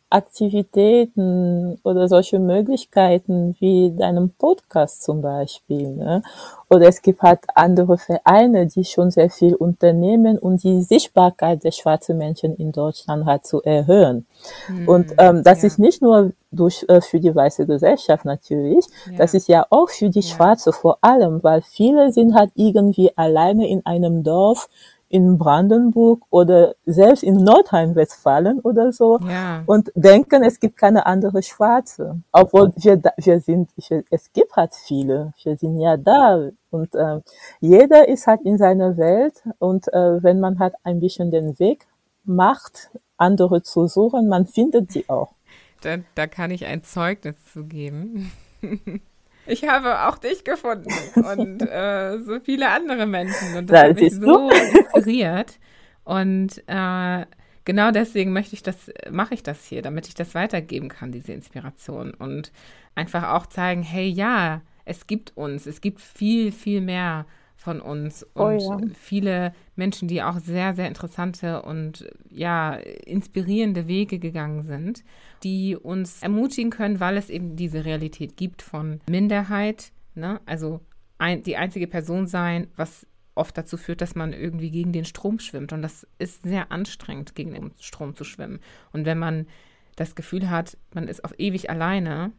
Aktivitäten 0.09 1.79
oder 1.83 2.07
solche 2.07 2.39
Möglichkeiten 2.39 3.55
wie 3.59 3.91
deinem 3.95 4.31
Podcast 4.31 5.03
zum 5.03 5.21
Beispiel. 5.21 5.95
Ne? 5.95 6.23
Oder 6.69 6.87
es 6.87 7.01
gibt 7.01 7.21
halt 7.21 7.39
andere 7.55 7.97
Vereine, 7.97 8.67
die 8.67 8.83
schon 8.83 9.11
sehr 9.11 9.29
viel 9.29 9.55
unternehmen, 9.55 10.37
um 10.37 10.57
die 10.57 10.81
Sichtbarkeit 10.81 11.63
der 11.63 11.71
schwarzen 11.71 12.17
Menschen 12.17 12.55
in 12.55 12.71
Deutschland 12.71 13.25
halt 13.25 13.45
zu 13.45 13.61
erhöhen. 13.61 14.25
Mhm, 14.67 14.87
Und 14.87 15.13
ähm, 15.17 15.43
das 15.43 15.61
ja. 15.61 15.67
ist 15.67 15.79
nicht 15.79 16.01
nur 16.01 16.31
durch 16.51 16.85
äh, 16.87 17.01
für 17.01 17.19
die 17.19 17.33
weiße 17.33 17.65
Gesellschaft 17.67 18.25
natürlich, 18.25 18.85
ja. 19.11 19.17
das 19.17 19.33
ist 19.33 19.47
ja 19.47 19.65
auch 19.69 19.89
für 19.89 20.09
die 20.09 20.21
ja. 20.21 20.35
Schwarze 20.35 20.73
vor 20.73 20.97
allem, 21.01 21.43
weil 21.43 21.61
viele 21.61 22.11
sind 22.11 22.33
halt 22.33 22.51
irgendwie 22.55 23.15
alleine 23.15 23.67
in 23.69 23.85
einem 23.85 24.23
Dorf 24.23 24.69
in 25.09 25.37
Brandenburg 25.37 26.23
oder 26.29 26.75
selbst 26.85 27.23
in 27.23 27.35
Nordrhein-Westfalen 27.35 28.59
oder 28.59 28.93
so 28.93 29.19
ja. 29.27 29.63
und 29.65 29.91
denken, 29.95 30.43
es 30.43 30.59
gibt 30.59 30.77
keine 30.77 31.05
andere 31.05 31.41
Schwarze. 31.41 32.21
Obwohl 32.31 32.71
wir, 32.77 33.01
wir 33.17 33.39
sind, 33.41 33.71
es 34.09 34.31
gibt 34.31 34.55
halt 34.55 34.73
viele, 34.75 35.33
wir 35.43 35.57
sind 35.57 35.79
ja 35.79 35.97
da 35.97 36.49
und 36.69 36.95
äh, 36.95 37.21
jeder 37.59 38.07
ist 38.07 38.27
halt 38.27 38.41
in 38.41 38.57
seiner 38.57 38.97
Welt 38.97 39.43
und 39.57 39.91
äh, 39.91 40.23
wenn 40.23 40.39
man 40.39 40.59
halt 40.59 40.75
ein 40.83 40.99
bisschen 40.99 41.31
den 41.31 41.57
Weg 41.59 41.87
macht, 42.23 42.91
andere 43.17 43.63
zu 43.63 43.87
suchen, 43.87 44.29
man 44.29 44.45
findet 44.45 44.91
sie 44.91 45.09
auch. 45.09 45.33
Da, 45.81 45.97
da 46.15 46.27
kann 46.27 46.51
ich 46.51 46.65
ein 46.65 46.83
Zeugnis 46.83 47.35
zu 47.51 47.65
geben. 47.65 48.31
Ich 49.49 49.67
habe 49.67 50.07
auch 50.07 50.17
dich 50.17 50.43
gefunden 50.43 50.93
und 51.15 51.61
äh, 51.69 52.19
so 52.19 52.39
viele 52.39 52.69
andere 52.69 53.05
Menschen. 53.05 53.57
Und 53.57 53.69
das, 53.69 53.81
das 53.81 53.89
hat 53.89 53.95
mich 53.99 54.13
so 54.13 54.49
inspiriert. 54.49 55.59
Und 56.03 56.63
äh, 56.67 57.25
genau 57.65 57.91
deswegen 57.91 58.31
möchte 58.31 58.55
ich 58.55 58.63
das, 58.63 58.91
mache 59.11 59.33
ich 59.33 59.43
das 59.43 59.65
hier, 59.65 59.81
damit 59.81 60.07
ich 60.07 60.15
das 60.15 60.35
weitergeben 60.35 60.89
kann, 60.89 61.11
diese 61.11 61.33
Inspiration. 61.33 62.13
Und 62.13 62.51
einfach 62.95 63.29
auch 63.33 63.47
zeigen, 63.47 63.83
hey 63.83 64.07
ja, 64.07 64.61
es 64.85 65.07
gibt 65.07 65.35
uns, 65.37 65.65
es 65.65 65.81
gibt 65.81 66.01
viel, 66.01 66.51
viel 66.51 66.81
mehr 66.81 67.25
von 67.55 67.81
uns 67.81 68.25
oh 68.35 68.45
und 68.45 68.57
oh 68.61 68.79
ja. 68.79 68.87
viele 68.97 69.53
Menschen, 69.75 70.07
die 70.07 70.23
auch 70.23 70.39
sehr, 70.39 70.73
sehr 70.73 70.87
interessante 70.87 71.61
und 71.61 72.09
ja, 72.29 72.75
inspirierende 72.75 73.87
Wege 73.87 74.17
gegangen 74.17 74.63
sind, 74.63 75.03
die 75.43 75.75
uns 75.75 76.21
ermutigen 76.21 76.71
können, 76.71 76.99
weil 76.99 77.17
es 77.17 77.29
eben 77.29 77.55
diese 77.55 77.85
Realität 77.85 78.37
gibt 78.37 78.61
von 78.61 78.99
Minderheit, 79.09 79.91
ne? 80.15 80.39
also 80.45 80.81
ein, 81.17 81.43
die 81.43 81.57
einzige 81.57 81.87
Person 81.87 82.27
sein, 82.27 82.67
was 82.75 83.05
oft 83.35 83.57
dazu 83.57 83.77
führt, 83.77 84.01
dass 84.01 84.15
man 84.15 84.33
irgendwie 84.33 84.69
gegen 84.69 84.91
den 84.91 85.05
Strom 85.05 85.39
schwimmt. 85.39 85.71
Und 85.71 85.81
das 85.81 86.05
ist 86.17 86.43
sehr 86.43 86.71
anstrengend, 86.71 87.35
gegen 87.35 87.53
den 87.53 87.71
Strom 87.79 88.15
zu 88.15 88.23
schwimmen. 88.23 88.59
Und 88.91 89.05
wenn 89.05 89.17
man 89.17 89.47
das 89.95 90.15
Gefühl 90.15 90.49
hat, 90.49 90.77
man 90.93 91.07
ist 91.07 91.23
auf 91.23 91.33
ewig 91.37 91.69
alleine, 91.69 92.31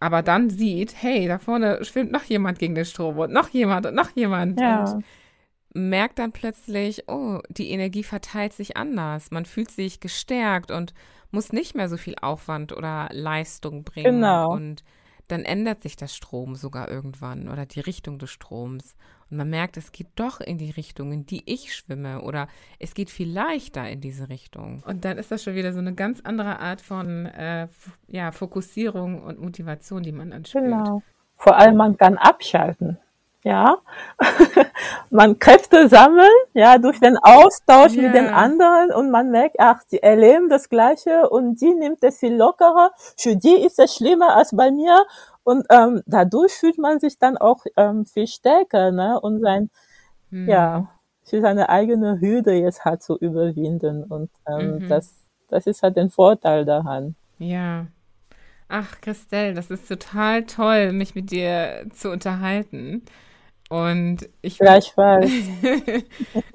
aber 0.00 0.22
dann 0.22 0.50
sieht, 0.50 1.00
hey, 1.00 1.28
da 1.28 1.38
vorne 1.38 1.84
schwimmt 1.84 2.10
noch 2.10 2.24
jemand 2.24 2.58
gegen 2.58 2.74
den 2.74 2.84
Strom 2.84 3.18
und 3.18 3.32
noch 3.32 3.50
jemand 3.50 3.86
und 3.86 3.94
noch 3.94 4.10
jemand. 4.16 4.60
Ja. 4.60 4.84
Und 4.84 5.04
merkt 5.74 6.18
dann 6.18 6.32
plötzlich, 6.32 7.08
oh, 7.08 7.40
die 7.48 7.70
Energie 7.70 8.02
verteilt 8.02 8.52
sich 8.52 8.76
anders. 8.76 9.30
Man 9.30 9.44
fühlt 9.44 9.70
sich 9.70 10.00
gestärkt 10.00 10.70
und 10.70 10.92
muss 11.32 11.52
nicht 11.52 11.74
mehr 11.74 11.88
so 11.88 11.96
viel 11.96 12.14
Aufwand 12.20 12.72
oder 12.76 13.08
Leistung 13.10 13.84
bringen. 13.84 14.20
Genau. 14.20 14.52
Und 14.52 14.84
dann 15.28 15.44
ändert 15.44 15.82
sich 15.82 15.96
der 15.96 16.08
Strom 16.08 16.54
sogar 16.54 16.90
irgendwann 16.90 17.48
oder 17.48 17.64
die 17.66 17.80
Richtung 17.80 18.18
des 18.18 18.30
Stroms. 18.30 18.94
Und 19.30 19.38
man 19.38 19.48
merkt, 19.48 19.78
es 19.78 19.92
geht 19.92 20.08
doch 20.16 20.40
in 20.40 20.58
die 20.58 20.70
Richtung, 20.70 21.10
in 21.10 21.24
die 21.24 21.42
ich 21.46 21.74
schwimme 21.74 22.20
oder 22.20 22.48
es 22.78 22.92
geht 22.92 23.08
viel 23.08 23.32
leichter 23.32 23.88
in 23.88 24.00
diese 24.00 24.28
Richtung. 24.28 24.82
Und 24.86 25.04
dann 25.06 25.16
ist 25.16 25.30
das 25.30 25.42
schon 25.42 25.54
wieder 25.54 25.72
so 25.72 25.78
eine 25.78 25.94
ganz 25.94 26.20
andere 26.20 26.60
Art 26.60 26.82
von 26.82 27.26
äh, 27.26 27.68
ja, 28.08 28.30
Fokussierung 28.30 29.22
und 29.22 29.40
Motivation, 29.40 30.02
die 30.02 30.12
man 30.12 30.30
dann 30.30 30.44
spürt. 30.44 30.64
Genau. 30.64 31.02
Vor 31.36 31.56
allem 31.56 31.76
man 31.76 31.96
kann 31.96 32.18
abschalten 32.18 32.98
ja, 33.44 33.78
man 35.10 35.38
Kräfte 35.38 35.88
sammeln, 35.88 36.30
ja, 36.54 36.78
durch 36.78 37.00
den 37.00 37.16
Austausch 37.16 37.94
yeah. 37.94 38.02
mit 38.02 38.14
den 38.14 38.28
anderen 38.28 38.92
und 38.92 39.10
man 39.10 39.30
merkt, 39.30 39.56
ach, 39.58 39.82
die 39.90 40.02
erleben 40.02 40.48
das 40.48 40.68
Gleiche 40.68 41.28
und 41.28 41.60
die 41.60 41.74
nimmt 41.74 42.02
es 42.02 42.18
viel 42.18 42.34
lockerer. 42.34 42.92
Für 43.16 43.36
die 43.36 43.64
ist 43.66 43.78
es 43.78 43.96
schlimmer 43.96 44.36
als 44.36 44.54
bei 44.56 44.70
mir 44.70 45.04
und 45.42 45.66
ähm, 45.70 46.02
dadurch 46.06 46.52
fühlt 46.52 46.78
man 46.78 47.00
sich 47.00 47.18
dann 47.18 47.36
auch 47.36 47.64
ähm, 47.76 48.06
viel 48.06 48.28
stärker, 48.28 48.92
ne, 48.92 49.20
und 49.20 49.40
sein, 49.40 49.70
mhm. 50.30 50.48
ja, 50.48 50.88
für 51.24 51.40
seine 51.40 51.68
eigene 51.68 52.20
Hürde 52.20 52.52
jetzt 52.52 52.84
halt 52.84 53.02
zu 53.02 53.16
überwinden 53.16 54.04
und 54.04 54.30
ähm, 54.46 54.78
mhm. 54.78 54.88
das, 54.88 55.14
das 55.48 55.66
ist 55.66 55.82
halt 55.82 55.96
den 55.96 56.10
Vorteil 56.10 56.64
daran. 56.64 57.16
Ja. 57.38 57.86
Ach, 58.68 59.00
Christelle, 59.00 59.52
das 59.52 59.70
ist 59.70 59.86
total 59.88 60.44
toll, 60.44 60.92
mich 60.92 61.14
mit 61.14 61.30
dir 61.30 61.86
zu 61.92 62.10
unterhalten. 62.10 63.02
Und 63.72 64.28
ich, 64.42 64.58
Gleichfalls. 64.58 65.30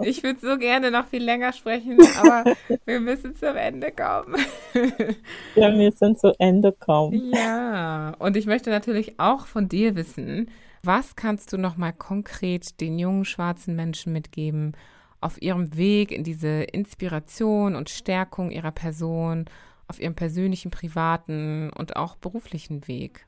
ich 0.03 0.21
würde 0.23 0.39
so 0.39 0.55
gerne 0.59 0.91
noch 0.91 1.07
viel 1.07 1.23
länger 1.23 1.51
sprechen, 1.51 1.97
aber 2.15 2.43
wir 2.85 2.99
müssen 2.99 3.35
zum 3.35 3.55
Ende 3.55 3.91
kommen. 3.91 4.35
wir 5.55 5.69
müssen 5.71 6.15
zu 6.15 6.35
Ende 6.37 6.73
kommen. 6.73 7.33
Ja, 7.33 8.13
und 8.19 8.37
ich 8.37 8.45
möchte 8.45 8.69
natürlich 8.69 9.19
auch 9.19 9.47
von 9.47 9.67
dir 9.67 9.95
wissen, 9.95 10.51
was 10.83 11.15
kannst 11.15 11.51
du 11.53 11.57
noch 11.57 11.75
mal 11.75 11.91
konkret 11.91 12.79
den 12.81 12.99
jungen 12.99 13.25
schwarzen 13.25 13.75
Menschen 13.75 14.13
mitgeben 14.13 14.73
auf 15.19 15.41
ihrem 15.41 15.75
Weg 15.75 16.11
in 16.11 16.23
diese 16.23 16.65
Inspiration 16.65 17.75
und 17.75 17.89
Stärkung 17.89 18.51
ihrer 18.51 18.71
Person, 18.71 19.45
auf 19.87 19.99
ihrem 19.99 20.13
persönlichen, 20.13 20.69
privaten 20.69 21.71
und 21.71 21.95
auch 21.95 22.15
beruflichen 22.15 22.87
Weg? 22.87 23.25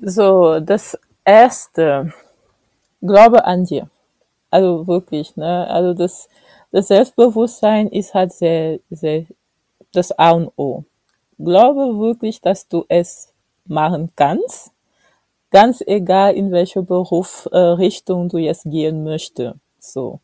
So, 0.00 0.60
das 0.60 0.96
erste 1.24 2.12
glaube 3.02 3.44
an 3.44 3.64
dir. 3.64 3.88
Also 4.50 4.86
wirklich, 4.86 5.36
ne? 5.36 5.66
Also 5.68 5.94
das, 5.94 6.28
das 6.70 6.88
Selbstbewusstsein 6.88 7.88
ist 7.88 8.14
halt 8.14 8.32
sehr, 8.32 8.80
sehr 8.90 9.26
das 9.92 10.16
A 10.18 10.32
und 10.32 10.50
O. 10.56 10.84
Glaube 11.38 11.98
wirklich, 11.98 12.40
dass 12.40 12.68
du 12.68 12.84
es 12.88 13.32
machen 13.66 14.10
kannst. 14.16 14.72
Ganz 15.50 15.82
egal, 15.86 16.34
in 16.34 16.50
welche 16.50 16.82
Berufsrichtung 16.82 18.26
äh, 18.26 18.28
du 18.28 18.38
jetzt 18.38 18.64
gehen 18.64 19.04
möchtest. 19.04 19.56
So. 19.78 20.20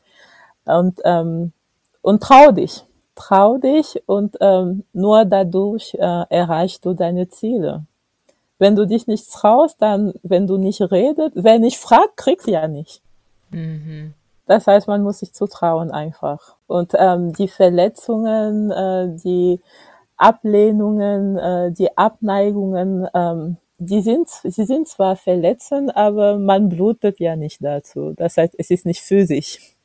Und, 0.65 1.01
ähm, 1.05 1.53
und 2.01 2.23
trau 2.23 2.53
dich. 2.53 2.85
Trau 3.15 3.59
dich 3.59 4.01
und 4.07 4.37
ähm, 4.41 4.85
nur 4.93 5.25
dadurch 5.25 5.95
äh, 5.95 6.25
erreichst 6.31 6.85
du 6.85 6.95
deine 6.95 7.29
Ziele. 7.29 7.85
Wenn 8.59 8.74
du 8.74 8.86
dich 8.86 9.06
nicht 9.06 9.30
traust, 9.30 9.80
dann, 9.80 10.12
wenn 10.22 10.47
du 10.47 10.56
nicht 10.56 10.80
redest, 10.80 11.32
wer 11.35 11.59
nicht 11.59 11.78
fragt, 11.78 12.16
kriegst 12.16 12.48
ja 12.48 12.66
nicht. 12.66 13.02
Mhm. 13.51 14.14
Das 14.47 14.66
heißt, 14.66 14.89
man 14.89 15.02
muss 15.02 15.20
sich 15.20 15.32
zutrauen 15.32 15.90
einfach. 15.90 16.56
Und 16.66 16.93
ähm, 16.97 17.32
die 17.35 17.48
Verletzungen, 17.48 18.70
äh, 18.70 19.09
die 19.22 19.60
Ablehnungen, 20.16 21.36
äh, 21.36 21.70
die 21.70 21.97
Abneigungen, 21.97 23.06
ähm, 23.14 23.59
die 23.78 24.01
sind, 24.01 24.28
sie 24.28 24.64
sind 24.64 24.89
zwar 24.89 25.16
verletzend, 25.16 25.97
aber 25.97 26.39
man 26.39 26.68
blutet 26.68 27.20
ja 27.20 27.36
nicht 27.36 27.62
dazu. 27.62 28.12
Das 28.16 28.36
heißt, 28.36 28.55
es 28.59 28.70
ist 28.70 28.86
nicht 28.86 29.02
physisch. 29.02 29.76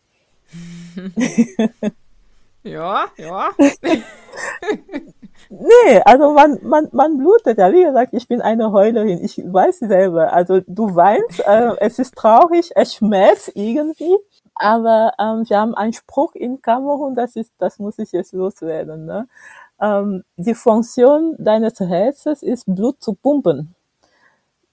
ja, 2.63 3.05
ja. 3.17 3.49
Nee, 5.59 6.01
also 6.05 6.33
man, 6.33 6.57
man, 6.63 6.89
man 6.91 7.17
blutet 7.17 7.59
ja. 7.59 7.71
Wie 7.71 7.83
gesagt, 7.83 8.13
ich 8.13 8.27
bin 8.27 8.41
eine 8.41 8.71
Heulerin. 8.71 9.23
Ich 9.23 9.37
weiß 9.37 9.79
selber. 9.79 10.33
Also 10.33 10.61
du 10.65 10.95
weinst, 10.95 11.41
äh, 11.45 11.75
es 11.79 11.99
ist 11.99 12.15
traurig, 12.15 12.71
es 12.75 12.95
schmerzt 12.95 13.51
irgendwie. 13.53 14.17
Aber 14.55 15.13
ähm, 15.19 15.47
wir 15.47 15.59
haben 15.59 15.75
einen 15.75 15.93
Spruch 15.93 16.33
in 16.35 16.61
Kamerun, 16.61 17.15
das 17.15 17.35
ist, 17.35 17.51
das 17.59 17.79
muss 17.79 17.99
ich 17.99 18.11
jetzt 18.11 18.33
loswerden. 18.33 19.05
Ne? 19.05 19.27
Ähm, 19.81 20.23
die 20.37 20.55
Funktion 20.55 21.35
deines 21.37 21.79
Herzens 21.79 22.43
ist 22.43 22.65
Blut 22.67 23.01
zu 23.01 23.13
pumpen. 23.13 23.75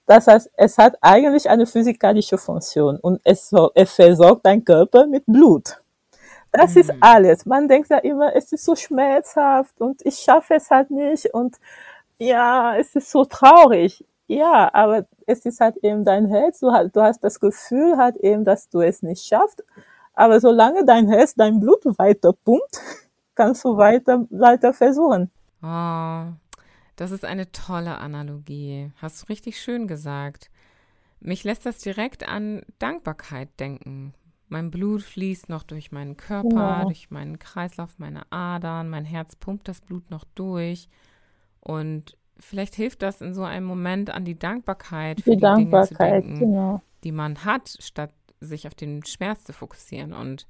Das 0.07 0.27
heißt, 0.27 0.51
es 0.57 0.79
hat 0.79 0.97
eigentlich 1.01 1.49
eine 1.49 1.67
physikalische 1.67 2.39
Funktion 2.39 2.99
und 2.99 3.21
es, 3.25 3.53
es 3.75 3.93
versorgt 3.93 4.45
dein 4.47 4.65
Körper 4.65 5.07
mit 5.07 5.25
Blut. 5.27 5.80
Das 6.53 6.75
mhm. 6.75 6.81
ist 6.81 6.93
alles. 7.01 7.47
Man 7.47 7.69
denkt 7.69 7.91
ja 7.91 7.99
immer, 7.99 8.35
es 8.35 8.53
ist 8.53 8.65
so 8.65 8.75
schmerzhaft 8.75 9.81
und 9.81 10.05
ich 10.05 10.19
schaffe 10.19 10.55
es 10.55 10.71
halt 10.71 10.91
nicht 10.91 11.33
und 11.33 11.57
ja, 12.19 12.77
es 12.77 12.95
ist 12.95 13.11
so 13.11 13.25
traurig. 13.25 14.05
Ja, 14.27 14.73
aber 14.73 15.07
es 15.27 15.45
ist 15.45 15.61
halt 15.61 15.79
eben 15.79 16.05
dein 16.05 16.27
Herz. 16.27 16.61
Du, 16.61 16.71
hast, 16.71 16.95
du 16.95 17.01
hast 17.03 17.25
das 17.25 17.41
Gefühl 17.41 17.97
halt 17.97 18.17
eben, 18.17 18.45
dass 18.45 18.69
du 18.69 18.81
es 18.81 19.03
nicht 19.03 19.25
schaffst. 19.25 19.65
Aber 20.15 20.39
solange 20.39 20.85
dein 20.85 21.09
Herz 21.09 21.35
dein 21.35 21.61
Blut 21.61 21.85
weiter 21.99 22.33
pumpt, 22.33 22.81
kannst 23.35 23.65
du 23.65 23.77
weiter, 23.77 24.27
weiter 24.31 24.73
versuchen. 24.73 25.31
Oh, 25.63 26.27
das 26.97 27.11
ist 27.11 27.25
eine 27.25 27.51
tolle 27.51 27.99
Analogie. 27.99 28.93
Hast 29.01 29.23
du 29.23 29.27
richtig 29.27 29.61
schön 29.61 29.89
gesagt. 29.89 30.51
Mich 31.21 31.45
lässt 31.45 31.67
das 31.67 31.79
direkt 31.79 32.29
an 32.29 32.63
Dankbarkeit 32.79 33.49
denken. 33.59 34.15
Mein 34.51 34.71
Blut 34.71 35.03
fließt 35.03 35.49
noch 35.49 35.63
durch 35.63 35.93
meinen 35.93 36.17
Körper, 36.17 36.49
genau. 36.49 36.85
durch 36.85 37.11
meinen 37.11 37.39
Kreislauf, 37.39 37.99
meine 37.99 38.31
Adern, 38.31 38.89
mein 38.89 39.05
Herz 39.05 39.37
pumpt 39.37 39.69
das 39.69 39.81
Blut 39.81 40.11
noch 40.11 40.25
durch. 40.35 40.89
Und 41.61 42.17
vielleicht 42.39 42.75
hilft 42.75 43.03
das 43.03 43.21
in 43.21 43.33
so 43.33 43.45
einem 43.45 43.67
Moment 43.67 44.11
an 44.11 44.25
die 44.25 44.39
Dankbarkeit 44.39 45.21
für 45.21 45.31
die, 45.31 45.37
die 45.37 45.43
Dankbarkeit, 45.43 46.25
Dinge 46.25 46.35
zu 46.35 46.39
denken, 46.39 46.39
genau. 46.41 46.83
die 47.05 47.13
man 47.13 47.45
hat, 47.45 47.77
statt 47.79 48.13
sich 48.41 48.67
auf 48.67 48.75
den 48.75 49.05
Schmerz 49.05 49.45
zu 49.45 49.53
fokussieren 49.53 50.13
und 50.13 50.47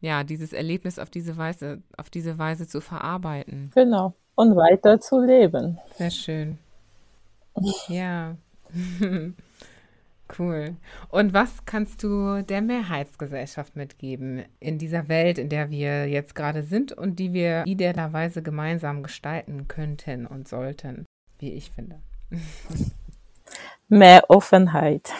ja, 0.00 0.24
dieses 0.24 0.52
Erlebnis 0.52 0.98
auf 0.98 1.10
diese 1.10 1.36
Weise, 1.36 1.82
auf 1.96 2.10
diese 2.10 2.38
Weise 2.38 2.66
zu 2.66 2.80
verarbeiten. 2.80 3.70
Genau. 3.74 4.14
Und 4.34 4.56
weiter 4.56 5.00
zu 5.00 5.20
leben. 5.20 5.78
Sehr 5.96 6.10
schön. 6.10 6.58
Ja. 7.88 8.36
Cool. 10.38 10.76
Und 11.08 11.34
was 11.34 11.64
kannst 11.64 12.02
du 12.02 12.42
der 12.42 12.62
Mehrheitsgesellschaft 12.62 13.76
mitgeben 13.76 14.44
in 14.60 14.78
dieser 14.78 15.08
Welt, 15.08 15.38
in 15.38 15.48
der 15.48 15.70
wir 15.70 16.06
jetzt 16.06 16.34
gerade 16.34 16.62
sind 16.62 16.92
und 16.92 17.18
die 17.18 17.32
wir 17.32 17.64
idealerweise 17.66 18.42
gemeinsam 18.42 19.02
gestalten 19.02 19.66
könnten 19.68 20.26
und 20.26 20.48
sollten, 20.48 21.06
wie 21.38 21.52
ich 21.52 21.70
finde? 21.70 22.00
Mehr 23.88 24.24
Offenheit. 24.28 25.12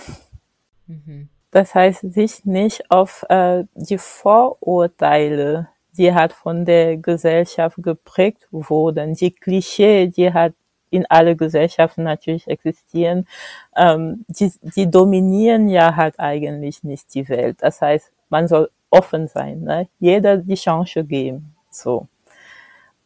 Mhm. 0.86 1.28
Das 1.50 1.74
heißt, 1.74 2.12
sich 2.12 2.44
nicht 2.44 2.90
auf 2.90 3.24
äh, 3.28 3.64
die 3.74 3.98
Vorurteile, 3.98 5.68
die 5.96 6.14
halt 6.14 6.32
von 6.32 6.64
der 6.64 6.96
Gesellschaft 6.96 7.76
geprägt 7.82 8.46
wurden, 8.52 9.14
die 9.14 9.32
Klischee, 9.32 10.06
die 10.06 10.32
halt 10.32 10.54
in 10.90 11.06
alle 11.08 11.36
Gesellschaften 11.36 12.02
natürlich 12.02 12.48
existieren, 12.48 13.26
ähm, 13.76 14.24
die, 14.28 14.52
die 14.76 14.90
dominieren 14.90 15.68
ja 15.68 15.96
halt 15.96 16.18
eigentlich 16.18 16.82
nicht 16.82 17.14
die 17.14 17.28
Welt. 17.28 17.58
Das 17.60 17.80
heißt, 17.80 18.12
man 18.28 18.48
soll 18.48 18.70
offen 18.90 19.28
sein, 19.28 19.62
ne? 19.62 19.88
jeder 19.98 20.36
die 20.38 20.54
Chance 20.54 21.04
geben, 21.04 21.54
so. 21.70 22.08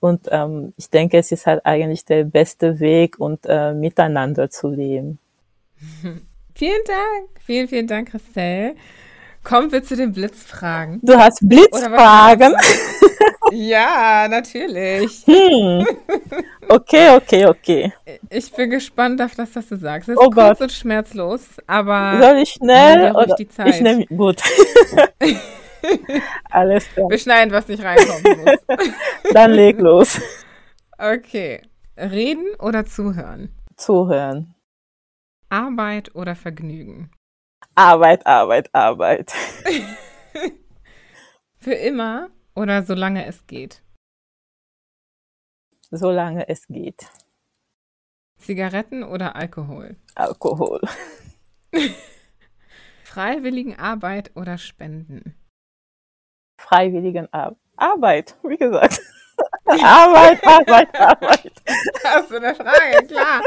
Und 0.01 0.29
ähm, 0.31 0.75
ich 0.77 0.91
denke, 0.91 1.17
es 1.17 1.33
ist 1.33 1.47
halt 1.47 1.65
eigentlich 1.65 2.05
der 2.05 2.25
beste 2.25 2.79
Weg 2.79 3.19
und 3.19 3.47
äh, 3.47 3.73
miteinander 3.73 4.51
zu 4.51 4.69
leben. 4.69 5.19
Vielen 6.57 6.85
Dank, 6.87 7.31
vielen, 7.41 7.67
vielen 7.67 7.87
Dank, 7.89 8.11
Christelle. 8.11 8.77
Kommen 9.43 9.73
wir 9.73 9.83
zu 9.83 9.97
den 9.97 10.13
Blitzfragen. 10.13 11.01
Du 11.03 11.17
hast 11.17 11.41
Blitzfragen. 11.47 12.55
Ja, 13.53 14.27
natürlich. 14.29 15.25
Hm. 15.27 15.87
Okay, 16.69 17.15
okay, 17.17 17.47
okay. 17.47 17.93
Ich 18.31 18.51
bin 18.53 18.71
gespannt 18.71 19.21
auf 19.23 19.35
das, 19.35 19.55
was 19.55 19.69
du 19.69 19.77
sagst. 19.77 20.09
Es 20.09 20.15
ist 20.17 20.21
Oh 20.21 20.31
kurz 20.31 20.59
Gott. 20.59 20.61
und 20.63 20.73
schmerzlos, 20.73 21.43
aber 21.67 22.19
Soll 22.21 22.39
ich 22.39 22.51
schnell 22.51 23.09
ruhig 23.11 23.15
oder 23.27 23.35
die 23.37 23.49
Zeit. 23.49 23.69
ich 23.69 23.81
nehme 23.81 24.07
gut. 24.07 24.41
Alles 26.51 26.87
klar. 26.93 27.11
wir 27.11 27.19
schneiden, 27.19 27.53
was 27.53 27.69
nicht 27.69 27.83
reinkommen 27.83 28.45
muss. 28.45 28.91
Dann 29.35 29.53
leg 29.53 29.79
los. 29.79 30.21
Okay. 30.99 31.61
Reden 31.97 32.47
oder 32.59 32.85
zuhören? 32.87 33.51
Zuhören. 33.77 34.55
Arbeit 35.51 36.15
oder 36.15 36.35
Vergnügen? 36.35 37.11
Arbeit, 37.75 38.27
Arbeit, 38.27 38.71
Arbeit. 38.75 39.33
Für 41.61 41.75
immer 41.75 42.29
oder 42.55 42.83
solange 42.83 43.27
es 43.27 43.47
geht? 43.47 43.83
Solange 45.91 46.49
es 46.49 46.67
geht. 46.67 47.09
Zigaretten 48.39 49.05
oder 49.05 49.37
Alkohol? 49.37 49.97
Alkohol. 50.15 50.81
Freiwilligen 53.05 53.79
Arbeit 53.79 54.33
oder 54.35 54.59
Spenden? 54.59 55.35
Freiwilligen 56.61 57.33
Ar 57.33 57.57
Arbeit, 57.77 58.37
wie 58.43 58.57
gesagt. 58.57 59.01
Arbeit, 59.65 60.47
Arbeit, 60.47 60.95
Arbeit. 60.95 61.53
Hast 62.05 62.31
du 62.31 62.37
eine 62.37 62.55
Frage? 62.55 63.07
Klar. 63.09 63.43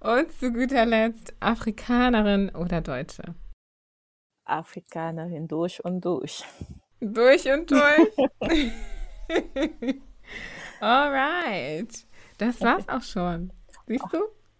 Und 0.00 0.32
zu 0.38 0.52
guter 0.52 0.84
Letzt, 0.84 1.34
Afrikanerin 1.40 2.50
oder 2.50 2.80
Deutsche? 2.80 3.34
Afrikanerin 4.46 5.48
durch 5.48 5.84
und 5.84 6.04
durch. 6.04 6.44
Durch 7.00 7.50
und 7.50 7.70
durch. 7.70 8.72
Alright. 10.80 12.06
Das 12.38 12.60
war's 12.60 12.88
auch 12.88 13.02
schon. 13.02 13.52
Siehst 13.86 14.04
du? 14.12 14.18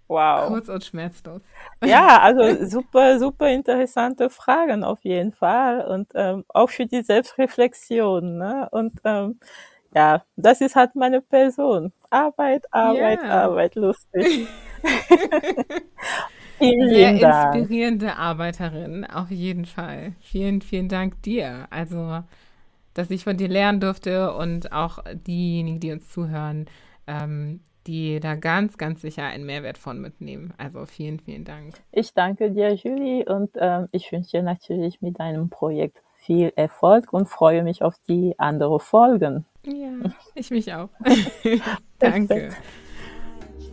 Wow. 0.08 0.48
Kurz 0.48 0.68
und 0.68 0.84
schmerzlos. 0.84 1.42
Ja, 1.84 2.18
also 2.22 2.64
super, 2.66 3.18
super 3.18 3.48
interessante 3.50 4.30
Fragen 4.30 4.84
auf 4.84 5.04
jeden 5.04 5.32
Fall 5.32 5.84
und 5.84 6.12
ähm, 6.14 6.44
auch 6.48 6.70
für 6.70 6.86
die 6.86 7.02
Selbstreflexion. 7.02 8.38
Ne? 8.38 8.68
Und 8.70 9.00
ähm, 9.04 9.40
ja, 9.94 10.22
das 10.36 10.60
ist 10.60 10.76
halt 10.76 10.94
meine 10.94 11.22
Person. 11.22 11.92
Arbeit, 12.10 12.64
Arbeit, 12.70 13.20
Ja. 13.22 13.44
Arbeit, 13.44 13.74
lustig. 13.74 14.46
Vielen 16.58 16.88
Sehr 16.88 17.18
Dank. 17.18 17.54
inspirierende 17.54 18.16
Arbeiterin, 18.16 19.04
auf 19.04 19.30
jeden 19.30 19.66
Fall. 19.66 20.12
Vielen, 20.20 20.62
vielen 20.62 20.88
Dank 20.88 21.22
dir. 21.22 21.66
Also, 21.70 22.22
dass 22.94 23.10
ich 23.10 23.24
von 23.24 23.36
dir 23.36 23.48
lernen 23.48 23.80
durfte 23.80 24.34
und 24.34 24.72
auch 24.72 24.98
diejenigen, 25.26 25.80
die 25.80 25.92
uns 25.92 26.08
zuhören, 26.10 26.66
ähm, 27.06 27.60
die 27.86 28.20
da 28.20 28.34
ganz, 28.34 28.78
ganz 28.78 29.02
sicher 29.02 29.24
einen 29.24 29.46
Mehrwert 29.46 29.78
von 29.78 30.00
mitnehmen. 30.00 30.52
Also 30.58 30.86
vielen, 30.86 31.20
vielen 31.20 31.44
Dank. 31.44 31.74
Ich 31.92 32.14
danke 32.14 32.50
dir, 32.50 32.74
Julie, 32.74 33.24
und 33.24 33.50
ähm, 33.56 33.88
ich 33.92 34.10
wünsche 34.10 34.38
dir 34.38 34.42
natürlich 34.42 35.00
mit 35.00 35.18
deinem 35.20 35.50
Projekt 35.50 35.98
viel 36.16 36.52
Erfolg 36.56 37.12
und 37.12 37.28
freue 37.28 37.62
mich 37.62 37.82
auf 37.82 37.94
die 38.08 38.34
anderen 38.38 38.80
Folgen. 38.80 39.44
Ja, 39.64 39.92
ich 40.34 40.50
mich 40.50 40.72
auch. 40.72 40.88
Danke. 41.98 42.50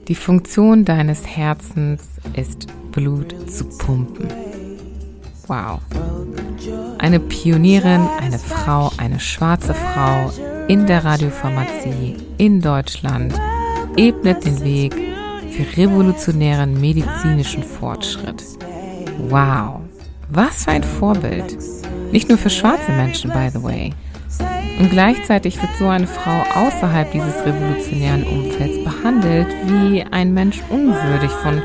Die 0.10 0.16
Funktion 0.16 0.84
deines 0.84 1.26
Herzens 1.26 2.04
ist, 2.36 2.68
Blut 2.92 3.34
zu 3.50 3.64
pumpen. 3.64 4.28
Wow. 5.48 5.80
Eine 6.98 7.22
Pionierin, 7.22 8.02
eine 8.20 8.38
Frau, 8.38 8.92
eine 8.98 9.22
schwarze 9.22 9.74
Frau 9.74 10.30
in 10.68 10.88
der 10.88 11.06
Radiopharmazie 11.06 12.18
in 12.38 12.60
Deutschland 12.60 13.34
ebnet 13.96 14.46
den 14.46 14.62
Weg 14.64 14.94
für 15.52 15.78
revolutionären 15.78 16.82
medizinischen 16.82 17.64
Fortschritt. 17.64 18.44
Wow. 19.30 19.80
Was 20.30 20.66
für 20.66 20.72
ein 20.72 20.84
Vorbild. 20.84 21.58
Nicht 22.12 22.28
nur 22.28 22.38
für 22.38 22.50
schwarze 22.50 22.92
Menschen, 22.92 23.32
by 23.32 23.50
the 23.54 23.64
way. 23.64 23.94
Und 24.80 24.90
gleichzeitig 24.90 25.62
wird 25.62 25.72
so 25.78 25.88
eine 25.88 26.08
Frau 26.08 26.44
außerhalb 26.56 27.12
dieses 27.12 27.46
revolutionären 27.46 28.24
Umfelds 28.24 28.84
behandelt 28.84 29.48
wie 29.68 30.04
ein 30.10 30.34
Mensch 30.34 30.62
unwürdig 30.70 31.32
von 31.32 31.62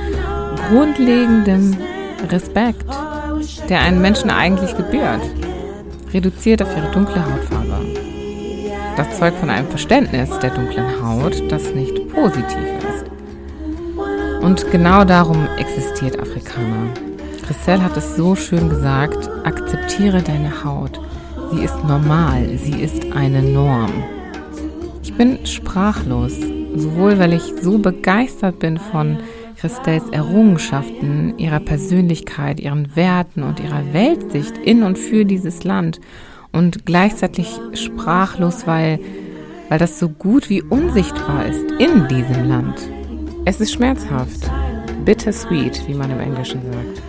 grundlegendem 0.68 1.76
Respekt, 2.30 2.86
der 3.68 3.80
einem 3.80 4.02
Menschen 4.02 4.30
eigentlich 4.30 4.76
gebührt, 4.76 5.22
reduziert 6.12 6.62
auf 6.62 6.76
ihre 6.76 6.90
dunkle 6.90 7.24
Hautfarbe. 7.24 7.86
Das 8.96 9.18
zeugt 9.18 9.38
von 9.38 9.48
einem 9.48 9.68
Verständnis 9.68 10.28
der 10.40 10.50
dunklen 10.50 11.02
Haut, 11.02 11.50
das 11.50 11.72
nicht 11.74 12.12
positiv 12.12 12.58
ist. 12.78 13.04
Und 14.42 14.70
genau 14.70 15.04
darum 15.04 15.46
existiert 15.56 16.18
Afrikaner. 16.20 16.88
Christelle 17.46 17.82
hat 17.82 17.96
es 17.96 18.16
so 18.16 18.34
schön 18.34 18.68
gesagt, 18.68 19.30
akzeptiere 19.44 20.22
deine 20.22 20.64
Haut. 20.64 21.00
Sie 21.50 21.64
ist 21.64 21.82
normal, 21.84 22.58
sie 22.58 22.82
ist 22.82 23.10
eine 23.12 23.42
Norm. 23.42 23.90
Ich 25.02 25.14
bin 25.14 25.46
sprachlos, 25.46 26.36
sowohl 26.76 27.18
weil 27.18 27.32
ich 27.32 27.54
so 27.62 27.78
begeistert 27.78 28.58
bin 28.58 28.76
von 28.76 29.18
Christelles 29.56 30.08
Errungenschaften, 30.10 31.38
ihrer 31.38 31.60
Persönlichkeit, 31.60 32.60
ihren 32.60 32.94
Werten 32.94 33.42
und 33.42 33.60
ihrer 33.60 33.92
Weltsicht 33.92 34.58
in 34.58 34.82
und 34.82 34.98
für 34.98 35.24
dieses 35.24 35.64
Land 35.64 36.00
und 36.52 36.84
gleichzeitig 36.84 37.58
sprachlos, 37.72 38.66
weil, 38.66 39.00
weil 39.70 39.78
das 39.78 39.98
so 39.98 40.10
gut 40.10 40.50
wie 40.50 40.62
unsichtbar 40.62 41.46
ist 41.46 41.70
in 41.78 42.06
diesem 42.08 42.46
Land. 42.46 42.90
Es 43.46 43.60
ist 43.60 43.72
schmerzhaft, 43.72 44.50
bittersweet, 45.04 45.82
wie 45.88 45.94
man 45.94 46.10
im 46.10 46.20
Englischen 46.20 46.60
sagt. 46.70 47.02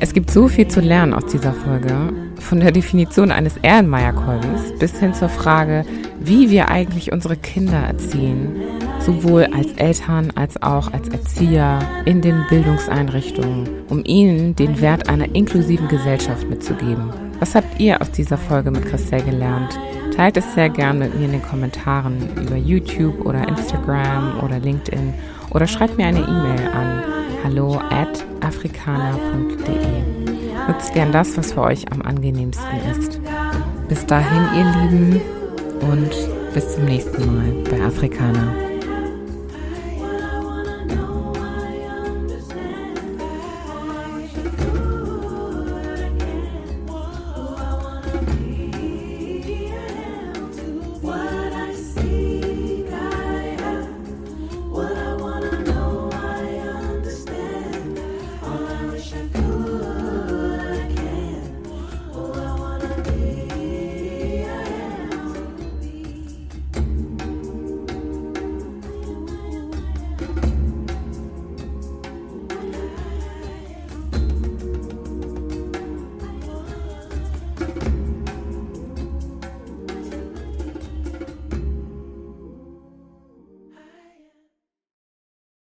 Es 0.00 0.12
gibt 0.12 0.30
so 0.30 0.48
viel 0.48 0.68
zu 0.68 0.80
lernen 0.80 1.14
aus 1.14 1.26
dieser 1.26 1.54
Folge, 1.54 2.12
von 2.44 2.60
der 2.60 2.72
Definition 2.72 3.32
eines 3.32 3.56
Ehrenmeierkolbens 3.56 4.78
bis 4.78 4.98
hin 4.98 5.14
zur 5.14 5.28
Frage, 5.28 5.84
wie 6.20 6.50
wir 6.50 6.68
eigentlich 6.68 7.12
unsere 7.12 7.36
Kinder 7.36 7.78
erziehen, 7.78 8.62
sowohl 9.00 9.44
als 9.46 9.72
Eltern 9.72 10.30
als 10.34 10.62
auch 10.62 10.92
als 10.92 11.08
Erzieher 11.08 11.80
in 12.04 12.20
den 12.20 12.44
Bildungseinrichtungen, 12.48 13.68
um 13.88 14.04
ihnen 14.04 14.54
den 14.54 14.80
Wert 14.80 15.08
einer 15.08 15.34
inklusiven 15.34 15.88
Gesellschaft 15.88 16.48
mitzugeben. 16.48 17.10
Was 17.40 17.54
habt 17.54 17.80
ihr 17.80 18.00
aus 18.00 18.10
dieser 18.10 18.38
Folge 18.38 18.70
mit 18.70 18.86
Christelle 18.86 19.24
gelernt? 19.24 19.78
Teilt 20.14 20.36
es 20.36 20.54
sehr 20.54 20.68
gern 20.68 21.00
mit 21.00 21.18
mir 21.18 21.24
in 21.24 21.32
den 21.32 21.42
Kommentaren 21.42 22.28
über 22.40 22.56
YouTube 22.56 23.24
oder 23.26 23.48
Instagram 23.48 24.38
oder 24.44 24.60
LinkedIn 24.60 25.12
oder 25.50 25.66
schreibt 25.66 25.98
mir 25.98 26.06
eine 26.06 26.20
E-Mail 26.20 26.68
an 26.72 27.02
hallo 27.42 27.78
at 27.90 28.24
afrikaner.de. 28.40 30.13
Nutzt 30.68 30.94
gern 30.94 31.12
das, 31.12 31.36
was 31.36 31.52
für 31.52 31.62
euch 31.62 31.90
am 31.92 32.02
angenehmsten 32.02 32.78
ist. 32.90 33.20
Bis 33.88 34.06
dahin, 34.06 34.48
ihr 34.56 34.64
Lieben, 34.64 35.20
und 35.80 36.10
bis 36.54 36.74
zum 36.74 36.84
nächsten 36.86 37.26
Mal 37.26 37.52
bei 37.70 37.84
Afrikaner. 37.84 38.63